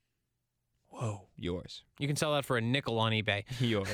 Whoa. 1.00 1.22
Yours. 1.38 1.84
You 1.98 2.06
can 2.06 2.16
sell 2.16 2.34
that 2.34 2.44
for 2.44 2.58
a 2.58 2.60
nickel 2.60 2.98
on 2.98 3.12
eBay. 3.12 3.44
Yours. 3.60 3.88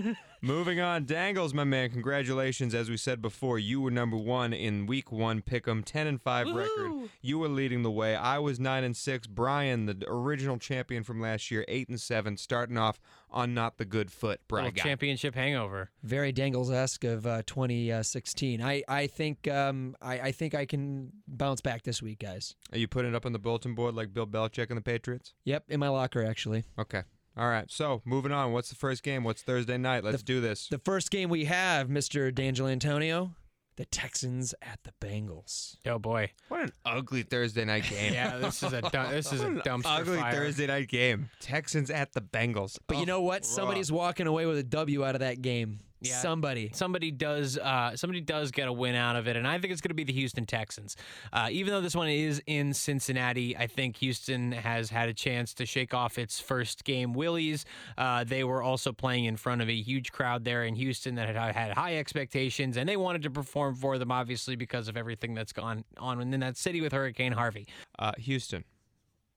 Moving 0.40 0.80
on, 0.80 1.04
Dangles, 1.04 1.52
my 1.52 1.64
man. 1.64 1.90
Congratulations. 1.90 2.72
As 2.74 2.88
we 2.88 2.96
said 2.96 3.20
before, 3.20 3.58
you 3.58 3.80
were 3.80 3.90
number 3.90 4.16
one 4.16 4.52
in 4.52 4.86
week 4.86 5.10
one 5.10 5.42
pick'em, 5.42 5.82
ten 5.84 6.06
and 6.06 6.22
five 6.22 6.46
record. 6.46 7.10
You 7.20 7.40
were 7.40 7.48
leading 7.48 7.82
the 7.82 7.90
way. 7.90 8.14
I 8.14 8.38
was 8.38 8.60
nine 8.60 8.84
and 8.84 8.96
six. 8.96 9.26
Brian, 9.26 9.86
the 9.86 10.04
original 10.06 10.58
champion 10.58 11.02
from 11.02 11.20
last 11.20 11.50
year, 11.50 11.64
eight 11.66 11.88
and 11.88 12.00
seven, 12.00 12.36
starting 12.36 12.78
off 12.78 13.00
on 13.32 13.54
not 13.54 13.78
the 13.78 13.84
good 13.84 14.10
foot. 14.10 14.40
Little 14.50 14.70
Brian. 14.70 14.74
championship 14.74 15.34
hangover. 15.34 15.90
Very 16.02 16.32
Dangles-esque 16.32 17.04
of 17.04 17.26
uh, 17.26 17.42
2016. 17.46 18.62
I 18.62 18.82
I 18.88 19.06
think 19.06 19.48
um, 19.48 19.96
I, 20.00 20.20
I 20.20 20.32
think 20.32 20.54
I 20.54 20.66
can 20.66 21.12
bounce 21.26 21.60
back 21.60 21.82
this 21.82 22.02
week, 22.02 22.20
guys. 22.20 22.54
Are 22.72 22.78
you 22.78 22.88
putting 22.88 23.12
it 23.12 23.14
up 23.14 23.26
on 23.26 23.32
the 23.32 23.38
bulletin 23.38 23.74
board 23.74 23.94
like 23.94 24.12
Bill 24.12 24.26
Belichick 24.26 24.68
and 24.68 24.76
the 24.76 24.82
Patriots? 24.82 25.34
Yep, 25.44 25.64
in 25.68 25.80
my 25.80 25.88
locker 25.88 26.24
actually. 26.24 26.64
Okay. 26.78 27.02
All 27.36 27.48
right. 27.48 27.70
So 27.70 28.02
moving 28.04 28.32
on. 28.32 28.52
What's 28.52 28.68
the 28.68 28.74
first 28.74 29.02
game? 29.02 29.24
What's 29.24 29.42
Thursday 29.42 29.78
night? 29.78 30.04
Let's 30.04 30.22
do 30.22 30.40
this. 30.40 30.68
The 30.68 30.78
first 30.78 31.10
game 31.10 31.30
we 31.30 31.46
have, 31.46 31.88
Mr. 31.88 32.34
D'Angelo 32.34 32.68
Antonio, 32.68 33.34
the 33.76 33.84
Texans 33.86 34.54
at 34.62 34.80
the 34.84 34.92
Bengals. 35.04 35.76
Oh 35.86 35.98
boy. 35.98 36.30
What 36.48 36.62
an 36.62 36.72
ugly 36.84 37.22
Thursday 37.22 37.64
night 37.64 37.88
game. 37.88 38.12
Yeah, 38.12 38.38
this 38.38 38.62
is 38.62 38.72
a 38.72 38.82
du- 38.82 39.08
this 39.10 39.32
is 39.32 39.40
a 39.40 39.46
dumpster 39.66 40.00
ugly 40.00 40.18
fire. 40.18 40.32
Thursday 40.32 40.66
night 40.66 40.88
game. 40.88 41.30
Texans 41.40 41.90
at 41.90 42.12
the 42.12 42.20
Bengals. 42.20 42.78
But 42.86 42.96
you 42.98 43.02
oh, 43.02 43.06
know 43.06 43.20
what? 43.22 43.42
raw. 43.42 43.46
Somebody's 43.46 43.90
walking 43.90 44.26
away 44.26 44.46
with 44.46 44.58
a 44.58 44.62
W 44.62 45.04
out 45.04 45.14
of 45.14 45.20
that 45.20 45.42
game. 45.42 45.80
Yeah. 46.02 46.18
Somebody. 46.18 46.70
somebody 46.74 47.10
does 47.10 47.58
uh, 47.58 47.96
somebody 47.96 48.20
does 48.20 48.50
get 48.50 48.68
a 48.68 48.72
win 48.72 48.94
out 48.94 49.16
of 49.16 49.28
it, 49.28 49.36
and 49.36 49.46
I 49.46 49.58
think 49.58 49.72
it's 49.72 49.80
going 49.80 49.90
to 49.90 49.94
be 49.94 50.04
the 50.04 50.12
Houston 50.12 50.46
Texans. 50.46 50.96
Uh, 51.32 51.48
even 51.50 51.72
though 51.72 51.80
this 51.80 51.94
one 51.94 52.08
is 52.08 52.42
in 52.46 52.74
Cincinnati, 52.74 53.56
I 53.56 53.66
think 53.66 53.96
Houston 53.98 54.52
has 54.52 54.90
had 54.90 55.08
a 55.08 55.14
chance 55.14 55.54
to 55.54 55.66
shake 55.66 55.94
off 55.94 56.18
its 56.18 56.40
first 56.40 56.84
game 56.84 57.12
willies. 57.12 57.64
Uh, 57.96 58.24
they 58.24 58.44
were 58.44 58.62
also 58.62 58.92
playing 58.92 59.26
in 59.26 59.36
front 59.36 59.62
of 59.62 59.68
a 59.68 59.74
huge 59.74 60.12
crowd 60.12 60.44
there 60.44 60.64
in 60.64 60.74
Houston 60.74 61.14
that 61.16 61.34
had 61.34 61.54
had 61.54 61.72
high 61.72 61.96
expectations, 61.96 62.76
and 62.76 62.88
they 62.88 62.96
wanted 62.96 63.22
to 63.22 63.30
perform 63.30 63.74
for 63.74 63.98
them, 63.98 64.10
obviously 64.10 64.56
because 64.56 64.88
of 64.88 64.96
everything 64.96 65.34
that's 65.34 65.52
gone 65.52 65.84
on 65.98 66.20
in 66.20 66.40
that 66.40 66.56
city 66.56 66.80
with 66.80 66.92
Hurricane 66.92 67.32
Harvey. 67.32 67.66
Uh, 67.98 68.12
Houston. 68.18 68.64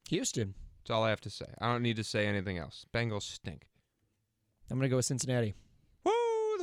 Houston. 0.09 0.53
That's 0.83 0.91
all 0.91 1.03
I 1.03 1.09
have 1.09 1.21
to 1.21 1.29
say. 1.29 1.45
I 1.59 1.71
don't 1.71 1.81
need 1.81 1.95
to 1.95 2.03
say 2.03 2.27
anything 2.27 2.57
else. 2.57 2.85
Bengals 2.93 3.23
stink. 3.23 3.65
I'm 4.69 4.77
going 4.77 4.83
to 4.83 4.89
go 4.89 4.97
with 4.97 5.05
Cincinnati. 5.05 5.53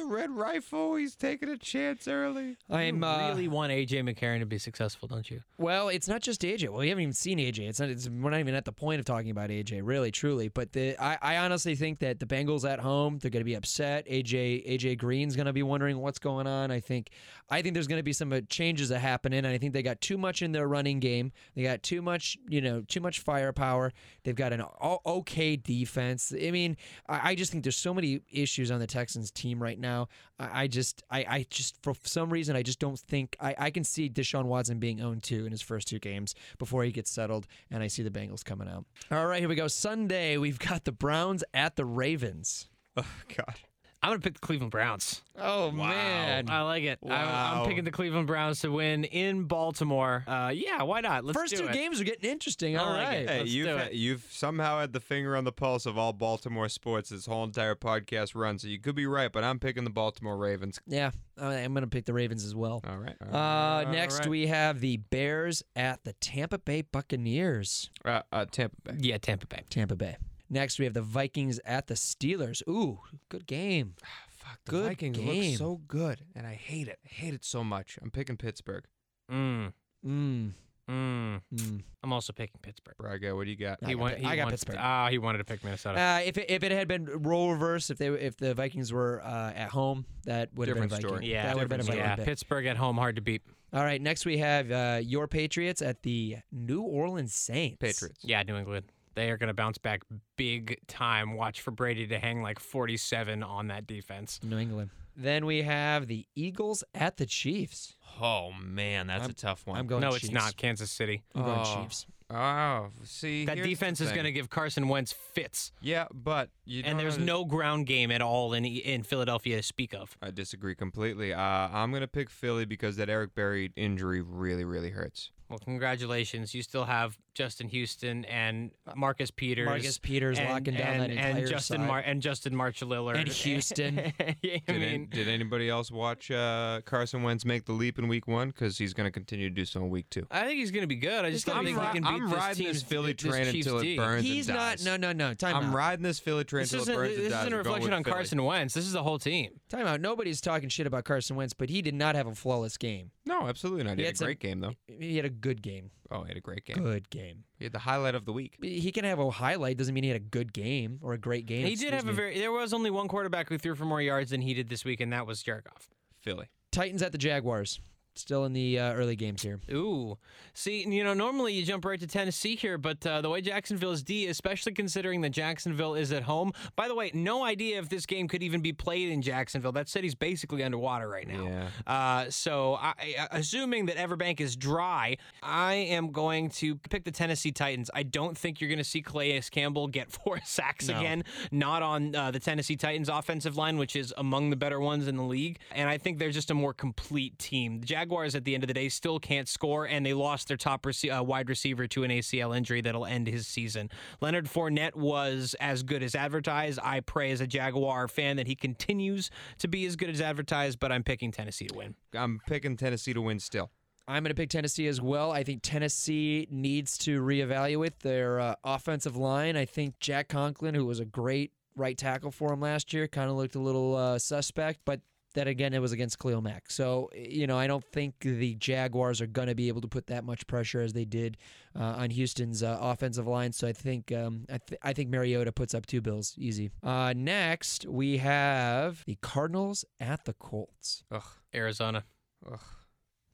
Woo! 0.03 0.09
The 0.09 0.15
red 0.15 0.31
rifle. 0.31 0.97
He's 0.97 1.17
taking 1.17 1.49
a 1.49 1.57
chance 1.57 2.09
early. 2.09 2.57
I'm 2.71 3.03
uh, 3.03 3.29
really 3.29 3.49
want 3.49 3.73
AJ 3.73 4.03
McCarron 4.03 4.41
to 4.41 4.47
be 4.47 4.59
successful, 4.59 5.09
don't 5.09 5.31
you? 5.31 5.43
well. 5.59 5.89
It's 5.89 6.09
not 6.09 6.23
just 6.23 6.43
AJ. 6.43 6.69
Well, 6.69 6.81
we 6.81 6.89
haven't 6.89 7.03
even 7.03 7.13
seen 7.13 7.39
AJ. 7.39 7.69
It's 7.69 7.81
not. 7.81 7.89
It's, 7.89 8.09
we're 8.09 8.31
not 8.31 8.41
even 8.41 8.55
at 8.55 8.65
the 8.65 8.73
point 8.73 8.99
of 8.99 9.05
talking 9.05 9.31
about 9.31 9.51
AJ, 9.51 9.83
really, 9.85 10.11
truly. 10.11 10.49
But 10.49 10.73
the 10.73 10.97
I, 11.03 11.19
I 11.21 11.37
honestly 11.39 11.75
think 11.75 11.99
that 12.01 12.21
the 12.21 12.27
Bengals 12.27 12.69
at 12.69 12.81
home, 12.81 13.19
they're 13.19 13.31
going 13.31 13.43
to 13.43 13.45
be 13.45 13.55
upset. 13.55 14.07
AJ 14.09 14.69
AJ 14.69 14.99
Green's 14.99 15.37
going 15.37 15.47
to 15.47 15.53
be 15.53 15.63
wondering 15.63 15.99
what's 15.99 16.19
going 16.19 16.47
on. 16.47 16.71
I 16.71 16.81
think 16.81 17.11
I 17.53 17.61
think 17.61 17.75
there's 17.75 17.87
going 17.87 17.99
to 17.99 18.03
be 18.03 18.15
some 18.15 18.33
uh, 18.33 18.41
changes 18.49 18.89
that 18.89 19.01
happen 19.01 19.33
in. 19.35 19.45
And 19.45 19.55
I 19.55 19.59
think 19.59 19.75
they 19.75 19.83
got 19.83 20.01
too 20.01 20.17
much 20.17 20.41
in 20.41 20.53
their 20.53 20.67
running 20.67 21.01
game. 21.01 21.33
They 21.55 21.63
got 21.63 21.83
too 21.83 22.01
much, 22.01 22.39
you 22.49 22.63
know, 22.63 22.81
too 22.81 23.01
much 23.01 23.21
firepower. 23.21 23.93
They've 24.25 24.35
got 24.35 24.55
an 24.55 24.65
okay 25.05 25.57
defense. 25.57 26.33
I 26.35 26.51
mean, 26.51 26.79
I, 27.09 27.31
I 27.31 27.35
just 27.35 27.53
think 27.53 27.65
there's 27.65 27.77
so 27.77 27.93
many 27.93 28.23
issues 28.31 28.71
on 28.71 28.81
the 28.81 28.87
Texans 28.87 29.31
team 29.31 29.63
right 29.63 29.79
now. 29.79 29.92
I, 30.39 30.63
I 30.63 30.67
just, 30.67 31.03
I, 31.11 31.19
I 31.29 31.47
just, 31.51 31.77
for 31.83 31.95
some 32.05 32.31
reason, 32.31 32.57
I 32.57 32.63
just 32.63 32.79
don't 32.79 32.99
think 32.99 33.37
I, 33.41 33.55
I 33.59 33.71
can 33.71 33.85
see 33.85 34.09
Deshaun 34.09 34.45
Watson 34.45 34.79
being 34.79 35.01
owned 35.01 35.23
two 35.23 35.47
in 35.47 35.53
his 35.53 35.63
first 35.63 35.89
two 35.89 35.99
games 35.99 36.35
before 36.59 36.85
he 36.85 36.93
gets 36.93 37.11
settled, 37.11 37.47
and 37.71 37.83
I 37.83 37.89
see 37.89 38.03
the 38.03 38.11
Bengals 38.11 38.45
coming 38.45 38.69
out. 38.69 38.85
All 39.11 39.27
right, 39.27 39.41
here 39.41 39.49
we 39.49 39.55
go. 39.55 39.69
Sunday, 39.69 40.37
we've 40.37 40.59
got 40.59 40.85
the 40.85 40.93
Browns 40.93 41.45
at 41.55 41.77
the 41.77 41.85
Ravens. 41.85 42.69
Oh 42.97 43.07
God. 43.37 43.55
I'm 44.03 44.11
gonna 44.11 44.21
pick 44.21 44.35
the 44.35 44.41
Cleveland 44.41 44.73
Browns. 44.73 45.23
Oh 45.39 45.71
man, 45.71 46.51
I 46.51 46.63
like 46.63 46.83
it. 46.83 46.99
I'm, 47.05 47.11
I'm 47.13 47.67
picking 47.67 47.85
the 47.85 47.91
Cleveland 47.93 48.27
Browns 48.27 48.61
to 48.61 48.71
win 48.73 49.05
in 49.05 49.45
Baltimore. 49.45 50.25
Uh, 50.27 50.51
yeah, 50.55 50.83
why 50.83 51.01
not? 51.01 51.25
Let's 51.25 51.39
first 51.39 51.53
do 51.55 51.63
two 51.63 51.69
it. 51.69 51.73
games 51.73 52.01
are 52.01 52.05
getting 52.05 52.29
interesting. 52.31 52.77
I 52.77 52.81
All 52.83 52.91
like 52.91 53.07
right. 53.07 53.29
Hey, 53.29 53.39
Let's 53.41 53.51
you've 53.53 53.67
do 53.69 53.77
ha- 53.77 53.83
it. 53.85 53.93
you've 53.93 54.27
somehow 54.31 54.81
had 54.81 54.93
the 54.93 55.01
finger 55.01 55.37
on 55.37 55.45
the 55.45 55.53
pulse 55.53 55.87
of 55.87 55.97
all 55.97 56.13
Baltimore 56.13 56.69
sports 56.69 57.11
this 57.11 57.27
whole 57.27 57.45
entire 57.45 57.75
podcast 57.77 58.35
run, 58.35 58.59
so 58.59 58.67
you 58.69 58.81
could 58.81 58.95
be 58.97 59.07
right, 59.07 59.31
but 59.33 59.45
I'm 59.45 59.59
picking 59.61 59.85
the 59.85 59.91
Baltimore 59.91 60.37
Ravens. 60.37 60.81
Yeah, 60.87 61.13
I- 61.41 61.55
I'm 61.59 61.73
going 61.73 61.83
to 61.85 61.91
pick 61.91 62.05
the 62.05 62.13
Ravens 62.13 62.45
as 62.45 62.55
well. 62.57 62.83
All 62.89 62.99
right. 62.99 63.17
Uh, 63.23 63.91
next, 63.91 64.27
we 64.27 64.49
have 64.49 64.81
the 64.81 64.97
Bears 64.97 65.63
at 65.77 66.03
the 66.05 66.13
Tampa 66.15 66.59
Bay 66.59 66.83
Buccaneers. 66.83 67.89
uh, 68.05 68.23
uh, 68.33 68.47
Tampa 68.51 68.77
Bay. 68.85 68.95
Yeah, 68.99 69.19
Tampa 69.19 69.47
Bay. 69.47 69.63
Tampa 69.71 69.95
Bay. 69.97 70.17
Next, 70.53 70.79
we 70.79 70.85
have 70.85 70.95
the 70.95 71.03
Vikings 71.03 71.59
at 71.65 71.87
the 71.89 71.95
Steelers. 71.95 72.63
Ooh, 72.69 73.01
good 73.31 73.47
game. 73.47 73.95
Fuck, 74.29 74.59
the 74.67 74.71
Good 74.71 74.89
Vikings 74.89 75.17
game. 75.19 75.51
look 75.53 75.59
so 75.59 75.81
good, 75.89 76.21
and 76.37 76.47
I 76.47 76.55
hate 76.55 76.87
it. 76.89 76.99
I 77.05 77.09
hate 77.09 77.33
it 77.35 77.45
so 77.45 77.65
much. 77.65 77.99
I'm 78.03 78.11
picking 78.11 78.37
Pittsburgh. 78.37 78.85
Mm, 79.31 79.73
Mm, 80.07 80.51
mm. 80.91 81.41
mm. 81.55 81.81
I'm 82.03 82.13
also 82.13 82.33
picking 82.33 82.59
Pittsburgh. 82.61 82.97
Braga, 82.99 83.35
what 83.37 83.45
do 83.45 83.51
you 83.51 83.57
got? 83.57 83.79
I 83.83 83.87
He 83.87 83.95
got 83.95 84.03
went. 84.03 84.19
He 84.19 84.27
I 84.27 84.37
got 84.37 84.47
wants- 84.47 84.65
Pittsburgh. 84.65 84.77
Ah, 84.81 85.09
he 85.11 85.17
wanted 85.19 85.39
to 85.39 85.45
pick 85.45 85.63
Minnesota. 85.65 85.99
Uh, 85.99 86.21
if 86.25 86.37
it, 86.37 86.51
if 86.51 86.63
it 86.65 86.73
had 86.73 86.87
been 86.89 87.07
role 87.23 87.51
reverse, 87.53 87.89
if 87.89 87.97
they 87.99 88.09
if 88.09 88.37
the 88.37 88.53
Vikings 88.53 88.93
were 88.93 89.23
uh, 89.25 89.53
at 89.55 89.71
home, 89.71 90.05
that 90.25 90.51
would 90.55 90.69
have 90.69 90.75
been 90.77 90.85
a 90.85 90.87
Different 90.89 91.03
Viking. 91.05 91.09
story. 91.09 91.31
yeah, 91.33 91.47
that 91.47 91.55
would 91.55 91.61
have 91.63 91.69
been 91.71 91.81
a 91.81 91.83
different 91.85 92.01
Viking 92.01 92.11
yeah. 92.11 92.17
pick. 92.17 92.25
Pittsburgh 92.27 92.67
at 92.67 92.77
home, 92.77 92.97
hard 92.99 93.17
to 93.17 93.23
beat. 93.23 93.43
All 93.73 93.85
right, 93.85 94.03
next 94.03 94.27
we 94.27 94.39
have 94.39 94.71
uh, 94.71 95.01
your 95.03 95.29
Patriots 95.29 95.81
at 95.81 96.03
the 96.03 96.39
New 96.51 96.83
Orleans 96.83 97.33
Saints. 97.33 97.79
Patriots. 97.81 98.19
Yeah, 98.23 98.43
New 98.43 98.57
England. 98.57 98.87
They 99.15 99.31
are 99.31 99.37
going 99.37 99.49
to 99.49 99.55
bounce 99.55 99.79
back 99.79 100.03
big 100.37 100.79
time. 100.87 101.35
Watch 101.35 101.61
for 101.61 101.71
Brady 101.71 102.07
to 102.09 102.19
hang 102.19 102.43
like 102.43 102.59
47 102.59 103.43
on 103.43 103.69
that 103.69 103.87
defense. 103.87 104.41
New 104.43 104.59
England. 104.59 104.91
Then 105.17 105.45
we 105.45 105.63
have 105.63 106.07
the 106.07 106.25
Eagles 106.35 106.83
at 106.95 107.19
the 107.19 107.27
Chiefs. 107.27 107.97
Oh 108.21 108.51
man, 108.63 109.07
that's 109.09 109.23
I'm- 109.23 109.31
a 109.31 109.35
tough 109.35 109.67
one. 109.67 109.79
I'm 109.79 109.87
going 109.87 110.01
no, 110.01 110.13
Chiefs. 110.13 110.25
it's 110.25 110.33
not. 110.33 110.57
Kansas 110.57 110.91
City. 110.91 111.23
I'm 111.35 111.43
going 111.45 111.61
Oh. 111.61 111.83
Chiefs. 111.83 112.07
Oh, 112.35 112.89
see, 113.05 113.45
That 113.45 113.59
here's 113.59 113.67
the 113.67 113.75
defense 113.75 114.01
is 114.01 114.11
going 114.11 114.25
to 114.25 114.33
give 114.33 114.49
Carson 114.49 114.89
Wentz 114.89 115.13
fits, 115.13 115.71
Yeah, 115.83 116.07
but 116.15 116.49
you 116.65 116.79
and 116.79 116.93
don't 116.93 116.97
there's 116.97 117.15
under- 117.17 117.27
no 117.27 117.45
ground 117.45 117.87
game 117.87 118.11
at 118.11 118.23
all 118.23 118.55
in 118.55 118.65
in 118.65 119.03
Philadelphia 119.03 119.59
to 119.59 119.63
speak 119.63 119.93
of. 119.93 120.17
I 120.23 120.31
disagree 120.31 120.75
completely. 120.75 121.35
Uh, 121.35 121.39
I'm 121.43 121.93
gonna 121.93 122.09
pick 122.09 122.31
Philly 122.31 122.65
because 122.65 122.97
that 122.97 123.11
Eric 123.11 123.35
Berry 123.35 123.71
injury 123.77 124.23
really, 124.23 124.65
really 124.65 124.89
hurts. 124.91 125.31
Well, 125.53 125.59
congratulations. 125.59 126.55
You 126.55 126.63
still 126.63 126.85
have 126.85 127.19
Justin 127.35 127.69
Houston 127.69 128.25
and 128.25 128.71
Marcus 128.97 129.31
Peters. 129.31 129.67
Marcus 129.67 129.99
Peters 129.99 130.39
and, 130.39 130.49
locking 130.49 130.75
down 130.75 130.95
and, 130.95 131.03
that 131.03 131.11
entire 131.11 131.37
and 131.43 131.47
Justin 131.49 131.79
side. 131.81 131.87
Mar- 131.87 131.99
and 132.01 132.23
Justin 132.23 132.57
March 132.57 132.81
Lillard 132.81 133.17
And 133.19 133.29
Houston. 133.29 133.99
I 134.21 134.37
Did, 134.43 134.63
mean, 134.69 135.09
did 135.11 135.29
anybody 135.29 135.69
else 135.69 135.91
watch 135.91 136.31
uh, 136.31 136.81
Carson 136.87 137.23
Wentz 137.23 137.45
make 137.45 137.67
the 137.67 137.73
leap 137.73 137.99
in 137.99 138.09
Week 138.09 138.27
One? 138.27 138.49
Because 138.49 138.79
he's 138.79 138.95
gonna 138.95 139.11
continue 139.11 139.49
to 139.51 139.55
do 139.55 139.65
so 139.67 139.81
in 139.81 139.91
Week 139.91 140.07
Two. 140.11 140.27
I 140.31 140.45
think 140.47 140.59
he's 140.59 140.71
going 140.71 140.83
to 140.85 140.87
be 140.87 140.97
good. 140.97 141.25
I 141.25 141.31
just 141.31 141.45
don't 141.45 141.65
think 141.65 141.77
ri- 141.79 141.85
he 141.87 141.93
can 141.93 142.03
beat 142.03 142.09
I'm 142.09 142.31
this 142.31 142.39
riding 142.39 142.67
this 142.69 142.83
Philly 142.83 143.13
train 143.15 143.53
Chiefs 143.53 143.67
until 143.67 143.81
it 143.81 143.83
D. 143.83 143.97
burns. 143.97 144.23
He's 144.25 144.49
and 144.49 144.57
not. 144.57 144.77
dies. 144.79 144.85
No, 144.87 144.97
no, 144.97 145.13
no. 145.13 145.35
Time 145.35 145.57
I'm 145.57 145.65
out. 145.67 145.75
riding 145.75 146.03
this 146.03 146.19
Philly 146.19 146.45
train 146.45 146.63
This 146.63 146.73
until 146.73 146.93
it 146.95 146.97
burns 146.97 147.17
this 147.17 147.19
and 147.19 147.27
isn't 147.27 147.41
dies. 147.43 147.53
a 147.53 147.57
reflection 147.59 147.93
on 147.93 148.05
Philly. 148.05 148.15
Carson 148.15 148.43
Wentz. 148.45 148.73
This 148.75 148.87
is 148.87 148.93
the 148.93 149.03
whole 149.03 149.19
team. 149.19 149.61
Time 149.69 149.87
out. 149.87 150.01
Nobody's 150.01 150.41
talking 150.41 150.71
shit 150.71 150.87
about 150.87 151.05
Carson 151.05 151.37
Wentz, 151.37 151.53
but 151.53 151.69
he 151.69 151.83
did 151.83 151.95
not 151.95 152.15
have 152.15 152.27
a 152.27 152.35
flawless 152.35 152.79
game. 152.79 153.11
No, 153.27 153.47
absolutely 153.49 153.85
not. 153.85 153.99
He 153.99 154.03
He 154.03 154.07
had 154.07 154.09
had 154.09 154.15
a 154.15 154.19
some- 154.19 154.27
great 154.27 154.41
game 154.41 154.61
though. 154.61 154.75
He 154.87 155.17
had 155.17 155.25
a 155.27 155.31
good 155.43 155.61
game. 155.61 155.91
Oh, 156.11 156.23
he 156.23 156.29
had 156.29 156.37
a 156.37 156.41
great 156.41 156.65
game. 156.65 156.83
Good 156.83 157.11
game. 157.11 157.45
He 157.59 157.65
had 157.65 157.73
the 157.73 157.79
highlight 157.81 158.15
of 158.15 158.25
the 158.25 158.33
week. 158.33 158.57
He 158.63 158.91
can 158.93 159.05
have 159.05 159.19
a 159.19 159.31
highlight. 159.31 159.77
Doesn't 159.77 159.93
mean 159.95 160.05
he 160.05 160.11
had 160.11 160.17
a 160.17 160.25
good 160.25 160.53
game 160.53 160.99
or 161.03 161.13
a 161.13 161.19
great 161.19 161.47
game. 161.47 161.67
He 161.67 161.75
did 161.75 161.93
excuse 161.93 161.93
have 161.93 162.09
a 162.09 162.13
very. 162.13 162.39
There 162.39 162.53
was 162.53 162.73
only 162.73 162.91
one 162.91 163.09
quarterback 163.09 163.49
who 163.49 163.59
threw 163.59 163.75
for 163.75 163.85
more 163.85 164.01
yards 164.01 164.31
than 164.31 164.41
he 164.41 164.55
did 164.55 164.71
this 164.71 164.85
week, 164.85 165.01
and 165.01 165.13
that 165.13 165.27
was 165.27 165.43
Jared 165.43 165.65
Goff. 165.65 165.89
Philly. 166.21 166.49
Titans 166.71 167.03
at 167.03 167.13
the 167.13 167.19
Jaguars. 167.19 167.81
Still 168.15 168.45
in 168.45 168.53
the 168.53 168.79
uh, 168.79 168.93
early 168.93 169.17
games 169.17 169.41
here. 169.41 169.59
Ooh, 169.73 170.19
see, 170.53 170.87
you 170.87 171.03
know, 171.03 171.15
normally 171.15 171.55
you 171.55 171.65
jump 171.65 171.85
right 171.87 171.99
to 171.99 172.07
Tennessee 172.07 172.57
here, 172.57 172.77
but 172.77 173.05
uh, 173.07 173.23
the 173.23 173.31
way 173.31 173.41
Jacksonville 173.41 173.93
is 173.93 174.03
D, 174.03 174.27
especially 174.27 174.73
considering 174.73 175.23
that 175.23 175.31
Jacksonville 175.31 175.95
is 175.95 176.13
at 176.13 176.23
home. 176.25 176.53
By 176.77 176.89
the 176.89 176.95
way, 176.95 177.11
no 177.15 177.43
idea 177.43 177.79
if 177.79 177.89
this 177.89 178.05
game 178.05 178.29
could 178.29 178.43
even 178.43 178.61
be 178.61 178.75
played 178.75 179.09
in 179.09 179.23
Jacksonville. 179.23 179.73
That 179.73 179.89
city's 179.89 180.15
basically 180.15 180.63
underwater 180.63 181.09
right 181.09 181.27
now. 181.27 181.47
Yeah. 181.47 181.69
Uh, 181.87 182.31
so, 182.31 182.75
I, 182.75 182.93
I- 183.19 183.29
assuming 183.31 183.87
that 183.87 183.97
Everbank 183.97 184.41
is 184.41 184.57
dry, 184.57 185.17
I 185.43 185.73
am 185.75 186.13
going 186.13 186.51
to 186.51 186.75
pick 186.77 187.05
the 187.05 187.11
Tennessee 187.13 187.51
Titans. 187.51 187.91
I 187.95 188.03
don't 188.03 188.37
think 188.37 188.61
you're 188.61 188.69
going 188.69 188.77
to 188.77 188.85
see 188.85 189.01
Calais 189.01 189.41
Campbell 189.51 189.89
get 189.89 190.11
four 190.23 190.39
sacks 190.45 190.89
No. 190.89 190.99
again. 190.99 191.25
Not 191.51 191.81
on 191.83 192.15
uh, 192.15 192.31
the 192.31 192.41
Tennessee 192.41 192.77
Titans 192.77 193.09
offensive 193.09 193.57
line, 193.57 193.79
which 193.79 193.97
is 193.97 194.13
among 194.19 194.51
the 194.51 194.57
better 194.57 194.81
ones 194.81 195.09
in 195.09 195.17
the 195.17 195.23
league. 195.25 195.61
And 195.71 195.89
I 195.89 195.97
think 195.97 196.19
they're 196.19 196.31
just 196.31 196.51
a 196.51 196.55
more 196.55 196.75
complete 196.75 197.39
team. 197.39 197.81
The 197.81 197.87
Jaguars, 198.03 198.35
at 198.35 198.45
the 198.45 198.55
end 198.55 198.65
of 198.65 198.69
the 198.69 198.75
day, 198.75 198.89
still 198.89 199.21
can't 199.21 199.49
score, 199.49 199.85
and 199.85 200.05
they 200.05 200.13
lost 200.13 200.49
their 200.49 200.57
top 200.57 200.83
rece- 200.83 201.17
uh, 201.17 201.23
wide 201.23 201.49
receiver 201.49 201.87
to 201.87 202.03
an 202.03 202.11
ACL 202.11 202.57
injury 202.57 202.81
that'll 202.81 203.07
end 203.07 203.29
his 203.29 203.47
season. 203.47 203.89
Leonard 204.21 204.47
Fournette 204.47 204.97
was 204.97 205.55
as 205.61 205.85
good 205.85 206.03
as 206.03 206.17
advertised. 206.17 206.81
I 206.83 206.99
pray 206.99 207.31
as 207.31 207.41
a 207.41 207.47
Jaguar 207.47 208.09
fan 208.09 208.39
that 208.39 208.49
he 208.49 208.57
continues 208.57 209.31
to 209.59 209.69
be 209.69 209.87
as 209.87 209.95
good 209.95 210.11
as 210.11 210.21
advertised, 210.21 210.81
but 210.81 210.91
I'm 210.91 211.05
picking 211.05 211.31
Tennessee 211.31 211.69
to 211.69 211.77
win. 211.77 211.95
I'm 212.13 212.41
picking 212.49 212.77
Tennessee 212.77 213.15
to 213.15 213.23
win 213.23 213.39
still. 213.39 213.71
I'm 214.09 214.25
going 214.25 214.31
to 214.31 214.35
pick 214.35 214.51
Tennessee 214.51 214.89
as 214.89 215.01
well. 215.01 215.31
I 215.31 215.45
think 215.45 215.61
Tennessee 215.63 216.49
needs 216.51 216.99
to 216.99 217.23
reevaluate 217.23 218.01
their 218.01 218.41
uh, 218.41 218.55
offensive 218.65 219.17
line. 219.17 219.57
I 219.57 219.65
think 219.65 220.01
Jack 220.01 220.27
Conklin, 220.29 220.75
who 220.75 220.87
was 220.87 220.99
a 220.99 221.05
great 221.05 221.53
right 221.77 221.97
tackle 221.97 222.33
for 222.33 222.53
him 222.53 222.61
last 222.61 222.93
year, 222.93 223.07
kind 223.07 223.31
of 223.31 223.37
looked 223.37 223.55
a 223.55 223.61
little 223.61 223.95
uh, 223.95 224.19
suspect, 224.19 224.81
but 224.85 225.01
that 225.35 225.47
again, 225.49 225.75
it 225.75 225.81
was 225.81 225.93
against 225.93 226.19
Khalil 226.19 226.43
Mack. 226.43 226.71
So, 226.71 227.11
you 227.15 227.47
know, 227.47 227.59
I 227.59 227.67
don't 227.67 227.85
think 227.93 228.15
the 228.21 228.55
Jaguars 228.55 229.21
are 229.21 229.27
going 229.27 229.49
to 229.49 229.55
be 229.55 229.69
able 229.69 229.81
to 229.81 229.89
put 229.89 230.07
that 230.09 230.25
much 230.25 230.47
pressure 230.47 230.81
as 230.81 230.93
they 230.93 231.05
did 231.05 231.37
uh, 231.79 231.83
on 231.83 232.11
Houston's 232.11 232.63
uh, 232.63 232.79
offensive 232.81 233.27
line. 233.27 233.53
So 233.53 233.67
I 233.67 233.73
think 233.73 234.13
um, 234.13 234.45
I, 234.51 234.59
th- 234.59 234.81
I 234.83 234.93
think 234.93 235.11
Mariota 235.11 235.53
puts 235.53 235.75
up 235.75 235.87
two 235.87 236.01
bills 236.01 236.35
easy. 236.39 236.71
Uh, 236.83 237.13
next, 237.17 237.87
we 237.87 238.19
have 238.19 239.05
the 239.07 239.17
Cardinals 239.21 239.85
at 240.01 240.25
the 240.25 240.33
Colts. 240.35 241.05
Ugh. 241.11 241.23
Arizona. 241.55 242.05
Ugh. 242.51 242.61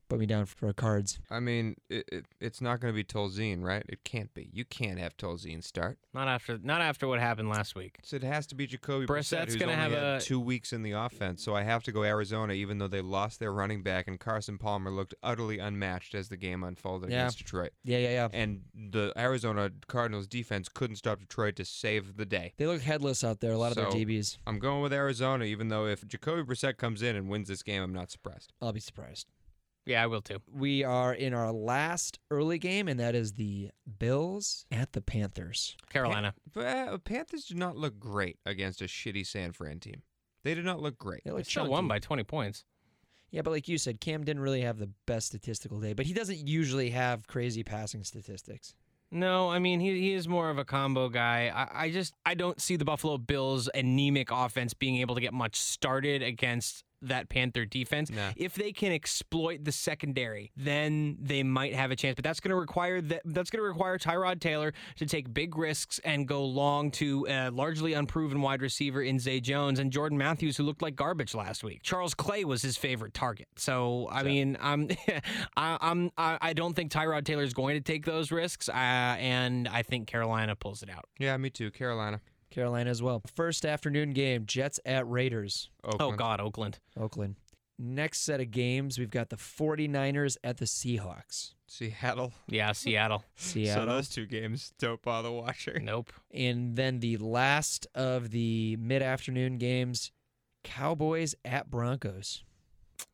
Put 0.09 0.19
me 0.21 0.27
down 0.27 0.47
for 0.47 0.73
cards. 0.73 1.19
I 1.31 1.39
mean, 1.39 1.77
it, 1.91 2.09
it, 2.11 2.25
it's 2.41 2.63
not 2.63 2.81
going 2.81 2.93
to 2.93 2.97
be 2.97 3.05
Tolzien, 3.05 3.63
right? 3.63 3.85
It 3.91 4.05
can't 4.05 4.33
be. 4.33 4.49
You 4.55 4.65
can't 4.65 4.99
have 4.99 5.17
Tolzien 5.19 5.63
start. 5.63 5.99
Not 6.15 6.29
after 6.29 6.57
not 6.63 6.81
after 6.81 7.07
what 7.07 7.21
happened 7.21 7.51
last 7.51 7.75
week. 7.75 7.99
So 8.03 8.17
it 8.17 8.23
has 8.23 8.47
to 8.47 8.55
be 8.55 8.67
Jacoby 8.67 9.05
Brissett's 9.05 9.33
Brissett, 9.33 9.45
who's 9.45 9.57
gonna 9.57 9.73
only 9.73 9.83
have 9.83 9.93
had 9.93 10.03
a- 10.03 10.21
two 10.21 10.41
weeks 10.41 10.73
in 10.73 10.83
the 10.83 10.93
offense. 10.93 11.43
So 11.45 11.55
I 11.55 11.63
have 11.63 11.83
to 11.85 11.93
go 11.93 12.05
Arizona, 12.05 12.55
even 12.55 12.79
though 12.79 12.89
they 12.89 13.03
lost 13.03 13.39
their 13.39 13.53
running 13.53 13.83
back 13.83 14.09
and 14.09 14.19
Carson 14.19 14.57
Palmer 14.57 14.91
looked 14.91 15.15
utterly 15.23 15.59
unmatched 15.59 16.15
as 16.15 16.29
the 16.31 16.39
game 16.39 16.65
unfolded 16.65 17.11
Yeah. 17.11 17.19
against 17.25 17.39
Detroit. 17.39 17.73
Yeah, 17.85 17.99
yeah, 17.99 18.11
yeah. 18.11 18.29
And 18.33 18.63
the 18.75 19.13
Arizona 19.17 19.71
Cardinals 19.89 20.27
defense 20.27 20.71
couldn't 20.71 20.97
stop 20.97 21.21
Detroit 21.21 21.57
to 21.57 21.65
save 21.67 22.17
the 22.17 22.25
day. 22.27 22.55
They 22.57 22.67
look 22.67 22.81
headless 22.81 23.23
out 23.23 23.41
there. 23.41 23.53
A 23.53 23.59
lot 23.59 23.73
of 23.73 23.77
their 23.77 23.87
DBs. 23.91 24.39
I'm 24.47 24.59
going 24.59 24.81
with 24.81 24.93
Arizona, 24.95 25.45
even 25.45 25.69
though 25.69 25.87
if 25.87 26.07
Jacoby 26.07 26.43
Brissett 26.43 26.79
comes 26.79 27.03
in 27.03 27.15
and 27.15 27.29
wins 27.29 27.49
this 27.49 27.63
game, 27.63 27.83
I'm 27.83 27.93
not 27.93 28.11
surprised. 28.11 28.55
I'll 28.63 28.73
be 28.73 28.81
surprised. 28.81 29.27
Yeah, 29.89 30.03
I 30.03 30.07
will 30.07 30.20
too. 30.20 30.43
We 30.53 30.84
are 30.84 31.14
in 31.14 31.32
our 31.32 31.51
last 31.51 32.18
early 32.30 32.59
game, 32.59 32.89
and 32.89 33.01
that 33.01 33.14
is 33.14 33.32
the 33.32 33.70
Bills 33.99 34.66
at 34.70 34.93
the 34.93 35.01
Panthers. 35.01 35.78
Carolina. 35.89 36.34
But 36.53 36.66
uh, 36.66 36.99
Panthers 36.99 37.47
do 37.47 37.55
not 37.55 37.74
look 37.74 37.99
great 37.99 38.36
against 38.45 38.82
a 38.82 38.84
shitty 38.84 39.26
San 39.26 39.53
Fran 39.53 39.80
team. 39.80 40.03
They 40.45 40.55
did 40.55 40.66
not 40.66 40.82
look 40.82 40.99
great. 40.99 41.22
They 41.24 41.30
They 41.30 41.36
look 41.39 41.47
still 41.47 41.70
won 41.70 41.89
by 41.89 42.01
20 42.01 42.22
points. 42.24 42.64
Yeah, 43.30 43.41
but 43.41 43.51
like 43.51 43.66
you 43.66 43.78
said, 43.78 43.99
Cam 43.99 44.24
didn't 44.24 44.43
really 44.43 44.61
have 44.61 44.78
the 44.78 44.91
best 45.07 45.28
statistical 45.28 45.80
day, 45.80 45.95
but 45.95 46.05
he 46.05 46.12
doesn't 46.12 46.47
usually 46.47 46.91
have 46.91 47.26
crazy 47.26 47.62
passing 47.62 48.05
statistics. 48.05 48.74
No, 49.11 49.49
I 49.49 49.59
mean 49.59 49.80
he 49.80 49.99
he 49.99 50.12
is 50.12 50.28
more 50.28 50.51
of 50.51 50.59
a 50.59 50.66
combo 50.66 51.09
guy. 51.09 51.51
I, 51.55 51.84
I 51.84 51.91
just 51.91 52.12
I 52.26 52.34
don't 52.34 52.61
see 52.61 52.76
the 52.76 52.84
Buffalo 52.84 53.16
Bills 53.16 53.70
anemic 53.74 54.30
offense 54.30 54.74
being 54.74 54.99
able 54.99 55.14
to 55.14 55.22
get 55.22 55.32
much 55.32 55.57
started 55.57 56.22
against 56.22 56.84
that 57.03 57.29
Panther 57.29 57.65
defense. 57.65 58.11
Nah. 58.11 58.33
If 58.37 58.55
they 58.55 58.73
can 58.73 58.93
exploit 58.93 59.65
the 59.65 59.73
secondary, 59.73 60.53
then 60.57 61.17
they 61.21 61.43
might 61.43 61.75
have 61.75 61.91
a 61.91 61.97
chance. 61.97 62.15
But 62.15 62.25
that's 62.25 62.41
going 62.41 62.51
to 62.51 62.57
require 62.57 63.01
that 63.01 63.23
that's 63.25 63.51
going 63.51 63.63
to 63.63 63.69
require 63.69 63.99
Tyrod 63.99 64.41
Taylor 64.41 64.73
to 64.97 65.07
take 65.07 65.33
big 65.33 65.57
risks 65.57 66.01
and 66.05 66.27
go 66.27 66.45
long 66.45 66.91
to 66.93 67.27
a 67.29 67.51
largely 67.51 67.93
unproven 67.93 68.41
wide 68.41 68.63
receiver 68.63 69.03
in 69.03 69.19
Zay 69.19 69.41
Jones 69.41 69.79
and 69.79 69.93
Jordan 69.93 70.19
Matthews, 70.19 70.57
who 70.57 70.63
looked 70.63 70.83
like 70.83 70.97
garbage 70.97 71.35
last 71.35 71.63
week. 71.65 71.83
Charles 71.83 72.15
Clay 72.15 72.45
was 72.45 72.63
his 72.63 72.77
favorite 72.77 73.15
target. 73.15 73.49
So 73.57 74.09
I 74.11 74.23
mean, 74.23 74.57
I'm 74.61 74.89
I, 75.57 75.79
I'm 75.81 76.11
I, 76.17 76.39
I 76.41 76.53
don't 76.53 76.75
think 76.75 76.91
Tyrod 76.91 77.25
Taylor 77.25 77.43
is 77.43 77.55
going 77.55 77.77
to 77.77 77.81
take 77.81 78.05
those 78.05 78.31
risks, 78.31 78.69
uh, 78.69 78.73
and 78.73 79.69
I 79.69 79.83
think 79.83 80.07
Carolina 80.07 80.57
pulls 80.57 80.83
it 80.83 80.91
out. 80.91 81.07
Yeah, 81.19 81.37
me 81.37 81.51
too. 81.51 81.71
Carolina. 81.71 82.21
Carolina 82.51 82.91
as 82.91 83.03
well. 83.03 83.23
First 83.35 83.65
afternoon 83.65 84.11
game, 84.11 84.45
Jets 84.47 84.81
at 84.87 85.09
Raiders, 85.09 85.71
Oh 85.85 86.13
God, 86.13 86.41
Oakland. 86.41 86.79
Oakland. 86.99 87.37
Next 87.81 88.23
set 88.23 88.41
of 88.41 88.51
games, 88.51 88.99
we've 88.99 89.11
got 89.11 89.29
the 89.29 89.37
49ers 89.37 90.37
at 90.43 90.57
the 90.57 90.65
Seahawks. 90.65 91.55
Seattle. 91.69 92.33
Yeah, 92.49 92.73
Seattle. 92.73 93.23
Seattle. 93.37 93.85
So 93.85 93.87
those 93.87 94.09
two 94.09 94.27
games 94.27 94.73
don't 94.79 95.01
bother 95.03 95.31
watching. 95.31 95.85
Nope. 95.85 96.13
and 96.33 96.75
then 96.77 96.99
the 97.01 97.19
last 97.19 97.87
of 97.95 98.31
the 98.31 98.77
mid 98.81 99.03
afternoon 99.03 99.59
games, 99.59 100.11
Cowboys 100.65 101.35
at 101.45 101.71
Broncos. 101.71 102.43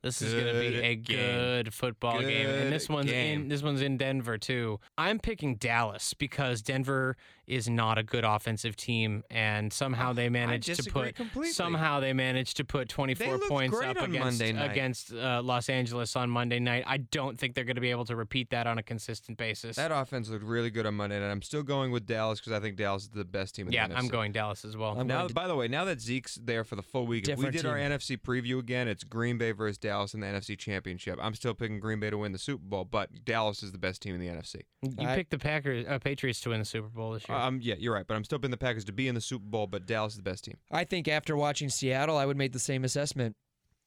This 0.03 0.23
is 0.23 0.33
going 0.33 0.47
to 0.47 0.59
be 0.59 0.79
a 0.81 0.95
game. 0.97 1.17
good 1.19 1.75
football 1.75 2.21
game, 2.21 2.49
and 2.49 2.73
this 2.73 2.87
Good 2.87 2.93
one's 2.95 3.11
in 3.11 3.13
game. 3.41 3.49
this 3.51 3.63
one's 3.63 3.83
in 3.83 3.99
Denver 3.99 4.39
too. 4.39 4.81
I'm 4.97 5.19
picking 5.19 5.57
Dallas 5.57 6.15
because 6.15 6.63
Denver 6.63 7.19
is 7.47 7.69
not 7.69 7.99
a 7.99 8.03
good 8.03 8.25
offensive 8.25 8.77
team, 8.77 9.23
and 9.31 9.73
somehow 9.73 10.13
they 10.13 10.29
managed 10.29 10.75
to 10.83 10.91
put 10.91 11.15
completely. 11.15 11.53
somehow 11.53 12.01
they 12.01 12.13
managed 12.13 12.57
to 12.57 12.65
put 12.65 12.89
24 12.89 13.39
points 13.49 13.77
up 13.81 13.97
against 13.99 14.41
against 14.41 15.13
uh, 15.13 15.41
Los 15.45 15.69
Angeles 15.69 16.17
on 16.17 16.31
Monday 16.31 16.59
night. 16.59 16.85
I 16.87 16.99
don't 16.99 17.39
think 17.39 17.55
they're 17.55 17.65
going 17.65 17.75
to 17.77 17.81
be 17.81 17.91
able 17.91 18.07
to 18.07 18.17
repeat 18.17 18.51
that 18.51 18.67
on 18.67 18.79
a 18.79 18.83
consistent 18.83 19.39
basis. 19.39 19.77
That 19.77 19.93
offense 19.93 20.29
looked 20.29 20.45
really 20.45 20.71
good 20.71 20.87
on 20.87 20.95
Monday, 20.95 21.17
and 21.17 21.25
I'm 21.25 21.43
still 21.43 21.63
going 21.63 21.91
with 21.91 22.07
Dallas 22.07 22.41
because 22.41 22.53
I 22.53 22.61
think 22.61 22.77
Dallas 22.77 23.05
is 23.05 23.09
the 23.11 23.25
best 23.25 23.55
team 23.55 23.67
in 23.67 23.73
yeah, 23.73 23.89
the 23.89 23.95
NFC. 23.95 23.99
I'm 23.99 24.09
going 24.09 24.33
Dallas 24.33 24.65
as 24.65 24.77
well. 24.77 24.99
I'm 24.99 25.07
Now, 25.07 25.27
to- 25.27 25.35
by 25.35 25.47
the 25.47 25.55
way, 25.55 25.69
now 25.69 25.85
that 25.85 26.01
Zeke's 26.01 26.37
there 26.43 26.65
for 26.65 26.77
the 26.77 26.83
full 26.83 27.07
week, 27.07 27.29
if 27.29 27.39
we 27.39 27.47
Different 27.51 27.57
did 27.57 27.67
our. 27.67 27.77
NFC 27.77 28.17
preview 28.17 28.59
again, 28.59 28.89
it's 28.89 29.05
Green 29.05 29.39
Bay 29.39 29.53
versus 29.53 29.79
Dallas 29.79 30.15
in 30.15 30.21
the 30.21 30.27
NFC 30.27 30.59
Championship. 30.59 31.19
I'm 31.21 31.35
still 31.35 31.55
picking 31.55 31.81
Green 31.81 32.01
Bay 32.01 32.11
to 32.11 32.19
win 32.19 32.33
the 32.33 32.39
Super 32.39 32.65
Bowl, 32.65 32.85
but 32.85 33.25
Dallas 33.25 33.63
is 33.63 33.73
the 33.73 33.79
best 33.79 34.03
team 34.03 34.15
in 34.15 34.21
the 34.21 34.29
NFC. 34.29 34.63
you 34.83 35.07
I- 35.07 35.17
picked 35.17 35.31
the 35.31 35.39
Packers, 35.39 35.87
uh, 35.89 35.99
Patriots 35.99 36.41
to 36.43 36.51
win 36.51 36.61
the 36.61 36.65
Super 36.65 36.89
Bowl 36.89 37.13
this 37.13 37.29
year. 37.29 37.34
Um, 37.35 37.61
yeah, 37.63 37.75
you're 37.79 37.93
right, 37.95 38.07
but 38.07 38.15
I'm 38.15 38.25
still 38.25 38.39
picking 38.39 38.51
the 38.51 38.57
Packers 38.57 38.85
to 38.87 38.93
be 38.93 39.09
in 39.09 39.15
the 39.15 39.21
Super 39.21 39.45
Bowl, 39.47 39.67
but 39.67 39.87
Dallas 39.87 40.13
is 40.13 40.17
the 40.19 40.23
best 40.23 40.45
team. 40.45 40.57
I 40.71 40.85
think 40.85 41.09
after 41.09 41.37
watching 41.37 41.69
Seattle, 41.69 42.17
I 42.17 42.27
would 42.27 42.37
make 42.37 42.53
the 42.53 42.59
same 42.59 42.85
assessment. 42.85 43.37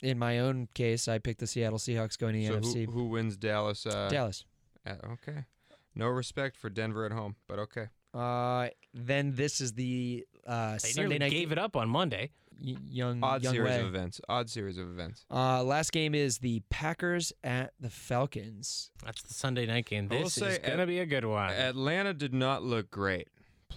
In 0.02 0.20
my 0.20 0.40
own 0.40 0.68
case, 0.76 1.08
I 1.08 1.18
picked 1.18 1.40
the 1.40 1.48
Seattle 1.48 1.80
Seahawks 1.80 2.18
going 2.20 2.34
to 2.34 2.40
the 2.40 2.48
so 2.48 2.60
NFC. 2.60 2.86
who, 2.86 2.92
who 2.92 3.06
wins 3.08 3.36
Dallas? 3.36 3.86
Uh, 3.86 4.10
Dallas. 4.10 4.46
uh, 4.86 4.94
okay. 5.14 5.46
No 5.96 6.08
respect 6.08 6.56
for 6.56 6.70
Denver 6.70 7.06
at 7.06 7.12
home, 7.12 7.36
but 7.48 7.58
okay. 7.58 7.88
Uh, 8.14 8.70
then 8.94 9.34
this 9.34 9.60
is 9.60 9.74
the 9.74 10.26
uh, 10.46 10.74
they 10.74 10.78
Sunday 10.90 11.18
night 11.18 11.32
gave 11.32 11.52
it 11.52 11.58
up 11.58 11.76
on 11.76 11.90
Monday. 11.90 12.30
y- 12.64 12.76
young 12.90 13.24
Odd 13.24 13.44
young 13.44 13.54
series 13.54 13.70
way. 13.72 13.80
of 13.80 13.88
events. 13.88 14.22
Odd 14.30 14.50
series 14.52 14.78
of 14.78 14.88
events. 14.88 15.26
Uh, 15.32 15.64
last 15.64 15.92
game 15.92 16.14
is 16.14 16.38
the 16.38 16.62
Packers 16.70 17.34
at 17.44 17.74
the 17.80 17.90
Falcons. 17.90 18.92
That's 19.04 19.22
the 19.24 19.34
Sunday 19.34 19.66
night 19.66 19.86
game. 19.88 20.08
This 20.08 20.36
say, 20.36 20.48
is 20.54 20.58
going 20.60 20.78
to 20.78 20.84
at- 20.84 20.88
be 20.88 21.00
a 21.00 21.06
good 21.08 21.26
one. 21.26 21.52
Atlanta 21.52 22.14
did 22.14 22.34
not 22.34 22.62
look 22.64 22.90
great 22.92 23.28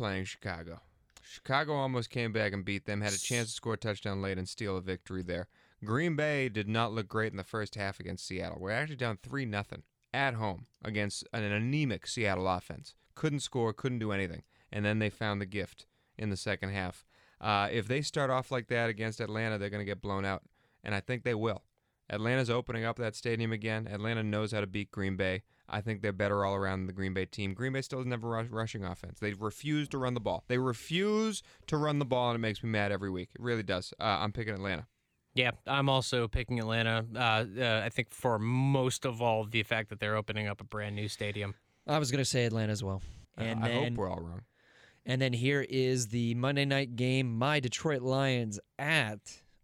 playing 0.00 0.24
Chicago. 0.24 0.80
Chicago 1.22 1.74
almost 1.74 2.08
came 2.08 2.32
back 2.32 2.54
and 2.54 2.64
beat 2.64 2.86
them, 2.86 3.02
had 3.02 3.12
a 3.12 3.18
chance 3.18 3.48
to 3.48 3.54
score 3.54 3.74
a 3.74 3.76
touchdown 3.76 4.22
late 4.22 4.38
and 4.38 4.48
steal 4.48 4.78
a 4.78 4.80
victory 4.80 5.22
there. 5.22 5.46
Green 5.84 6.16
Bay 6.16 6.48
did 6.48 6.66
not 6.66 6.94
look 6.94 7.06
great 7.06 7.32
in 7.32 7.36
the 7.36 7.44
first 7.44 7.74
half 7.74 8.00
against 8.00 8.26
Seattle. 8.26 8.56
We're 8.58 8.70
actually 8.70 8.96
down 8.96 9.18
3 9.22 9.44
nothing 9.44 9.82
at 10.14 10.32
home 10.32 10.64
against 10.82 11.28
an 11.34 11.42
anemic 11.42 12.06
Seattle 12.06 12.48
offense. 12.48 12.94
Couldn't 13.14 13.40
score, 13.40 13.74
couldn't 13.74 13.98
do 13.98 14.10
anything. 14.10 14.42
And 14.72 14.86
then 14.86 15.00
they 15.00 15.10
found 15.10 15.38
the 15.38 15.46
gift 15.46 15.84
in 16.16 16.30
the 16.30 16.36
second 16.36 16.70
half. 16.70 17.04
Uh, 17.38 17.68
if 17.70 17.86
they 17.86 18.00
start 18.00 18.30
off 18.30 18.50
like 18.50 18.68
that 18.68 18.88
against 18.88 19.20
Atlanta, 19.20 19.58
they're 19.58 19.68
going 19.68 19.84
to 19.84 19.90
get 19.90 20.00
blown 20.00 20.24
out. 20.24 20.44
And 20.82 20.94
I 20.94 21.00
think 21.00 21.24
they 21.24 21.34
will. 21.34 21.62
Atlanta's 22.08 22.48
opening 22.48 22.86
up 22.86 22.96
that 22.96 23.14
stadium 23.14 23.52
again. 23.52 23.86
Atlanta 23.86 24.22
knows 24.22 24.52
how 24.52 24.60
to 24.60 24.66
beat 24.66 24.90
Green 24.90 25.16
Bay. 25.16 25.42
I 25.70 25.80
think 25.80 26.02
they're 26.02 26.12
better 26.12 26.44
all 26.44 26.54
around 26.54 26.80
than 26.80 26.86
the 26.88 26.92
Green 26.92 27.14
Bay 27.14 27.24
team. 27.26 27.54
Green 27.54 27.72
Bay 27.72 27.82
still 27.82 28.00
doesn't 28.00 28.10
have 28.10 28.24
a 28.24 28.26
rush, 28.26 28.48
rushing 28.48 28.84
offense. 28.84 29.18
They 29.20 29.32
refuse 29.34 29.88
to 29.90 29.98
run 29.98 30.14
the 30.14 30.20
ball. 30.20 30.44
They 30.48 30.58
refuse 30.58 31.42
to 31.68 31.76
run 31.76 31.98
the 31.98 32.04
ball, 32.04 32.30
and 32.30 32.36
it 32.36 32.40
makes 32.40 32.62
me 32.62 32.70
mad 32.70 32.92
every 32.92 33.10
week. 33.10 33.30
It 33.34 33.40
really 33.40 33.62
does. 33.62 33.94
Uh, 34.00 34.04
I'm 34.04 34.32
picking 34.32 34.54
Atlanta. 34.54 34.86
Yeah, 35.34 35.52
I'm 35.66 35.88
also 35.88 36.26
picking 36.26 36.58
Atlanta. 36.58 37.06
Uh, 37.14 37.44
uh, 37.60 37.82
I 37.84 37.88
think 37.88 38.10
for 38.12 38.38
most 38.38 39.04
of 39.06 39.22
all, 39.22 39.44
the 39.44 39.62
fact 39.62 39.88
that 39.90 40.00
they're 40.00 40.16
opening 40.16 40.48
up 40.48 40.60
a 40.60 40.64
brand 40.64 40.96
new 40.96 41.06
stadium. 41.08 41.54
I 41.86 41.98
was 41.98 42.10
going 42.10 42.18
to 42.20 42.24
say 42.28 42.44
Atlanta 42.46 42.72
as 42.72 42.82
well. 42.82 43.00
Uh, 43.38 43.42
And 43.44 43.64
I 43.64 43.68
then, 43.68 43.82
hope 43.92 43.98
we're 43.98 44.10
all 44.10 44.20
wrong. 44.20 44.42
and 45.06 45.22
then 45.22 45.32
here 45.32 45.64
is 45.70 46.08
the 46.08 46.34
Monday 46.34 46.64
night 46.64 46.96
game. 46.96 47.32
My 47.38 47.60
Detroit 47.60 48.02
Lions 48.02 48.58
at 48.78 49.20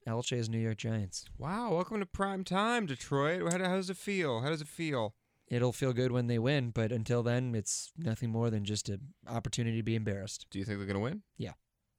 LJ's 0.07 0.49
New 0.49 0.59
York 0.61 0.77
Giants. 0.79 1.25
Wow, 1.37 1.75
welcome 1.75 1.99
to 1.99 2.07
prime 2.07 2.45
time, 2.45 2.87
Detroit. 2.87 3.43
How, 3.43 3.59
how 3.59 3.75
does 3.75 3.91
it 3.91 3.97
feel? 3.97 4.43
How 4.43 4.51
does 4.51 4.61
it 4.61 4.69
feel? 4.69 5.15
It'll 5.49 5.73
feel 5.73 5.93
good 5.93 6.11
when 6.11 6.27
they 6.27 6.39
win, 6.41 6.71
but 6.71 6.91
until 6.91 7.23
then, 7.23 7.55
it's 7.55 7.93
nothing 7.97 8.31
more 8.31 8.51
than 8.51 8.65
just 8.65 8.89
an 8.89 9.15
opportunity 9.29 9.77
to 9.77 9.83
be 9.85 9.95
embarrassed. 9.95 10.47
Do 10.51 10.59
you 10.59 10.65
think 10.65 10.79
they're 10.79 10.87
going 10.87 10.97
to 10.97 11.01
win? 11.01 11.23
Yeah. 11.37 11.53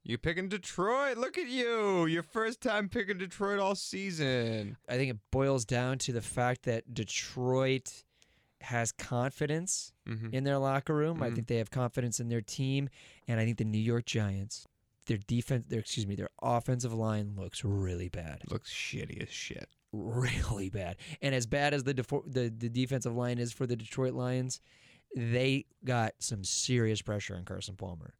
You 0.04 0.18
picking 0.18 0.48
Detroit? 0.48 1.16
Look 1.16 1.38
at 1.38 1.48
you. 1.48 2.06
Your 2.06 2.22
first 2.22 2.60
time 2.60 2.88
picking 2.88 3.18
Detroit 3.18 3.58
all 3.58 3.74
season. 3.74 4.76
I 4.88 4.96
think 4.96 5.10
it 5.10 5.18
boils 5.30 5.64
down 5.64 5.98
to 5.98 6.12
the 6.12 6.20
fact 6.22 6.62
that 6.64 6.92
Detroit 6.94 8.04
has 8.62 8.92
confidence 8.92 9.92
Mm-hmm. 10.08 10.34
in 10.34 10.44
their 10.44 10.56
locker 10.58 10.94
room. 10.94 11.22
I 11.22 11.28
Mhm. 11.30 11.34
think 11.34 11.46
they 11.48 11.56
have 11.58 11.70
confidence 11.70 12.18
in 12.18 12.28
their 12.30 12.40
team, 12.40 12.88
and 13.26 13.38
I 13.38 13.44
think 13.44 13.58
the 13.58 13.64
New 13.64 13.76
York 13.78 14.06
Giants, 14.06 14.66
their 15.06 15.18
defense, 15.18 15.66
their 15.68 15.80
excuse 15.80 16.06
me, 16.06 16.14
their 16.16 16.30
offensive 16.40 16.94
line 16.94 17.34
looks 17.36 17.62
really 17.62 18.08
bad, 18.08 18.42
Looks 18.50 18.72
shitty 18.72 19.22
as 19.22 19.28
shit. 19.30 19.68
Really 19.92 20.70
bad. 20.70 20.96
And 21.22 21.34
as 21.34 21.46
bad 21.46 21.74
as 21.74 21.84
the 21.84 21.94
defo- 21.94 22.24
the 22.26 22.48
the 22.56 22.68
defensive 22.68 23.14
line 23.14 23.38
is 23.38 23.52
for 23.52 23.66
the 23.66 23.76
Detroit 23.76 24.14
Lions, 24.14 24.60
they 25.16 25.66
got 25.84 26.14
some 26.18 26.44
serious 26.44 27.02
pressure 27.02 27.34
on 27.36 27.44
Carson 27.44 27.76
Palmer. 27.76 28.14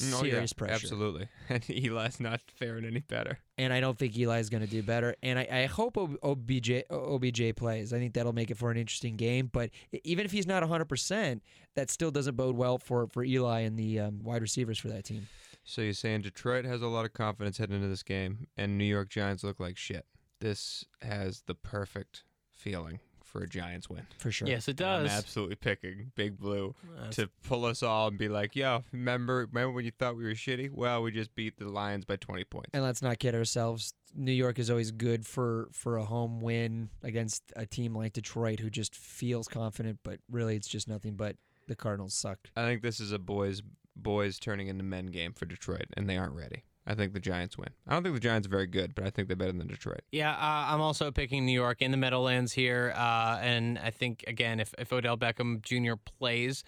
Mm, 0.00 0.12
oh, 0.12 0.24
yeah, 0.24 0.32
Serious 0.32 0.52
pressure. 0.52 0.74
Absolutely. 0.74 1.28
And 1.48 1.62
Eli's 1.70 2.18
not 2.18 2.40
faring 2.48 2.84
any 2.84 2.98
better. 2.98 3.38
and 3.56 3.72
I 3.72 3.78
don't 3.78 3.96
think 3.96 4.18
Eli's 4.18 4.50
going 4.50 4.64
to 4.64 4.68
do 4.68 4.82
better. 4.82 5.14
And 5.22 5.38
I, 5.38 5.46
I 5.52 5.66
hope 5.66 5.96
OBJ 5.96 6.82
OBJ 6.90 7.54
plays. 7.54 7.92
I 7.92 7.98
think 7.98 8.14
that'll 8.14 8.32
make 8.32 8.50
it 8.50 8.56
for 8.56 8.72
an 8.72 8.76
interesting 8.76 9.14
game. 9.16 9.50
But 9.52 9.70
even 10.02 10.24
if 10.24 10.32
he's 10.32 10.48
not 10.48 10.62
100, 10.64 10.86
percent 10.86 11.44
that 11.76 11.90
still 11.90 12.10
doesn't 12.10 12.36
bode 12.36 12.56
well 12.56 12.78
for 12.78 13.06
for 13.06 13.22
Eli 13.22 13.60
and 13.60 13.78
the 13.78 14.00
um, 14.00 14.18
wide 14.24 14.42
receivers 14.42 14.78
for 14.80 14.88
that 14.88 15.04
team. 15.04 15.28
So 15.62 15.80
you're 15.80 15.92
saying 15.92 16.22
Detroit 16.22 16.64
has 16.64 16.82
a 16.82 16.88
lot 16.88 17.04
of 17.04 17.12
confidence 17.12 17.58
heading 17.58 17.76
into 17.76 17.88
this 17.88 18.02
game, 18.02 18.48
and 18.56 18.76
New 18.76 18.84
York 18.84 19.08
Giants 19.08 19.44
look 19.44 19.60
like 19.60 19.76
shit. 19.78 20.04
This 20.44 20.84
has 21.00 21.40
the 21.46 21.54
perfect 21.54 22.22
feeling 22.52 23.00
for 23.22 23.40
a 23.40 23.48
Giants 23.48 23.88
win. 23.88 24.06
For 24.18 24.30
sure. 24.30 24.46
Yes, 24.46 24.68
it 24.68 24.76
does. 24.76 25.00
I'm 25.00 25.06
does. 25.06 25.16
absolutely 25.16 25.56
picking 25.56 26.12
Big 26.16 26.38
Blue 26.38 26.74
Uh, 26.98 27.10
to 27.12 27.30
pull 27.44 27.64
us 27.64 27.82
all 27.82 28.08
and 28.08 28.18
be 28.18 28.28
like, 28.28 28.54
"Yo, 28.54 28.84
remember, 28.92 29.48
remember 29.50 29.72
when 29.72 29.86
you 29.86 29.90
thought 29.90 30.16
we 30.16 30.24
were 30.24 30.32
shitty? 30.32 30.70
Well, 30.70 31.02
we 31.02 31.12
just 31.12 31.34
beat 31.34 31.56
the 31.56 31.66
Lions 31.70 32.04
by 32.04 32.16
20 32.16 32.44
points." 32.44 32.68
And 32.74 32.82
let's 32.82 33.00
not 33.00 33.18
kid 33.20 33.34
ourselves. 33.34 33.94
New 34.14 34.32
York 34.32 34.58
is 34.58 34.68
always 34.68 34.90
good 34.90 35.24
for 35.24 35.70
for 35.72 35.96
a 35.96 36.04
home 36.04 36.42
win 36.42 36.90
against 37.02 37.42
a 37.56 37.64
team 37.64 37.96
like 37.96 38.12
Detroit, 38.12 38.60
who 38.60 38.68
just 38.68 38.94
feels 38.94 39.48
confident, 39.48 40.00
but 40.02 40.20
really 40.30 40.56
it's 40.56 40.68
just 40.68 40.88
nothing 40.88 41.16
but 41.16 41.36
the 41.68 41.74
Cardinals 41.74 42.12
sucked. 42.12 42.50
I 42.54 42.66
think 42.66 42.82
this 42.82 43.00
is 43.00 43.12
a 43.12 43.18
boys 43.18 43.62
boys 43.96 44.38
turning 44.38 44.68
into 44.68 44.84
men 44.84 45.06
game 45.06 45.32
for 45.32 45.46
Detroit, 45.46 45.86
and 45.96 46.06
they 46.06 46.18
aren't 46.18 46.34
ready. 46.34 46.64
I 46.86 46.94
think 46.94 47.12
the 47.14 47.20
Giants 47.20 47.56
win. 47.56 47.68
I 47.86 47.94
don't 47.94 48.02
think 48.02 48.14
the 48.14 48.20
Giants 48.20 48.46
are 48.46 48.50
very 48.50 48.66
good, 48.66 48.94
but 48.94 49.04
I 49.06 49.10
think 49.10 49.28
they're 49.28 49.36
better 49.36 49.52
than 49.52 49.66
Detroit. 49.66 50.02
Yeah, 50.12 50.32
uh, 50.32 50.72
I'm 50.72 50.80
also 50.82 51.10
picking 51.10 51.46
New 51.46 51.52
York 51.52 51.80
in 51.80 51.90
the 51.90 51.96
Meadowlands 51.96 52.52
here, 52.52 52.92
uh, 52.96 53.38
and 53.40 53.78
I 53.78 53.90
think 53.90 54.24
again, 54.26 54.60
if 54.60 54.74
if 54.78 54.92
Odell 54.92 55.16
Beckham 55.16 55.62
Jr. 55.62 55.94
plays, 56.18 56.62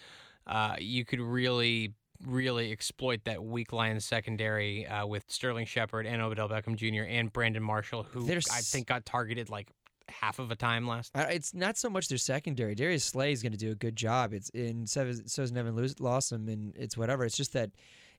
uh, 0.46 0.76
you 0.78 1.04
could 1.04 1.20
really 1.20 1.92
really 2.24 2.72
exploit 2.72 3.24
that 3.24 3.44
weak 3.44 3.74
Lions 3.74 4.06
secondary 4.06 4.86
uh, 4.86 5.04
with 5.06 5.24
Sterling 5.28 5.66
Shepard 5.66 6.06
and 6.06 6.22
Odell 6.22 6.48
Beckham 6.48 6.74
Jr. 6.76 7.06
and 7.06 7.30
Brandon 7.30 7.62
Marshall, 7.62 8.04
who 8.04 8.24
There's- 8.24 8.50
I 8.50 8.62
think 8.62 8.86
got 8.86 9.04
targeted 9.04 9.50
like 9.50 9.68
half 10.08 10.38
of 10.38 10.50
a 10.50 10.56
time 10.56 10.86
last. 10.86 11.10
I- 11.14 11.32
It's 11.32 11.52
not 11.52 11.76
so 11.76 11.90
much 11.90 12.08
their 12.08 12.16
secondary. 12.16 12.74
Darius 12.74 13.04
Slay 13.04 13.32
is 13.32 13.42
going 13.42 13.52
to 13.52 13.58
do 13.58 13.70
a 13.70 13.74
good 13.74 13.96
job. 13.96 14.32
It's 14.32 14.48
in 14.50 14.86
so 14.86 15.04
is 15.04 15.24
so 15.26 15.42
is 15.42 15.52
Nevin 15.52 15.76
Lewis- 15.76 16.00
Lawson, 16.00 16.48
and 16.48 16.74
it's 16.74 16.96
whatever. 16.96 17.22
It's 17.26 17.36
just 17.36 17.52
that 17.52 17.72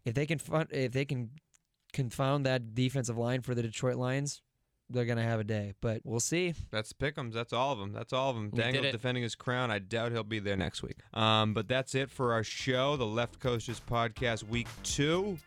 if 0.05 0.13
they 0.13 0.27
can 0.27 0.37
fun, 0.37 0.67
if 0.69 0.91
they 0.91 1.05
can 1.05 1.31
confound 1.93 2.45
that 2.45 2.73
defensive 2.75 3.17
line 3.17 3.41
for 3.41 3.55
the 3.55 3.61
Detroit 3.61 3.95
Lions, 3.95 4.41
they're 4.89 5.05
going 5.05 5.17
to 5.17 5.23
have 5.23 5.39
a 5.39 5.43
day. 5.43 5.73
But 5.81 6.01
we'll 6.03 6.19
see. 6.19 6.53
That's 6.71 6.93
Pick'ems. 6.93 7.33
That's 7.33 7.53
all 7.53 7.73
of 7.73 7.79
them. 7.79 7.91
That's 7.93 8.13
all 8.13 8.29
of 8.29 8.35
them. 8.35 8.49
We 8.51 8.57
did 8.57 8.73
Daniel's 8.73 8.91
defending 8.91 9.23
his 9.23 9.35
crown. 9.35 9.71
I 9.71 9.79
doubt 9.79 10.11
he'll 10.11 10.23
be 10.23 10.39
there 10.39 10.55
next 10.57 10.83
week. 10.83 10.97
Um, 11.13 11.53
but 11.53 11.67
that's 11.67 11.95
it 11.95 12.09
for 12.09 12.33
our 12.33 12.43
show, 12.43 12.95
the 12.95 13.05
Left 13.05 13.39
Coasters 13.39 13.81
podcast, 13.89 14.43
week 14.43 14.67
two. 14.83 15.37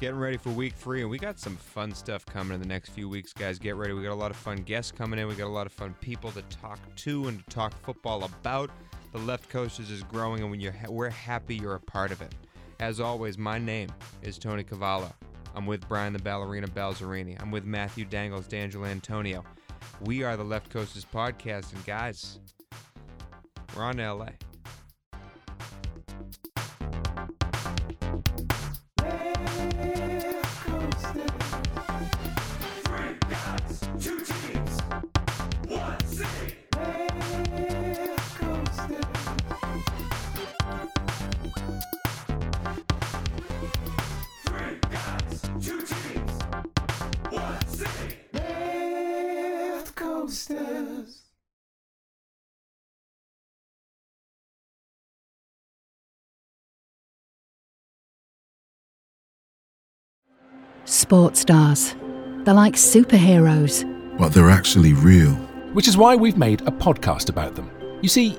Getting 0.00 0.18
ready 0.18 0.36
for 0.36 0.50
week 0.50 0.74
three, 0.74 1.02
and 1.02 1.08
we 1.08 1.18
got 1.18 1.38
some 1.38 1.56
fun 1.56 1.94
stuff 1.94 2.26
coming 2.26 2.52
in 2.56 2.60
the 2.60 2.66
next 2.66 2.90
few 2.90 3.08
weeks, 3.08 3.32
guys. 3.32 3.60
Get 3.60 3.76
ready. 3.76 3.92
We 3.92 4.02
got 4.02 4.10
a 4.10 4.14
lot 4.14 4.32
of 4.32 4.36
fun 4.36 4.56
guests 4.56 4.90
coming 4.90 5.20
in. 5.20 5.28
We 5.28 5.36
got 5.36 5.46
a 5.46 5.48
lot 5.48 5.66
of 5.66 5.72
fun 5.72 5.94
people 6.00 6.32
to 6.32 6.42
talk 6.42 6.80
to 6.96 7.28
and 7.28 7.38
to 7.38 7.44
talk 7.48 7.72
football 7.84 8.24
about. 8.24 8.70
The 9.12 9.18
Left 9.20 9.48
Coasters 9.48 9.92
is 9.92 10.02
growing, 10.02 10.42
and 10.42 10.50
when 10.50 10.58
you're 10.58 10.72
ha- 10.72 10.90
we're 10.90 11.10
happy 11.10 11.54
you're 11.54 11.76
a 11.76 11.80
part 11.80 12.10
of 12.10 12.20
it. 12.22 12.34
As 12.80 12.98
always, 12.98 13.38
my 13.38 13.56
name 13.56 13.88
is 14.20 14.36
Tony 14.36 14.64
Cavallo. 14.64 15.14
I'm 15.54 15.66
with 15.66 15.88
Brian 15.88 16.12
the 16.12 16.18
Ballerina 16.18 16.66
Balzerini. 16.66 17.40
I'm 17.40 17.50
with 17.50 17.64
Matthew 17.64 18.04
Dangles, 18.04 18.48
D'Angelo 18.48 18.86
Antonio. 18.86 19.44
We 20.00 20.24
are 20.24 20.36
the 20.36 20.44
Left 20.44 20.70
Coasters 20.70 21.06
podcast, 21.06 21.72
and 21.72 21.84
guys, 21.86 22.40
we're 23.76 23.84
on 23.84 23.96
to 23.98 24.12
LA. 24.12 24.28
Coasters. 50.46 51.22
Sports 60.84 61.40
stars. 61.40 61.94
They're 62.44 62.54
like 62.54 62.74
superheroes. 62.74 63.90
but 64.18 64.32
they're 64.32 64.50
actually 64.50 64.92
real. 64.92 65.32
which 65.74 65.88
is 65.88 65.96
why 65.96 66.14
we've 66.14 66.36
made 66.38 66.60
a 66.62 66.70
podcast 66.70 67.28
about 67.28 67.56
them. 67.56 67.68
You 68.00 68.08
see, 68.08 68.38